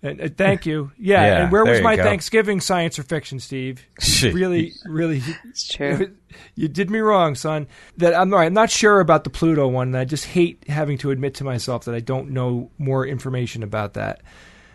And, 0.02 0.20
uh, 0.22 0.30
thank 0.36 0.66
you. 0.66 0.92
Yeah, 0.98 1.26
Yeah, 1.26 1.44
and 1.44 1.52
where 1.52 1.64
was 1.66 1.82
my 1.82 1.98
go. 1.98 2.04
Thanksgiving 2.04 2.62
science 2.62 2.98
or 2.98 3.04
fiction, 3.04 3.40
Steve? 3.40 3.86
Really, 4.34 4.74
really, 4.86 5.22
It's 5.50 5.68
true. 5.68 6.16
you 6.56 6.68
did 6.68 6.90
me 6.90 7.00
wrong, 7.00 7.36
son. 7.36 7.68
That 7.98 8.16
I'm 8.16 8.34
all 8.34 8.40
right, 8.40 8.48
I'm 8.48 8.54
not 8.54 8.72
sure 8.72 9.02
about 9.02 9.24
the 9.24 9.30
Pluto 9.30 9.68
one. 9.68 9.90
and 9.90 9.98
I 9.98 10.06
just 10.06 10.26
hate 10.26 10.64
having 10.68 10.98
to 11.00 11.12
admit 11.12 11.36
to 11.36 11.44
myself 11.44 11.86
that 11.86 11.94
I 11.94 12.00
don't 12.00 12.32
know 12.32 12.72
more 12.78 13.06
information 13.06 13.62
about 13.62 13.94
that. 13.94 14.22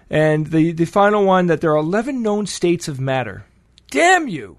And 0.09 0.47
the 0.47 0.73
the 0.73 0.85
final 0.85 1.25
one 1.25 1.47
that 1.47 1.61
there 1.61 1.73
are 1.73 1.79
11 1.79 2.23
known 2.23 2.47
states 2.47 2.87
of 2.87 3.01
matter. 3.01 3.45
Damn 3.91 4.29
you! 4.29 4.59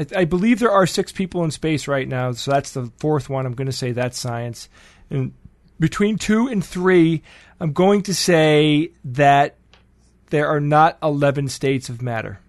I, 0.00 0.20
I 0.20 0.24
believe 0.24 0.58
there 0.58 0.70
are 0.70 0.86
six 0.86 1.12
people 1.12 1.44
in 1.44 1.50
space 1.50 1.86
right 1.86 2.08
now, 2.08 2.32
so 2.32 2.50
that's 2.50 2.72
the 2.72 2.90
fourth 2.98 3.28
one. 3.28 3.44
I'm 3.44 3.54
going 3.54 3.66
to 3.66 3.72
say 3.72 3.92
that's 3.92 4.18
science. 4.18 4.68
And 5.10 5.34
between 5.78 6.16
two 6.16 6.48
and 6.48 6.64
three, 6.64 7.22
I'm 7.60 7.72
going 7.72 8.02
to 8.04 8.14
say 8.14 8.92
that 9.04 9.56
there 10.30 10.48
are 10.48 10.60
not 10.60 10.96
11 11.02 11.48
states 11.48 11.88
of 11.88 12.00
matter. 12.00 12.40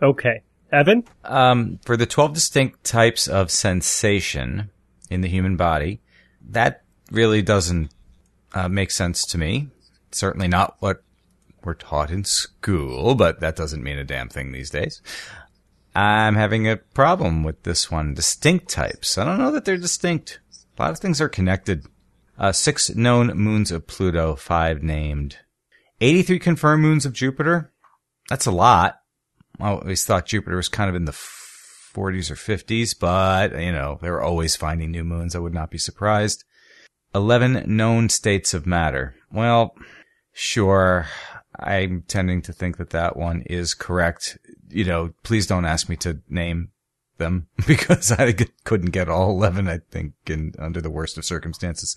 Okay. 0.00 0.42
Evan? 0.72 1.04
Um, 1.24 1.80
for 1.84 1.96
the 1.96 2.06
12 2.06 2.34
distinct 2.34 2.84
types 2.84 3.26
of 3.26 3.50
sensation 3.50 4.70
in 5.10 5.22
the 5.22 5.28
human 5.28 5.56
body, 5.56 6.00
that 6.50 6.82
really 7.10 7.42
doesn't 7.42 7.92
uh, 8.54 8.68
make 8.68 8.90
sense 8.90 9.26
to 9.26 9.38
me. 9.38 9.68
Certainly 10.12 10.48
not 10.48 10.76
what 10.78 11.02
we're 11.64 11.74
taught 11.74 12.10
in 12.10 12.24
school, 12.24 13.14
but 13.14 13.40
that 13.40 13.56
doesn't 13.56 13.82
mean 13.82 13.98
a 13.98 14.04
damn 14.04 14.28
thing 14.28 14.52
these 14.52 14.70
days. 14.70 15.02
I'm 15.94 16.36
having 16.36 16.68
a 16.68 16.76
problem 16.76 17.44
with 17.44 17.62
this 17.64 17.90
one. 17.90 18.14
Distinct 18.14 18.68
types. 18.68 19.18
I 19.18 19.24
don't 19.24 19.38
know 19.38 19.50
that 19.52 19.64
they're 19.64 19.76
distinct. 19.76 20.40
A 20.78 20.82
lot 20.82 20.90
of 20.92 20.98
things 20.98 21.20
are 21.20 21.28
connected. 21.28 21.86
Uh, 22.38 22.52
six 22.52 22.94
known 22.94 23.28
moons 23.36 23.70
of 23.70 23.86
Pluto, 23.86 24.34
five 24.34 24.82
named. 24.82 25.38
83 26.00 26.38
confirmed 26.38 26.82
moons 26.82 27.06
of 27.06 27.12
Jupiter. 27.12 27.72
That's 28.28 28.46
a 28.46 28.50
lot. 28.50 29.00
I 29.60 29.70
always 29.70 30.04
thought 30.04 30.26
Jupiter 30.26 30.56
was 30.56 30.68
kind 30.68 30.88
of 30.88 30.96
in 30.96 31.04
the 31.04 31.12
40s 31.12 32.30
or 32.30 32.34
50s, 32.34 32.98
but, 32.98 33.52
you 33.60 33.70
know, 33.70 33.98
they 34.00 34.10
were 34.10 34.22
always 34.22 34.56
finding 34.56 34.90
new 34.90 35.04
moons. 35.04 35.36
I 35.36 35.40
would 35.40 35.54
not 35.54 35.70
be 35.70 35.78
surprised. 35.78 36.44
11 37.14 37.64
known 37.66 38.08
states 38.08 38.54
of 38.54 38.66
matter. 38.66 39.14
Well, 39.30 39.74
sure. 40.32 41.06
I'm 41.58 42.02
tending 42.08 42.40
to 42.42 42.52
think 42.52 42.78
that 42.78 42.90
that 42.90 43.16
one 43.16 43.42
is 43.42 43.74
correct. 43.74 44.38
You 44.72 44.84
know, 44.84 45.12
please 45.22 45.46
don't 45.46 45.64
ask 45.64 45.88
me 45.88 45.96
to 45.96 46.20
name 46.28 46.70
them 47.18 47.48
because 47.66 48.10
I 48.12 48.34
couldn't 48.64 48.90
get 48.90 49.08
all 49.08 49.30
11, 49.30 49.68
I 49.68 49.78
think, 49.90 50.14
in, 50.26 50.54
under 50.58 50.80
the 50.80 50.90
worst 50.90 51.18
of 51.18 51.24
circumstances. 51.24 51.96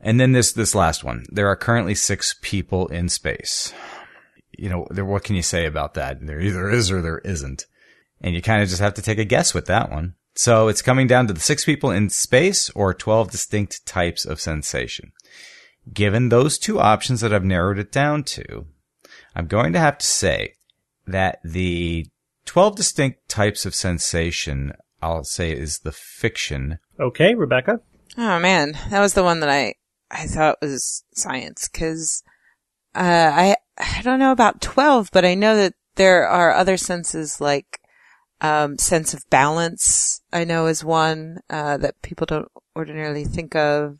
And 0.00 0.18
then 0.18 0.32
this, 0.32 0.52
this 0.52 0.74
last 0.74 1.04
one. 1.04 1.24
There 1.30 1.48
are 1.48 1.56
currently 1.56 1.94
six 1.94 2.34
people 2.40 2.88
in 2.88 3.08
space 3.08 3.72
you 4.58 4.68
know, 4.68 4.86
there, 4.90 5.04
what 5.04 5.24
can 5.24 5.36
you 5.36 5.42
say 5.42 5.66
about 5.66 5.94
that? 5.94 6.24
There 6.24 6.40
either 6.40 6.70
is 6.70 6.90
or 6.90 7.02
there 7.02 7.18
isn't. 7.18 7.66
And 8.20 8.34
you 8.34 8.42
kind 8.42 8.62
of 8.62 8.68
just 8.68 8.80
have 8.80 8.94
to 8.94 9.02
take 9.02 9.18
a 9.18 9.24
guess 9.24 9.54
with 9.54 9.66
that 9.66 9.90
one. 9.90 10.14
So 10.36 10.68
it's 10.68 10.82
coming 10.82 11.06
down 11.06 11.26
to 11.28 11.32
the 11.32 11.40
six 11.40 11.64
people 11.64 11.90
in 11.90 12.10
space 12.10 12.70
or 12.70 12.92
12 12.94 13.30
distinct 13.30 13.86
types 13.86 14.24
of 14.24 14.40
sensation. 14.40 15.12
Given 15.92 16.28
those 16.28 16.58
two 16.58 16.80
options 16.80 17.20
that 17.20 17.32
I've 17.32 17.44
narrowed 17.44 17.78
it 17.78 17.92
down 17.92 18.24
to, 18.24 18.66
I'm 19.36 19.46
going 19.46 19.72
to 19.74 19.78
have 19.78 19.98
to 19.98 20.06
say 20.06 20.54
that 21.06 21.40
the 21.44 22.06
12 22.46 22.76
distinct 22.76 23.28
types 23.28 23.66
of 23.66 23.74
sensation, 23.74 24.72
I'll 25.02 25.24
say 25.24 25.52
is 25.52 25.80
the 25.80 25.92
fiction. 25.92 26.78
Okay, 26.98 27.34
Rebecca? 27.34 27.80
Oh 28.16 28.38
man, 28.38 28.78
that 28.90 29.00
was 29.00 29.14
the 29.14 29.24
one 29.24 29.40
that 29.40 29.48
I 29.48 29.74
I 30.10 30.26
thought 30.26 30.58
was 30.62 31.04
science 31.14 31.68
because 31.68 32.22
uh, 32.94 33.30
I 33.34 33.56
I 33.76 34.02
don't 34.02 34.20
know 34.20 34.32
about 34.32 34.60
twelve, 34.60 35.10
but 35.12 35.24
I 35.24 35.34
know 35.34 35.56
that 35.56 35.74
there 35.96 36.26
are 36.26 36.52
other 36.52 36.76
senses 36.76 37.40
like 37.40 37.80
um, 38.40 38.78
sense 38.78 39.14
of 39.14 39.28
balance. 39.30 40.20
I 40.32 40.44
know 40.44 40.66
is 40.66 40.84
one 40.84 41.38
uh, 41.50 41.76
that 41.78 42.02
people 42.02 42.26
don't 42.26 42.48
ordinarily 42.76 43.24
think 43.24 43.56
of, 43.56 43.98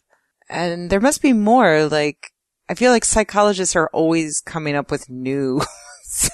and 0.48 0.90
there 0.90 1.00
must 1.00 1.22
be 1.22 1.32
more. 1.32 1.86
Like 1.86 2.32
I 2.68 2.74
feel 2.74 2.92
like 2.92 3.04
psychologists 3.04 3.74
are 3.74 3.90
always 3.92 4.40
coming 4.40 4.76
up 4.76 4.92
with 4.92 5.10
new 5.10 5.60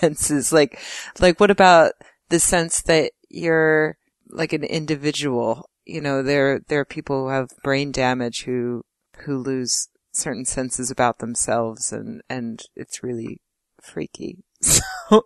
senses. 0.00 0.52
Like 0.52 0.78
like 1.18 1.40
what 1.40 1.50
about 1.50 1.92
the 2.28 2.40
sense 2.40 2.82
that 2.82 3.12
you're 3.28 3.96
like 4.28 4.52
an 4.52 4.64
individual? 4.64 5.68
You 5.84 6.00
know, 6.00 6.22
there 6.22 6.60
there 6.68 6.80
are 6.80 6.84
people 6.84 7.24
who 7.24 7.28
have 7.28 7.50
brain 7.62 7.92
damage 7.92 8.44
who 8.44 8.82
who 9.24 9.38
lose 9.38 9.88
certain 10.12 10.44
senses 10.44 10.90
about 10.90 11.18
themselves 11.18 11.92
and 11.92 12.22
and 12.28 12.62
it's 12.76 13.02
really 13.02 13.40
freaky. 13.80 14.38
So 15.10 15.24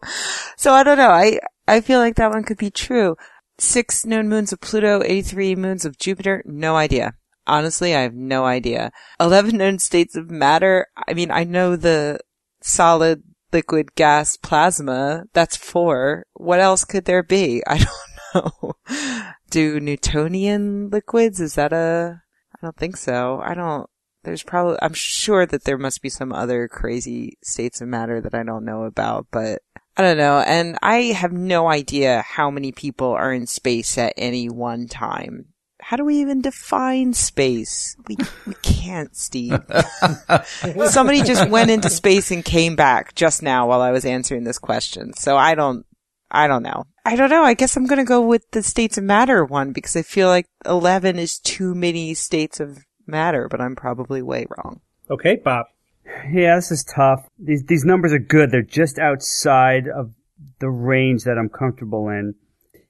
so 0.57 0.73
I 0.73 0.82
don't 0.82 0.97
know. 0.97 1.11
I 1.11 1.39
I 1.69 1.82
feel 1.82 1.99
like 1.99 2.15
that 2.16 2.31
one 2.31 2.45
could 2.45 2.57
be 2.57 2.70
true. 2.70 3.16
Six 3.59 4.07
known 4.07 4.28
moons 4.31 4.53
of 4.53 4.61
Pluto, 4.61 5.03
83 5.05 5.57
moons 5.57 5.85
of 5.85 5.99
Jupiter, 5.99 6.43
no 6.47 6.77
idea. 6.77 7.15
Honestly, 7.47 7.95
I 7.95 8.01
have 8.01 8.15
no 8.15 8.47
idea. 8.47 8.91
11 9.20 9.57
known 9.59 9.78
states 9.78 10.16
of 10.16 10.31
matter. 10.31 10.86
I 11.07 11.12
mean, 11.12 11.31
I 11.31 11.45
know 11.45 11.77
the 11.77 12.20
solid, 12.62 13.23
liquid, 13.55 13.94
gas, 13.94 14.36
plasma. 14.36 15.24
That's 15.32 15.56
four. 15.56 16.26
What 16.35 16.60
else 16.60 16.85
could 16.85 17.06
there 17.06 17.22
be? 17.22 17.62
I 17.66 17.78
don't 17.78 18.52
know. 18.52 18.72
Do 19.48 19.81
Newtonian 19.81 20.90
liquids? 20.90 21.40
Is 21.40 21.55
that 21.55 21.72
a, 21.72 22.20
I 22.55 22.59
don't 22.60 22.76
think 22.76 22.97
so. 22.97 23.40
I 23.43 23.55
don't, 23.55 23.89
there's 24.24 24.43
probably, 24.43 24.76
I'm 24.82 24.94
sure 24.94 25.47
that 25.47 25.64
there 25.64 25.78
must 25.78 26.02
be 26.02 26.09
some 26.09 26.32
other 26.32 26.68
crazy 26.68 27.39
states 27.43 27.81
of 27.81 27.89
matter 27.89 28.20
that 28.20 28.35
I 28.35 28.43
don't 28.43 28.64
know 28.64 28.85
about, 28.85 29.28
but 29.31 29.62
I 29.97 30.02
don't 30.02 30.18
know. 30.18 30.40
And 30.40 30.76
I 30.82 31.12
have 31.12 31.32
no 31.32 31.68
idea 31.68 32.24
how 32.26 32.51
many 32.51 32.72
people 32.72 33.12
are 33.12 33.32
in 33.32 33.47
space 33.47 33.97
at 33.97 34.14
any 34.16 34.48
one 34.48 34.89
time. 34.89 35.53
How 35.85 35.98
do 35.98 36.05
we 36.06 36.23
even 36.23 36.40
define 36.40 37.12
space? 37.12 37.94
We, 38.09 38.16
we 38.47 38.55
can't, 38.62 39.15
Steve. 39.15 39.61
Somebody 40.86 41.23
just 41.23 41.51
went 41.51 41.70
into 41.70 41.90
space 41.90 42.31
and 42.31 42.43
came 42.43 42.74
back 42.74 43.15
just 43.15 43.43
now 43.43 43.69
while 43.69 43.82
I 43.82 43.90
was 43.90 44.06
answering 44.06 44.44
this 44.44 44.59
question. 44.59 45.12
So 45.12 45.36
I 45.36 45.55
don't, 45.55 45.85
I 46.31 46.47
don't 46.47 46.62
know. 46.62 46.85
I 47.05 47.16
don't 47.16 47.28
know. 47.28 47.43
I 47.43 47.52
guess 47.52 47.77
I'm 47.77 47.85
going 47.85 47.98
to 47.98 48.05
go 48.05 48.23
with 48.23 48.51
the 48.52 48.62
states 48.62 48.97
of 48.97 49.05
matter 49.05 49.44
one 49.44 49.73
because 49.73 49.94
I 49.94 50.01
feel 50.01 50.28
like 50.28 50.47
11 50.65 51.19
is 51.19 51.39
too 51.39 51.74
many 51.74 52.15
states 52.15 52.61
of 52.61 52.78
matter, 53.06 53.47
but 53.51 53.61
I'm 53.61 53.77
probably 53.77 54.23
way 54.23 54.47
wrong. 54.56 54.81
Okay, 55.11 55.36
Bob. 55.36 55.66
Yeah, 56.32 56.56
this 56.56 56.70
is 56.70 56.82
tough. 56.82 57.28
These 57.39 57.65
these 57.65 57.85
numbers 57.85 58.15
are 58.15 58.19
good. 58.19 58.51
They're 58.51 58.62
just 58.62 58.98
outside 58.98 59.86
of 59.86 60.15
the 60.61 60.70
range 60.70 61.24
that 61.24 61.36
I'm 61.39 61.51
comfortable 61.51 62.09
in. 62.09 62.35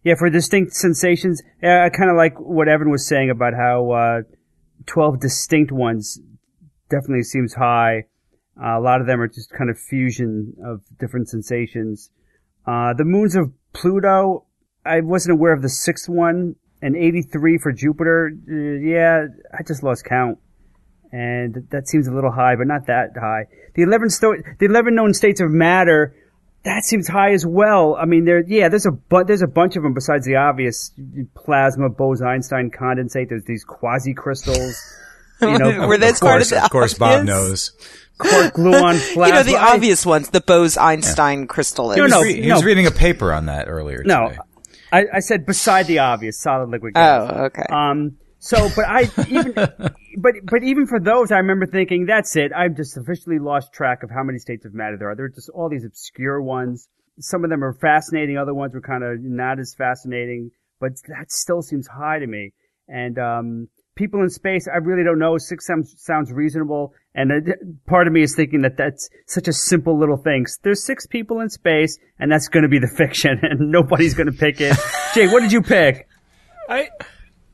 Yeah, 0.05 0.15
for 0.17 0.29
distinct 0.29 0.75
sensations, 0.75 1.43
I 1.63 1.89
kind 1.89 2.11
of 2.11 2.17
like 2.17 2.39
what 2.39 2.69
Evan 2.69 2.91
was 2.91 3.07
saying 3.07 3.31
about 3.31 3.55
how 3.55 3.91
uh, 3.91 4.21
12 4.87 5.19
distinct 5.19 5.73
ones 5.73 6.21
definitely 6.91 7.23
seems 7.23 7.55
high. 7.55 8.05
Uh, 8.63 8.79
a 8.79 8.81
lot 8.81 9.01
of 9.01 9.07
them 9.07 9.21
are 9.21 9.27
just 9.27 9.51
kind 9.51 9.71
of 9.71 9.79
fusion 9.79 10.55
of 10.65 10.83
different 10.99 11.29
sensations. 11.29 12.11
Uh, 12.67 12.93
the 12.93 13.05
moons 13.05 13.35
of 13.35 13.51
Pluto, 13.73 14.45
I 14.85 15.01
wasn't 15.01 15.33
aware 15.33 15.53
of 15.53 15.63
the 15.63 15.69
sixth 15.71 16.09
one, 16.09 16.57
and 16.83 16.95
83 16.95 17.59
for 17.59 17.73
Jupiter. 17.73 18.31
Uh, 18.47 18.87
yeah, 18.87 19.27
I 19.59 19.63
just 19.63 19.83
lost 19.83 20.05
count 20.05 20.39
and 21.15 21.69
that 21.71 21.87
seems 21.87 22.09
a 22.09 22.11
little 22.11 22.33
high, 22.33 22.57
but 22.57 22.67
not 22.67 22.89
that 22.89 23.11
high. 23.15 23.45
The 23.75 23.83
11 23.83 24.11
sto- 24.11 24.35
the 24.59 24.67
11 24.67 24.97
known 24.97 25.15
states 25.15 25.41
of 25.41 25.49
matter, 25.49 26.13
that 26.65 26.85
seems 26.85 27.07
high 27.09 27.33
as 27.33 27.45
well. 27.47 27.95
I 27.97 28.05
mean, 28.07 28.25
there, 28.25 28.43
yeah, 28.47 28.69
there's 28.69 28.87
a 28.87 28.91
bu- 28.91 29.25
there's 29.25 29.43
a 29.43 29.47
bunch 29.47 29.77
of 29.77 29.83
them 29.83 29.95
besides 29.95 30.25
the 30.27 30.37
obvious 30.37 30.93
plasma, 31.35 31.89
Bose-Einstein 31.91 32.71
condensate. 32.71 33.29
There's 33.29 33.45
these 33.45 33.65
quasi 33.65 34.15
crystals. 34.15 34.81
You 35.43 35.59
know, 35.59 35.87
Were 35.89 35.99
they 35.99 36.11
of 36.11 36.21
part 36.21 36.33
course, 36.39 36.53
of 36.53 36.59
the 36.59 36.65
of 36.65 36.71
course, 36.71 36.95
Bob 36.95 37.21
obvious? 37.21 37.27
knows. 37.27 37.73
quark 38.19 38.55
gluon 38.55 38.99
plasma. 39.15 39.27
You 39.27 39.33
know, 39.35 39.43
the 39.43 39.57
I- 39.57 39.75
obvious 39.75 40.07
ones, 40.07 40.31
the 40.31 40.41
Bose-Einstein 40.41 41.47
crystal. 41.47 41.89
No, 41.89 41.95
He 41.95 42.01
was, 42.01 42.11
no, 42.11 42.21
re- 42.23 42.41
he 42.43 42.49
no. 42.49 42.55
was 42.55 42.65
reading 42.65 42.87
a 42.87 42.91
paper 42.91 43.33
on 43.33 43.47
that 43.47 43.69
earlier 43.69 44.03
No, 44.05 44.29
today. 44.29 44.39
I, 44.93 45.05
I 45.15 45.21
said 45.21 45.45
beside 45.45 45.87
the 45.87 45.99
obvious, 45.99 46.39
solid 46.39 46.71
liquid 46.71 46.95
gas. 46.95 47.31
Oh, 47.31 47.45
okay. 47.47 47.65
Um, 47.69 48.17
so, 48.45 48.69
but 48.77 48.85
I 48.87 49.05
even, 49.31 49.55
but 49.55 50.35
but 50.45 50.63
even 50.63 50.87
for 50.87 51.01
those, 51.01 51.33
I 51.33 51.39
remember 51.39 51.65
thinking, 51.65 52.05
that's 52.05 52.37
it. 52.37 52.53
I've 52.53 52.77
just 52.77 52.95
officially 52.95 53.39
lost 53.39 53.73
track 53.73 54.03
of 54.03 54.11
how 54.11 54.23
many 54.23 54.39
states 54.39 54.67
of 54.67 54.75
matter 54.75 54.99
there 54.99 55.09
are. 55.09 55.17
There 55.17 55.25
are 55.25 55.31
just 55.31 55.49
all 55.49 55.71
these 55.71 55.87
obscure 55.87 56.43
ones. 56.43 56.87
Some 57.19 57.45
of 57.45 57.49
them 57.49 57.65
are 57.65 57.73
fascinating. 57.73 58.37
Other 58.37 58.53
ones 58.53 58.75
were 58.75 58.83
kind 58.83 59.03
of 59.03 59.23
not 59.23 59.59
as 59.59 59.75
fascinating. 59.75 60.51
But 60.79 60.93
that 61.09 61.33
still 61.33 61.63
seems 61.63 61.87
high 61.87 62.19
to 62.19 62.27
me. 62.27 62.53
And 62.87 63.19
um, 63.19 63.69
people 63.95 64.21
in 64.21 64.29
space, 64.29 64.69
I 64.69 64.77
really 64.77 65.05
don't 65.05 65.19
know. 65.19 65.39
Six 65.39 65.67
sounds 65.67 65.95
sounds 65.97 66.31
reasonable. 66.31 66.93
And 67.15 67.33
uh, 67.33 67.53
part 67.87 68.09
of 68.09 68.13
me 68.13 68.21
is 68.21 68.35
thinking 68.35 68.61
that 68.61 68.77
that's 68.77 69.09
such 69.27 69.49
a 69.49 69.55
simple 69.55 69.99
little 69.99 70.19
thing. 70.19 70.45
There's 70.63 70.85
six 70.85 71.07
people 71.07 71.41
in 71.41 71.49
space, 71.49 71.99
and 72.19 72.31
that's 72.31 72.49
going 72.49 72.65
to 72.65 72.69
be 72.69 72.79
the 72.79 72.89
fiction, 72.95 73.39
and 73.43 73.71
nobody's 73.71 74.13
going 74.13 74.31
to 74.31 74.39
pick 74.39 74.61
it. 74.61 74.77
Jay, 75.15 75.29
what 75.29 75.41
did 75.41 75.53
you 75.53 75.63
pick? 75.63 76.09
I 76.69 76.91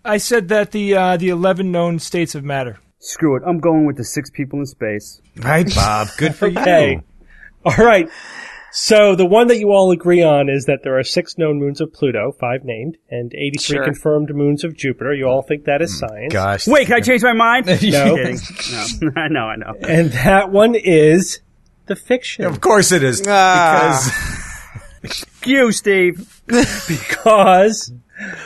I 0.05 0.17
said 0.19 0.49
that 0.49 0.71
the 0.73 0.95
uh, 0.97 1.17
the 1.17 1.29
eleven 1.29 1.71
known 1.73 1.99
states 1.99 2.35
of 2.35 2.45
matter. 2.45 2.79
Screw 3.01 3.37
it. 3.37 3.43
I'm 3.47 3.59
going 3.59 3.87
with 3.87 3.97
the 3.97 4.05
six 4.05 4.31
people 4.31 4.59
in 4.59 4.67
space. 4.67 5.21
Right, 5.37 5.73
Bob. 5.75 6.09
Good 6.19 6.35
for 6.35 6.49
Okay. 6.49 6.93
you. 6.93 7.03
All 7.65 7.85
right. 7.85 8.09
So 8.73 9.17
the 9.17 9.27
one 9.27 9.49
that 9.49 9.59
you 9.59 9.71
all 9.71 9.91
agree 9.91 10.23
on 10.23 10.49
is 10.49 10.67
that 10.67 10.81
there 10.85 10.97
are 10.99 11.03
six 11.03 11.37
known 11.37 11.59
moons 11.59 11.81
of 11.81 11.93
Pluto, 11.93 12.33
five 12.39 12.65
named, 12.65 12.99
and 13.11 13.33
83 13.35 13.59
Sure. 13.77 13.85
confirmed 13.85 14.33
moons 14.35 14.63
of 14.63 14.77
Jupiter. 14.77 15.13
You 15.13 15.27
all 15.27 15.43
think 15.43 15.65
that 15.65 15.83
is 15.83 15.99
science. 15.99 16.33
Gosh. 16.33 16.69
Wait, 16.69 16.87
can 16.87 16.95
I 16.97 17.01
change 17.01 17.23
my 17.23 17.33
mind? 17.33 17.67
No. 17.83 18.15
No, 19.03 19.11
I 19.17 19.29
know, 19.29 19.41
I 19.47 19.57
know. 19.57 19.75
And 19.89 20.13
that 20.13 20.51
one 20.53 20.75
is 20.77 21.41
the 21.87 21.97
fiction. 21.97 22.45
Of 22.45 22.61
course 22.61 22.93
it 22.93 23.03
is. 23.03 23.23
Ah. 23.27 23.99
Because 25.03 25.27
You, 25.45 25.73
Steve. 25.73 26.41
because 26.47 27.93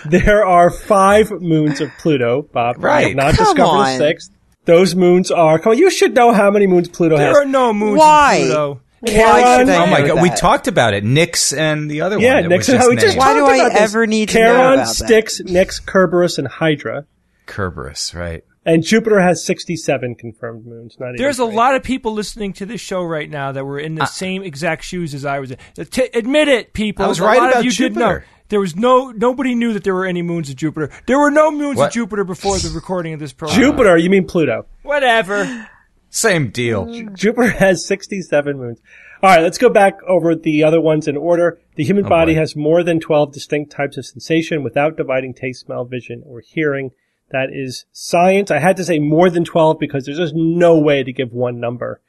there 0.06 0.44
are 0.44 0.70
five 0.70 1.30
moons 1.30 1.80
of 1.80 1.90
Pluto, 1.98 2.42
Bob. 2.42 2.78
We 2.78 2.84
Right. 2.84 3.06
have 3.08 3.16
not 3.16 3.34
Come 3.34 3.46
discovered 3.54 3.78
on. 3.78 3.88
a 3.88 3.96
sixth. 3.98 4.30
Those 4.66 4.94
moons 4.94 5.30
are, 5.30 5.58
come 5.58 5.72
on, 5.72 5.78
you 5.78 5.90
should 5.90 6.14
know 6.14 6.32
how 6.32 6.50
many 6.50 6.66
moons 6.66 6.88
Pluto 6.88 7.16
has. 7.16 7.34
There 7.34 7.42
are 7.42 7.46
no 7.46 7.72
moons 7.72 7.98
Why? 7.98 8.34
in 8.36 8.46
Pluto. 8.46 8.80
Why 9.00 9.12
Charon- 9.12 9.66
should 9.66 9.74
I 9.74 9.82
oh 9.82 9.86
my 9.90 10.00
know 10.00 10.14
god, 10.14 10.22
we 10.22 10.28
that? 10.30 10.38
talked 10.38 10.66
about 10.68 10.94
it. 10.94 11.04
Nix 11.04 11.52
and 11.52 11.90
the 11.90 12.00
other 12.00 12.18
Yeah, 12.18 12.34
one. 12.34 12.42
that 12.44 12.48
Nix 12.48 12.68
was 12.68 12.74
and 12.74 12.78
just 12.80 12.88
we 12.90 12.96
just 12.96 13.06
named. 13.08 13.18
Why 13.18 13.34
do 13.34 13.40
talked 13.40 13.52
I 13.52 13.56
about 13.56 13.72
this. 13.72 13.80
ever 13.82 14.06
need 14.06 14.28
to 14.30 14.38
know 14.38 14.44
Charon, 14.46 14.72
about 14.74 14.76
that? 14.86 14.94
Styx, 14.94 15.40
Nix, 15.44 15.80
Kerberos, 15.80 16.38
and 16.38 16.48
Hydra. 16.48 17.04
Kerberos, 17.46 18.14
right? 18.14 18.42
And 18.66 18.82
Jupiter 18.82 19.20
has 19.20 19.44
67 19.44 20.14
confirmed 20.14 20.64
moons. 20.66 20.96
Not 20.98 21.08
even 21.10 21.16
There's 21.18 21.38
a 21.38 21.44
three. 21.44 21.54
lot 21.54 21.74
of 21.74 21.82
people 21.82 22.14
listening 22.14 22.54
to 22.54 22.64
this 22.64 22.80
show 22.80 23.02
right 23.02 23.28
now 23.28 23.52
that 23.52 23.66
were 23.66 23.78
Uh, 23.78 23.82
in 23.84 23.94
the 23.94 24.06
same 24.06 24.42
exact 24.42 24.84
shoes 24.84 25.12
as 25.12 25.26
I 25.26 25.38
was 25.38 25.50
in. 25.50 25.58
T- 25.84 26.08
admit 26.14 26.48
it, 26.48 26.72
people. 26.72 27.04
I 27.04 27.08
was 27.08 27.20
A 27.20 27.24
right 27.24 27.38
lot 27.38 27.50
about 27.50 27.58
of 27.58 27.64
you 27.66 27.72
did 27.72 27.94
know. 27.94 28.06
Jupiter. 28.14 28.24
There 28.48 28.60
was 28.60 28.76
no 28.76 29.10
nobody 29.10 29.54
knew 29.54 29.72
that 29.72 29.84
there 29.84 29.94
were 29.94 30.04
any 30.06 30.22
moons 30.22 30.50
of 30.50 30.56
Jupiter. 30.56 30.90
There 31.06 31.18
were 31.18 31.30
no 31.30 31.50
moons 31.50 31.78
What? 31.78 31.88
of 31.88 31.92
Jupiter 31.92 32.24
before 32.24 32.58
the 32.58 32.70
recording 32.74 33.14
of 33.14 33.20
this 33.20 33.32
program. 33.32 33.58
Jupiter, 33.58 33.96
you 33.96 34.10
mean 34.10 34.26
Pluto. 34.26 34.66
Whatever. 34.82 35.68
Same 36.10 36.50
deal. 36.50 36.86
Jupiter 37.14 37.50
has 37.50 37.84
67 37.86 38.56
moons. 38.56 38.80
All 39.22 39.30
right, 39.30 39.42
let's 39.42 39.58
go 39.58 39.70
back 39.70 39.98
over 40.06 40.34
the 40.34 40.62
other 40.62 40.80
ones 40.80 41.08
in 41.08 41.16
order. 41.16 41.58
The 41.76 41.84
human 41.84 42.04
body 42.06 42.34
boy. 42.34 42.40
has 42.40 42.54
more 42.54 42.82
than 42.84 43.00
12 43.00 43.32
distinct 43.32 43.72
types 43.72 43.96
of 43.96 44.04
sensation 44.04 44.62
without 44.62 44.96
dividing 44.96 45.34
taste, 45.34 45.64
smell, 45.64 45.84
vision, 45.86 46.22
or 46.26 46.40
hearing. 46.40 46.90
That 47.30 47.48
is 47.52 47.86
science. 47.90 48.50
I 48.50 48.58
had 48.58 48.76
to 48.76 48.84
say 48.84 48.98
more 48.98 49.30
than 49.30 49.44
12 49.44 49.78
because 49.80 50.04
there's 50.04 50.18
just 50.18 50.34
no 50.36 50.78
way 50.78 51.02
to 51.02 51.12
give 51.12 51.32
one 51.32 51.58
number. 51.58 52.00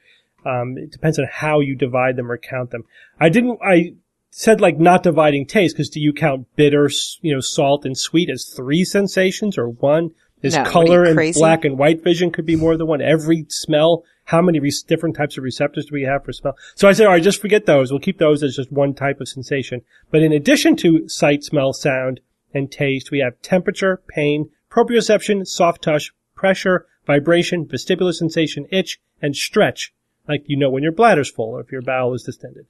Um, 0.46 0.78
it 0.78 0.92
depends 0.92 1.18
on 1.18 1.26
how 1.32 1.62
you 1.62 1.74
divide 1.76 2.18
them 2.18 2.30
or 2.30 2.38
count 2.38 2.70
them. 2.72 2.84
I 3.20 3.30
didn't, 3.30 3.60
I 3.66 3.96
said 4.38 4.60
like 4.60 4.78
not 4.78 5.02
dividing 5.02 5.46
taste 5.46 5.78
because 5.78 5.90
do 5.90 6.02
you 6.02 6.12
count 6.12 6.46
bitter, 6.58 6.90
you 7.22 7.34
know, 7.34 7.40
salt 7.40 7.86
and 7.86 7.98
sweet 7.98 8.30
as 8.30 8.44
three 8.44 8.84
sensations 8.84 9.58
or 9.58 9.70
one? 9.70 10.12
Is 10.42 10.56
No, 10.56 10.66
color 10.66 11.06
and 11.06 11.16
crazy? 11.16 11.40
black 11.40 11.64
and 11.64 11.78
white 11.78 12.04
vision 12.04 12.32
could 12.32 12.46
be 12.46 12.58
more 12.58 12.76
than 12.76 12.86
one. 12.86 13.02
Every 13.02 13.46
smell, 13.48 14.04
how 14.26 14.42
many 14.42 14.60
re- 14.60 14.74
different 14.88 15.16
types 15.16 15.38
of 15.38 15.46
receptors 15.46 15.86
do 15.86 15.94
we 15.94 16.04
have 16.04 16.26
for 16.26 16.34
smell? 16.34 16.58
So 16.76 16.90
I 16.90 16.92
said, 16.92 17.08
all 17.08 17.14
right, 17.14 17.24
just 17.24 17.40
forget 17.40 17.66
those. 17.66 17.92
We'll 17.92 18.02
keep 18.02 18.18
those 18.18 18.44
as 18.44 18.58
just 18.58 18.74
one 18.74 18.94
type 18.94 19.22
of 19.22 19.30
sensation. 19.30 19.84
But 20.12 20.22
in 20.22 20.34
addition 20.34 20.76
to 20.78 21.08
sight, 21.08 21.46
smell, 21.46 21.72
sound, 21.72 22.20
and 22.54 22.70
taste, 22.70 23.12
we 23.12 23.20
have 23.20 23.42
temperature, 23.42 24.02
pain, 24.10 24.50
proprioception, 24.70 25.48
soft 25.48 25.82
touch, 25.82 26.12
pressure, 26.36 26.88
vibration, 27.08 27.66
vestibular 27.66 28.14
sensation, 28.14 28.68
itch, 28.70 29.00
and 29.22 29.34
stretch. 29.34 29.94
Like 30.28 30.44
you 30.46 30.58
know 30.58 30.70
when 30.70 30.84
your 30.84 30.92
bladder's 30.92 31.32
full 31.32 31.52
or 31.52 31.62
if 31.62 31.72
your 31.72 31.82
bowel 31.82 32.14
is 32.14 32.24
distended. 32.24 32.66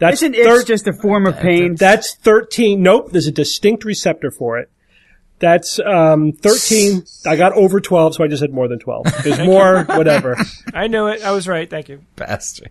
That's 0.00 0.22
Isn't 0.22 0.34
it 0.34 0.44
thir- 0.44 0.64
just 0.64 0.88
a 0.88 0.92
form 0.92 1.26
of 1.26 1.36
pain? 1.38 1.76
that's 1.76 2.14
13. 2.16 2.82
Nope, 2.82 3.12
there's 3.12 3.26
a 3.28 3.32
distinct 3.32 3.84
receptor 3.84 4.30
for 4.32 4.58
it. 4.58 4.68
That's 5.38 5.78
um 5.78 6.32
13. 6.32 7.04
I 7.26 7.36
got 7.36 7.52
over 7.52 7.80
12, 7.80 8.16
so 8.16 8.24
I 8.24 8.26
just 8.26 8.40
said 8.40 8.52
more 8.52 8.66
than 8.68 8.78
12. 8.78 9.06
There's 9.22 9.38
more, 9.46 9.84
whatever. 9.84 10.36
I 10.74 10.86
knew 10.88 11.06
it. 11.06 11.22
I 11.22 11.30
was 11.30 11.46
right. 11.46 11.68
Thank 11.70 11.88
you. 11.88 12.02
Bastard. 12.16 12.70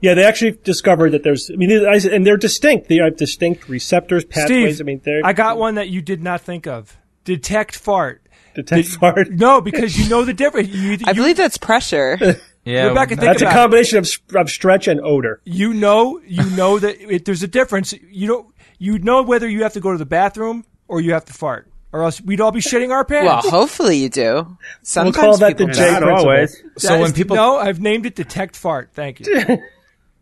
Yeah, 0.00 0.14
they 0.14 0.24
actually 0.24 0.58
discovered 0.64 1.10
that 1.10 1.22
there's. 1.22 1.48
I 1.50 1.54
mean, 1.56 1.70
and 1.70 2.26
they're 2.26 2.36
distinct. 2.36 2.88
They 2.88 2.96
have 2.96 3.16
distinct 3.16 3.68
receptors, 3.68 4.24
pathways. 4.24 4.74
Steve, 4.76 4.84
I 4.84 4.84
mean, 4.84 5.00
they're 5.04 5.20
I 5.24 5.32
got 5.32 5.58
one 5.58 5.76
that 5.76 5.88
you 5.90 6.02
did 6.02 6.22
not 6.22 6.40
think 6.40 6.66
of. 6.66 6.96
Detect 7.24 7.76
fart. 7.76 8.20
detect 8.54 8.88
Did- 8.90 8.98
fart. 8.98 9.30
No, 9.30 9.60
because 9.60 9.96
you 9.96 10.08
know 10.10 10.24
the 10.24 10.34
difference. 10.34 10.68
You, 10.70 10.98
I 11.04 11.10
you, 11.10 11.14
believe 11.14 11.36
that's 11.36 11.56
pressure. 11.56 12.18
Yeah. 12.64 12.86
Rebecca, 12.88 13.16
think 13.16 13.20
That's 13.20 13.42
a 13.42 13.46
about 13.46 13.52
it. 13.54 13.58
combination 13.60 13.98
of, 13.98 14.08
of 14.36 14.48
stretch 14.50 14.86
and 14.88 15.00
odor. 15.00 15.40
you 15.44 15.74
know, 15.74 16.20
you 16.24 16.44
know 16.50 16.78
that 16.78 17.00
it, 17.00 17.24
there's 17.24 17.42
a 17.42 17.48
difference. 17.48 17.92
You 17.92 18.28
don't, 18.28 18.54
you 18.78 18.98
know 19.00 19.22
whether 19.22 19.48
you 19.48 19.62
have 19.64 19.72
to 19.72 19.80
go 19.80 19.92
to 19.92 19.98
the 19.98 20.06
bathroom 20.06 20.64
or 20.88 21.00
you 21.00 21.12
have 21.12 21.24
to 21.24 21.32
fart, 21.32 21.68
or 21.92 22.02
else 22.04 22.20
we'd 22.20 22.40
all 22.40 22.52
be 22.52 22.60
shitting 22.60 22.90
our 22.90 23.04
pants. 23.04 23.26
well, 23.44 23.62
hopefully 23.62 23.96
you 23.96 24.08
do. 24.08 24.56
We'll 24.96 25.12
call 25.12 25.36
that 25.38 25.58
the 25.58 25.66
people 25.66 25.74
J 25.74 25.84
don't. 25.86 25.92
Not 25.92 26.02
principle. 26.02 26.30
always. 26.30 26.62
so 26.78 26.88
That 26.88 27.00
when 27.00 27.10
is- 27.10 27.12
people 27.16 27.36
no, 27.36 27.56
I've 27.58 27.80
named 27.80 28.06
it 28.06 28.14
detect 28.14 28.56
fart. 28.56 28.90
Thank 28.92 29.20
you. 29.20 29.26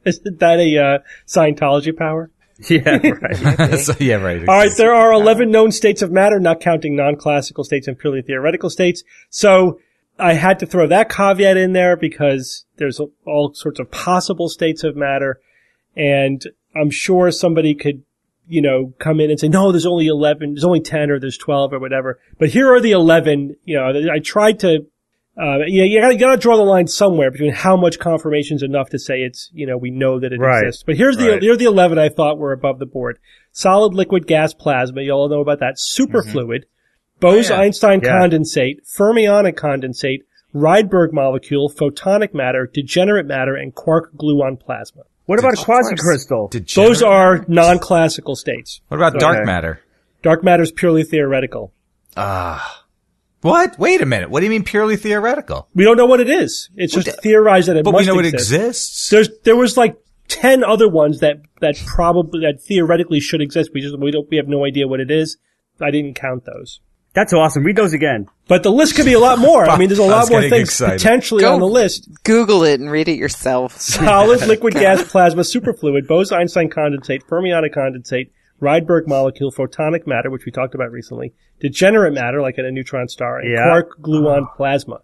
Is 0.06 0.18
that 0.20 0.58
a 0.58 0.78
uh, 0.78 0.98
Scientology 1.26 1.96
power? 1.96 2.30
Yeah, 2.68 2.98
right. 2.98 3.78
so, 3.78 3.94
yeah, 4.00 4.16
right. 4.16 4.40
All 4.46 4.54
right, 4.54 4.70
there 4.76 4.92
are 4.94 5.14
11 5.14 5.50
known 5.50 5.72
states 5.72 6.02
of 6.02 6.10
matter, 6.12 6.38
not 6.38 6.60
counting 6.60 6.94
non-classical 6.94 7.64
states 7.64 7.88
and 7.88 7.98
purely 7.98 8.20
theoretical 8.20 8.68
states. 8.68 9.02
So 9.30 9.80
I 10.20 10.34
had 10.34 10.58
to 10.60 10.66
throw 10.66 10.86
that 10.88 11.08
caveat 11.10 11.56
in 11.56 11.72
there 11.72 11.96
because 11.96 12.64
there's 12.76 13.00
all 13.26 13.52
sorts 13.54 13.80
of 13.80 13.90
possible 13.90 14.48
states 14.48 14.84
of 14.84 14.96
matter. 14.96 15.40
And 15.96 16.42
I'm 16.76 16.90
sure 16.90 17.30
somebody 17.30 17.74
could, 17.74 18.02
you 18.48 18.62
know, 18.62 18.94
come 18.98 19.20
in 19.20 19.30
and 19.30 19.38
say, 19.40 19.48
no, 19.48 19.72
there's 19.72 19.86
only 19.86 20.06
11, 20.06 20.54
there's 20.54 20.64
only 20.64 20.80
10 20.80 21.10
or 21.10 21.18
there's 21.18 21.38
12 21.38 21.72
or 21.72 21.78
whatever. 21.78 22.18
But 22.38 22.50
here 22.50 22.72
are 22.72 22.80
the 22.80 22.92
11, 22.92 23.56
you 23.64 23.76
know, 23.76 23.92
I 24.12 24.18
tried 24.20 24.60
to 24.60 24.86
uh, 25.40 25.58
yeah, 25.66 25.84
you 25.84 26.00
gotta, 26.00 26.12
you 26.14 26.20
gotta 26.20 26.36
draw 26.36 26.56
the 26.56 26.62
line 26.62 26.86
somewhere 26.86 27.30
between 27.30 27.52
how 27.52 27.74
much 27.76 27.98
confirmation 27.98 28.56
is 28.56 28.62
enough 28.62 28.90
to 28.90 28.98
say 28.98 29.20
it's, 29.20 29.48
you 29.54 29.66
know, 29.66 29.78
we 29.78 29.90
know 29.90 30.18
that 30.20 30.32
it 30.32 30.38
Right. 30.38 30.64
exists. 30.64 30.82
But 30.84 30.96
here's 30.96 31.16
the, 31.16 31.30
Right. 31.30 31.42
here 31.42 31.54
are 31.54 31.56
the 31.56 31.64
11 31.64 31.98
I 31.98 32.10
thought 32.10 32.36
were 32.36 32.52
above 32.52 32.78
the 32.78 32.84
board. 32.84 33.18
Solid, 33.52 33.94
liquid, 33.94 34.26
gas, 34.26 34.52
plasma. 34.52 35.00
You 35.02 35.12
all 35.12 35.28
know 35.30 35.40
about 35.40 35.60
that. 35.60 35.76
Superfluid. 35.76 36.64
Mm-hmm. 36.64 36.79
Oh, 37.22 37.34
Yeah. 38.02 38.10
condensate, 38.10 38.76
fermionic 38.86 39.54
condensate, 39.54 40.20
Rydberg 40.54 41.12
molecule, 41.12 41.70
photonic 41.70 42.34
matter, 42.34 42.66
degenerate 42.72 43.26
matter, 43.26 43.54
and 43.54 43.74
quark-gluon 43.74 44.58
plasma. 44.58 45.02
What 45.26 45.38
about 45.38 45.56
a 45.56 45.60
Of 45.60 45.64
course. 45.66 45.92
quasicrystal? 45.94 46.50
Degenerate- 46.50 46.88
Those 46.88 47.02
are 47.02 47.44
non-classical 47.46 48.34
states. 48.34 48.80
What 48.88 48.96
about 48.96 49.20
dark 49.20 49.36
Okay. 49.36 49.44
matter? 49.46 49.80
Dark 50.22 50.42
matter 50.42 50.62
is 50.64 50.72
purely 50.72 51.04
theoretical. 51.04 51.72
Ah. 52.16 52.84
What? 53.42 53.78
Wait 53.78 54.00
a 54.02 54.06
minute. 54.06 54.28
What 54.28 54.40
do 54.40 54.46
you 54.46 54.50
mean 54.50 54.64
purely 54.64 54.96
theoretical? 54.96 55.68
We 55.74 55.84
don't 55.84 55.96
know 55.96 56.04
what 56.06 56.20
it 56.20 56.28
is. 56.28 56.68
It's 56.76 56.92
just 56.92 57.22
theorized 57.22 57.68
that 57.68 57.76
it 57.76 57.84
But 57.84 57.92
must 57.92 58.06
we 58.08 58.12
know 58.12 58.18
it 58.20 58.26
exists. 58.26 59.08
There's 59.08 59.30
there 59.44 59.56
was 59.56 59.76
like 59.78 59.96
ten 60.28 60.62
other 60.62 60.88
ones 60.88 61.20
that 61.20 61.38
that 61.60 61.76
probably 61.86 62.40
that 62.40 62.60
theoretically 62.60 63.20
should 63.20 63.40
exist. 63.40 63.70
We 63.72 63.80
just 63.80 63.98
we 63.98 64.10
don't 64.10 64.28
we 64.30 64.36
have 64.36 64.48
no 64.48 64.66
idea 64.66 64.86
what 64.88 65.00
it 65.00 65.10
is. 65.10 65.38
I 65.80 65.90
didn't 65.90 66.14
count 66.14 66.44
those. 66.44 66.80
That's 67.12 67.32
awesome. 67.32 67.64
Read 67.64 67.76
those 67.76 67.92
again. 67.92 68.26
But 68.46 68.62
the 68.62 68.70
list 68.70 68.94
could 68.94 69.04
be 69.04 69.14
a 69.14 69.18
lot 69.18 69.38
more. 69.38 69.68
I 69.68 69.76
mean, 69.78 69.88
there's 69.88 69.98
a 69.98 70.02
lot 70.04 70.30
more 70.30 70.42
things 70.42 70.68
excited. 70.68 70.98
potentially 70.98 71.42
Go. 71.42 71.54
on 71.54 71.60
the 71.60 71.66
list. 71.66 72.08
Google 72.24 72.62
it 72.64 72.78
and 72.80 72.90
read 72.90 73.08
it 73.08 73.18
yourself. 73.18 73.76
Solid, 73.80 74.46
liquid, 74.46 74.74
gas, 74.84 75.02
plasma, 75.10 75.42
superfluid, 75.42 76.06
Bose-Einstein 76.06 76.70
condensate, 76.70 77.22
fermionic 77.24 77.74
condensate, 77.74 78.30
Rydberg 78.62 79.06
molecule, 79.08 79.50
photonic 79.50 80.06
matter, 80.06 80.30
which 80.30 80.44
we 80.44 80.52
talked 80.52 80.74
about 80.74 80.92
recently, 80.92 81.32
degenerate 81.60 82.12
matter, 82.12 82.40
like 82.42 82.58
in 82.58 82.64
a 82.66 82.70
neutron 82.70 83.08
star, 83.08 83.38
and 83.40 83.50
Yeah. 83.50 83.64
quark 83.70 83.98
gluon 84.00 84.46
plasma. 84.56 85.00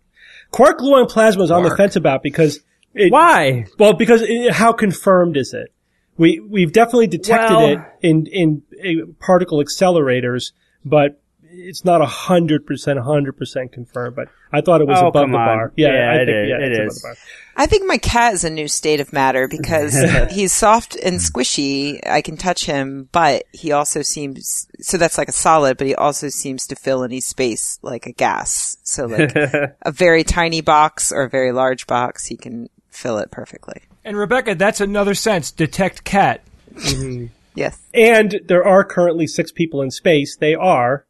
Quark 0.52 0.78
gluon 0.78 1.08
plasma 1.08 1.42
is 1.44 1.50
on 1.50 1.62
the 1.62 1.70
Quark. 1.70 1.78
fence 1.78 1.96
about 1.96 2.22
because 2.22 2.60
it, 2.94 3.10
Why? 3.10 3.66
Well, 3.78 3.94
because 3.94 4.22
it, 4.22 4.52
how 4.52 4.72
confirmed 4.72 5.36
is 5.36 5.52
it? 5.54 5.72
We 6.18 6.40
we've 6.40 6.72
definitely 6.72 7.08
detected 7.08 7.54
Well- 7.54 7.68
it 7.68 7.78
in 8.02 8.26
in 8.26 8.62
uh, 8.78 9.06
particle 9.20 9.58
accelerators, 9.62 10.52
but 10.84 11.20
it's 11.56 11.84
not 11.84 12.00
a 12.00 12.06
hundred 12.06 12.66
percent, 12.66 12.98
hundred 13.00 13.36
percent 13.36 13.72
confirmed. 13.72 14.14
But 14.16 14.28
I 14.52 14.60
thought 14.60 14.80
it 14.80 14.86
was 14.86 14.98
Oh, 15.00 15.08
above 15.08 15.28
the 15.28 15.32
bar. 15.32 15.72
Yeah, 15.76 15.88
Yeah, 15.88 16.10
I 16.10 16.14
it 16.14 16.26
think, 16.26 16.36
is. 16.36 16.48
Yeah, 16.48 16.66
It 16.66 16.72
it's 16.72 16.78
above 17.04 17.16
the 17.16 17.20
bar. 17.20 17.32
I 17.58 17.66
think 17.66 17.86
my 17.86 17.96
cat 17.98 18.34
is 18.34 18.44
a 18.44 18.50
new 18.50 18.68
state 18.68 19.00
of 19.00 19.12
matter 19.12 19.48
because 19.48 19.96
he's 20.30 20.52
soft 20.52 20.94
and 20.96 21.18
squishy. 21.18 21.98
I 22.06 22.20
can 22.20 22.36
touch 22.36 22.66
him, 22.66 23.08
but 23.12 23.44
he 23.52 23.72
also 23.72 24.02
seems, 24.02 24.68
so 24.80 24.98
that's 24.98 25.16
like 25.16 25.28
a 25.28 25.32
solid, 25.32 25.78
but 25.78 25.86
he 25.86 25.94
also 25.94 26.28
seems 26.28 26.66
to 26.66 26.76
fill 26.76 27.02
any 27.02 27.20
space 27.20 27.78
like 27.82 28.06
a 28.06 28.12
gas. 28.12 28.76
So 28.82 29.06
like 29.06 29.34
a 29.36 29.90
very 29.90 30.22
tiny 30.22 30.60
box 30.60 31.12
or 31.12 31.22
a 31.22 31.30
very 31.30 31.52
large 31.52 31.86
box, 31.86 32.26
he 32.26 32.36
can 32.36 32.68
fill 32.90 33.16
it 33.18 33.30
perfectly. 33.30 33.82
And 34.04 34.16
Rebecca, 34.18 34.54
that's 34.54 34.80
another 34.82 35.14
sense. 35.14 35.50
Detect 35.50 36.04
cat. 36.04 36.42
Yes. 37.54 37.80
And 37.94 38.38
there 38.48 38.62
are 38.66 38.84
currently 38.84 39.26
six 39.26 39.50
people 39.50 39.80
in 39.80 39.90
space. 39.90 40.36
They 40.36 40.54
are 40.54 41.06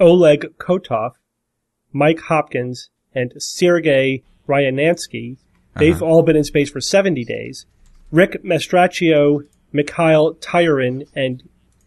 Oleg 0.00 0.56
Kotov, 0.58 1.12
Mike 1.92 2.20
Hopkins, 2.20 2.90
and 3.14 3.32
Sergei 3.38 4.22
Ryazansky. 4.48 5.36
They've 5.76 6.02
all 6.02 6.22
been 6.22 6.36
in 6.36 6.44
space 6.44 6.70
for 6.70 6.80
70 6.80 7.24
days. 7.24 7.66
Rick 8.10 8.42
Mastracchio, 8.42 9.46
Mikhail 9.72 10.34
Tyurin, 10.34 11.06
and 11.14 11.42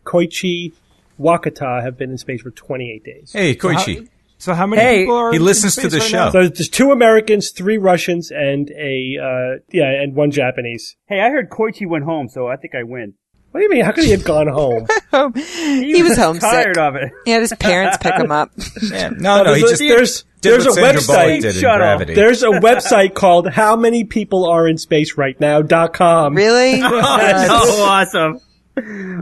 Koichi 0.05 0.73
Wakata 1.19 1.83
have 1.83 1.97
been 1.97 2.11
in 2.11 2.17
space 2.17 2.41
for 2.41 2.51
28 2.51 3.03
days. 3.03 3.31
Hey, 3.33 3.55
Koichi. 3.55 4.07
So 4.37 4.53
how 4.55 4.65
many 4.65 4.81
Hey, 4.81 4.99
people 5.01 5.15
are 5.17 5.31
he 5.31 5.37
in 5.37 5.45
listens 5.45 5.75
to 5.75 5.87
the 5.87 5.99
right 5.99 6.09
show. 6.09 6.17
now? 6.25 6.29
So 6.31 6.47
there's 6.47 6.69
two 6.69 6.91
Americans, 6.91 7.51
three 7.51 7.77
Russians, 7.77 8.31
and 8.31 8.71
a 8.71 9.17
uh, 9.21 9.59
yeah, 9.69 10.01
and 10.01 10.15
one 10.15 10.31
Japanese. 10.31 10.95
Hey, 11.05 11.19
I 11.21 11.29
heard 11.29 11.49
Koichi 11.51 11.87
went 11.87 12.05
home, 12.05 12.27
so 12.27 12.47
I 12.47 12.55
think 12.55 12.73
I 12.73 12.81
win. 12.83 13.13
What 13.51 13.59
do 13.59 13.63
you 13.65 13.69
mean? 13.69 13.83
How 13.83 13.91
could 13.91 14.05
he 14.05 14.11
have 14.11 14.23
gone 14.23 14.47
home? 14.47 14.87
He 15.35 16.01
was 16.03 16.17
homesick. 16.17 16.41
Tired 16.49 16.77
of 16.77 16.95
it. 16.95 17.11
He 17.25 17.31
had 17.31 17.41
his 17.41 17.53
parents 17.59 17.97
pick 17.99 18.13
him 18.15 18.31
up. 18.31 18.51
Yeah. 18.81 19.09
No, 19.09 19.43
no, 19.43 19.53
he 19.53 19.61
there's, 19.61 19.71
just 19.71 19.81
a, 19.81 19.87
there's 19.87 20.23
did 20.23 20.51
there's 20.51 20.65
a 20.65 20.69
what 20.69 20.75
Sandra 20.99 21.01
website. 21.01 21.41
did 21.41 21.55
in 21.55 21.61
Shut 21.61 21.81
up. 21.81 22.07
There's 22.07 22.43
a 22.43 22.47
website 22.49 23.13
called 23.13 23.47
How 23.49 23.75
Many 23.75 24.05
People 24.05 24.45
Are 24.49 24.67
in 24.67 24.77
Space 24.77 25.17
Right 25.17 25.39
Now 25.39 25.61
dot 25.61 25.93
com. 25.93 26.33
Really? 26.35 26.81
Oh, 26.81 27.17
that's 27.17 27.47
so 27.47 27.83
awesome. 27.83 28.39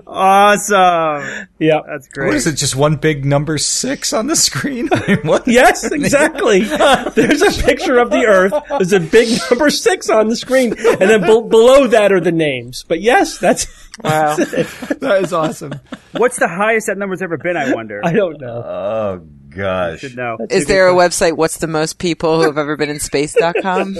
Awesome. 0.08 1.48
Yeah. 1.60 1.80
That's 1.88 2.08
great. 2.08 2.28
what 2.28 2.36
is 2.36 2.48
it? 2.48 2.54
Just 2.56 2.76
one 2.76 2.98
big 2.98 3.26
number 3.26 3.58
six 3.58 4.14
on 4.14 4.28
the 4.28 4.36
screen? 4.36 4.90
I 4.94 5.08
mean, 5.08 5.28
what? 5.28 5.48
Yes, 5.48 5.92
exactly. 5.92 6.60
There's 7.16 7.42
a 7.42 7.52
picture 7.64 7.98
of 7.98 8.10
the 8.12 8.26
Earth. 8.28 8.54
There's 8.70 8.94
a 8.94 9.00
big 9.00 9.40
number 9.50 9.70
six 9.70 10.10
on 10.10 10.28
the 10.28 10.36
screen, 10.36 10.74
and 10.78 11.02
then 11.10 11.22
be- 11.22 11.50
below 11.50 11.88
that 11.88 12.12
are 12.12 12.20
the 12.22 12.32
names. 12.32 12.86
But 12.88 13.02
yes, 13.02 13.38
that's. 13.38 13.68
Wow. 14.02 14.38
that 14.38 15.20
is 15.24 15.34
awesome. 15.34 15.74
What's 16.14 16.40
the 16.40 16.48
highest 16.48 16.88
that 16.88 16.98
number's 16.98 17.22
ever 17.22 17.36
been? 17.36 17.58
I 17.58 17.74
wonder. 17.74 18.00
I 18.02 18.14
don't 18.14 18.40
know. 18.40 18.64
Oh 18.64 19.28
gosh. 19.50 20.00
should 20.00 20.16
know. 20.16 20.38
Is 20.50 20.68
there 20.68 20.88
a 20.88 20.94
website, 20.94 21.36
what's 21.36 21.58
the 21.58 21.68
most 21.68 22.00
people 22.00 22.38
who 22.38 22.44
have 22.44 22.58
ever 22.58 22.78
been 22.78 22.90
in 22.90 23.02
space.com? 23.02 23.98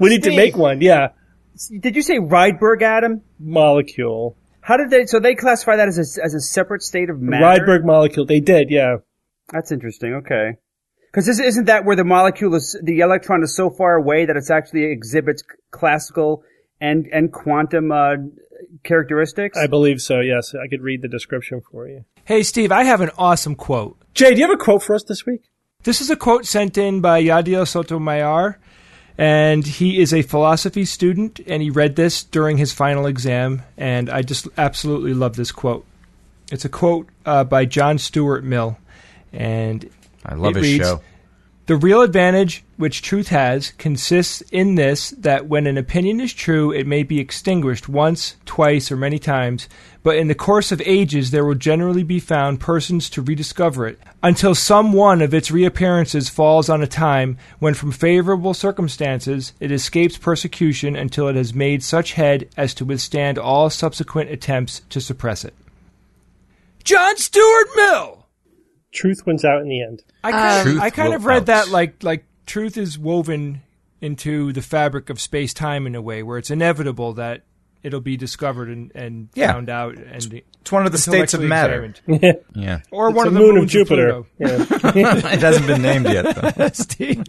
We 0.00 0.08
need 0.08 0.22
to 0.22 0.34
make 0.34 0.56
one. 0.56 0.80
Yeah, 0.80 1.08
Did 1.80 1.96
you 1.96 2.02
say 2.02 2.18
Rydberg 2.18 2.82
atom? 2.82 3.22
molecule. 3.38 4.36
How 4.60 4.76
did 4.76 4.90
they? 4.90 5.06
So 5.06 5.18
they 5.18 5.34
classify 5.34 5.76
that 5.76 5.88
as 5.88 5.98
a, 6.18 6.24
as 6.24 6.34
a 6.34 6.40
separate 6.40 6.82
state 6.82 7.10
of 7.10 7.20
matter. 7.20 7.44
Rydberg 7.44 7.84
molecule. 7.84 8.26
They 8.26 8.40
did. 8.40 8.70
Yeah. 8.70 8.96
That's 9.50 9.72
interesting. 9.72 10.14
Okay. 10.14 10.56
Because 11.10 11.26
isn't 11.28 11.64
that 11.66 11.84
where 11.86 11.96
the 11.96 12.04
molecule 12.04 12.54
is? 12.54 12.78
The 12.82 13.00
electron 13.00 13.42
is 13.42 13.56
so 13.56 13.70
far 13.70 13.94
away 13.94 14.26
that 14.26 14.36
it 14.36 14.50
actually 14.50 14.84
exhibits 14.84 15.42
classical 15.70 16.42
and 16.80 17.06
and 17.06 17.32
quantum 17.32 17.90
uh, 17.90 18.16
characteristics. 18.84 19.56
I 19.58 19.66
believe 19.66 20.00
so. 20.00 20.20
Yes, 20.20 20.54
I 20.54 20.68
could 20.68 20.82
read 20.82 21.02
the 21.02 21.08
description 21.08 21.62
for 21.72 21.88
you. 21.88 22.04
Hey, 22.24 22.42
Steve, 22.42 22.70
I 22.70 22.84
have 22.84 23.00
an 23.00 23.10
awesome 23.16 23.54
quote. 23.54 23.96
Jay, 24.12 24.34
do 24.34 24.40
you 24.40 24.46
have 24.46 24.54
a 24.54 24.62
quote 24.62 24.82
for 24.82 24.94
us 24.94 25.04
this 25.04 25.24
week? 25.24 25.42
This 25.84 26.00
is 26.00 26.10
a 26.10 26.16
quote 26.16 26.44
sent 26.44 26.76
in 26.76 27.00
by 27.00 27.22
Yadiel 27.22 27.66
Sotomayor, 27.66 28.58
and 29.18 29.66
he 29.66 30.00
is 30.00 30.14
a 30.14 30.22
philosophy 30.22 30.84
student, 30.84 31.40
and 31.46 31.60
he 31.60 31.70
read 31.70 31.96
this 31.96 32.22
during 32.22 32.56
his 32.56 32.72
final 32.72 33.06
exam, 33.06 33.62
and 33.76 34.08
I 34.08 34.22
just 34.22 34.46
absolutely 34.56 35.12
love 35.12 35.34
this 35.34 35.50
quote. 35.50 35.84
It's 36.52 36.64
a 36.64 36.68
quote 36.68 37.08
uh, 37.26 37.44
by 37.44 37.64
John 37.64 37.98
Stuart 37.98 38.44
Mill, 38.44 38.78
and 39.32 39.90
I 40.24 40.34
love 40.34 40.56
it 40.56 40.62
his 40.62 40.72
reads, 40.72 40.86
show. 40.86 41.02
The 41.68 41.76
real 41.76 42.00
advantage 42.00 42.64
which 42.78 43.02
truth 43.02 43.28
has 43.28 43.72
consists 43.72 44.40
in 44.50 44.76
this 44.76 45.10
that 45.10 45.48
when 45.48 45.66
an 45.66 45.76
opinion 45.76 46.18
is 46.18 46.32
true, 46.32 46.72
it 46.72 46.86
may 46.86 47.02
be 47.02 47.20
extinguished 47.20 47.90
once, 47.90 48.36
twice, 48.46 48.90
or 48.90 48.96
many 48.96 49.18
times, 49.18 49.68
but 50.02 50.16
in 50.16 50.28
the 50.28 50.34
course 50.34 50.72
of 50.72 50.80
ages 50.86 51.30
there 51.30 51.44
will 51.44 51.54
generally 51.54 52.02
be 52.02 52.20
found 52.20 52.58
persons 52.58 53.10
to 53.10 53.20
rediscover 53.20 53.86
it, 53.86 54.00
until 54.22 54.54
some 54.54 54.94
one 54.94 55.20
of 55.20 55.34
its 55.34 55.50
reappearances 55.50 56.30
falls 56.30 56.70
on 56.70 56.80
a 56.82 56.86
time 56.86 57.36
when 57.58 57.74
from 57.74 57.92
favorable 57.92 58.54
circumstances 58.54 59.52
it 59.60 59.70
escapes 59.70 60.16
persecution 60.16 60.96
until 60.96 61.28
it 61.28 61.36
has 61.36 61.52
made 61.52 61.82
such 61.82 62.14
head 62.14 62.48
as 62.56 62.72
to 62.72 62.86
withstand 62.86 63.36
all 63.36 63.68
subsequent 63.68 64.30
attempts 64.30 64.80
to 64.88 65.02
suppress 65.02 65.44
it. 65.44 65.52
John 66.82 67.18
Stuart 67.18 67.68
Mill! 67.76 68.27
Truth 68.92 69.26
wins 69.26 69.44
out 69.44 69.60
in 69.62 69.68
the 69.68 69.82
end. 69.82 70.02
I 70.24 70.32
kind, 70.32 70.62
Truth 70.64 70.76
of, 70.78 70.82
I 70.82 70.90
kind 70.90 71.14
of 71.14 71.24
read 71.24 71.38
out. 71.42 71.46
that 71.46 71.68
like 71.68 72.02
like 72.02 72.24
truth 72.46 72.76
is 72.76 72.98
woven 72.98 73.62
into 74.00 74.52
the 74.52 74.62
fabric 74.62 75.10
of 75.10 75.20
space 75.20 75.52
time 75.52 75.86
in 75.86 75.94
a 75.94 76.00
way 76.02 76.22
where 76.22 76.38
it's 76.38 76.50
inevitable 76.50 77.12
that 77.14 77.42
it'll 77.82 78.00
be 78.00 78.16
discovered 78.16 78.68
and, 78.68 78.90
and 78.94 79.28
Yeah. 79.34 79.52
found 79.52 79.68
out 79.68 79.96
and 79.96 80.42
It's 80.62 80.72
one 80.72 80.86
of 80.86 80.92
the 80.92 80.98
states 80.98 81.34
of 81.34 81.40
matter. 81.42 81.84
intellectually 81.84 82.16
examined. 82.16 82.44
Yeah. 82.54 82.80
or 82.90 83.08
It's 83.08 83.16
one 83.16 83.26
of 83.28 83.34
the 83.34 83.38
moon 83.40 83.58
of 83.58 83.66
Jupiter. 83.68 84.24
Pluto. 84.24 84.26
Yeah. 84.38 84.66
it 85.34 85.40
hasn't 85.40 85.66
been 85.66 85.82
named 85.82 86.06
yet, 86.06 86.54
though. 86.56 86.68
Steve. 86.72 87.24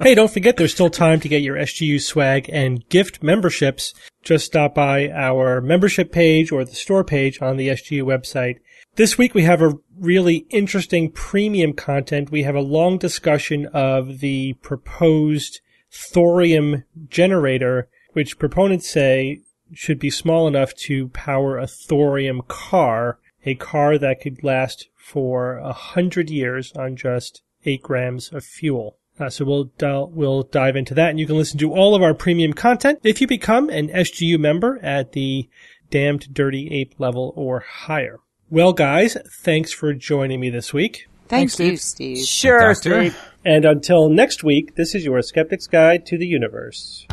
Hey, 0.00 0.14
don't 0.14 0.30
forget 0.30 0.56
there's 0.56 0.72
still 0.72 0.90
time 0.90 1.20
to 1.20 1.28
get 1.28 1.42
your 1.42 1.56
SGU 1.56 2.00
swag 2.00 2.48
and 2.52 2.88
gift 2.88 3.22
memberships. 3.22 3.94
Just 4.22 4.46
stop 4.46 4.74
by 4.74 5.08
our 5.10 5.60
membership 5.60 6.12
page 6.12 6.50
or 6.52 6.64
the 6.64 6.74
store 6.74 7.04
page 7.04 7.40
on 7.42 7.56
the 7.56 7.68
SGU 7.68 8.02
website. 8.04 8.58
This 8.98 9.16
week 9.16 9.32
we 9.32 9.44
have 9.44 9.62
a 9.62 9.78
really 9.96 10.44
interesting 10.50 11.12
premium 11.12 11.72
content. 11.72 12.32
We 12.32 12.42
have 12.42 12.56
a 12.56 12.60
long 12.60 12.98
discussion 12.98 13.66
of 13.66 14.18
the 14.18 14.54
proposed 14.54 15.60
thorium 15.88 16.82
generator, 17.08 17.88
which 18.14 18.40
proponents 18.40 18.90
say 18.90 19.42
should 19.72 20.00
be 20.00 20.10
small 20.10 20.48
enough 20.48 20.74
to 20.88 21.10
power 21.10 21.58
a 21.58 21.68
thorium 21.68 22.42
car, 22.48 23.20
a 23.46 23.54
car 23.54 23.98
that 23.98 24.20
could 24.20 24.42
last 24.42 24.88
for 24.96 25.58
a 25.58 25.72
hundred 25.72 26.28
years 26.28 26.72
on 26.72 26.96
just 26.96 27.42
eight 27.64 27.84
grams 27.84 28.32
of 28.32 28.42
fuel. 28.42 28.96
Uh, 29.20 29.30
so 29.30 29.44
we'll 29.44 29.70
we'll 30.10 30.42
dive 30.42 30.74
into 30.74 30.94
that, 30.94 31.10
and 31.10 31.20
you 31.20 31.26
can 31.28 31.36
listen 31.36 31.60
to 31.60 31.72
all 31.72 31.94
of 31.94 32.02
our 32.02 32.14
premium 32.14 32.52
content 32.52 32.98
if 33.04 33.20
you 33.20 33.28
become 33.28 33.70
an 33.70 33.90
SGU 33.90 34.40
member 34.40 34.80
at 34.82 35.12
the 35.12 35.48
Damned 35.88 36.34
Dirty 36.34 36.68
Ape 36.72 36.96
level 36.98 37.32
or 37.36 37.60
higher. 37.60 38.18
Well, 38.50 38.72
guys, 38.72 39.14
thanks 39.42 39.74
for 39.74 39.92
joining 39.92 40.40
me 40.40 40.48
this 40.48 40.72
week. 40.72 41.06
Thank 41.28 41.50
Thanks, 41.50 41.60
you, 41.60 41.76
Steve. 41.76 42.18
Steve. 42.18 42.26
Sure, 42.26 42.74
Steve. 42.74 43.14
And 43.44 43.66
until 43.66 44.08
next 44.08 44.42
week, 44.42 44.74
this 44.74 44.94
is 44.94 45.04
your 45.04 45.20
Skeptic's 45.20 45.66
Guide 45.66 46.06
to 46.06 46.16
the 46.16 46.26
Universe. 46.26 47.06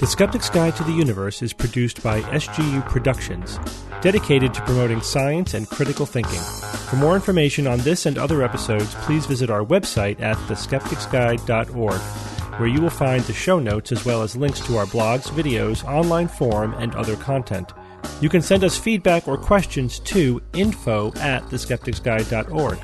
The 0.00 0.06
Skeptic's 0.06 0.48
Guide 0.48 0.74
to 0.76 0.84
the 0.84 0.92
Universe 0.92 1.42
is 1.42 1.52
produced 1.52 2.02
by 2.02 2.22
SGU 2.22 2.88
Productions, 2.88 3.58
dedicated 4.00 4.54
to 4.54 4.62
promoting 4.62 5.02
science 5.02 5.52
and 5.52 5.68
critical 5.68 6.06
thinking. 6.06 6.40
For 6.88 6.96
more 6.96 7.14
information 7.14 7.66
on 7.66 7.80
this 7.80 8.06
and 8.06 8.16
other 8.16 8.42
episodes, 8.42 8.94
please 8.94 9.26
visit 9.26 9.50
our 9.50 9.62
website 9.62 10.18
at 10.22 10.38
theskepticsguide.org, 10.48 12.00
where 12.58 12.68
you 12.68 12.80
will 12.80 12.88
find 12.88 13.22
the 13.24 13.34
show 13.34 13.58
notes 13.58 13.92
as 13.92 14.06
well 14.06 14.22
as 14.22 14.36
links 14.36 14.60
to 14.60 14.78
our 14.78 14.86
blogs, 14.86 15.28
videos, 15.28 15.84
online 15.86 16.28
forum, 16.28 16.72
and 16.78 16.94
other 16.94 17.16
content. 17.16 17.72
You 18.20 18.28
can 18.28 18.42
send 18.42 18.64
us 18.64 18.78
feedback 18.78 19.26
or 19.26 19.36
questions 19.36 19.98
to 20.00 20.40
info 20.52 21.12
at 21.16 21.42
theskepticsguide.org. 21.44 22.78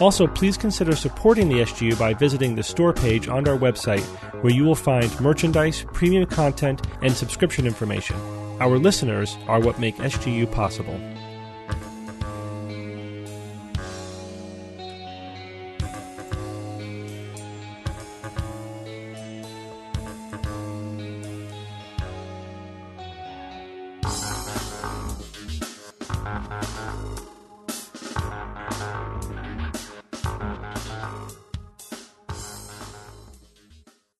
Also, 0.00 0.26
please 0.26 0.56
consider 0.56 0.94
supporting 0.94 1.48
the 1.48 1.60
SGU 1.60 1.98
by 1.98 2.12
visiting 2.12 2.54
the 2.54 2.62
store 2.62 2.92
page 2.92 3.28
on 3.28 3.48
our 3.48 3.56
website, 3.56 4.02
where 4.42 4.52
you 4.52 4.64
will 4.64 4.74
find 4.74 5.20
merchandise, 5.20 5.84
premium 5.92 6.26
content, 6.26 6.86
and 7.02 7.12
subscription 7.12 7.66
information. 7.66 8.16
Our 8.60 8.78
listeners 8.78 9.36
are 9.48 9.60
what 9.60 9.78
make 9.78 9.96
SGU 9.96 10.50
possible. 10.50 11.00